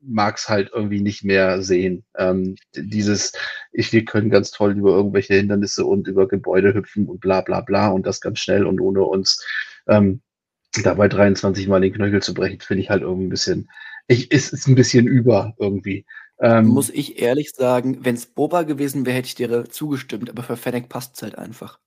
mag 0.00 0.36
es 0.36 0.48
halt 0.48 0.70
irgendwie 0.74 1.00
nicht 1.00 1.24
mehr 1.24 1.62
sehen. 1.62 2.04
Ähm, 2.16 2.56
dieses, 2.74 3.32
ich, 3.72 3.92
wir 3.92 4.04
können 4.04 4.30
ganz 4.30 4.50
toll 4.50 4.76
über 4.76 4.90
irgendwelche 4.90 5.34
Hindernisse 5.34 5.84
und 5.84 6.08
über 6.08 6.26
Gebäude 6.26 6.74
hüpfen 6.74 7.06
und 7.06 7.20
bla 7.20 7.42
bla 7.42 7.60
bla 7.60 7.88
und 7.90 8.06
das 8.06 8.20
ganz 8.20 8.40
schnell 8.40 8.66
und 8.66 8.80
ohne 8.80 9.02
uns 9.02 9.44
ähm, 9.86 10.22
dabei 10.82 11.08
23 11.08 11.68
Mal 11.68 11.80
den 11.80 11.92
Knöchel 11.92 12.22
zu 12.22 12.34
brechen, 12.34 12.60
finde 12.60 12.82
ich 12.82 12.90
halt 12.90 13.02
irgendwie 13.02 13.26
ein 13.26 13.30
bisschen, 13.30 13.70
ich, 14.08 14.30
ist, 14.30 14.52
ist 14.52 14.66
ein 14.66 14.74
bisschen 14.74 15.06
über 15.06 15.54
irgendwie. 15.58 16.06
Ähm, 16.40 16.66
Muss 16.66 16.88
ich 16.90 17.18
ehrlich 17.20 17.50
sagen, 17.50 18.04
wenn 18.04 18.14
es 18.14 18.24
Boba 18.26 18.62
gewesen 18.62 19.04
wäre, 19.06 19.16
hätte 19.16 19.26
ich 19.28 19.34
dir 19.34 19.68
zugestimmt, 19.68 20.30
aber 20.30 20.42
für 20.42 20.56
Fennec 20.56 20.88
passt 20.88 21.16
es 21.16 21.22
halt 21.22 21.36
einfach. 21.36 21.78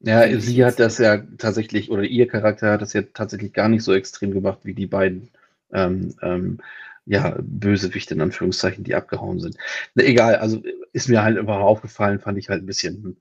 Ja, 0.00 0.38
sie 0.38 0.64
hat 0.64 0.78
das 0.78 0.98
ja 0.98 1.18
tatsächlich, 1.38 1.90
oder 1.90 2.02
ihr 2.02 2.28
Charakter 2.28 2.72
hat 2.72 2.82
das 2.82 2.92
ja 2.92 3.02
tatsächlich 3.02 3.52
gar 3.52 3.68
nicht 3.68 3.82
so 3.82 3.94
extrem 3.94 4.30
gemacht 4.32 4.60
wie 4.64 4.74
die 4.74 4.86
beiden 4.86 5.30
ähm, 5.72 6.14
ähm, 6.22 6.58
ja, 7.06 7.36
Bösewichte 7.40 8.14
in 8.14 8.20
Anführungszeichen, 8.20 8.84
die 8.84 8.94
abgehauen 8.94 9.40
sind. 9.40 9.56
Egal, 9.96 10.36
also 10.36 10.62
ist 10.92 11.08
mir 11.08 11.22
halt 11.22 11.38
einfach 11.38 11.60
aufgefallen, 11.60 12.20
fand 12.20 12.36
ich 12.38 12.48
halt 12.50 12.62
ein 12.62 12.66
bisschen, 12.66 13.20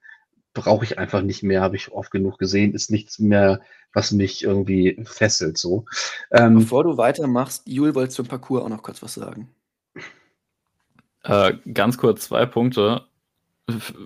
brauche 0.54 0.86
ich 0.86 1.00
einfach 1.00 1.22
nicht 1.22 1.44
mehr, 1.44 1.62
habe 1.62 1.76
ich 1.78 1.92
oft 1.92 2.12
genug 2.12 2.38
gesehen, 2.40 2.74
ist 2.74 2.92
nichts 2.92 3.20
mehr, 3.20 3.62
was 3.94 4.12
mich 4.12 4.44
irgendwie 4.44 5.02
fesselt 5.06 5.58
so. 5.58 5.86
Ähm, 6.32 6.56
Bevor 6.56 6.84
du 6.84 6.98
weitermachst, 6.98 7.68
Jul 7.68 7.96
wollte 7.96 8.14
zum 8.16 8.28
Parcours 8.28 8.64
auch 8.64 8.70
noch 8.70 8.84
kurz 8.84 9.02
was 9.04 9.14
sagen. 9.14 9.55
Äh, 11.26 11.54
ganz 11.74 11.98
kurz 11.98 12.26
zwei 12.26 12.46
Punkte. 12.46 13.02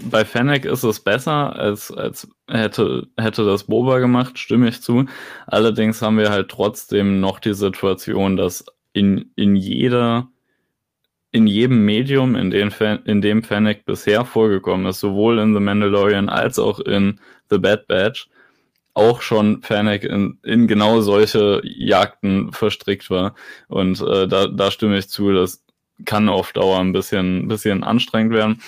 Bei 0.10 0.24
Fennec 0.24 0.64
ist 0.64 0.84
es 0.84 1.02
besser, 1.02 1.54
als, 1.54 1.92
als 1.92 2.30
hätte, 2.50 3.08
hätte 3.18 3.46
das 3.46 3.66
Boba 3.66 4.00
gemacht, 4.00 4.40
stimme 4.40 4.70
ich 4.70 4.82
zu. 4.82 5.06
Allerdings 5.46 6.02
haben 6.02 6.18
wir 6.18 6.30
halt 6.30 6.50
trotzdem 6.50 7.20
noch 7.20 7.40
die 7.40 7.54
Situation, 7.54 8.38
dass 8.38 8.66
in, 8.94 9.32
in 9.36 9.58
jeder, 9.58 10.30
in 11.32 11.46
jedem 11.46 11.84
Medium, 11.84 12.36
in, 12.36 12.52
den, 12.52 12.72
in 13.04 13.22
dem 13.22 13.44
Fennec 13.44 13.84
bisher 13.86 14.24
vorgekommen 14.24 14.86
ist, 14.86 15.02
sowohl 15.02 15.40
in 15.40 15.54
The 15.54 15.60
Mandalorian 15.60 16.30
als 16.30 16.58
auch 16.58 16.80
in 16.80 17.20
The 17.50 17.58
Bad 17.58 17.88
Batch, 17.88 18.30
auch 18.94 19.22
schon 19.22 19.62
Fennec 19.62 20.06
in, 20.06 20.40
in 20.44 20.68
genau 20.68 21.02
solche 21.02 21.62
Jagden 21.66 22.54
verstrickt 22.54 23.10
war. 23.10 23.36
Und 23.68 24.00
äh, 24.02 24.26
da, 24.26 24.48
da 24.48 24.72
stimme 24.72 24.98
ich 24.98 25.10
zu, 25.10 25.34
dass 25.34 25.66
kann 26.06 26.30
auf 26.30 26.54
Dauer 26.54 26.80
ein 26.80 26.94
bisschen, 26.94 27.48
bisschen 27.48 27.84
anstrengend 27.84 28.34
werden. 28.34 28.62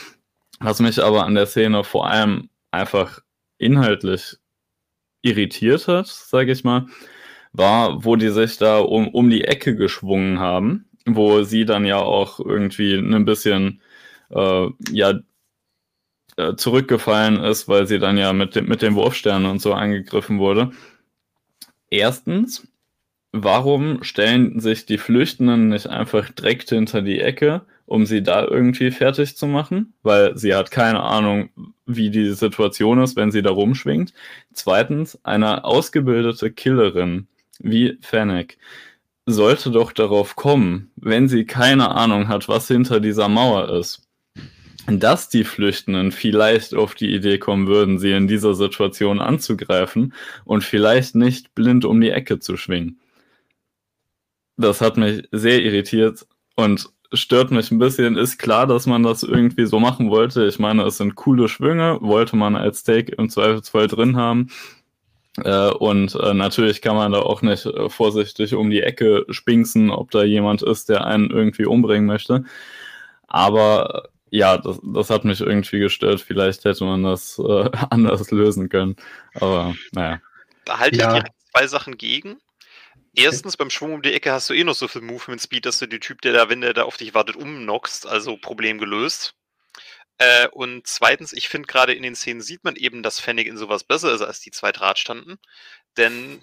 Was 0.60 0.80
mich 0.80 1.02
aber 1.04 1.26
an 1.26 1.36
der 1.36 1.48
Szene 1.48 1.84
vor 1.84 2.08
allem 2.08 2.50
einfach 2.72 3.20
inhaltlich 3.58 4.38
irritiert 5.22 5.88
hat, 5.88 6.08
sage 6.08 6.52
ich 6.52 6.64
mal, 6.64 6.88
war, 7.54 8.04
wo 8.06 8.16
die 8.16 8.30
sich 8.30 8.58
da 8.58 8.80
um, 8.80 9.08
um 9.10 9.30
die 9.30 9.44
Ecke 9.44 9.76
geschwungen 9.76 10.40
haben, 10.40 10.90
wo 11.06 11.44
sie 11.44 11.66
dann 11.66 11.86
ja 11.86 11.98
auch 11.98 12.40
irgendwie 12.40 12.96
ein 12.96 13.26
bisschen 13.26 13.82
äh, 14.30 14.68
ja 14.92 15.20
äh, 16.38 16.56
zurückgefallen 16.56 17.44
ist, 17.44 17.68
weil 17.68 17.88
sie 17.88 18.00
dann 18.00 18.18
ja 18.18 18.34
mit, 18.34 18.56
dem, 18.56 18.68
mit 18.68 18.82
den 18.82 18.96
Wurfsternen 18.96 19.50
und 19.50 19.62
so 19.62 19.74
angegriffen 19.74 20.40
wurde. 20.40 20.72
Erstens, 21.90 22.68
warum 23.32 24.04
stellen 24.04 24.60
sich 24.60 24.86
die 24.86 24.98
Flüchtenden 24.98 25.70
nicht 25.70 25.88
einfach 25.88 26.30
direkt 26.30 26.70
hinter 26.70 27.02
die 27.02 27.20
Ecke, 27.20 27.62
um 27.86 28.06
sie 28.06 28.24
da 28.24 28.46
irgendwie 28.46 28.92
fertig 28.92 29.38
zu 29.38 29.48
machen? 29.48 29.94
Weil 30.04 30.38
sie 30.38 30.54
hat 30.56 30.72
keine 30.72 31.02
Ahnung, 31.02 31.50
wie 31.86 32.10
die 32.10 32.32
Situation 32.32 33.02
ist, 33.02 33.16
wenn 33.16 33.32
sie 33.32 33.42
da 33.42 33.52
rumschwingt. 33.52 34.14
Zweitens, 34.54 35.20
eine 35.24 35.64
ausgebildete 35.66 36.52
Killerin 36.52 37.28
wie 37.60 37.98
Fennec 38.02 38.58
sollte 39.26 39.72
doch 39.72 39.92
darauf 39.92 40.36
kommen, 40.36 40.92
wenn 40.96 41.28
sie 41.28 41.46
keine 41.46 41.92
Ahnung 41.92 42.28
hat, 42.28 42.50
was 42.50 42.68
hinter 42.68 43.00
dieser 43.00 43.30
Mauer 43.30 43.70
ist, 43.70 44.08
dass 44.88 45.30
die 45.30 45.44
Flüchtenden 45.44 46.12
vielleicht 46.12 46.74
auf 46.74 46.96
die 46.96 47.14
Idee 47.14 47.38
kommen 47.38 47.68
würden, 47.68 48.00
sie 48.00 48.12
in 48.12 48.28
dieser 48.28 48.56
Situation 48.56 49.20
anzugreifen 49.20 50.14
und 50.44 50.64
vielleicht 50.64 51.16
nicht 51.16 51.54
blind 51.54 51.86
um 51.86 52.02
die 52.02 52.10
Ecke 52.10 52.40
zu 52.40 52.58
schwingen. 52.58 53.00
Das 54.62 54.82
hat 54.82 54.98
mich 54.98 55.28
sehr 55.32 55.62
irritiert 55.62 56.26
und 56.56 56.90
stört 57.14 57.52
mich 57.52 57.72
ein 57.72 57.80
bisschen. 57.80 58.18
Ist 58.18 58.38
klar, 58.38 58.68
dass 58.68 58.86
man 58.86 59.04
das 59.04 59.24
irgendwie 59.24 59.66
so 59.66 59.80
machen 59.80 60.10
wollte. 60.10 60.46
Ich 60.46 60.60
meine, 60.60 60.84
es 60.84 60.98
sind 60.98 61.16
coole 61.16 61.48
Schwünge, 61.48 61.98
wollte 62.02 62.36
man 62.36 62.56
als 62.56 62.84
Take 62.84 63.14
im 63.14 63.30
Zweifelsfall 63.30 63.88
drin 63.88 64.16
haben. 64.16 64.50
Äh, 65.38 65.70
und 65.72 66.16
äh, 66.16 66.34
natürlich 66.34 66.82
kann 66.82 66.96
man 66.96 67.12
da 67.12 67.20
auch 67.20 67.42
nicht 67.42 67.66
äh, 67.66 67.90
vorsichtig 67.90 68.54
um 68.54 68.70
die 68.70 68.82
Ecke 68.82 69.26
spinksen, 69.30 69.90
ob 69.90 70.12
da 70.12 70.24
jemand 70.24 70.62
ist, 70.62 70.90
der 70.90 71.06
einen 71.06 71.30
irgendwie 71.30 71.66
umbringen 71.66 72.06
möchte. 72.06 72.44
Aber 73.28 74.10
ja, 74.30 74.58
das, 74.58 74.80
das 74.84 75.10
hat 75.10 75.26
mich 75.26 75.42
irgendwie 75.42 75.80
gestört. 75.80 76.22
Vielleicht 76.22 76.66
hätte 76.66 76.84
man 76.84 77.04
das 77.04 77.40
äh, 77.40 77.70
anders 77.90 78.32
lösen 78.32 78.70
können. 78.70 78.96
Aber 79.36 79.74
naja. 79.94 80.20
Da 80.66 80.80
halte 80.80 80.96
ich 80.96 81.02
ja. 81.02 81.14
direkt 81.14 81.34
zwei 81.52 81.68
Sachen 81.68 81.98
gegen. 81.98 82.38
Erstens, 83.14 83.58
beim 83.58 83.70
Schwung 83.70 83.94
um 83.94 84.02
die 84.02 84.14
Ecke 84.14 84.32
hast 84.32 84.50
du 84.50 84.54
eh 84.54 84.64
noch 84.64 84.76
so 84.76 84.88
viel 84.88 85.02
Movement 85.02 85.42
Speed, 85.42 85.66
dass 85.66 85.80
du 85.80 85.88
den 85.88 86.00
Typ, 86.00 86.22
der 86.22 86.34
da, 86.34 86.50
wenn 86.50 86.62
der 86.62 86.74
da 86.74 86.84
auf 86.84 86.98
dich 86.98 87.14
wartet, 87.14 87.36
umknockst. 87.36 88.08
Also 88.08 88.38
Problem 88.38 88.78
gelöst. 88.78 89.36
Äh, 90.18 90.48
und 90.50 90.88
zweitens, 90.88 91.34
ich 91.34 91.50
finde 91.50 91.68
gerade 91.68 91.94
in 91.94 92.04
den 92.04 92.16
Szenen 92.16 92.42
sieht 92.42 92.64
man 92.64 92.76
eben, 92.76 93.04
dass 93.04 93.20
Fennec 93.20 93.48
in 93.48 93.58
sowas 93.58 93.84
besser 93.84 94.14
ist 94.14 94.22
als 94.22 94.40
die 94.40 94.52
zwei 94.52 94.72
Drahtstanden. 94.72 95.40
Denn 95.98 96.42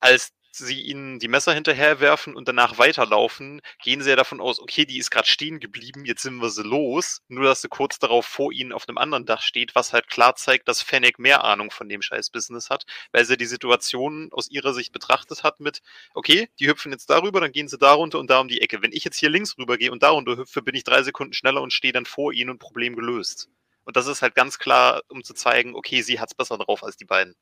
als 0.00 0.32
sie 0.56 0.80
ihnen 0.82 1.18
die 1.18 1.28
Messer 1.28 1.52
hinterherwerfen 1.54 2.36
und 2.36 2.48
danach 2.48 2.78
weiterlaufen, 2.78 3.60
gehen 3.82 4.02
sie 4.02 4.10
ja 4.10 4.16
davon 4.16 4.40
aus, 4.40 4.60
okay, 4.60 4.84
die 4.84 4.98
ist 4.98 5.10
gerade 5.10 5.28
stehen 5.28 5.60
geblieben, 5.60 6.04
jetzt 6.04 6.22
sind 6.22 6.36
wir 6.36 6.50
sie 6.50 6.62
los. 6.62 7.22
Nur, 7.28 7.44
dass 7.44 7.62
sie 7.62 7.68
kurz 7.68 7.98
darauf 7.98 8.26
vor 8.26 8.52
ihnen 8.52 8.72
auf 8.72 8.88
einem 8.88 8.98
anderen 8.98 9.26
Dach 9.26 9.42
steht, 9.42 9.74
was 9.74 9.92
halt 9.92 10.08
klar 10.08 10.34
zeigt, 10.36 10.68
dass 10.68 10.82
Fennec 10.82 11.18
mehr 11.18 11.44
Ahnung 11.44 11.70
von 11.70 11.88
dem 11.88 12.02
scheiß 12.02 12.30
Business 12.30 12.70
hat, 12.70 12.84
weil 13.12 13.24
sie 13.24 13.36
die 13.36 13.46
Situation 13.46 14.28
aus 14.32 14.50
ihrer 14.50 14.74
Sicht 14.74 14.92
betrachtet 14.92 15.42
hat 15.42 15.60
mit, 15.60 15.82
okay, 16.14 16.48
die 16.60 16.68
hüpfen 16.68 16.92
jetzt 16.92 17.10
darüber, 17.10 17.40
dann 17.40 17.52
gehen 17.52 17.68
sie 17.68 17.78
darunter 17.78 18.18
und 18.18 18.30
da 18.30 18.40
um 18.40 18.48
die 18.48 18.60
Ecke. 18.60 18.82
Wenn 18.82 18.92
ich 18.92 19.04
jetzt 19.04 19.18
hier 19.18 19.30
links 19.30 19.56
rüber 19.58 19.78
gehe 19.78 19.92
und 19.92 20.02
darunter 20.02 20.36
hüpfe, 20.36 20.62
bin 20.62 20.74
ich 20.74 20.84
drei 20.84 21.02
Sekunden 21.02 21.32
schneller 21.32 21.62
und 21.62 21.72
stehe 21.72 21.92
dann 21.92 22.06
vor 22.06 22.32
ihnen 22.32 22.50
und 22.50 22.58
Problem 22.58 22.96
gelöst. 22.96 23.48
Und 23.84 23.96
das 23.96 24.06
ist 24.06 24.22
halt 24.22 24.34
ganz 24.34 24.58
klar, 24.58 25.02
um 25.08 25.24
zu 25.24 25.34
zeigen, 25.34 25.74
okay, 25.74 26.02
sie 26.02 26.20
hat's 26.20 26.34
besser 26.34 26.58
drauf 26.58 26.84
als 26.84 26.96
die 26.96 27.04
beiden. 27.04 27.34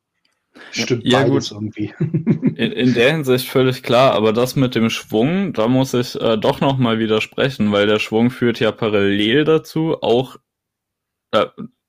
Stimmt 0.73 1.05
ja, 1.05 1.25
gut. 1.25 1.51
irgendwie. 1.51 1.93
In, 1.99 2.73
in, 2.73 2.95
der 2.95 3.13
Hinsicht 3.13 3.49
völlig 3.49 3.83
klar, 3.83 4.13
aber 4.13 4.33
das 4.33 4.57
mit 4.57 4.75
dem 4.75 4.91
Schwung, 4.91 5.53
da 5.53 5.69
muss 5.69 5.95
ich 5.95 6.21
äh, 6.21 6.37
doch 6.37 6.61
nochmal 6.61 6.99
widersprechen, 6.99 7.73
weil 7.73 7.87
der 7.87 7.99
Schwung 7.99 8.31
führt 8.31 8.61
ja 8.61 8.71
parallel 8.73 9.45
dazu 9.45 9.97
auch, 10.03 10.37
äh, 11.33 11.47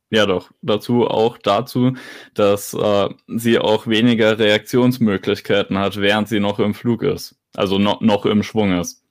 ja 0.09 0.25
doch, 0.25 0.51
dazu 0.61 1.07
auch 1.07 1.37
dazu, 1.37 1.93
dass 2.33 2.73
äh, 2.73 3.09
sie 3.27 3.59
auch 3.59 3.87
weniger 3.87 4.39
Reaktionsmöglichkeiten 4.39 5.77
hat, 5.77 5.97
während 5.97 6.29
sie 6.29 6.39
noch 6.39 6.59
im 6.59 6.73
Flug 6.73 7.03
ist, 7.03 7.35
also 7.55 7.77
no, 7.77 7.97
noch 8.01 8.25
im 8.25 8.43
Schwung 8.43 8.79
ist. 8.79 9.03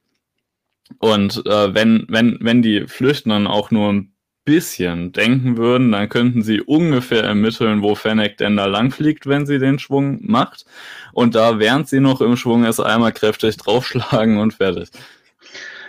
Und 0.99 1.45
äh, 1.47 1.75
wenn, 1.75 2.07
wenn, 2.09 2.39
wenn 2.41 2.63
die 2.63 2.87
Flüchtenden 2.89 3.47
auch 3.47 3.71
nur 3.71 3.93
ein 3.93 4.15
bisschen 4.51 5.13
denken 5.13 5.57
würden, 5.57 5.93
dann 5.93 6.09
könnten 6.09 6.43
sie 6.43 6.61
ungefähr 6.61 7.23
ermitteln, 7.23 7.83
wo 7.83 7.95
Fennec 7.95 8.37
denn 8.37 8.57
da 8.57 8.67
langfliegt, 8.67 9.29
wenn 9.29 9.47
sie 9.47 9.61
den 9.61 9.79
Schwung 9.79 10.19
macht. 10.23 10.67
Und 11.13 11.37
da, 11.37 11.61
während 11.61 11.89
sie 11.89 12.01
noch 12.01 12.21
im 12.21 12.37
Schwung 12.37 12.65
ist, 12.65 12.81
einmal 12.81 13.13
kräftig 13.13 13.59
draufschlagen 13.59 14.39
und 14.39 14.55
fertig. 14.55 14.91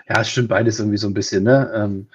Ja, 0.08 0.22
es 0.22 0.30
stimmt 0.30 0.50
beides 0.50 0.78
irgendwie 0.78 1.00
so 1.00 1.08
ein 1.08 1.16
bisschen, 1.16 1.44
ne? 1.44 1.72
Ähm, 1.74 2.08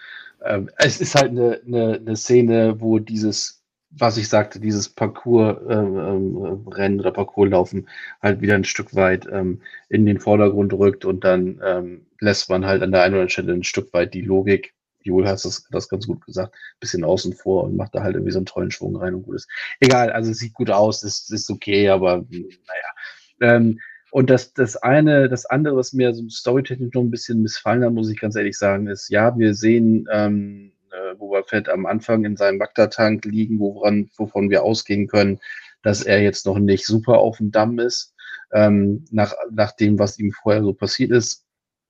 ähm, 0.44 0.70
es 0.76 1.00
ist 1.00 1.16
halt 1.16 1.30
eine, 1.30 1.60
eine, 1.66 1.94
eine 1.94 2.16
Szene, 2.16 2.76
wo 2.78 3.00
dieses, 3.00 3.64
was 3.90 4.16
ich 4.16 4.28
sagte, 4.28 4.60
dieses 4.60 4.88
Parcours-Rennen 4.88 5.98
ähm, 5.98 6.72
ähm, 6.76 7.00
oder 7.00 7.10
Parcourslaufen 7.10 7.88
halt 8.22 8.40
wieder 8.40 8.54
ein 8.54 8.64
Stück 8.64 8.94
weit 8.94 9.26
ähm, 9.32 9.62
in 9.88 10.06
den 10.06 10.20
Vordergrund 10.20 10.72
rückt 10.74 11.04
und 11.04 11.24
dann 11.24 11.60
ähm, 11.64 12.06
lässt 12.20 12.48
man 12.48 12.64
halt 12.66 12.84
an 12.84 12.92
der 12.92 13.02
einen 13.02 13.14
oder 13.14 13.22
anderen 13.22 13.30
Stelle 13.30 13.52
ein 13.52 13.64
Stück 13.64 13.92
weit 13.92 14.14
die 14.14 14.22
Logik 14.22 14.75
Joel 15.06 15.28
hat 15.28 15.44
das, 15.44 15.66
das 15.70 15.88
ganz 15.88 16.06
gut 16.06 16.24
gesagt, 16.26 16.54
bisschen 16.80 17.04
außen 17.04 17.32
vor 17.32 17.64
und 17.64 17.76
macht 17.76 17.94
da 17.94 18.02
halt 18.02 18.14
irgendwie 18.14 18.32
so 18.32 18.38
einen 18.38 18.46
tollen 18.46 18.70
Schwung 18.70 18.96
rein 18.96 19.14
und 19.14 19.22
gut 19.22 19.36
ist. 19.36 19.48
Egal, 19.80 20.10
also 20.10 20.32
sieht 20.32 20.54
gut 20.54 20.70
aus, 20.70 21.02
ist, 21.02 21.32
ist 21.32 21.50
okay, 21.50 21.88
aber 21.88 22.24
naja. 22.28 22.92
Ähm, 23.40 23.80
und 24.10 24.30
das, 24.30 24.52
das 24.54 24.76
eine, 24.76 25.28
das 25.28 25.46
andere, 25.46 25.76
was 25.76 25.92
mir 25.92 26.14
so 26.14 26.28
storytechnisch 26.28 26.94
noch 26.94 27.02
ein 27.02 27.10
bisschen 27.10 27.42
missfallen 27.42 27.84
hat, 27.84 27.92
muss 27.92 28.10
ich 28.10 28.20
ganz 28.20 28.36
ehrlich 28.36 28.56
sagen, 28.56 28.86
ist, 28.86 29.10
ja, 29.10 29.36
wir 29.36 29.54
sehen 29.54 30.08
ähm, 30.10 30.72
äh, 30.90 31.14
Boba 31.16 31.42
Fett 31.42 31.68
am 31.68 31.86
Anfang 31.86 32.24
in 32.24 32.36
seinem 32.36 32.58
Magda-Tank 32.58 33.24
liegen, 33.24 33.58
woran, 33.58 34.10
wovon 34.16 34.50
wir 34.50 34.62
ausgehen 34.62 35.06
können, 35.06 35.38
dass 35.82 36.02
er 36.02 36.22
jetzt 36.22 36.46
noch 36.46 36.58
nicht 36.58 36.86
super 36.86 37.18
auf 37.18 37.38
dem 37.38 37.50
Damm 37.50 37.78
ist. 37.78 38.14
Ähm, 38.52 39.04
nach, 39.10 39.34
nach 39.50 39.72
dem, 39.72 39.98
was 39.98 40.18
ihm 40.18 40.32
vorher 40.32 40.62
so 40.62 40.72
passiert 40.72 41.10
ist, 41.10 41.45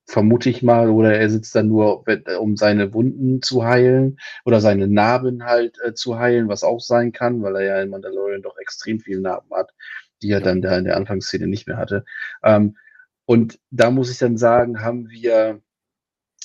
vermute 0.07 0.49
ich 0.51 0.63
mal, 0.63 0.89
oder 0.89 1.19
er 1.19 1.29
sitzt 1.29 1.55
dann 1.55 1.69
nur, 1.69 2.05
um 2.41 2.57
seine 2.57 2.95
Wunden 2.95 3.43
zu 3.43 3.65
heilen 3.65 4.19
oder 4.45 4.61
seine 4.61 4.87
Narben 4.87 5.45
halt 5.45 5.79
äh, 5.85 5.95
zu 5.95 6.19
heilen, 6.19 6.49
was 6.49 6.63
auch 6.63 6.81
sein 6.81 7.13
kann, 7.13 7.43
weil 7.43 7.57
er 7.57 7.65
ja 7.65 7.83
in 7.83 7.91
Mandalorian 7.91 8.43
doch 8.43 8.57
extrem 8.59 9.01
viele 9.01 9.21
Narben 9.21 9.51
hat, 9.55 9.73
die 10.23 10.31
er 10.31 10.41
dann 10.41 10.63
da 10.63 10.79
in 10.79 10.85
der 10.85 10.97
Anfangsszene 10.97 11.47
nicht 11.47 11.67
mehr 11.67 11.77
hatte. 11.77 12.05
Ähm, 12.45 12.77
und 13.25 13.59
da 13.71 13.91
muss 13.91 14.11
ich 14.11 14.19
dann 14.19 14.37
sagen, 14.37 14.81
haben 14.81 15.11
wir 15.11 15.61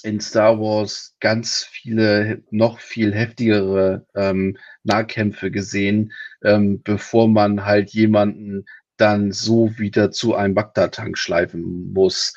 in 0.04 0.20
Star 0.20 0.60
Wars 0.60 1.16
ganz 1.20 1.64
viele, 1.64 2.44
noch 2.50 2.80
viel 2.80 3.14
heftigere 3.14 4.08
ähm, 4.16 4.58
Nahkämpfe 4.84 5.52
gesehen, 5.52 6.12
ähm, 6.44 6.82
bevor 6.82 7.28
man 7.28 7.66
halt 7.66 7.92
jemanden 7.92 8.66
dann 8.98 9.32
so 9.32 9.78
wieder 9.78 10.12
zu 10.12 10.34
einem 10.36 10.56
Bagdad-Tank 10.56 11.18
schleifen 11.18 11.94
muss, 11.94 12.34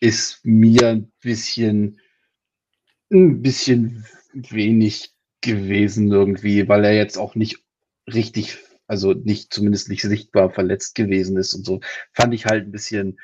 ist 0.00 0.40
mir 0.44 0.88
ein 0.88 1.12
bisschen, 1.20 2.00
ein 3.10 3.42
bisschen 3.42 4.06
wenig 4.32 5.12
gewesen 5.40 6.10
irgendwie, 6.10 6.68
weil 6.68 6.84
er 6.84 6.94
jetzt 6.94 7.18
auch 7.18 7.34
nicht 7.34 7.62
richtig, 8.12 8.58
also 8.86 9.12
nicht, 9.12 9.52
zumindest 9.52 9.88
nicht 9.88 10.02
sichtbar 10.02 10.50
verletzt 10.50 10.94
gewesen 10.94 11.36
ist 11.36 11.54
und 11.54 11.64
so. 11.64 11.80
Fand 12.12 12.34
ich 12.34 12.46
halt 12.46 12.66
ein 12.66 12.72
bisschen, 12.72 13.18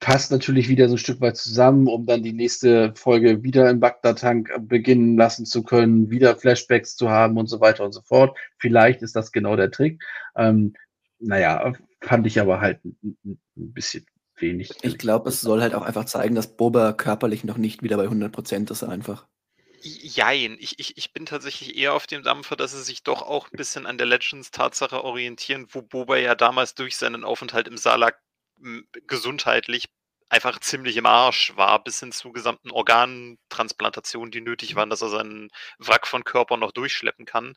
passt 0.00 0.30
natürlich 0.32 0.68
wieder 0.68 0.88
so 0.88 0.94
ein 0.94 0.98
Stück 0.98 1.20
weit 1.20 1.36
zusammen, 1.36 1.86
um 1.86 2.06
dann 2.06 2.22
die 2.22 2.32
nächste 2.32 2.92
Folge 2.96 3.42
wieder 3.42 3.70
im 3.70 3.80
Bagdad-Tank 3.80 4.50
beginnen 4.68 5.16
lassen 5.16 5.46
zu 5.46 5.62
können, 5.62 6.10
wieder 6.10 6.36
Flashbacks 6.36 6.96
zu 6.96 7.10
haben 7.10 7.36
und 7.36 7.46
so 7.46 7.60
weiter 7.60 7.84
und 7.84 7.92
so 7.92 8.02
fort. 8.02 8.36
Vielleicht 8.58 9.02
ist 9.02 9.14
das 9.14 9.32
genau 9.32 9.56
der 9.56 9.70
Trick. 9.70 10.02
Ähm, 10.36 10.74
naja, 11.20 11.72
fand 12.00 12.26
ich 12.26 12.40
aber 12.40 12.60
halt 12.60 12.84
ein, 12.84 13.06
ein 13.24 13.38
bisschen 13.54 14.06
wenig. 14.36 14.70
Ich 14.82 14.98
glaube, 14.98 15.28
es 15.28 15.40
soll 15.40 15.60
halt 15.60 15.74
auch 15.74 15.82
einfach 15.82 16.04
zeigen, 16.04 16.34
dass 16.34 16.56
Boba 16.56 16.92
körperlich 16.92 17.44
noch 17.44 17.56
nicht 17.56 17.82
wieder 17.82 17.96
bei 17.96 18.06
100% 18.06 18.70
ist 18.70 18.82
einfach. 18.82 19.26
Jein, 19.84 20.56
ich, 20.60 20.78
ich, 20.78 20.96
ich 20.96 21.12
bin 21.12 21.26
tatsächlich 21.26 21.76
eher 21.76 21.94
auf 21.94 22.06
dem 22.06 22.22
Dampfer, 22.22 22.54
dass 22.54 22.70
sie 22.70 22.82
sich 22.82 23.02
doch 23.02 23.22
auch 23.22 23.50
ein 23.50 23.56
bisschen 23.56 23.86
an 23.86 23.98
der 23.98 24.06
Legends-Tatsache 24.06 25.02
orientieren, 25.02 25.66
wo 25.70 25.82
Boba 25.82 26.16
ja 26.18 26.36
damals 26.36 26.74
durch 26.74 26.96
seinen 26.96 27.24
Aufenthalt 27.24 27.66
im 27.66 27.76
Salak 27.76 28.20
gesundheitlich 29.08 29.86
einfach 30.28 30.60
ziemlich 30.60 30.96
im 30.96 31.06
Arsch 31.06 31.54
war, 31.56 31.82
bis 31.84 32.00
hin 32.00 32.10
zu 32.10 32.32
gesamten 32.32 32.70
Organtransplantationen, 32.70 34.30
die 34.30 34.40
nötig 34.40 34.76
waren, 34.76 34.88
dass 34.88 35.02
er 35.02 35.10
seinen 35.10 35.50
Wrack 35.78 36.06
von 36.06 36.24
Körper 36.24 36.56
noch 36.56 36.72
durchschleppen 36.72 37.26
kann. 37.26 37.54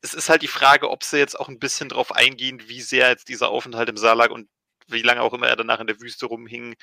Es 0.00 0.14
ist 0.14 0.28
halt 0.28 0.42
die 0.42 0.48
Frage, 0.48 0.90
ob 0.90 1.02
sie 1.02 1.18
jetzt 1.18 1.38
auch 1.38 1.48
ein 1.48 1.58
bisschen 1.58 1.88
drauf 1.88 2.12
eingehen, 2.12 2.68
wie 2.68 2.82
sehr 2.82 3.08
jetzt 3.08 3.28
dieser 3.28 3.48
Aufenthalt 3.48 3.88
im 3.88 3.96
Salak 3.96 4.30
und 4.30 4.48
wie 4.88 5.02
lange 5.02 5.22
auch 5.22 5.32
immer 5.32 5.48
er 5.48 5.56
danach 5.56 5.80
in 5.80 5.86
der 5.86 6.00
Wüste 6.00 6.26
rumhing, 6.26 6.74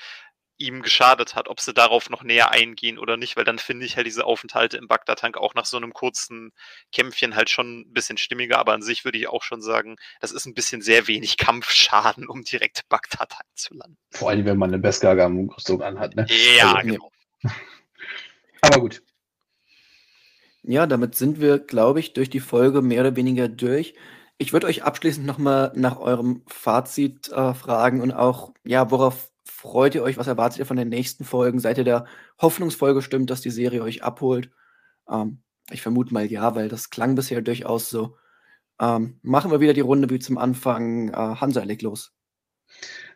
ihm 0.58 0.82
geschadet 0.82 1.34
hat, 1.34 1.48
ob 1.48 1.60
sie 1.60 1.74
darauf 1.74 2.08
noch 2.08 2.22
näher 2.22 2.50
eingehen 2.50 2.98
oder 2.98 3.16
nicht, 3.16 3.36
weil 3.36 3.44
dann 3.44 3.58
finde 3.58 3.84
ich 3.84 3.96
halt 3.96 4.06
diese 4.06 4.24
Aufenthalte 4.24 4.76
im 4.76 4.88
Bagdad-Tank 4.88 5.36
auch 5.36 5.54
nach 5.54 5.66
so 5.66 5.76
einem 5.76 5.92
kurzen 5.92 6.52
Kämpfchen 6.92 7.36
halt 7.36 7.50
schon 7.50 7.80
ein 7.80 7.92
bisschen 7.92 8.16
stimmiger, 8.16 8.58
aber 8.58 8.72
an 8.72 8.82
sich 8.82 9.04
würde 9.04 9.18
ich 9.18 9.28
auch 9.28 9.42
schon 9.42 9.60
sagen, 9.60 9.96
das 10.20 10.32
ist 10.32 10.46
ein 10.46 10.54
bisschen 10.54 10.80
sehr 10.80 11.08
wenig 11.08 11.36
Kampfschaden, 11.36 12.26
um 12.26 12.42
direkt 12.42 12.88
Bagdad 12.88 13.34
einzulanden. 13.50 13.98
Vor 14.10 14.30
allem, 14.30 14.46
wenn 14.46 14.56
man 14.56 14.70
eine 14.70 14.78
Beskar-Rüstung 14.78 15.82
anhat, 15.82 16.16
ne? 16.16 16.26
Ja, 16.56 16.74
also, 16.74 16.88
genau. 16.88 17.12
Aber 18.62 18.80
gut. 18.80 19.02
Ja, 20.62 20.86
damit 20.86 21.14
sind 21.14 21.40
wir, 21.40 21.58
glaube 21.58 22.00
ich, 22.00 22.12
durch 22.12 22.30
die 22.30 22.40
Folge 22.40 22.82
mehr 22.82 23.02
oder 23.02 23.14
weniger 23.14 23.48
durch. 23.48 23.94
Ich 24.38 24.52
würde 24.52 24.66
euch 24.66 24.84
abschließend 24.84 25.26
nochmal 25.26 25.72
nach 25.74 25.98
eurem 25.98 26.42
Fazit 26.46 27.30
äh, 27.30 27.54
fragen 27.54 28.00
und 28.00 28.12
auch, 28.12 28.52
ja, 28.64 28.90
worauf 28.90 29.30
Freut 29.66 29.94
ihr 29.94 30.02
euch? 30.02 30.18
Was 30.18 30.26
erwartet 30.26 30.58
ihr 30.58 30.66
von 30.66 30.76
den 30.76 30.90
nächsten 30.90 31.24
Folgen? 31.24 31.60
Seid 31.60 31.78
ihr 31.78 31.84
der 31.84 32.04
hoffnungsvoll 32.40 32.94
gestimmt, 32.94 33.30
dass 33.30 33.40
die 33.40 33.50
Serie 33.50 33.82
euch 33.82 34.02
abholt? 34.02 34.50
Ähm, 35.10 35.38
ich 35.70 35.82
vermute 35.82 36.12
mal 36.12 36.26
ja, 36.26 36.54
weil 36.54 36.68
das 36.68 36.90
klang 36.90 37.14
bisher 37.14 37.40
durchaus 37.42 37.88
so. 37.88 38.16
Ähm, 38.80 39.18
machen 39.22 39.50
wir 39.50 39.60
wieder 39.60 39.72
die 39.72 39.80
Runde 39.80 40.10
wie 40.10 40.18
zum 40.18 40.36
Anfang. 40.36 41.08
Äh, 41.08 41.12
Hansa, 41.12 41.62
leg 41.62 41.80
los. 41.82 42.12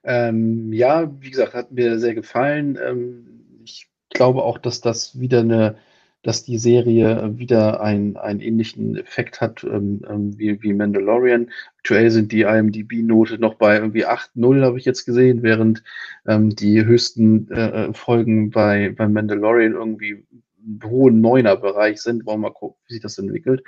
Ähm, 0.03 0.73
ja, 0.73 1.11
wie 1.21 1.31
gesagt, 1.31 1.55
hat 1.55 1.73
mir 1.73 1.99
sehr 1.99 2.15
gefallen. 2.15 2.79
Ähm, 2.83 3.61
ich 3.65 3.89
glaube 4.09 4.43
auch, 4.43 4.59
dass 4.59 4.81
das 4.81 5.21
wieder 5.21 5.41
eine 5.41 5.77
dass 6.23 6.45
die 6.45 6.59
Serie 6.59 7.39
wieder 7.39 7.81
ein, 7.81 8.17
einen 8.17 8.41
ähnlichen 8.41 8.97
Effekt 8.97 9.41
hat 9.41 9.65
ähm, 9.65 10.03
ähm 10.09 10.39
wie, 10.39 10.63
wie 10.63 10.75
Mandalorian. 10.75 11.51
Aktuell 11.79 12.11
sind 12.11 12.33
die 12.33 12.43
IMDb-Note 12.43 13.39
noch 13.39 13.55
bei 13.55 13.77
irgendwie 13.77 14.07
8-0, 14.07 14.65
habe 14.65 14.79
ich 14.79 14.85
jetzt 14.85 15.07
gesehen, 15.07 15.43
während 15.43 15.83
ähm, 16.27 16.55
die 16.55 16.85
höchsten 16.85 17.51
äh, 17.51 17.87
äh, 17.87 17.93
Folgen 17.95 18.51
bei, 18.51 18.95
bei 18.97 19.09
Mandalorian 19.09 19.73
irgendwie 19.73 20.27
im 20.63 20.81
hohen 20.85 21.21
Neuner-Bereich 21.21 22.03
sind. 22.03 22.27
Wollen 22.27 22.41
wir 22.41 22.49
mal 22.49 22.55
gucken, 22.55 22.79
wie 22.87 22.95
sich 22.95 23.03
das 23.03 23.19
entwickelt. 23.19 23.65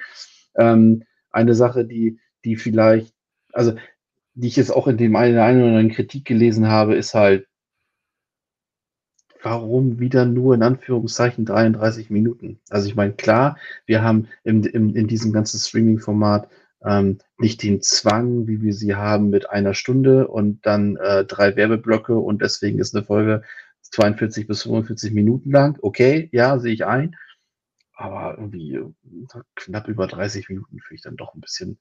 Ähm, 0.56 1.04
eine 1.30 1.54
Sache, 1.54 1.86
die, 1.86 2.18
die 2.44 2.56
vielleicht, 2.56 3.14
also 3.52 3.74
die 4.34 4.48
ich 4.48 4.56
jetzt 4.56 4.70
auch 4.70 4.86
in 4.86 4.98
dem 4.98 5.16
einen, 5.16 5.38
einen 5.38 5.60
oder 5.60 5.68
anderen 5.68 5.90
Kritik 5.90 6.26
gelesen 6.26 6.68
habe, 6.68 6.96
ist 6.96 7.14
halt, 7.14 7.46
warum 9.42 9.98
wieder 9.98 10.24
nur 10.24 10.54
in 10.54 10.62
Anführungszeichen 10.62 11.44
33 11.44 12.10
Minuten? 12.10 12.60
Also 12.70 12.88
ich 12.88 12.94
meine, 12.94 13.12
klar, 13.12 13.58
wir 13.86 14.02
haben 14.02 14.28
im, 14.44 14.62
im, 14.64 14.94
in 14.94 15.08
diesem 15.08 15.32
ganzen 15.32 15.58
Streaming-Format 15.58 16.48
ähm, 16.84 17.18
nicht 17.38 17.62
den 17.62 17.80
Zwang, 17.82 18.46
wie 18.46 18.62
wir 18.62 18.74
sie 18.74 18.94
haben 18.94 19.30
mit 19.30 19.50
einer 19.50 19.74
Stunde 19.74 20.28
und 20.28 20.64
dann 20.66 20.96
äh, 20.96 21.24
drei 21.24 21.56
Werbeblöcke 21.56 22.16
und 22.16 22.42
deswegen 22.42 22.78
ist 22.78 22.94
eine 22.94 23.04
Folge 23.04 23.42
42 23.82 24.46
bis 24.46 24.62
45 24.62 25.12
Minuten 25.12 25.50
lang. 25.50 25.78
Okay, 25.82 26.28
ja, 26.32 26.58
sehe 26.58 26.72
ich 26.72 26.86
ein. 26.86 27.16
Aber 27.94 28.36
irgendwie 28.38 28.76
äh, 28.76 28.90
knapp 29.54 29.88
über 29.88 30.06
30 30.06 30.48
Minuten 30.48 30.80
finde 30.80 30.94
ich 30.94 31.02
dann 31.02 31.16
doch 31.16 31.34
ein 31.34 31.40
bisschen, 31.40 31.78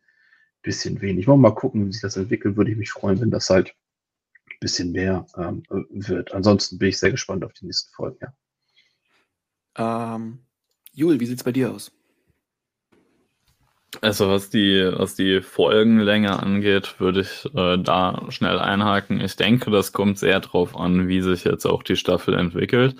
bisschen 0.61 1.01
wenig. 1.01 1.27
Wir 1.27 1.35
mal 1.37 1.55
gucken, 1.55 1.87
wie 1.87 1.91
sich 1.91 2.01
das 2.01 2.17
entwickelt. 2.17 2.57
Würde 2.57 2.71
ich 2.71 2.77
mich 2.77 2.91
freuen, 2.91 3.21
wenn 3.21 3.31
das 3.31 3.49
halt 3.49 3.75
bisschen 4.61 4.93
mehr 4.93 5.25
ähm, 5.37 5.63
wird. 5.89 6.33
Ansonsten 6.33 6.77
bin 6.77 6.89
ich 6.89 6.99
sehr 6.99 7.11
gespannt 7.11 7.43
auf 7.43 7.51
die 7.51 7.65
nächsten 7.65 7.93
Folgen. 7.93 8.17
Ja. 8.21 10.15
Ähm, 10.15 10.39
Jul, 10.93 11.19
wie 11.19 11.25
sieht 11.25 11.39
es 11.39 11.43
bei 11.43 11.51
dir 11.51 11.71
aus? 11.71 11.91
Also 13.99 14.29
was 14.29 14.49
die, 14.49 14.89
was 14.93 15.15
die 15.15 15.41
Folgenlänge 15.41 16.41
angeht, 16.41 16.99
würde 16.99 17.21
ich 17.21 17.45
äh, 17.53 17.77
da 17.77 18.25
schnell 18.29 18.57
einhaken. 18.57 19.19
Ich 19.19 19.35
denke, 19.35 19.69
das 19.69 19.91
kommt 19.91 20.17
sehr 20.17 20.39
darauf 20.39 20.77
an, 20.77 21.09
wie 21.09 21.21
sich 21.21 21.43
jetzt 21.43 21.65
auch 21.65 21.83
die 21.83 21.97
Staffel 21.97 22.35
entwickelt. 22.35 22.95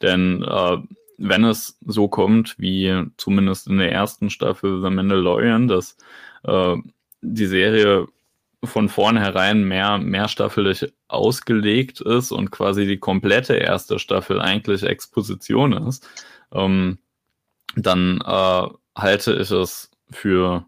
Denn 0.00 0.42
äh, 0.42 0.78
wenn 1.18 1.44
es 1.44 1.78
so 1.84 2.08
kommt, 2.08 2.58
wie 2.58 3.04
zumindest 3.18 3.66
in 3.68 3.76
der 3.76 3.92
ersten 3.92 4.30
Staffel 4.30 4.80
The 4.80 4.88
Mandalorian, 4.88 5.68
dass 5.68 5.98
äh, 6.44 6.76
die 7.20 7.46
Serie 7.46 8.06
von 8.64 8.88
vornherein 8.88 9.64
mehr 9.64 9.98
mehrstaffelig 9.98 10.92
ausgelegt 11.08 12.00
ist 12.00 12.30
und 12.30 12.50
quasi 12.50 12.86
die 12.86 12.98
komplette 12.98 13.54
erste 13.54 13.98
Staffel 13.98 14.40
eigentlich 14.40 14.82
Exposition 14.82 15.72
ist, 15.72 16.06
ähm, 16.52 16.98
dann 17.76 18.20
äh, 18.20 18.68
halte 18.96 19.34
ich 19.34 19.50
es 19.50 19.90
für, 20.10 20.66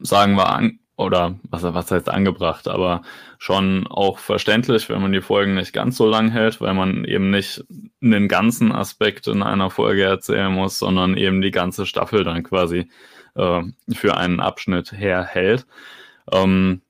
sagen 0.00 0.34
wir, 0.34 0.48
an, 0.48 0.80
oder 0.96 1.38
was, 1.44 1.62
was 1.62 1.90
heißt 1.90 2.08
angebracht, 2.08 2.68
aber 2.68 3.02
schon 3.38 3.86
auch 3.86 4.18
verständlich, 4.18 4.88
wenn 4.88 5.00
man 5.00 5.12
die 5.12 5.20
Folgen 5.20 5.54
nicht 5.54 5.72
ganz 5.72 5.96
so 5.96 6.06
lang 6.06 6.30
hält, 6.30 6.60
weil 6.60 6.74
man 6.74 7.04
eben 7.04 7.30
nicht 7.30 7.64
einen 8.02 8.28
ganzen 8.28 8.72
Aspekt 8.72 9.26
in 9.26 9.42
einer 9.42 9.70
Folge 9.70 10.04
erzählen 10.04 10.52
muss, 10.52 10.78
sondern 10.78 11.16
eben 11.16 11.40
die 11.40 11.50
ganze 11.50 11.86
Staffel 11.86 12.24
dann 12.24 12.42
quasi 12.42 12.90
äh, 13.34 13.62
für 13.92 14.16
einen 14.16 14.40
Abschnitt 14.40 14.92
herhält. 14.92 15.66
Ähm, 16.30 16.82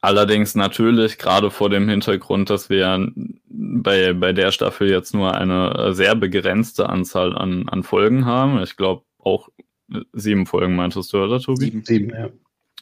allerdings 0.00 0.54
natürlich 0.54 1.18
gerade 1.18 1.50
vor 1.50 1.70
dem 1.70 1.88
Hintergrund, 1.88 2.50
dass 2.50 2.70
wir 2.70 3.10
bei, 3.46 4.12
bei 4.12 4.32
der 4.32 4.52
Staffel 4.52 4.88
jetzt 4.88 5.14
nur 5.14 5.34
eine 5.34 5.94
sehr 5.94 6.14
begrenzte 6.14 6.88
Anzahl 6.88 7.36
an, 7.36 7.68
an 7.68 7.82
Folgen 7.82 8.26
haben. 8.26 8.62
Ich 8.62 8.76
glaube 8.76 9.04
auch 9.18 9.48
sieben 10.12 10.46
Folgen 10.46 10.76
meintest 10.76 11.12
du, 11.12 11.18
oder 11.22 11.40
Tobi? 11.40 11.66
Sieben, 11.66 11.84
sieben, 11.84 12.10
ja. 12.10 12.28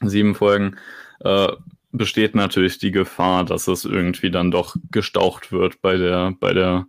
Sieben 0.03 0.35
Folgen. 0.35 0.77
Äh, 1.21 1.49
besteht 1.93 2.35
natürlich 2.35 2.79
die 2.79 2.91
Gefahr, 2.91 3.45
dass 3.45 3.69
es 3.69 3.85
irgendwie 3.85 4.31
dann 4.31 4.51
doch 4.51 4.77
gestaucht 4.91 5.53
wird 5.53 5.81
bei 5.83 5.97
der, 5.97 6.35
bei 6.41 6.55
der 6.55 6.87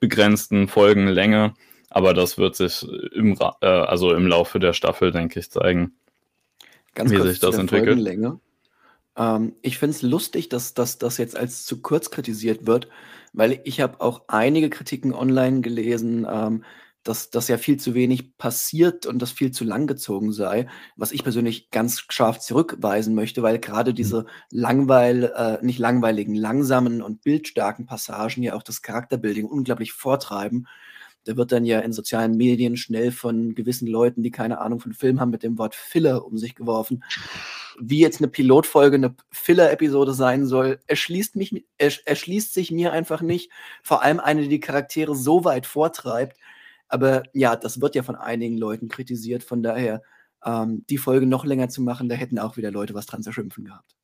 begrenzten 0.00 0.68
Folgenlänge. 0.68 1.54
Aber 1.88 2.14
das 2.14 2.38
wird 2.38 2.56
sich 2.56 2.86
im, 3.14 3.36
äh, 3.60 3.66
also 3.66 4.12
im 4.12 4.26
Laufe 4.26 4.58
der 4.58 4.72
Staffel, 4.72 5.12
denke 5.12 5.40
ich, 5.40 5.50
zeigen. 5.50 5.94
Ganz 6.94 7.10
wie 7.10 7.16
kurz 7.16 7.28
sich 7.28 7.40
das 7.40 7.56
entwickelt. 7.58 7.98
Ähm, 9.16 9.54
ich 9.62 9.78
finde 9.78 9.96
es 9.96 10.02
lustig, 10.02 10.48
dass, 10.48 10.74
dass 10.74 10.98
das 10.98 11.18
jetzt 11.18 11.36
als 11.36 11.64
zu 11.64 11.82
kurz 11.82 12.10
kritisiert 12.10 12.66
wird, 12.66 12.88
weil 13.32 13.60
ich 13.64 13.80
habe 13.80 14.00
auch 14.00 14.22
einige 14.28 14.70
Kritiken 14.70 15.14
online 15.14 15.60
gelesen, 15.60 16.26
ähm, 16.30 16.64
dass 17.02 17.30
das 17.30 17.48
ja 17.48 17.56
viel 17.56 17.78
zu 17.78 17.94
wenig 17.94 18.36
passiert 18.36 19.06
und 19.06 19.22
das 19.22 19.30
viel 19.32 19.52
zu 19.52 19.64
lang 19.64 19.86
gezogen 19.86 20.32
sei, 20.32 20.68
was 20.96 21.12
ich 21.12 21.22
persönlich 21.22 21.70
ganz 21.70 22.04
scharf 22.10 22.38
zurückweisen 22.40 23.14
möchte, 23.14 23.42
weil 23.42 23.58
gerade 23.58 23.94
diese 23.94 24.26
langweil, 24.50 25.24
äh, 25.34 25.64
nicht 25.64 25.78
langweiligen, 25.78 26.34
langsamen 26.34 27.00
und 27.00 27.22
bildstarken 27.22 27.86
Passagen 27.86 28.42
ja 28.42 28.54
auch 28.54 28.62
das 28.62 28.82
Charakterbuilding 28.82 29.46
unglaublich 29.46 29.92
vortreiben. 29.92 30.66
Da 31.24 31.36
wird 31.36 31.52
dann 31.52 31.64
ja 31.64 31.80
in 31.80 31.92
sozialen 31.92 32.36
Medien 32.36 32.76
schnell 32.76 33.12
von 33.12 33.54
gewissen 33.54 33.86
Leuten, 33.86 34.22
die 34.22 34.30
keine 34.30 34.58
Ahnung 34.60 34.80
von 34.80 34.94
Film 34.94 35.20
haben, 35.20 35.30
mit 35.30 35.42
dem 35.42 35.58
Wort 35.58 35.74
Filler 35.74 36.24
um 36.24 36.38
sich 36.38 36.54
geworfen. 36.54 37.04
Wie 37.78 38.00
jetzt 38.00 38.20
eine 38.20 38.28
Pilotfolge 38.28 38.96
eine 38.96 39.14
Filler-Episode 39.30 40.14
sein 40.14 40.46
soll, 40.46 40.80
erschließt, 40.86 41.36
mich, 41.36 41.64
erschließt 41.78 42.54
sich 42.54 42.70
mir 42.70 42.92
einfach 42.92 43.20
nicht. 43.20 43.50
Vor 43.82 44.02
allem 44.02 44.20
eine, 44.20 44.42
die 44.42 44.48
die 44.48 44.60
Charaktere 44.60 45.14
so 45.14 45.44
weit 45.44 45.66
vortreibt, 45.66 46.38
aber 46.88 47.22
ja, 47.32 47.54
das 47.54 47.80
wird 47.80 47.94
ja 47.94 48.02
von 48.02 48.16
einigen 48.16 48.56
Leuten 48.56 48.88
kritisiert. 48.88 49.44
Von 49.44 49.62
daher, 49.62 50.02
ähm, 50.44 50.84
die 50.88 50.98
Folge 50.98 51.26
noch 51.26 51.44
länger 51.44 51.68
zu 51.68 51.82
machen, 51.82 52.08
da 52.08 52.16
hätten 52.16 52.38
auch 52.38 52.56
wieder 52.56 52.70
Leute 52.70 52.94
was 52.94 53.06
dran 53.06 53.22
zu 53.22 53.32
schimpfen 53.32 53.64
gehabt. 53.64 53.94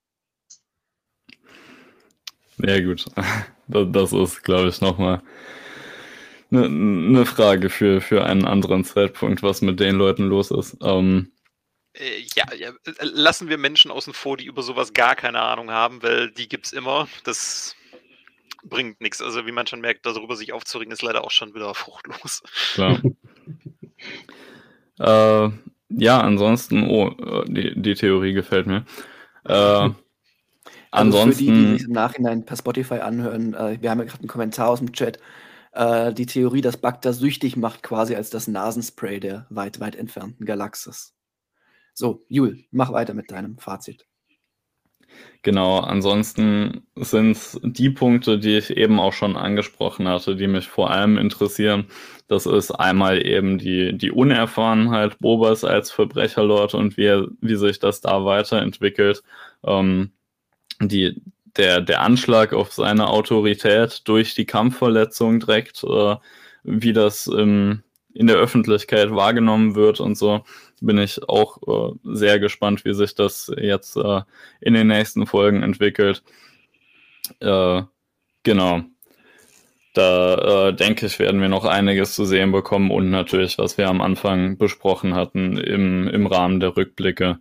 Ja, 2.59 2.81
gut. 2.81 3.05
Das 3.69 4.13
ist, 4.13 4.45
glaube 4.45 4.69
ich, 4.69 4.81
nochmal 4.81 5.21
eine 6.51 6.69
ne 6.69 7.27
Frage 7.27 7.71
für, 7.71 8.01
für 8.01 8.25
einen 8.25 8.45
anderen 8.45 8.85
Zeitpunkt, 8.85 9.43
was 9.43 9.63
mit 9.63 9.81
den 9.81 9.97
Leuten 9.97 10.25
los 10.25 10.51
ist. 10.51 10.77
Ähm, 10.83 11.33
äh, 11.93 12.21
ja, 12.35 12.45
ja, 12.55 12.73
lassen 13.01 13.49
wir 13.49 13.59
Menschen 13.59 13.91
außen 13.91 14.13
vor, 14.13 14.37
die 14.37 14.47
über 14.47 14.63
sowas 14.63 14.93
gar 14.93 15.17
keine 15.17 15.41
Ahnung 15.41 15.71
haben, 15.71 16.03
weil 16.03 16.31
die 16.31 16.49
gibt 16.49 16.67
es 16.67 16.73
immer. 16.73 17.09
Das 17.25 17.75
bringt 18.65 19.01
nichts. 19.01 19.23
Also 19.23 19.47
wie 19.47 19.53
man 19.53 19.67
schon 19.67 19.81
merkt, 19.81 20.07
darüber 20.07 20.37
sich 20.37 20.53
aufzuregen, 20.53 20.93
ist 20.93 21.03
leider 21.03 21.25
auch 21.25 21.31
schon 21.31 21.55
wieder 21.55 21.75
fruchtlos. 21.75 22.43
Klar. 22.75 23.01
äh, 24.99 25.51
ja, 25.89 26.21
ansonsten, 26.21 26.85
oh, 26.89 27.45
die, 27.47 27.81
die 27.81 27.95
Theorie 27.95 28.33
gefällt 28.33 28.67
mir. 28.67 28.85
Äh, 29.45 29.53
also 29.53 29.95
ansonsten. 30.91 31.33
Für 31.33 31.53
die, 31.53 31.65
die 31.65 31.79
sich 31.79 31.87
im 31.87 31.93
Nachhinein 31.93 32.45
per 32.45 32.57
Spotify 32.57 32.97
anhören, 32.97 33.55
äh, 33.55 33.79
wir 33.81 33.91
haben 33.91 34.01
ja 34.01 34.05
gerade 34.05 34.21
einen 34.21 34.29
Kommentar 34.29 34.69
aus 34.69 34.81
dem 34.81 34.93
Chat. 34.93 35.19
Äh, 35.77 36.15
die 36.15 36.25
Theorie, 36.25 36.63
dass 36.63 36.79
Bagda 36.79 37.13
süchtig 37.13 37.57
macht, 37.57 37.83
quasi 37.83 38.15
als 38.15 38.31
das 38.31 38.49
Nasenspray 38.49 39.21
der 39.21 39.47
weit, 39.51 39.79
weit 39.79 39.95
entfernten 39.95 40.47
Galaxis. 40.47 41.15
So, 41.93 42.25
Jul, 42.29 42.65
mach 42.71 42.93
weiter 42.93 43.13
mit 43.13 43.31
deinem 43.31 43.59
Fazit. 43.59 44.07
Genau, 45.43 45.81
ansonsten 45.81 46.87
sind 46.97 47.33
es 47.33 47.61
die 47.63 47.91
Punkte, 47.91 48.39
die 48.39 48.57
ich 48.57 48.71
eben 48.71 48.99
auch 48.99 49.13
schon 49.13 49.37
angesprochen 49.37 50.09
hatte, 50.09 50.35
die 50.35 50.47
mich 50.47 50.67
vor 50.67 50.91
allem 50.91 51.19
interessieren. 51.19 51.87
Das 52.27 52.47
ist 52.47 52.71
einmal 52.71 53.25
eben 53.25 53.59
die, 53.59 53.97
die 53.97 54.11
Unerfahrenheit 54.11 55.19
Bobas 55.19 55.63
als 55.63 55.91
Verbrecherlord 55.91 56.75
und 56.75 56.97
wie, 56.97 57.27
wie 57.43 57.57
sich 57.57 57.79
das 57.79 58.01
da 58.01 58.25
weiterentwickelt. 58.25 59.23
Ähm, 59.63 60.13
die, 60.81 61.23
der, 61.57 61.81
der 61.81 62.03
Anschlag 62.03 62.53
auf 62.53 62.73
seine 62.73 63.09
Autorität 63.09 64.03
durch 64.07 64.35
die 64.35 64.47
Kampfverletzung 64.47 65.41
direkt, 65.41 65.85
äh, 65.85 66.17
wie 66.65 66.93
das 66.93 67.27
im, 67.27 67.83
in 68.15 68.27
der 68.27 68.37
Öffentlichkeit 68.37 69.11
wahrgenommen 69.11 69.75
wird 69.75 70.01
und 70.01 70.17
so 70.17 70.45
bin 70.81 70.99
ich 70.99 71.29
auch 71.29 71.59
äh, 71.67 71.95
sehr 72.05 72.39
gespannt, 72.39 72.85
wie 72.85 72.95
sich 72.95 73.15
das 73.15 73.53
jetzt 73.57 73.97
äh, 73.97 74.23
in 74.61 74.75
den 74.75 74.89
nächsten 74.89 75.27
Folgen 75.27 75.63
entwickelt. 75.63 76.23
Äh, 77.41 77.83
genau. 78.43 78.83
Da 79.95 80.69
äh, 80.69 80.75
denke 80.75 81.07
ich, 81.07 81.19
werden 81.19 81.41
wir 81.41 81.49
noch 81.49 81.65
einiges 81.65 82.15
zu 82.15 82.27
sehen 82.27 82.53
bekommen 82.53 82.91
und 82.91 83.11
natürlich, 83.11 83.57
was 83.57 83.79
wir 83.79 83.89
am 83.89 84.03
Anfang 84.03 84.59
besprochen 84.59 85.15
hatten 85.15 85.57
im, 85.57 86.07
im 86.09 86.27
Rahmen 86.27 86.61
der 86.61 86.77
Rückblicke, 86.77 87.39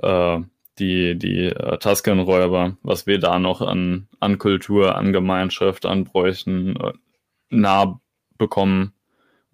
äh, 0.00 0.38
die, 0.80 1.16
die 1.16 1.46
äh, 1.46 1.78
Tusken-Räuber, 1.78 2.76
was 2.82 3.06
wir 3.06 3.18
da 3.18 3.38
noch 3.38 3.60
an, 3.60 4.08
an 4.18 4.38
Kultur, 4.38 4.96
an 4.96 5.12
Gemeinschaft, 5.12 5.86
an 5.86 6.04
Bräuchen 6.04 6.76
äh, 6.76 6.92
nah 7.50 8.00
bekommen. 8.38 8.92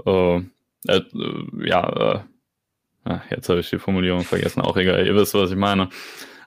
Äh, 0.05 0.37
äh, 0.87 1.03
ja, 1.65 2.15
äh, 2.15 2.21
Ach, 3.09 3.23
jetzt 3.31 3.49
habe 3.49 3.61
ich 3.61 3.71
die 3.71 3.79
Formulierung 3.79 4.23
vergessen, 4.23 4.63
auch 4.63 4.77
egal, 4.77 5.07
ihr 5.07 5.15
wisst, 5.15 5.33
was 5.35 5.53
ich 5.53 5.57
meine. 5.57 5.91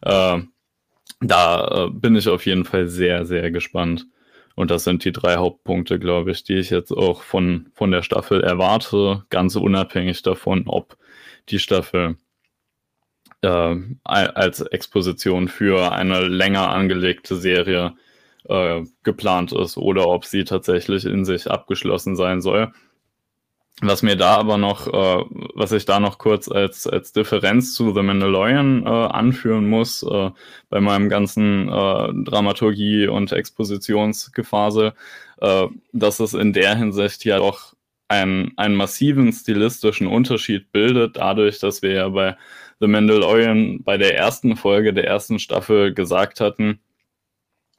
Äh, 0.02 0.40
da 1.22 1.90
bin 1.90 2.18
ich 2.18 2.28
auf 2.28 2.46
jeden 2.46 2.66
Fall 2.66 2.90
sehr, 2.90 3.26
sehr 3.26 3.50
gespannt. 3.50 4.08
Und 4.56 4.70
das 4.70 4.84
sind 4.84 5.06
die 5.06 5.14
drei 5.14 5.38
Hauptpunkte, 5.38 6.00
glaube 6.00 6.32
ich, 6.32 6.44
die 6.44 6.56
ich 6.56 6.70
jetzt 6.70 6.92
auch 6.92 7.24
von, 7.24 7.70
von 7.76 7.92
der 7.92 8.02
Staffel 8.02 8.44
erwarte, 8.44 9.24
ganz 9.30 9.56
unabhängig 9.56 10.22
davon, 10.22 10.64
ob 10.68 10.98
die 11.48 11.60
Staffel 11.60 12.18
äh, 13.42 13.76
als 14.04 14.62
Exposition 14.62 15.48
für 15.48 15.92
eine 15.92 16.28
länger 16.28 16.70
angelegte 16.70 17.36
Serie 17.36 17.94
äh, 18.48 18.84
geplant 19.04 19.52
ist 19.54 19.78
oder 19.78 20.08
ob 20.08 20.26
sie 20.26 20.44
tatsächlich 20.44 21.06
in 21.06 21.26
sich 21.26 21.50
abgeschlossen 21.50 22.16
sein 22.16 22.42
soll. 22.42 22.72
Was 23.82 24.04
mir 24.04 24.18
da 24.18 24.36
aber 24.36 24.58
noch, 24.58 24.88
äh, 24.88 25.24
was 25.56 25.72
ich 25.72 25.86
da 25.86 26.02
noch 26.02 26.18
kurz 26.18 26.50
als, 26.50 26.86
als 26.86 27.14
Differenz 27.14 27.74
zu 27.74 27.94
The 27.94 28.02
Mandalorian 28.02 28.86
äh, 28.86 28.90
anführen 28.90 29.70
muss, 29.70 30.04
äh, 30.04 30.32
bei 30.70 30.82
meinem 30.82 31.08
ganzen 31.08 31.70
äh, 31.70 31.72
Dramaturgie- 31.72 33.08
und 33.08 33.32
Expositionsgefasel, 33.32 34.94
äh, 35.40 35.68
dass 35.94 36.20
es 36.20 36.34
in 36.34 36.52
der 36.52 36.76
Hinsicht 36.76 37.24
ja 37.24 37.38
doch 37.38 37.74
einen, 38.10 38.52
einen 38.58 38.76
massiven 38.76 39.32
stilistischen 39.32 40.08
Unterschied 40.08 40.74
bildet, 40.74 41.16
dadurch, 41.16 41.60
dass 41.60 41.82
wir 41.82 41.92
ja 41.92 42.10
bei 42.10 42.36
The 42.80 42.88
Mandalorian 42.88 43.84
bei 43.84 43.98
der 43.98 44.16
ersten 44.18 44.56
Folge 44.56 44.94
der 44.94 45.06
ersten 45.06 45.40
Staffel 45.40 45.94
gesagt 45.94 46.40
hatten, 46.40 46.80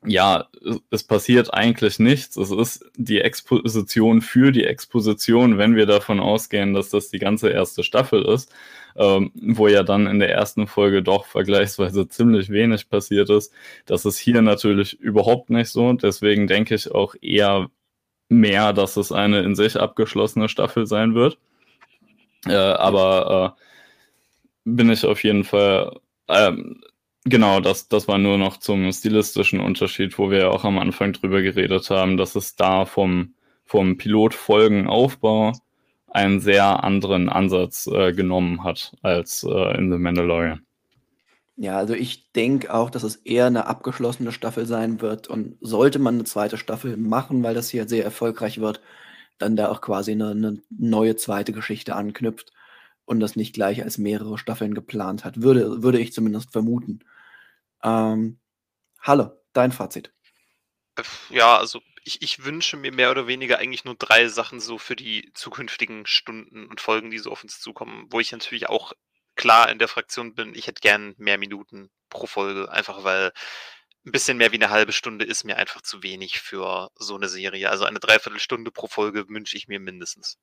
ja, 0.04 0.48
es 0.90 1.04
passiert 1.04 1.52
eigentlich 1.52 1.98
nichts. 1.98 2.36
Es 2.36 2.50
ist 2.50 2.84
die 2.96 3.20
Exposition 3.20 4.22
für 4.22 4.50
die 4.50 4.64
Exposition, 4.64 5.58
wenn 5.58 5.76
wir 5.76 5.84
davon 5.84 6.20
ausgehen, 6.20 6.72
dass 6.72 6.88
das 6.88 7.10
die 7.10 7.18
ganze 7.18 7.50
erste 7.50 7.84
Staffel 7.84 8.24
ist, 8.24 8.50
ähm, 8.96 9.30
wo 9.34 9.68
ja 9.68 9.82
dann 9.82 10.06
in 10.06 10.18
der 10.18 10.32
ersten 10.32 10.66
Folge 10.66 11.02
doch 11.02 11.26
vergleichsweise 11.26 12.08
ziemlich 12.08 12.48
wenig 12.48 12.88
passiert 12.88 13.28
ist. 13.28 13.52
Das 13.84 14.06
ist 14.06 14.18
hier 14.18 14.40
natürlich 14.40 14.98
überhaupt 14.98 15.50
nicht 15.50 15.68
so. 15.68 15.92
Deswegen 15.92 16.46
denke 16.46 16.74
ich 16.74 16.90
auch 16.92 17.14
eher 17.20 17.70
mehr, 18.30 18.72
dass 18.72 18.96
es 18.96 19.12
eine 19.12 19.40
in 19.42 19.54
sich 19.54 19.78
abgeschlossene 19.78 20.48
Staffel 20.48 20.86
sein 20.86 21.14
wird. 21.14 21.36
Äh, 22.46 22.54
aber 22.54 23.56
äh, 23.58 23.69
bin 24.64 24.90
ich 24.90 25.04
auf 25.04 25.22
jeden 25.24 25.44
Fall. 25.44 26.00
Ähm, 26.28 26.80
Genau, 27.24 27.60
das, 27.60 27.88
das 27.88 28.08
war 28.08 28.16
nur 28.16 28.38
noch 28.38 28.56
zum 28.56 28.90
stilistischen 28.92 29.60
Unterschied, 29.60 30.18
wo 30.18 30.30
wir 30.30 30.38
ja 30.38 30.48
auch 30.48 30.64
am 30.64 30.78
Anfang 30.78 31.12
drüber 31.12 31.42
geredet 31.42 31.90
haben, 31.90 32.16
dass 32.16 32.34
es 32.34 32.56
da 32.56 32.86
vom, 32.86 33.34
vom 33.66 33.98
Pilotfolgenaufbau 33.98 35.52
einen 36.08 36.40
sehr 36.40 36.82
anderen 36.82 37.28
Ansatz 37.28 37.86
äh, 37.86 38.12
genommen 38.12 38.64
hat 38.64 38.96
als 39.02 39.44
äh, 39.44 39.76
in 39.76 39.92
The 39.92 39.98
Mandalorian. 39.98 40.64
Ja, 41.56 41.76
also 41.76 41.92
ich 41.92 42.32
denke 42.32 42.72
auch, 42.72 42.88
dass 42.88 43.02
es 43.02 43.16
eher 43.16 43.46
eine 43.46 43.66
abgeschlossene 43.66 44.32
Staffel 44.32 44.64
sein 44.64 45.02
wird 45.02 45.28
und 45.28 45.58
sollte 45.60 45.98
man 45.98 46.14
eine 46.14 46.24
zweite 46.24 46.56
Staffel 46.56 46.96
machen, 46.96 47.42
weil 47.42 47.54
das 47.54 47.68
hier 47.68 47.86
sehr 47.86 48.02
erfolgreich 48.02 48.62
wird, 48.62 48.80
dann 49.38 49.56
da 49.56 49.68
auch 49.68 49.82
quasi 49.82 50.12
eine, 50.12 50.30
eine 50.30 50.62
neue 50.70 51.16
zweite 51.16 51.52
Geschichte 51.52 51.94
anknüpft 51.94 52.50
und 53.10 53.18
das 53.18 53.34
nicht 53.34 53.52
gleich 53.52 53.82
als 53.82 53.98
mehrere 53.98 54.38
Staffeln 54.38 54.72
geplant 54.72 55.24
hat. 55.24 55.42
Würde, 55.42 55.82
würde 55.82 55.98
ich 55.98 56.12
zumindest 56.12 56.52
vermuten. 56.52 57.00
Ähm, 57.82 58.38
Halle, 59.00 59.42
dein 59.52 59.72
Fazit. 59.72 60.12
Äh, 60.94 61.02
ja, 61.30 61.58
also 61.58 61.80
ich, 62.04 62.22
ich 62.22 62.44
wünsche 62.44 62.76
mir 62.76 62.92
mehr 62.92 63.10
oder 63.10 63.26
weniger 63.26 63.58
eigentlich 63.58 63.84
nur 63.84 63.96
drei 63.96 64.28
Sachen 64.28 64.60
so 64.60 64.78
für 64.78 64.94
die 64.94 65.32
zukünftigen 65.34 66.06
Stunden 66.06 66.68
und 66.68 66.80
Folgen, 66.80 67.10
die 67.10 67.18
so 67.18 67.32
auf 67.32 67.42
uns 67.42 67.58
zukommen, 67.58 68.06
wo 68.10 68.20
ich 68.20 68.30
natürlich 68.30 68.68
auch 68.68 68.92
klar 69.34 69.70
in 69.70 69.80
der 69.80 69.88
Fraktion 69.88 70.36
bin, 70.36 70.54
ich 70.54 70.68
hätte 70.68 70.80
gern 70.80 71.14
mehr 71.18 71.36
Minuten 71.36 71.90
pro 72.10 72.28
Folge, 72.28 72.70
einfach 72.70 73.02
weil 73.02 73.32
ein 74.06 74.12
bisschen 74.12 74.36
mehr 74.36 74.52
wie 74.52 74.62
eine 74.62 74.70
halbe 74.70 74.92
Stunde 74.92 75.24
ist 75.24 75.42
mir 75.42 75.56
einfach 75.56 75.82
zu 75.82 76.04
wenig 76.04 76.40
für 76.40 76.90
so 76.94 77.16
eine 77.16 77.28
Serie. 77.28 77.70
Also 77.70 77.86
eine 77.86 77.98
Dreiviertelstunde 77.98 78.70
pro 78.70 78.86
Folge 78.86 79.28
wünsche 79.28 79.56
ich 79.56 79.66
mir 79.66 79.80
mindestens 79.80 80.38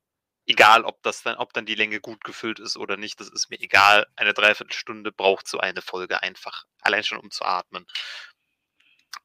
egal 0.48 0.84
ob 0.84 1.02
das 1.02 1.22
dann, 1.22 1.36
ob 1.36 1.52
dann 1.52 1.66
die 1.66 1.74
Länge 1.74 2.00
gut 2.00 2.24
gefüllt 2.24 2.58
ist 2.58 2.76
oder 2.76 2.96
nicht, 2.96 3.20
das 3.20 3.28
ist 3.28 3.50
mir 3.50 3.60
egal. 3.60 4.06
Eine 4.16 4.34
Dreiviertelstunde 4.34 5.12
braucht 5.12 5.46
so 5.46 5.58
eine 5.58 5.82
Folge 5.82 6.22
einfach. 6.22 6.64
Allein 6.80 7.04
schon 7.04 7.18
um 7.18 7.30
zu 7.30 7.44
atmen. 7.44 7.86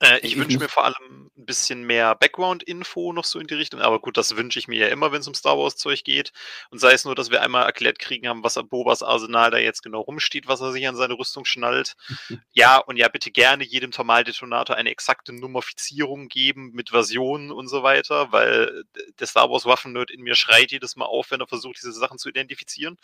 Äh, 0.03 0.19
ich 0.19 0.37
wünsche 0.37 0.57
mir 0.57 0.69
vor 0.69 0.83
allem 0.85 1.29
ein 1.37 1.45
bisschen 1.45 1.83
mehr 1.83 2.15
Background-Info 2.15 3.13
noch 3.13 3.23
so 3.23 3.39
in 3.39 3.47
die 3.47 3.53
Richtung, 3.53 3.79
aber 3.79 3.99
gut, 3.99 4.17
das 4.17 4.35
wünsche 4.35 4.59
ich 4.59 4.67
mir 4.67 4.79
ja 4.79 4.87
immer, 4.87 5.11
wenn 5.11 5.21
es 5.21 5.27
um 5.27 5.33
Star 5.33 5.57
Wars-Zeug 5.57 6.03
geht. 6.03 6.33
Und 6.71 6.79
sei 6.79 6.93
es 6.93 7.05
nur, 7.05 7.15
dass 7.15 7.31
wir 7.31 7.41
einmal 7.41 7.65
erklärt 7.65 7.99
kriegen 7.99 8.27
haben, 8.27 8.43
was 8.43 8.55
Bobas 8.55 9.01
Arsenal 9.01 9.51
da 9.51 9.57
jetzt 9.57 9.81
genau 9.81 10.01
rumsteht, 10.01 10.47
was 10.47 10.61
er 10.61 10.71
sich 10.71 10.87
an 10.87 10.95
seine 10.95 11.13
Rüstung 11.17 11.45
schnallt. 11.45 11.95
ja, 12.51 12.77
und 12.77 12.97
ja, 12.97 13.07
bitte 13.07 13.31
gerne 13.31 13.63
jedem 13.63 13.91
Thermaldetonator 13.91 14.75
eine 14.75 14.89
exakte 14.89 15.33
Nummerfizierung 15.33 16.27
geben 16.27 16.71
mit 16.73 16.89
Versionen 16.89 17.51
und 17.51 17.67
so 17.67 17.83
weiter, 17.83 18.31
weil 18.31 18.83
der 19.19 19.27
Star 19.27 19.49
Wars-Waffen-Nerd 19.49 20.11
in 20.11 20.21
mir 20.21 20.35
schreit 20.35 20.71
jedes 20.71 20.95
Mal 20.95 21.05
auf, 21.05 21.31
wenn 21.31 21.39
er 21.39 21.47
versucht, 21.47 21.77
diese 21.77 21.93
Sachen 21.93 22.17
zu 22.17 22.29
identifizieren. 22.29 22.97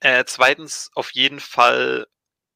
Äh, 0.00 0.24
zweitens, 0.26 0.90
auf 0.94 1.10
jeden 1.12 1.40
Fall, 1.40 2.06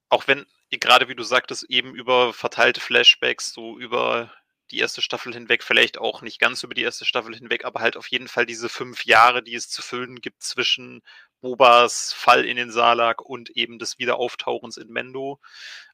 auch 0.08 0.26
wenn 0.28 0.46
gerade 0.78 1.08
wie 1.08 1.14
du 1.14 1.22
sagtest, 1.22 1.64
eben 1.70 1.94
über 1.94 2.32
verteilte 2.32 2.80
Flashbacks, 2.80 3.52
so 3.52 3.78
über 3.78 4.32
die 4.70 4.78
erste 4.78 5.02
Staffel 5.02 5.32
hinweg, 5.32 5.62
vielleicht 5.62 5.98
auch 5.98 6.22
nicht 6.22 6.40
ganz 6.40 6.62
über 6.62 6.74
die 6.74 6.82
erste 6.82 7.04
Staffel 7.04 7.34
hinweg, 7.34 7.64
aber 7.64 7.80
halt 7.80 7.96
auf 7.96 8.08
jeden 8.08 8.28
Fall 8.28 8.46
diese 8.46 8.68
fünf 8.68 9.04
Jahre, 9.04 9.42
die 9.42 9.54
es 9.54 9.68
zu 9.68 9.82
füllen 9.82 10.20
gibt 10.20 10.42
zwischen 10.42 11.02
Bobas 11.40 12.14
Fall 12.14 12.46
in 12.46 12.56
den 12.56 12.70
Salak 12.70 13.20
und 13.20 13.50
eben 13.50 13.78
des 13.78 13.98
Wiederauftauchens 13.98 14.78
in 14.78 14.88
Mendo. 14.88 15.38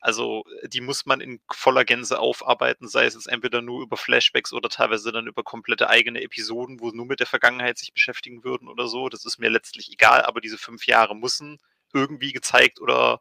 Also 0.00 0.44
die 0.68 0.80
muss 0.80 1.06
man 1.06 1.20
in 1.20 1.40
voller 1.52 1.84
Gänze 1.84 2.20
aufarbeiten, 2.20 2.86
sei 2.86 3.06
es 3.06 3.14
jetzt 3.14 3.26
entweder 3.26 3.60
nur 3.60 3.82
über 3.82 3.96
Flashbacks 3.96 4.52
oder 4.52 4.68
teilweise 4.68 5.10
dann 5.10 5.26
über 5.26 5.42
komplette 5.42 5.90
eigene 5.90 6.22
Episoden, 6.22 6.78
wo 6.80 6.90
nur 6.90 7.06
mit 7.06 7.18
der 7.18 7.26
Vergangenheit 7.26 7.78
sich 7.78 7.92
beschäftigen 7.92 8.44
würden 8.44 8.68
oder 8.68 8.86
so. 8.86 9.08
Das 9.08 9.24
ist 9.24 9.38
mir 9.38 9.50
letztlich 9.50 9.90
egal, 9.90 10.22
aber 10.22 10.40
diese 10.40 10.58
fünf 10.58 10.86
Jahre 10.86 11.16
müssen 11.16 11.58
irgendwie 11.92 12.32
gezeigt 12.32 12.80
oder 12.80 13.20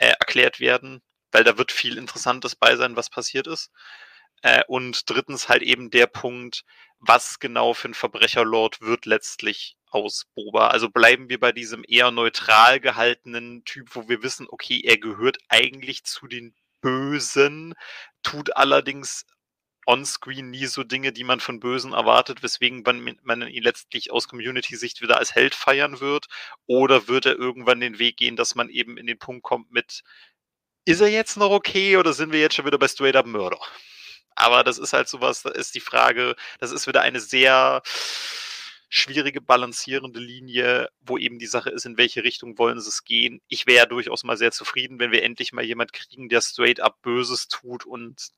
äh, 0.00 0.08
erklärt 0.18 0.60
werden, 0.60 1.02
weil 1.30 1.44
da 1.44 1.58
wird 1.58 1.72
viel 1.72 1.98
Interessantes 1.98 2.56
bei 2.56 2.74
sein, 2.76 2.96
was 2.96 3.10
passiert 3.10 3.46
ist. 3.46 3.70
Äh, 4.42 4.62
und 4.66 5.08
drittens 5.10 5.48
halt 5.48 5.62
eben 5.62 5.90
der 5.90 6.06
Punkt, 6.06 6.64
was 6.98 7.38
genau 7.38 7.74
für 7.74 7.88
ein 7.88 7.94
Verbrecherlord 7.94 8.80
wird 8.80 9.06
letztlich 9.06 9.76
aus 9.90 10.26
Boba. 10.34 10.68
Also 10.68 10.88
bleiben 10.88 11.28
wir 11.28 11.38
bei 11.38 11.52
diesem 11.52 11.84
eher 11.86 12.10
neutral 12.10 12.80
gehaltenen 12.80 13.64
Typ, 13.64 13.94
wo 13.94 14.08
wir 14.08 14.22
wissen, 14.22 14.46
okay, 14.50 14.80
er 14.84 14.98
gehört 14.98 15.38
eigentlich 15.48 16.04
zu 16.04 16.26
den 16.26 16.54
Bösen, 16.80 17.74
tut 18.22 18.56
allerdings 18.56 19.26
onscreen 19.90 20.50
nie 20.50 20.66
so 20.66 20.84
Dinge, 20.84 21.12
die 21.12 21.24
man 21.24 21.40
von 21.40 21.60
Bösen 21.60 21.92
erwartet, 21.92 22.42
weswegen 22.42 22.82
man, 22.82 23.18
man 23.22 23.48
ihn 23.48 23.62
letztlich 23.62 24.10
aus 24.12 24.28
Community-Sicht 24.28 25.02
wieder 25.02 25.18
als 25.18 25.34
Held 25.34 25.54
feiern 25.54 26.00
wird? 26.00 26.26
Oder 26.66 27.08
wird 27.08 27.26
er 27.26 27.36
irgendwann 27.36 27.80
den 27.80 27.98
Weg 27.98 28.16
gehen, 28.16 28.36
dass 28.36 28.54
man 28.54 28.68
eben 28.68 28.96
in 28.96 29.06
den 29.06 29.18
Punkt 29.18 29.42
kommt 29.42 29.72
mit, 29.72 30.02
ist 30.84 31.00
er 31.00 31.08
jetzt 31.08 31.36
noch 31.36 31.50
okay 31.50 31.96
oder 31.96 32.12
sind 32.12 32.32
wir 32.32 32.40
jetzt 32.40 32.54
schon 32.54 32.66
wieder 32.66 32.78
bei 32.78 32.88
Straight 32.88 33.16
Up 33.16 33.26
Murder? 33.26 33.60
Aber 34.34 34.64
das 34.64 34.78
ist 34.78 34.92
halt 34.92 35.08
sowas, 35.08 35.42
da 35.42 35.50
ist 35.50 35.74
die 35.74 35.80
Frage, 35.80 36.36
das 36.60 36.72
ist 36.72 36.86
wieder 36.86 37.02
eine 37.02 37.20
sehr 37.20 37.82
schwierige, 38.88 39.40
balancierende 39.40 40.20
Linie, 40.20 40.88
wo 41.00 41.16
eben 41.18 41.38
die 41.38 41.46
Sache 41.46 41.70
ist, 41.70 41.86
in 41.86 41.96
welche 41.96 42.24
Richtung 42.24 42.58
wollen 42.58 42.80
sie 42.80 42.88
es 42.88 43.04
gehen. 43.04 43.40
Ich 43.48 43.66
wäre 43.66 43.78
ja 43.78 43.86
durchaus 43.86 44.24
mal 44.24 44.36
sehr 44.36 44.50
zufrieden, 44.52 44.98
wenn 44.98 45.12
wir 45.12 45.22
endlich 45.22 45.52
mal 45.52 45.64
jemand 45.64 45.92
kriegen, 45.92 46.28
der 46.28 46.40
straight 46.40 46.80
up 46.80 47.00
Böses 47.02 47.48
tut 47.48 47.86
und 47.86 48.30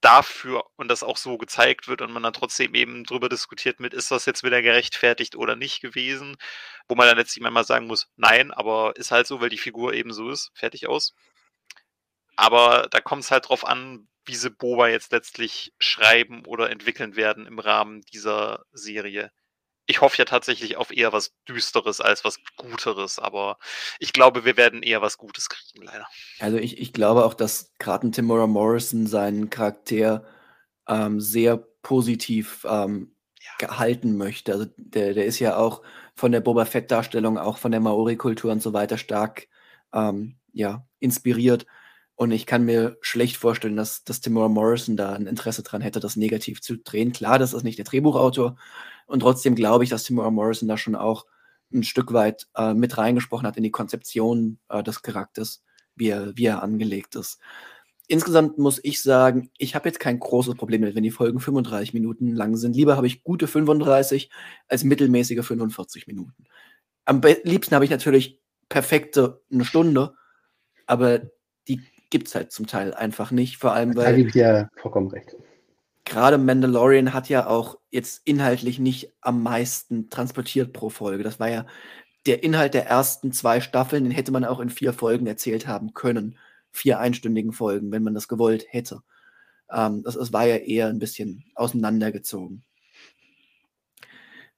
dafür 0.00 0.64
und 0.76 0.88
das 0.88 1.02
auch 1.02 1.16
so 1.16 1.38
gezeigt 1.38 1.88
wird 1.88 2.02
und 2.02 2.12
man 2.12 2.22
dann 2.22 2.32
trotzdem 2.32 2.74
eben 2.74 3.04
drüber 3.04 3.28
diskutiert 3.28 3.80
mit, 3.80 3.94
ist 3.94 4.10
das 4.10 4.26
jetzt 4.26 4.42
wieder 4.42 4.62
gerechtfertigt 4.62 5.36
oder 5.36 5.56
nicht 5.56 5.80
gewesen, 5.80 6.36
wo 6.88 6.94
man 6.94 7.06
dann 7.06 7.18
letztlich 7.18 7.42
mal 7.48 7.64
sagen 7.64 7.86
muss, 7.86 8.08
nein, 8.16 8.50
aber 8.52 8.94
ist 8.96 9.10
halt 9.10 9.26
so, 9.26 9.40
weil 9.40 9.50
die 9.50 9.58
Figur 9.58 9.94
eben 9.94 10.12
so 10.12 10.30
ist, 10.30 10.50
fertig 10.54 10.88
aus. 10.88 11.14
Aber 12.36 12.88
da 12.90 13.00
kommt 13.00 13.24
es 13.24 13.30
halt 13.30 13.48
drauf 13.48 13.66
an, 13.66 14.08
wie 14.24 14.34
sie 14.34 14.50
Boba 14.50 14.88
jetzt 14.88 15.12
letztlich 15.12 15.72
schreiben 15.78 16.44
oder 16.46 16.70
entwickeln 16.70 17.16
werden 17.16 17.46
im 17.46 17.58
Rahmen 17.58 18.02
dieser 18.12 18.64
Serie 18.72 19.30
ich 19.90 20.00
hoffe 20.00 20.18
ja 20.18 20.24
tatsächlich 20.24 20.76
auf 20.76 20.96
eher 20.96 21.12
was 21.12 21.34
Düsteres 21.48 22.00
als 22.00 22.24
was 22.24 22.38
Guteres, 22.56 23.18
aber 23.18 23.58
ich 23.98 24.12
glaube, 24.12 24.44
wir 24.44 24.56
werden 24.56 24.82
eher 24.82 25.02
was 25.02 25.18
Gutes 25.18 25.48
kriegen, 25.48 25.84
leider. 25.84 26.06
Also 26.38 26.58
ich, 26.58 26.78
ich 26.78 26.92
glaube 26.92 27.24
auch, 27.24 27.34
dass 27.34 27.72
gerade 27.78 28.06
ein 28.06 28.12
Timora 28.12 28.46
Morrison 28.46 29.06
seinen 29.06 29.50
Charakter 29.50 30.24
ähm, 30.88 31.20
sehr 31.20 31.56
positiv 31.82 32.64
ähm, 32.68 33.16
ja. 33.40 33.66
gehalten 33.66 34.16
möchte. 34.16 34.52
Also 34.52 34.66
der, 34.76 35.14
der 35.14 35.24
ist 35.24 35.40
ja 35.40 35.56
auch 35.56 35.82
von 36.14 36.30
der 36.30 36.40
Boba 36.40 36.66
Fett-Darstellung, 36.66 37.36
auch 37.36 37.58
von 37.58 37.72
der 37.72 37.80
Maori-Kultur 37.80 38.52
und 38.52 38.62
so 38.62 38.72
weiter 38.72 38.96
stark 38.96 39.48
ähm, 39.92 40.36
ja, 40.52 40.86
inspiriert. 41.00 41.66
Und 42.14 42.32
ich 42.32 42.44
kann 42.46 42.64
mir 42.64 42.98
schlecht 43.00 43.38
vorstellen, 43.38 43.76
dass, 43.76 44.04
dass 44.04 44.20
Timora 44.20 44.48
Morrison 44.48 44.96
da 44.96 45.14
ein 45.14 45.26
Interesse 45.26 45.62
dran 45.62 45.80
hätte, 45.80 46.00
das 46.00 46.16
negativ 46.16 46.60
zu 46.60 46.76
drehen. 46.76 47.12
Klar, 47.12 47.38
das 47.38 47.54
ist 47.54 47.62
nicht 47.64 47.78
der 47.78 47.86
Drehbuchautor, 47.86 48.56
und 49.10 49.20
trotzdem 49.20 49.54
glaube 49.54 49.84
ich, 49.84 49.90
dass 49.90 50.04
Timur 50.04 50.30
Morrison 50.30 50.68
da 50.68 50.76
schon 50.76 50.94
auch 50.94 51.26
ein 51.72 51.82
Stück 51.82 52.12
weit 52.12 52.48
äh, 52.56 52.74
mit 52.74 52.96
reingesprochen 52.96 53.46
hat 53.46 53.56
in 53.56 53.62
die 53.62 53.70
Konzeption 53.70 54.58
äh, 54.68 54.82
des 54.82 55.02
Charakters, 55.02 55.62
wie 55.94 56.08
er, 56.08 56.36
wie 56.36 56.46
er 56.46 56.62
angelegt 56.62 57.16
ist. 57.16 57.38
Insgesamt 58.06 58.58
muss 58.58 58.80
ich 58.82 59.02
sagen, 59.02 59.50
ich 59.56 59.74
habe 59.74 59.88
jetzt 59.88 60.00
kein 60.00 60.18
großes 60.18 60.56
Problem 60.56 60.80
mit, 60.80 60.96
wenn 60.96 61.04
die 61.04 61.12
Folgen 61.12 61.38
35 61.38 61.94
Minuten 61.94 62.34
lang 62.34 62.56
sind. 62.56 62.74
Lieber 62.74 62.96
habe 62.96 63.06
ich 63.06 63.22
gute 63.22 63.46
35 63.46 64.30
als 64.66 64.82
mittelmäßige 64.82 65.44
45 65.44 66.08
Minuten. 66.08 66.44
Am 67.04 67.20
liebsten 67.44 67.74
habe 67.74 67.84
ich 67.84 67.90
natürlich 67.90 68.40
perfekte 68.68 69.42
eine 69.52 69.64
Stunde, 69.64 70.14
aber 70.86 71.20
die 71.68 71.82
gibt 72.10 72.28
es 72.28 72.34
halt 72.34 72.50
zum 72.50 72.66
Teil 72.66 72.94
einfach 72.94 73.30
nicht. 73.30 73.58
Vor 73.58 73.72
allem, 73.72 73.94
weil. 73.94 74.06
Da 74.06 74.12
gebe 74.12 74.28
ich 74.28 74.32
dir 74.32 74.68
vollkommen 74.76 75.08
recht 75.08 75.36
gerade 76.10 76.38
Mandalorian 76.38 77.14
hat 77.14 77.28
ja 77.30 77.46
auch 77.46 77.78
jetzt 77.90 78.22
inhaltlich 78.26 78.78
nicht 78.78 79.14
am 79.22 79.42
meisten 79.42 80.10
transportiert 80.10 80.72
pro 80.74 80.90
Folge. 80.90 81.22
Das 81.22 81.40
war 81.40 81.48
ja 81.48 81.66
der 82.26 82.42
Inhalt 82.42 82.74
der 82.74 82.86
ersten 82.86 83.32
zwei 83.32 83.60
Staffeln, 83.60 84.04
den 84.04 84.12
hätte 84.12 84.32
man 84.32 84.44
auch 84.44 84.60
in 84.60 84.70
vier 84.70 84.92
Folgen 84.92 85.26
erzählt 85.26 85.66
haben 85.66 85.94
können. 85.94 86.36
Vier 86.72 86.98
einstündigen 86.98 87.52
Folgen, 87.52 87.92
wenn 87.92 88.02
man 88.02 88.14
das 88.14 88.28
gewollt 88.28 88.66
hätte. 88.68 89.02
Ähm, 89.72 90.02
das, 90.02 90.16
das 90.16 90.32
war 90.32 90.46
ja 90.46 90.56
eher 90.56 90.88
ein 90.88 90.98
bisschen 90.98 91.44
auseinandergezogen. 91.54 92.64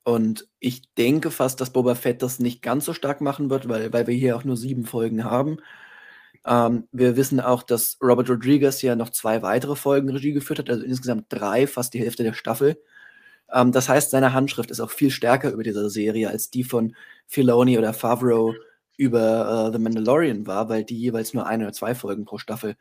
Und 0.04 0.48
ich 0.58 0.82
denke 0.94 1.30
fast, 1.30 1.60
dass 1.60 1.72
Boba 1.72 1.94
Fett 1.94 2.22
das 2.22 2.40
nicht 2.40 2.62
ganz 2.62 2.86
so 2.86 2.94
stark 2.94 3.20
machen 3.20 3.50
wird, 3.50 3.68
weil, 3.68 3.92
weil 3.92 4.06
wir 4.06 4.14
hier 4.14 4.36
auch 4.36 4.44
nur 4.44 4.56
sieben 4.56 4.84
Folgen 4.84 5.24
haben. 5.24 5.58
Ähm, 6.44 6.88
wir 6.92 7.16
wissen 7.16 7.40
auch, 7.40 7.62
dass 7.62 7.98
Robert 8.02 8.28
Rodriguez 8.28 8.82
ja 8.82 8.96
noch 8.96 9.10
zwei 9.10 9.42
weitere 9.42 9.76
Folgen 9.76 10.10
Regie 10.10 10.32
geführt 10.32 10.58
hat, 10.58 10.70
also 10.70 10.84
insgesamt 10.84 11.26
drei, 11.28 11.66
fast 11.66 11.94
die 11.94 12.00
Hälfte 12.00 12.24
der 12.24 12.32
Staffel. 12.32 12.78
Ähm, 13.52 13.72
das 13.72 13.88
heißt, 13.88 14.10
seine 14.10 14.32
Handschrift 14.32 14.70
ist 14.70 14.80
auch 14.80 14.90
viel 14.90 15.10
stärker 15.10 15.50
über 15.52 15.62
dieser 15.62 15.90
Serie 15.90 16.30
als 16.30 16.50
die 16.50 16.64
von 16.64 16.96
Filoni 17.26 17.78
oder 17.78 17.92
Favreau 17.94 18.54
über 18.96 19.68
uh, 19.68 19.72
The 19.72 19.78
Mandalorian 19.78 20.46
war, 20.46 20.68
weil 20.68 20.84
die 20.84 20.98
jeweils 20.98 21.34
nur 21.34 21.46
ein 21.46 21.62
oder 21.62 21.72
zwei 21.72 21.94
Folgen 21.94 22.24
pro 22.24 22.38
Staffel 22.38 22.76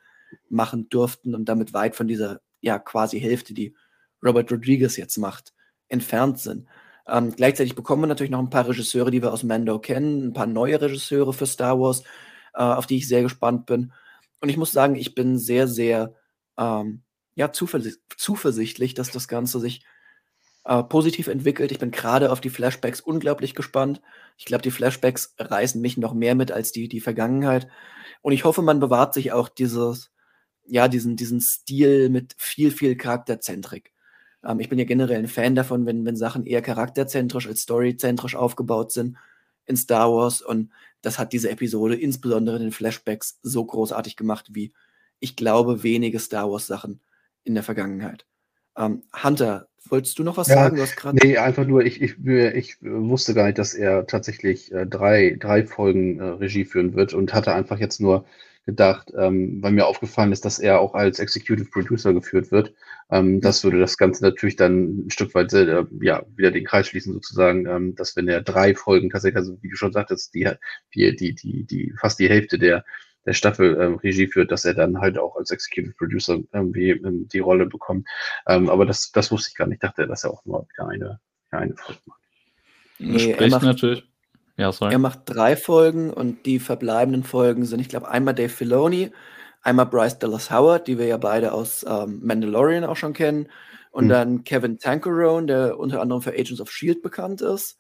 machen 0.50 0.90
durften 0.90 1.36
und 1.36 1.46
damit 1.46 1.74
weit 1.74 1.96
von 1.96 2.08
dieser 2.08 2.42
ja 2.62 2.80
quasi 2.80 3.20
Hälfte, 3.20 3.54
die 3.54 3.76
Robert 4.24 4.52
Rodriguez 4.52 4.98
jetzt 4.98 5.18
macht, 5.18 5.54
entfernt 5.88 6.40
sind. 6.40 6.68
Ähm, 7.08 7.34
gleichzeitig 7.36 7.76
bekommen 7.76 8.04
wir 8.04 8.08
natürlich 8.08 8.32
noch 8.32 8.40
ein 8.40 8.50
paar 8.50 8.68
Regisseure, 8.68 9.12
die 9.12 9.22
wir 9.22 9.34
aus 9.34 9.44
Mando 9.44 9.80
kennen, 9.80 10.28
ein 10.28 10.34
paar 10.34 10.46
neue 10.46 10.80
Regisseure 10.80 11.34
für 11.34 11.48
Star 11.48 11.80
Wars, 11.80 12.04
äh, 12.54 12.62
auf 12.62 12.88
die 12.88 12.98
ich 12.98 13.08
sehr 13.08 13.22
gespannt 13.22 13.66
bin. 13.66 13.94
Und 14.40 14.50
ich 14.50 14.58
muss 14.58 14.72
sagen, 14.72 14.96
ich 14.96 15.16
bin 15.16 15.38
sehr, 15.38 15.68
sehr 15.68 16.16
ähm, 16.58 17.04
ja, 17.36 17.52
zuversicht 17.52 18.00
zuversichtlich, 18.18 18.94
dass 18.94 19.12
das 19.12 19.28
Ganze 19.28 19.60
sich 19.60 19.84
äh, 20.66 20.84
positiv 20.84 21.28
entwickelt. 21.28 21.72
Ich 21.72 21.80
bin 21.80 21.92
gerade 21.92 22.32
auf 22.32 22.42
die 22.42 22.50
Flashbacks 22.50 23.02
unglaublich 23.02 23.56
gespannt. 23.56 24.02
Ich 24.38 24.46
glaube, 24.46 24.62
die 24.62 24.72
Flashbacks 24.72 25.34
reißen 25.40 25.82
mich 25.82 25.98
noch 25.98 26.14
mehr 26.14 26.36
mit 26.36 26.52
als 26.52 26.72
die, 26.72 26.88
die 26.88 27.02
Vergangenheit. 27.02 27.68
Und 28.22 28.34
ich 28.34 28.46
hoffe, 28.46 28.62
man 28.62 28.80
bewahrt 28.80 29.14
sich 29.14 29.32
auch 29.32 29.50
dieses, 29.50 30.12
ja, 30.68 30.88
diesen, 30.88 31.16
diesen 31.16 31.42
Stil 31.42 32.10
mit 32.10 32.36
viel, 32.38 32.72
viel 32.72 32.96
Charakterzentrik. 32.96 33.92
Ähm, 34.44 34.60
ich 34.60 34.70
bin 34.70 34.80
ja 34.80 34.86
generell 34.86 35.20
ein 35.20 35.28
Fan 35.28 35.56
davon, 35.56 35.86
wenn, 35.86 36.06
wenn 36.06 36.16
Sachen 36.16 36.46
eher 36.46 36.62
charakterzentrisch 36.62 37.48
als 37.48 37.62
storyzentrisch 37.62 38.36
aufgebaut 38.36 38.92
sind 38.92 39.18
in 39.66 39.78
Star 39.78 40.12
Wars. 40.12 40.42
Und 40.42 40.72
das 41.02 41.20
hat 41.20 41.34
diese 41.34 41.50
Episode, 41.50 41.96
insbesondere 41.96 42.58
in 42.58 42.64
den 42.64 42.72
Flashbacks, 42.72 43.40
so 43.42 43.64
großartig 43.66 44.16
gemacht 44.16 44.50
wie, 44.52 44.74
ich 45.20 45.36
glaube, 45.36 45.84
wenige 45.84 46.20
Star 46.20 46.52
Wars-Sachen 46.52 47.02
in 47.44 47.54
der 47.54 47.64
Vergangenheit. 47.64 48.26
Ähm, 48.78 49.04
Hunter, 49.24 49.68
wolltest 49.90 50.18
du 50.20 50.24
noch 50.24 50.38
was 50.38 50.48
ja, 50.48 50.56
sagen? 50.56 50.78
Du 50.78 51.12
nee, 51.28 51.38
einfach 51.38 51.66
nur, 51.66 51.84
ich, 51.84 52.02
ich, 52.02 52.16
ich 52.26 52.78
wusste 52.82 53.34
gar 53.34 53.46
nicht, 53.46 53.58
dass 53.58 53.74
er 53.74 54.08
tatsächlich 54.08 54.72
äh, 54.72 54.86
drei, 54.86 55.38
drei 55.40 55.66
Folgen 55.66 56.20
äh, 56.20 56.24
Regie 56.24 56.66
führen 56.66 56.94
wird 56.96 57.14
und 57.14 57.34
hatte 57.34 57.54
einfach 57.54 57.80
jetzt 57.80 58.00
nur 58.00 58.26
gedacht, 58.66 59.12
ähm, 59.18 59.62
weil 59.62 59.72
mir 59.72 59.88
aufgefallen 59.88 60.32
ist, 60.32 60.46
dass 60.46 60.60
er 60.60 60.80
auch 60.80 60.94
als 60.94 61.20
Executive 61.20 61.70
Producer 61.70 62.14
geführt 62.14 62.52
wird. 62.52 62.74
Ähm, 63.12 63.42
das 63.42 63.64
würde 63.64 63.80
das 63.80 63.98
Ganze 63.98 64.24
natürlich 64.24 64.56
dann 64.56 65.06
ein 65.06 65.10
Stück 65.10 65.36
weit 65.36 65.54
äh, 65.54 65.84
ja, 66.02 66.24
wieder 66.36 66.52
den 66.52 66.66
Kreis 66.66 66.88
schließen, 66.88 67.14
sozusagen, 67.14 67.68
ähm, 67.68 67.96
dass 67.96 68.16
wenn 68.16 68.28
er 68.28 68.42
drei 68.42 68.74
Folgen 68.74 69.10
tatsächlich, 69.10 69.38
also 69.38 69.58
wie 69.62 69.70
du 69.70 69.76
schon 69.76 69.92
sagtest, 69.92 70.34
die, 70.34 70.50
die, 70.96 71.16
die, 71.16 71.36
die, 71.36 71.64
die 71.66 71.94
fast 72.00 72.20
die 72.20 72.30
Hälfte 72.30 72.58
der, 72.58 72.86
der 73.26 73.34
Staffel 73.34 73.80
ähm, 73.80 73.96
Regie 73.96 74.28
führt, 74.28 74.52
dass 74.52 74.66
er 74.66 74.74
dann 74.74 75.00
halt 75.00 75.18
auch 75.18 75.36
als 75.36 75.52
Executive 75.52 75.94
Producer 75.96 76.40
irgendwie 76.54 76.92
ähm, 76.92 77.28
die 77.28 77.40
Rolle 77.40 77.66
bekommt. 77.66 78.08
Ähm, 78.48 78.70
aber 78.70 78.86
das, 78.86 79.12
das 79.12 79.32
wusste 79.32 79.50
ich 79.50 79.56
gar 79.56 79.68
nicht. 79.68 79.76
Ich 79.76 79.82
dachte, 79.82 80.08
dass 80.08 80.24
er 80.24 80.32
auch 80.32 80.46
nur 80.46 80.68
wieder 80.70 80.88
eine, 80.88 81.20
eine 81.52 81.76
Folge 81.76 82.02
macht. 82.06 82.20
Nee, 82.98 83.32
er 83.32 83.50
macht, 83.50 83.64
natürlich. 83.64 84.08
Ja, 84.58 84.72
sorry. 84.72 84.94
Er 84.94 85.00
macht 85.00 85.22
drei 85.26 85.56
Folgen 85.56 86.12
und 86.12 86.46
die 86.46 86.60
verbleibenden 86.60 87.24
Folgen 87.24 87.66
sind, 87.66 87.80
ich 87.80 87.90
glaube, 87.90 88.10
einmal 88.10 88.36
Dave 88.36 88.50
Filoni, 88.50 89.12
einmal 89.62 89.86
Bryce 89.86 90.20
Dallas 90.20 90.52
Howard, 90.52 90.88
die 90.88 90.98
wir 90.98 91.06
ja 91.06 91.18
beide 91.18 91.52
aus 91.54 91.86
ähm, 91.88 92.20
Mandalorian 92.24 92.84
auch 92.84 92.98
schon 92.98 93.14
kennen, 93.14 93.48
und 93.92 94.06
hm. 94.06 94.10
dann 94.10 94.44
Kevin 94.44 94.80
Tankerone, 94.80 95.48
der 95.48 95.80
unter 95.80 96.02
anderem 96.02 96.22
für 96.22 96.32
Agents 96.32 96.62
of 96.62 96.72
Shield 96.72 97.02
bekannt 97.02 97.42
ist, 97.42 97.78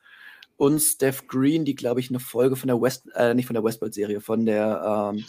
und 0.57 0.79
Steph 0.79 1.27
Green, 1.27 1.65
die 1.65 1.75
glaube 1.75 1.99
ich 2.01 2.09
eine 2.09 2.19
Folge 2.19 2.55
von 2.55 2.67
der 2.67 2.79
West, 2.81 3.07
äh, 3.15 3.33
nicht 3.33 3.47
von 3.47 3.55
der 3.55 3.63
Westworld-Serie, 3.63 4.21
von 4.21 4.45
der 4.45 5.11
ähm, 5.15 5.25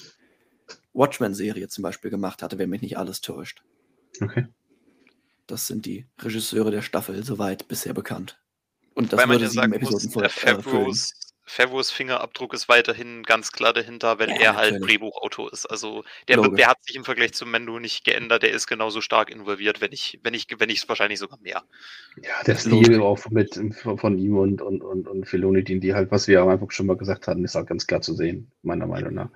Watchmen-Serie 0.92 1.68
zum 1.68 1.82
Beispiel 1.82 2.10
gemacht 2.10 2.42
hatte, 2.42 2.58
wenn 2.58 2.68
mich 2.68 2.82
nicht 2.82 2.98
alles 2.98 3.22
täuscht. 3.22 3.62
Okay. 4.20 4.46
Das 5.46 5.66
sind 5.66 5.86
die 5.86 6.06
Regisseure 6.18 6.70
der 6.70 6.82
Staffel 6.82 7.24
soweit 7.24 7.66
bisher 7.66 7.94
bekannt. 7.94 8.38
Und 8.94 9.12
das 9.12 9.20
Weil 9.20 9.26
man 9.26 9.40
ja 9.40 9.48
sagen 9.48 9.72
Episoden 9.72 10.10
muss, 10.12 10.22
der 10.22 10.30
Favreau's, 10.30 11.31
Favreau's 11.44 11.90
Fingerabdruck 11.90 12.54
ist 12.54 12.68
weiterhin 12.68 13.24
ganz 13.24 13.50
klar 13.50 13.72
dahinter, 13.72 14.18
weil 14.18 14.30
ja, 14.30 14.36
er 14.36 14.56
halt 14.56 14.72
natürlich. 14.74 14.98
Drehbuchautor 14.98 15.52
ist. 15.52 15.66
Also 15.66 16.04
der, 16.28 16.40
der, 16.40 16.68
hat 16.68 16.84
sich 16.84 16.94
im 16.94 17.04
Vergleich 17.04 17.32
zu 17.32 17.46
Mendo 17.46 17.78
nicht 17.80 18.04
geändert, 18.04 18.42
der 18.42 18.52
ist 18.52 18.66
genauso 18.66 19.00
stark 19.00 19.30
involviert, 19.30 19.80
wenn 19.80 19.92
ich, 19.92 20.20
wenn 20.22 20.34
ich, 20.34 20.46
wenn 20.58 20.70
ich 20.70 20.88
wahrscheinlich 20.88 21.18
sogar 21.18 21.38
mehr. 21.40 21.62
Ja, 22.22 22.42
der 22.46 22.56
Stil 22.56 23.00
auch 23.00 23.18
mit 23.30 23.60
von 23.96 24.18
ihm 24.18 24.38
und, 24.38 24.62
und, 24.62 24.82
und, 24.82 25.08
und 25.08 25.28
Filoni, 25.28 25.64
die 25.64 25.94
halt, 25.94 26.10
was 26.10 26.28
wir 26.28 26.40
am 26.40 26.48
Anfang 26.48 26.70
schon 26.70 26.86
mal 26.86 26.96
gesagt 26.96 27.26
hatten, 27.26 27.44
ist 27.44 27.54
halt 27.54 27.66
ganz 27.66 27.86
klar 27.86 28.02
zu 28.02 28.14
sehen, 28.14 28.50
meiner 28.62 28.86
Meinung 28.86 29.14
nach. 29.14 29.28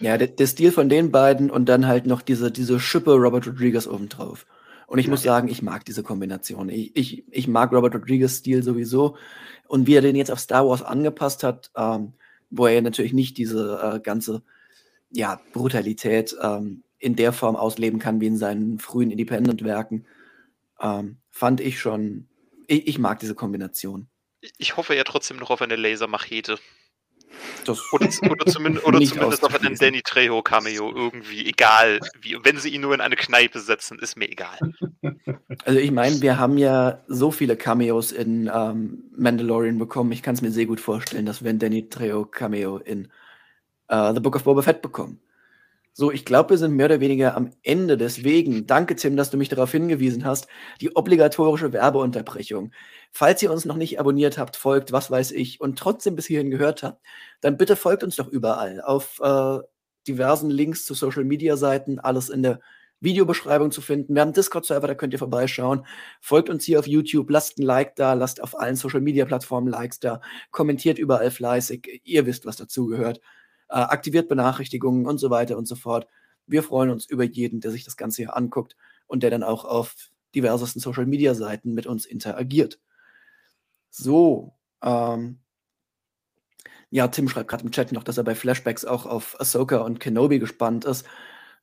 Ja, 0.00 0.16
der, 0.16 0.28
der 0.28 0.46
Stil 0.46 0.70
von 0.70 0.88
den 0.88 1.10
beiden 1.10 1.50
und 1.50 1.68
dann 1.68 1.88
halt 1.88 2.06
noch 2.06 2.22
diese, 2.22 2.52
diese 2.52 2.78
Schippe 2.78 3.12
Robert 3.14 3.48
Rodriguez 3.48 3.88
obendrauf. 3.88 4.46
Und 4.88 4.98
ich 4.98 5.04
ja. 5.04 5.10
muss 5.10 5.22
sagen, 5.22 5.48
ich 5.48 5.60
mag 5.60 5.84
diese 5.84 6.02
Kombination. 6.02 6.70
Ich, 6.70 6.96
ich, 6.96 7.24
ich 7.30 7.46
mag 7.46 7.72
Robert 7.72 7.94
Rodriguez 7.94 8.36
Stil 8.36 8.62
sowieso. 8.62 9.18
Und 9.66 9.86
wie 9.86 9.94
er 9.94 10.00
den 10.00 10.16
jetzt 10.16 10.30
auf 10.30 10.40
Star 10.40 10.66
Wars 10.66 10.82
angepasst 10.82 11.44
hat, 11.44 11.70
ähm, 11.76 12.14
wo 12.48 12.66
er 12.66 12.80
natürlich 12.80 13.12
nicht 13.12 13.36
diese 13.36 13.80
äh, 13.82 14.00
ganze 14.00 14.42
ja, 15.10 15.42
Brutalität 15.52 16.34
ähm, 16.42 16.84
in 16.98 17.16
der 17.16 17.34
Form 17.34 17.54
ausleben 17.54 17.98
kann 17.98 18.22
wie 18.22 18.28
in 18.28 18.38
seinen 18.38 18.78
frühen 18.78 19.10
Independent-Werken, 19.10 20.06
ähm, 20.80 21.18
fand 21.28 21.60
ich 21.60 21.78
schon, 21.78 22.26
ich, 22.66 22.86
ich, 22.86 22.98
mag 22.98 23.18
diese 23.18 23.34
Kombination. 23.34 24.08
Ich 24.56 24.78
hoffe 24.78 24.96
ja 24.96 25.04
trotzdem 25.04 25.36
noch 25.36 25.50
auf 25.50 25.60
eine 25.60 25.76
Lasermachete. 25.76 26.58
Das 27.64 27.80
oder, 27.92 28.08
oder, 28.30 28.46
zumindest, 28.46 28.86
oder 28.86 29.00
zumindest 29.00 29.44
auf 29.44 29.62
einen 29.62 29.76
Danny 29.76 30.02
Trejo 30.02 30.42
Cameo 30.42 30.92
irgendwie, 30.94 31.46
egal 31.46 32.00
wie. 32.20 32.36
Wenn 32.42 32.58
sie 32.58 32.70
ihn 32.70 32.80
nur 32.80 32.94
in 32.94 33.00
eine 33.00 33.16
Kneipe 33.16 33.60
setzen, 33.60 33.98
ist 33.98 34.16
mir 34.16 34.30
egal. 34.30 34.58
Also 35.64 35.80
ich 35.80 35.90
meine, 35.90 36.20
wir 36.22 36.38
haben 36.38 36.58
ja 36.58 37.02
so 37.08 37.30
viele 37.30 37.56
Cameos 37.56 38.12
in 38.12 38.50
ähm, 38.52 39.04
Mandalorian 39.16 39.78
bekommen. 39.78 40.12
Ich 40.12 40.22
kann 40.22 40.34
es 40.34 40.42
mir 40.42 40.50
sehr 40.50 40.66
gut 40.66 40.80
vorstellen, 40.80 41.26
dass 41.26 41.42
wir 41.42 41.50
ein 41.50 41.58
Danny 41.58 41.88
Trejo 41.88 42.24
Cameo 42.24 42.78
in 42.78 43.08
uh, 43.90 44.12
The 44.14 44.20
Book 44.20 44.36
of 44.36 44.44
Boba 44.44 44.62
Fett 44.62 44.82
bekommen. 44.82 45.20
So, 45.92 46.12
ich 46.12 46.24
glaube, 46.24 46.50
wir 46.50 46.58
sind 46.58 46.76
mehr 46.76 46.86
oder 46.86 47.00
weniger 47.00 47.36
am 47.36 47.50
Ende. 47.64 47.96
Deswegen, 47.96 48.68
danke 48.68 48.94
Tim, 48.94 49.16
dass 49.16 49.30
du 49.30 49.36
mich 49.36 49.48
darauf 49.48 49.72
hingewiesen 49.72 50.24
hast, 50.24 50.46
die 50.80 50.94
obligatorische 50.94 51.72
Werbeunterbrechung. 51.72 52.70
Falls 53.10 53.42
ihr 53.42 53.50
uns 53.50 53.64
noch 53.64 53.76
nicht 53.76 53.98
abonniert 54.00 54.38
habt, 54.38 54.56
folgt, 54.56 54.92
was 54.92 55.10
weiß 55.10 55.32
ich, 55.32 55.60
und 55.60 55.78
trotzdem 55.78 56.16
bis 56.16 56.26
hierhin 56.26 56.50
gehört 56.50 56.82
habt, 56.82 57.02
dann 57.40 57.56
bitte 57.56 57.76
folgt 57.76 58.04
uns 58.04 58.16
doch 58.16 58.28
überall 58.28 58.80
auf 58.80 59.20
äh, 59.20 59.58
diversen 60.06 60.50
Links 60.50 60.84
zu 60.84 60.94
Social 60.94 61.24
Media 61.24 61.56
Seiten, 61.56 61.98
alles 61.98 62.28
in 62.28 62.42
der 62.42 62.60
Videobeschreibung 63.00 63.70
zu 63.70 63.80
finden. 63.80 64.14
Wir 64.14 64.22
haben 64.22 64.28
einen 64.28 64.34
Discord-Server, 64.34 64.86
da 64.88 64.94
könnt 64.94 65.12
ihr 65.12 65.18
vorbeischauen. 65.18 65.86
Folgt 66.20 66.50
uns 66.50 66.64
hier 66.64 66.78
auf 66.80 66.86
YouTube, 66.86 67.30
lasst 67.30 67.58
ein 67.58 67.62
Like 67.62 67.96
da, 67.96 68.14
lasst 68.14 68.42
auf 68.42 68.58
allen 68.58 68.76
Social 68.76 69.00
Media 69.00 69.24
Plattformen 69.24 69.68
Likes 69.68 70.00
da, 70.00 70.20
kommentiert 70.50 70.98
überall 70.98 71.30
fleißig. 71.30 72.02
Ihr 72.04 72.26
wisst, 72.26 72.46
was 72.46 72.56
dazugehört 72.56 73.20
äh, 73.68 73.74
aktiviert 73.76 74.28
Benachrichtigungen 74.28 75.06
und 75.06 75.18
so 75.18 75.30
weiter 75.30 75.56
und 75.58 75.66
so 75.66 75.76
fort. 75.76 76.06
Wir 76.46 76.62
freuen 76.62 76.90
uns 76.90 77.06
über 77.06 77.24
jeden, 77.24 77.60
der 77.60 77.70
sich 77.70 77.84
das 77.84 77.96
Ganze 77.96 78.22
hier 78.22 78.36
anguckt 78.36 78.76
und 79.06 79.22
der 79.22 79.30
dann 79.30 79.42
auch 79.42 79.64
auf 79.64 79.94
diversesten 80.34 80.80
Social 80.80 81.06
Media 81.06 81.34
Seiten 81.34 81.74
mit 81.74 81.86
uns 81.86 82.06
interagiert. 82.06 82.78
So, 83.90 84.54
ähm, 84.82 85.40
ja, 86.90 87.08
Tim 87.08 87.28
schreibt 87.28 87.48
gerade 87.48 87.64
im 87.64 87.70
Chat 87.70 87.92
noch, 87.92 88.04
dass 88.04 88.18
er 88.18 88.24
bei 88.24 88.34
Flashbacks 88.34 88.84
auch 88.84 89.06
auf 89.06 89.40
Ahsoka 89.40 89.78
und 89.78 90.00
Kenobi 90.00 90.38
gespannt 90.38 90.84
ist. 90.84 91.06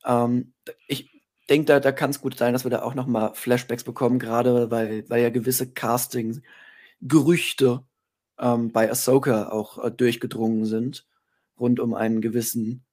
Ähm, 0.04 0.54
ich 0.88 1.10
denke, 1.50 1.66
da, 1.66 1.80
da 1.80 1.92
kann 1.92 2.10
es 2.10 2.20
gut 2.20 2.36
sein, 2.36 2.52
dass 2.52 2.64
wir 2.64 2.70
da 2.70 2.82
auch 2.82 2.94
noch 2.94 3.06
mal 3.06 3.34
Flashbacks 3.34 3.84
bekommen, 3.84 4.18
gerade 4.18 4.70
weil, 4.70 5.08
weil 5.10 5.22
ja 5.22 5.30
gewisse 5.30 5.72
Casting-Gerüchte 5.72 7.84
ähm, 8.38 8.72
bei 8.72 8.90
Ahsoka 8.90 9.48
auch 9.50 9.82
äh, 9.84 9.90
durchgedrungen 9.90 10.64
sind 10.66 11.06
rund 11.58 11.80
um 11.80 11.94
einen 11.94 12.20
gewissen 12.20 12.84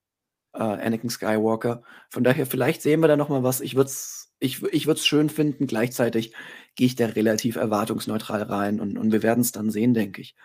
äh, 0.53 0.59
Anakin 0.59 1.09
Skywalker. 1.09 1.83
Von 2.09 2.23
daher, 2.23 2.45
vielleicht 2.45 2.81
sehen 2.81 3.01
wir 3.01 3.07
da 3.07 3.17
noch 3.17 3.29
mal 3.29 3.43
was. 3.43 3.61
Ich 3.61 3.75
würde 3.75 3.89
es 3.89 4.33
ich, 4.39 4.63
ich 4.63 4.87
würd's 4.87 5.05
schön 5.05 5.29
finden. 5.29 5.67
Gleichzeitig 5.67 6.33
gehe 6.75 6.87
ich 6.87 6.95
da 6.95 7.07
relativ 7.07 7.55
erwartungsneutral 7.55 8.43
rein 8.43 8.79
und, 8.79 8.97
und 8.97 9.11
wir 9.11 9.23
werden 9.23 9.41
es 9.41 9.51
dann 9.51 9.69
sehen, 9.69 9.93
denke 9.93 10.21
ich. 10.21 10.35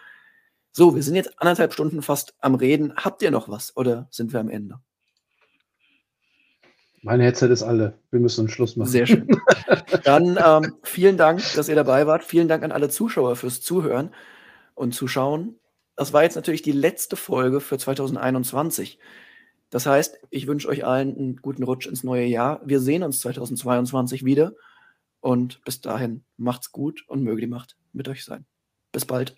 So, 0.73 0.95
wir 0.95 1.03
sind 1.03 1.15
jetzt 1.15 1.41
anderthalb 1.41 1.73
Stunden 1.73 2.03
fast 2.03 2.35
am 2.41 2.55
Reden. 2.55 2.95
Habt 2.97 3.23
ihr 3.23 3.31
noch 3.31 3.49
was 3.49 3.77
oder 3.77 4.07
sind 4.11 4.33
wir 4.33 4.41
am 4.41 4.49
Ende? 4.49 4.81
Mein 7.03 7.21
Headset 7.21 7.49
ist 7.49 7.63
alle. 7.63 7.99
Wir 8.11 8.21
müssen 8.21 8.43
einen 8.43 8.49
Schluss 8.51 8.77
machen. 8.77 8.91
Sehr 8.91 9.07
schön. 9.07 9.29
Dann 10.05 10.39
ähm, 10.45 10.75
vielen 10.83 11.17
Dank, 11.17 11.43
dass 11.55 11.69
ihr 11.69 11.77
dabei 11.77 12.07
wart. 12.07 12.25
Vielen 12.25 12.49
Dank 12.49 12.63
an 12.65 12.73
alle 12.73 12.89
Zuschauer 12.89 13.37
fürs 13.37 13.61
Zuhören 13.61 14.15
und 14.75 14.95
Zuschauen 14.95 15.59
das 15.99 16.13
war 16.13 16.23
jetzt 16.23 16.37
natürlich 16.37 16.63
die 16.63 16.73
letzte 16.73 17.17
Folge 17.17 17.61
für 17.61 17.77
2021. 17.77 19.01
Das 19.69 19.85
heißt, 19.85 20.21
ich 20.31 20.47
wünsche 20.47 20.69
euch 20.69 20.87
allen 20.87 21.17
einen 21.17 21.37
guten 21.37 21.65
Rutsch 21.65 21.89
ins 21.89 22.05
neue 22.05 22.25
Jahr. 22.25 22.61
Wir 22.65 22.79
sehen 22.79 23.03
uns 23.03 23.19
2022 23.19 24.25
wieder. 24.25 24.53
Und 25.21 25.63
bis 25.65 25.81
dahin 25.81 26.25
macht's 26.37 26.73
gut 26.73 27.05
und 27.09 27.23
möge 27.23 27.41
die 27.41 27.47
Macht 27.47 27.77
mit 27.93 28.09
euch 28.09 28.25
sein. 28.25 28.47
Bis 28.93 29.05
bald. 29.05 29.37